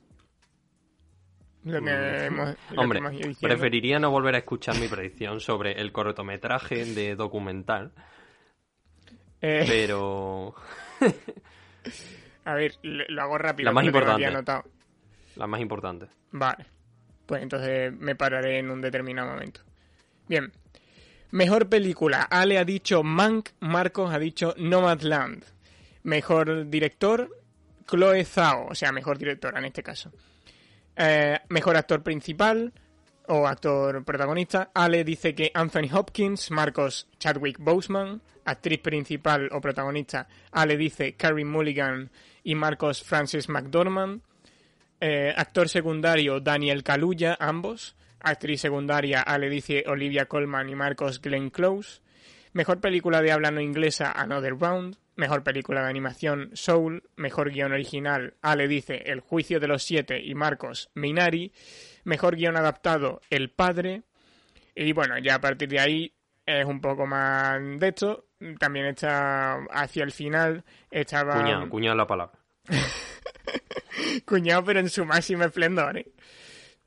Lo 1.64 1.80
que 1.82 1.90
Mm. 1.90 2.24
hemos, 2.24 2.48
lo 2.50 2.54
que 2.54 2.78
Hombre, 2.78 2.98
hemos 3.00 3.38
preferiría 3.38 3.98
no 3.98 4.12
volver 4.12 4.36
a 4.36 4.38
escuchar 4.38 4.78
mi 4.78 4.86
predicción 4.86 5.40
sobre 5.40 5.72
el 5.80 5.90
cortometraje 5.90 6.84
de 6.84 7.16
documental, 7.16 7.90
Eh, 9.40 9.64
pero 9.66 10.54
a 12.44 12.54
ver, 12.54 12.74
lo 12.82 13.22
hago 13.22 13.38
rápido. 13.38 13.66
La 13.66 13.72
más 13.72 13.84
lo 13.84 13.88
importante. 13.88 14.26
anotado. 14.26 14.64
la 15.36 15.46
más 15.46 15.60
importante. 15.60 16.06
Vale. 16.32 16.66
Pues 17.26 17.42
entonces 17.42 17.92
me 17.92 18.14
pararé 18.14 18.58
en 18.58 18.70
un 18.70 18.80
determinado 18.80 19.30
momento. 19.30 19.60
Bien. 20.28 20.52
Mejor 21.32 21.68
película. 21.68 22.22
Ale 22.22 22.58
ha 22.58 22.64
dicho 22.64 23.02
Mank, 23.02 23.50
Marcos 23.60 24.12
ha 24.14 24.18
dicho 24.18 24.54
Nomadland. 24.58 25.44
Mejor 26.04 26.68
director, 26.70 27.28
Chloe 27.86 28.24
Zhao. 28.24 28.68
O 28.68 28.74
sea, 28.74 28.92
mejor 28.92 29.18
directora 29.18 29.58
en 29.58 29.64
este 29.66 29.82
caso. 29.82 30.12
Eh, 30.94 31.38
mejor 31.48 31.76
actor 31.76 32.02
principal 32.02 32.72
o 33.28 33.46
actor 33.46 34.04
protagonista. 34.04 34.70
Ale 34.74 35.04
dice 35.04 35.34
que 35.34 35.50
Anthony 35.54 35.88
Hopkins, 35.92 36.50
Marcos 36.50 37.08
Chadwick 37.18 37.58
Boseman. 37.58 38.22
Actriz 38.44 38.78
principal 38.78 39.48
o 39.52 39.60
protagonista. 39.60 40.28
Ale 40.52 40.76
dice 40.76 41.14
Carrie 41.14 41.44
Mulligan 41.44 42.10
y 42.44 42.54
Marcos 42.54 43.02
Francis 43.02 43.48
McDormand. 43.48 44.22
Eh, 45.00 45.34
actor 45.36 45.68
secundario 45.68 46.40
Daniel 46.40 46.82
Kaluuya, 46.82 47.36
ambos. 47.38 47.96
Actriz 48.20 48.60
secundaria 48.60 49.20
Ale 49.20 49.50
dice 49.50 49.84
Olivia 49.86 50.26
Colman 50.26 50.68
y 50.68 50.74
Marcos 50.74 51.20
Glenn 51.20 51.50
Close. 51.50 52.00
Mejor 52.52 52.80
película 52.80 53.20
de 53.20 53.32
habla 53.32 53.50
no 53.50 53.60
inglesa 53.60 54.12
Another 54.12 54.56
Round. 54.58 54.96
Mejor 55.16 55.42
película 55.42 55.82
de 55.82 55.90
animación 55.90 56.50
Soul. 56.54 57.02
Mejor 57.16 57.50
guion 57.50 57.72
original 57.72 58.34
Ale 58.40 58.68
dice 58.68 59.02
El 59.06 59.20
juicio 59.20 59.60
de 59.60 59.68
los 59.68 59.82
siete 59.82 60.22
y 60.22 60.34
Marcos 60.34 60.88
Minari. 60.94 61.52
Mejor 62.06 62.36
guion 62.36 62.56
adaptado 62.56 63.20
El 63.30 63.50
padre. 63.50 64.04
Y 64.74 64.92
bueno, 64.92 65.18
ya 65.18 65.34
a 65.34 65.40
partir 65.40 65.68
de 65.68 65.80
ahí 65.80 66.14
es 66.46 66.64
un 66.64 66.80
poco 66.80 67.04
más 67.06 67.60
de 67.80 67.88
esto. 67.88 68.28
También 68.60 68.86
está 68.86 69.56
hacia 69.70 70.04
el 70.04 70.12
final. 70.12 70.64
Estaba 70.90 71.34
Cuñado, 71.34 71.68
cuñado 71.68 71.96
la 71.96 72.06
palabra. 72.06 72.38
cuñado, 74.26 74.64
pero 74.64 74.80
en 74.80 74.88
su 74.88 75.04
máximo 75.04 75.44
esplendor. 75.44 75.96
¿eh? 75.98 76.12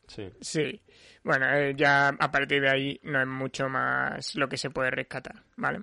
Sí. 0.08 0.30
Sí. 0.40 0.82
Bueno, 1.24 1.48
eh, 1.54 1.74
ya 1.76 2.08
a 2.10 2.32
partir 2.32 2.62
de 2.62 2.70
ahí 2.70 3.00
no 3.04 3.20
es 3.22 3.28
mucho 3.28 3.68
más 3.68 4.36
lo 4.36 4.48
que 4.48 4.56
se 4.58 4.70
puede 4.70 4.90
rescatar, 4.92 5.44
¿vale? 5.58 5.82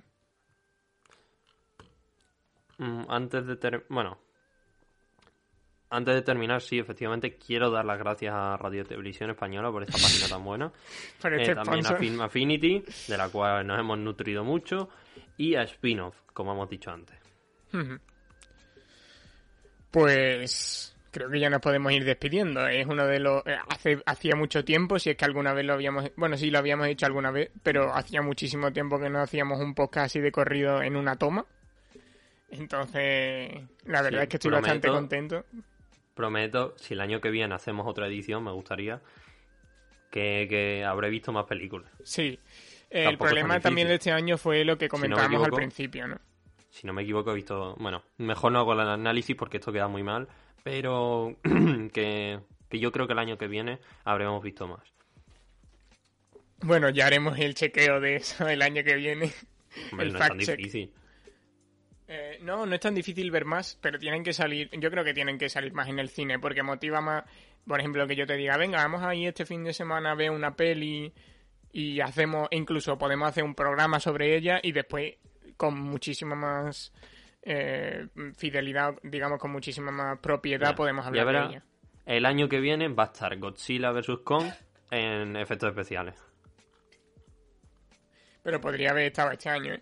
Mm, 2.79 3.03
antes 3.09 3.45
de 3.45 3.55
ter- 3.55 3.85
bueno, 3.89 4.17
antes 5.89 6.13
de 6.15 6.21
terminar, 6.21 6.61
sí, 6.61 6.79
efectivamente 6.79 7.35
quiero 7.37 7.71
dar 7.71 7.85
las 7.85 7.97
gracias 7.99 8.33
a 8.33 8.57
Radio 8.57 8.83
Televisión 8.85 9.29
Española 9.29 9.71
por 9.71 9.83
esta 9.83 9.93
página 9.97 10.27
tan 10.27 10.43
buena. 10.43 10.71
Por 11.21 11.33
Eh, 11.33 11.41
este 11.41 11.55
también 11.55 11.85
a. 11.85 11.95
Film 11.95 12.21
Affinity, 12.21 12.83
de 13.07 13.17
la 13.17 13.29
cual 13.29 13.65
nos 13.65 13.79
hemos 13.79 13.97
nutrido 13.97 14.43
mucho, 14.43 14.89
y 15.37 15.55
a 15.55 15.63
Spin-off, 15.63 16.15
como 16.33 16.51
hemos 16.53 16.69
dicho 16.69 16.91
antes. 16.91 17.15
Pues 19.91 20.95
creo 21.11 21.29
que 21.29 21.39
ya 21.39 21.49
nos 21.49 21.61
podemos 21.61 21.91
ir 21.91 22.03
despidiendo. 22.03 22.67
Es 22.67 22.85
uno 22.85 23.05
de 23.07 23.19
los... 23.19 23.45
eh, 23.45 23.57
Hace, 23.69 24.01
hacía 24.05 24.35
mucho 24.35 24.63
tiempo, 24.63 24.99
si 24.99 25.09
es 25.11 25.17
que 25.17 25.25
alguna 25.25 25.53
vez 25.53 25.65
lo 25.65 25.73
habíamos... 25.73 26.11
Bueno, 26.15 26.37
sí, 26.37 26.51
lo 26.51 26.59
habíamos 26.59 26.87
hecho 26.87 27.05
alguna 27.05 27.31
vez, 27.31 27.49
pero 27.63 27.93
hacía 27.93 28.21
muchísimo 28.21 28.71
tiempo 28.71 28.99
que 28.99 29.09
no 29.09 29.19
hacíamos 29.21 29.59
un 29.59 29.73
podcast 29.73 30.07
así 30.07 30.19
de 30.19 30.31
corrido 30.31 30.81
en 30.81 30.95
una 30.95 31.15
toma. 31.15 31.45
Entonces, 32.49 33.61
la 33.85 34.01
verdad 34.01 34.19
Sí, 34.19 34.23
es 34.23 34.29
que 34.29 34.37
estoy 34.37 34.51
prometo- 34.51 34.61
bastante 34.61 34.87
contento. 34.89 35.45
Prometo, 36.17 36.73
si 36.77 36.95
el 36.95 36.99
año 36.99 37.21
que 37.21 37.29
viene 37.29 37.55
hacemos 37.55 37.87
otra 37.87 38.07
edición, 38.07 38.43
me 38.43 38.51
gustaría 38.51 39.01
que, 40.11 40.47
que 40.49 40.83
habré 40.83 41.09
visto 41.09 41.31
más 41.31 41.45
películas. 41.45 41.89
Sí. 42.03 42.37
El 42.89 43.17
problema 43.17 43.59
también 43.59 43.87
de 43.87 43.95
este 43.95 44.11
año 44.11 44.37
fue 44.37 44.65
lo 44.65 44.77
que 44.77 44.85
me 44.85 44.89
comentábamos 44.89 45.27
al 45.27 45.41
equivoco. 45.43 45.55
principio, 45.57 46.07
¿no? 46.07 46.17
Si 46.69 46.85
no 46.85 46.93
me 46.93 47.03
equivoco, 47.03 47.31
he 47.31 47.35
visto. 47.35 47.75
Bueno, 47.79 48.03
mejor 48.17 48.51
no 48.51 48.59
hago 48.59 48.73
el 48.73 48.81
análisis 48.81 49.35
porque 49.35 49.57
esto 49.57 49.71
queda 49.71 49.87
muy 49.87 50.03
mal. 50.03 50.27
Pero 50.63 51.35
que, 51.93 52.39
que 52.69 52.79
yo 52.79 52.91
creo 52.91 53.07
que 53.07 53.13
el 53.13 53.19
año 53.19 53.37
que 53.37 53.47
viene 53.47 53.79
habremos 54.03 54.43
visto 54.43 54.67
más. 54.67 54.81
Bueno, 56.61 56.89
ya 56.89 57.05
haremos 57.05 57.37
el 57.39 57.53
chequeo 57.53 57.99
de 57.99 58.15
eso 58.17 58.47
el 58.47 58.61
año 58.61 58.83
que 58.83 58.95
viene. 58.95 59.31
Hombre, 59.91 60.07
El 60.07 60.13
no 60.13 60.19
es 60.19 60.27
tan 60.27 60.37
difícil. 60.37 60.91
Eh, 62.07 62.39
no, 62.41 62.65
no 62.65 62.73
es 62.73 62.79
tan 62.79 62.95
difícil 62.95 63.31
ver 63.31 63.43
más, 63.43 63.77
pero 63.81 63.99
tienen 63.99 64.23
que 64.23 64.31
salir, 64.31 64.69
yo 64.79 64.89
creo 64.89 65.03
que 65.03 65.13
tienen 65.13 65.37
que 65.37 65.49
salir 65.49 65.73
más 65.73 65.89
en 65.89 65.99
el 65.99 66.09
cine, 66.09 66.39
porque 66.39 66.63
motiva 66.63 67.01
más, 67.01 67.25
por 67.67 67.79
ejemplo, 67.79 68.07
que 68.07 68.15
yo 68.15 68.25
te 68.25 68.37
diga, 68.37 68.55
venga, 68.55 68.77
vamos 68.77 69.03
ahí 69.03 69.27
este 69.27 69.45
fin 69.45 69.63
de 69.65 69.73
semana 69.73 70.11
a 70.11 70.15
ver 70.15 70.31
una 70.31 70.55
peli 70.55 71.13
y 71.73 71.99
hacemos, 71.99 72.47
e 72.49 72.57
incluso 72.57 72.97
podemos 72.97 73.27
hacer 73.27 73.43
un 73.43 73.55
programa 73.55 73.99
sobre 73.99 74.37
ella 74.37 74.59
y 74.63 74.71
después 74.71 75.15
con 75.57 75.77
muchísima 75.77 76.35
más 76.35 76.93
eh, 77.41 78.07
fidelidad, 78.37 78.95
digamos, 79.03 79.37
con 79.37 79.51
muchísima 79.51 79.91
más 79.91 80.19
propiedad 80.19 80.69
Ya, 80.69 80.75
podemos 80.75 81.03
ya 81.03 81.09
hablar 81.09 81.49
de 81.49 81.55
ella. 81.55 81.63
El 82.05 82.25
año 82.25 82.47
que 82.47 82.61
viene 82.61 82.87
va 82.87 83.03
a 83.03 83.07
estar 83.07 83.37
Godzilla 83.37 83.91
vs. 83.91 84.19
Kong 84.23 84.45
en 84.91 85.35
efectos 85.35 85.69
especiales. 85.69 86.15
Pero 88.43 88.61
podría 88.61 88.91
haber 88.91 89.07
estado 89.07 89.31
este 89.31 89.49
año, 89.49 89.73
¿eh? 89.73 89.81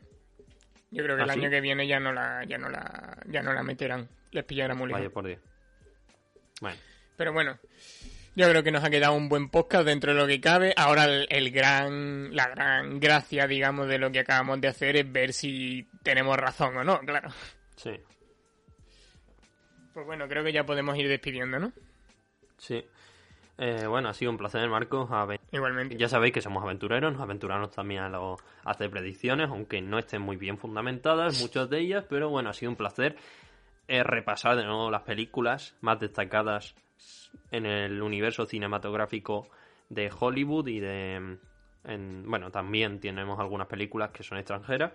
Yo 0.92 1.04
creo 1.04 1.16
que 1.18 1.24
¿Ah, 1.24 1.26
el 1.26 1.32
sí? 1.32 1.40
año 1.40 1.50
que 1.50 1.62
viene 1.62 1.88
ya 1.88 2.00
no 2.00 2.14
la, 2.14 2.44
ya 2.46 2.58
no 2.58 2.70
la, 2.70 3.18
ya 3.28 3.42
no 3.42 3.54
la 3.54 3.64
meterán. 3.64 4.08
Les 4.32 4.44
pillará 4.44 4.76
muy. 4.76 4.92
Vaya 4.92 5.10
por 5.10 5.26
Dios. 5.26 5.40
Bueno, 6.62 6.78
Pero 7.18 7.34
bueno, 7.34 7.60
yo 8.36 8.50
creo 8.50 8.64
que 8.64 8.72
nos 8.72 8.84
ha 8.84 8.90
quedado 8.90 9.14
un 9.14 9.28
buen 9.30 9.50
podcast 9.50 9.86
dentro 9.86 10.14
de 10.14 10.20
lo 10.20 10.28
que 10.28 10.40
cabe. 10.40 10.74
Ahora 10.78 11.06
el, 11.06 11.28
el 11.30 11.52
gran, 11.52 12.36
la 12.36 12.48
gran 12.48 13.00
gracia, 13.00 13.48
digamos, 13.48 13.88
de 13.88 13.98
lo 13.98 14.12
que 14.12 14.20
acabamos 14.20 14.62
de 14.62 14.68
hacer 14.70 14.96
es 14.98 15.12
ver 15.12 15.34
si 15.34 15.88
tenemos 16.04 16.38
razón 16.38 16.78
o 16.78 16.84
no, 16.84 17.00
claro. 17.00 17.30
sí. 17.76 17.92
Pues 19.94 20.06
bueno, 20.06 20.28
creo 20.28 20.44
que 20.44 20.52
ya 20.52 20.66
podemos 20.66 20.98
ir 20.98 21.08
despidiendo, 21.08 21.58
¿no? 21.58 21.72
Sí. 22.58 22.86
Eh, 23.58 23.88
bueno, 23.88 24.10
ha 24.10 24.14
sido 24.14 24.32
un 24.32 24.38
placer, 24.38 24.68
Marcos. 24.70 25.10
Igualmente. 25.52 25.96
Ya 25.98 26.10
sabéis 26.10 26.34
que 26.34 26.42
somos 26.42 26.62
aventureros, 26.64 27.14
nos 27.14 27.22
aventuramos 27.22 27.72
también 27.72 28.02
a, 28.02 28.10
lo- 28.10 28.38
a 28.66 28.72
hacer 28.72 28.90
predicciones, 28.90 29.50
aunque 29.50 29.82
no 29.82 29.98
estén 29.98 30.22
muy 30.22 30.36
bien 30.36 30.58
fundamentadas, 30.58 31.40
muchas 31.42 31.70
de 31.70 31.80
ellas, 31.80 32.06
pero 32.10 32.30
bueno, 32.30 32.50
ha 32.50 32.54
sido 32.54 32.72
un 32.72 32.76
placer 32.76 33.16
eh, 33.88 34.04
repasar 34.04 34.58
de 34.58 34.66
nuevo 34.66 34.92
las 34.92 35.04
películas 35.04 35.76
más 35.82 36.00
destacadas 36.00 36.76
en 37.52 37.66
el 37.66 38.02
universo 38.02 38.46
cinematográfico 38.46 39.48
de 39.90 40.12
Hollywood 40.20 40.68
y 40.68 40.80
de... 40.80 41.38
en- 41.86 42.24
bueno, 42.30 42.52
también 42.52 43.00
tenemos 43.00 43.40
algunas 43.40 43.68
películas 43.68 44.12
que 44.12 44.24
son 44.24 44.38
extranjeras. 44.38 44.92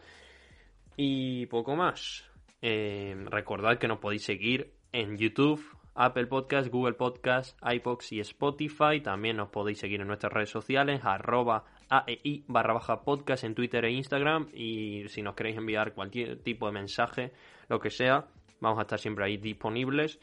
Y 0.96 1.46
poco 1.46 1.76
más. 1.76 2.26
Eh, 2.60 3.16
recordad 3.30 3.78
que 3.78 3.88
nos 3.88 4.00
podéis 4.00 4.24
seguir 4.24 4.70
en 4.92 5.16
YouTube, 5.16 5.64
Apple 6.02 6.26
Podcast, 6.26 6.68
Google 6.70 6.94
Podcast, 6.94 7.58
iPods 7.62 8.12
y 8.12 8.20
Spotify. 8.20 9.00
También 9.02 9.36
nos 9.36 9.50
podéis 9.50 9.78
seguir 9.78 10.00
en 10.00 10.06
nuestras 10.06 10.32
redes 10.32 10.48
sociales, 10.50 11.00
arroba 11.04 11.64
AEI 11.90 12.44
barra 12.48 12.72
baja 12.72 13.02
podcast 13.02 13.44
en 13.44 13.54
Twitter 13.54 13.84
e 13.84 13.90
Instagram. 13.92 14.48
Y 14.54 15.04
si 15.08 15.20
nos 15.22 15.34
queréis 15.34 15.58
enviar 15.58 15.92
cualquier 15.92 16.42
tipo 16.42 16.66
de 16.66 16.72
mensaje, 16.72 17.32
lo 17.68 17.78
que 17.80 17.90
sea, 17.90 18.26
vamos 18.60 18.78
a 18.78 18.82
estar 18.82 18.98
siempre 18.98 19.24
ahí 19.26 19.36
disponibles. 19.36 20.18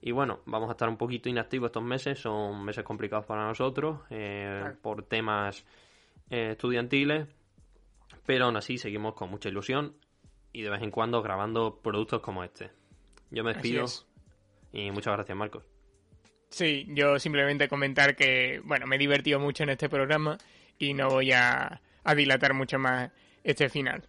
Y 0.00 0.12
bueno, 0.12 0.40
vamos 0.46 0.68
a 0.68 0.72
estar 0.72 0.88
un 0.88 0.96
poquito 0.96 1.28
inactivos 1.28 1.66
estos 1.68 1.82
meses, 1.82 2.18
son 2.20 2.64
meses 2.64 2.84
complicados 2.84 3.26
para 3.26 3.44
nosotros 3.46 4.00
eh, 4.10 4.58
Claro. 4.60 4.76
por 4.80 5.02
temas 5.02 5.66
eh, 6.30 6.52
estudiantiles, 6.52 7.26
pero 8.24 8.46
aún 8.46 8.56
así 8.56 8.78
seguimos 8.78 9.14
con 9.14 9.28
mucha 9.28 9.48
ilusión 9.48 9.94
y 10.52 10.62
de 10.62 10.70
vez 10.70 10.82
en 10.82 10.90
cuando 10.90 11.20
grabando 11.20 11.80
productos 11.82 12.20
como 12.22 12.44
este. 12.44 12.70
Yo 13.30 13.44
me 13.44 13.52
despido 13.52 13.84
es. 13.84 14.06
Y 14.72 14.90
muchas 14.90 15.14
gracias, 15.14 15.36
Marcos. 15.36 15.64
Sí, 16.50 16.86
yo 16.88 17.18
simplemente 17.18 17.68
comentar 17.68 18.16
que, 18.16 18.60
bueno, 18.64 18.86
me 18.86 18.96
he 18.96 18.98
divertido 18.98 19.38
mucho 19.38 19.62
en 19.62 19.70
este 19.70 19.88
programa 19.88 20.36
y 20.78 20.94
no 20.94 21.08
voy 21.08 21.32
a, 21.32 21.80
a 22.02 22.14
dilatar 22.14 22.54
mucho 22.54 22.78
más 22.78 23.10
este 23.44 23.68
final. 23.68 24.02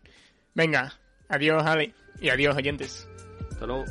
Venga, 0.53 0.93
adiós, 1.29 1.63
Ale, 1.63 1.93
y 2.19 2.29
adiós, 2.29 2.55
oyentes. 2.55 3.07
Hasta 3.51 3.65
luego. 3.67 3.85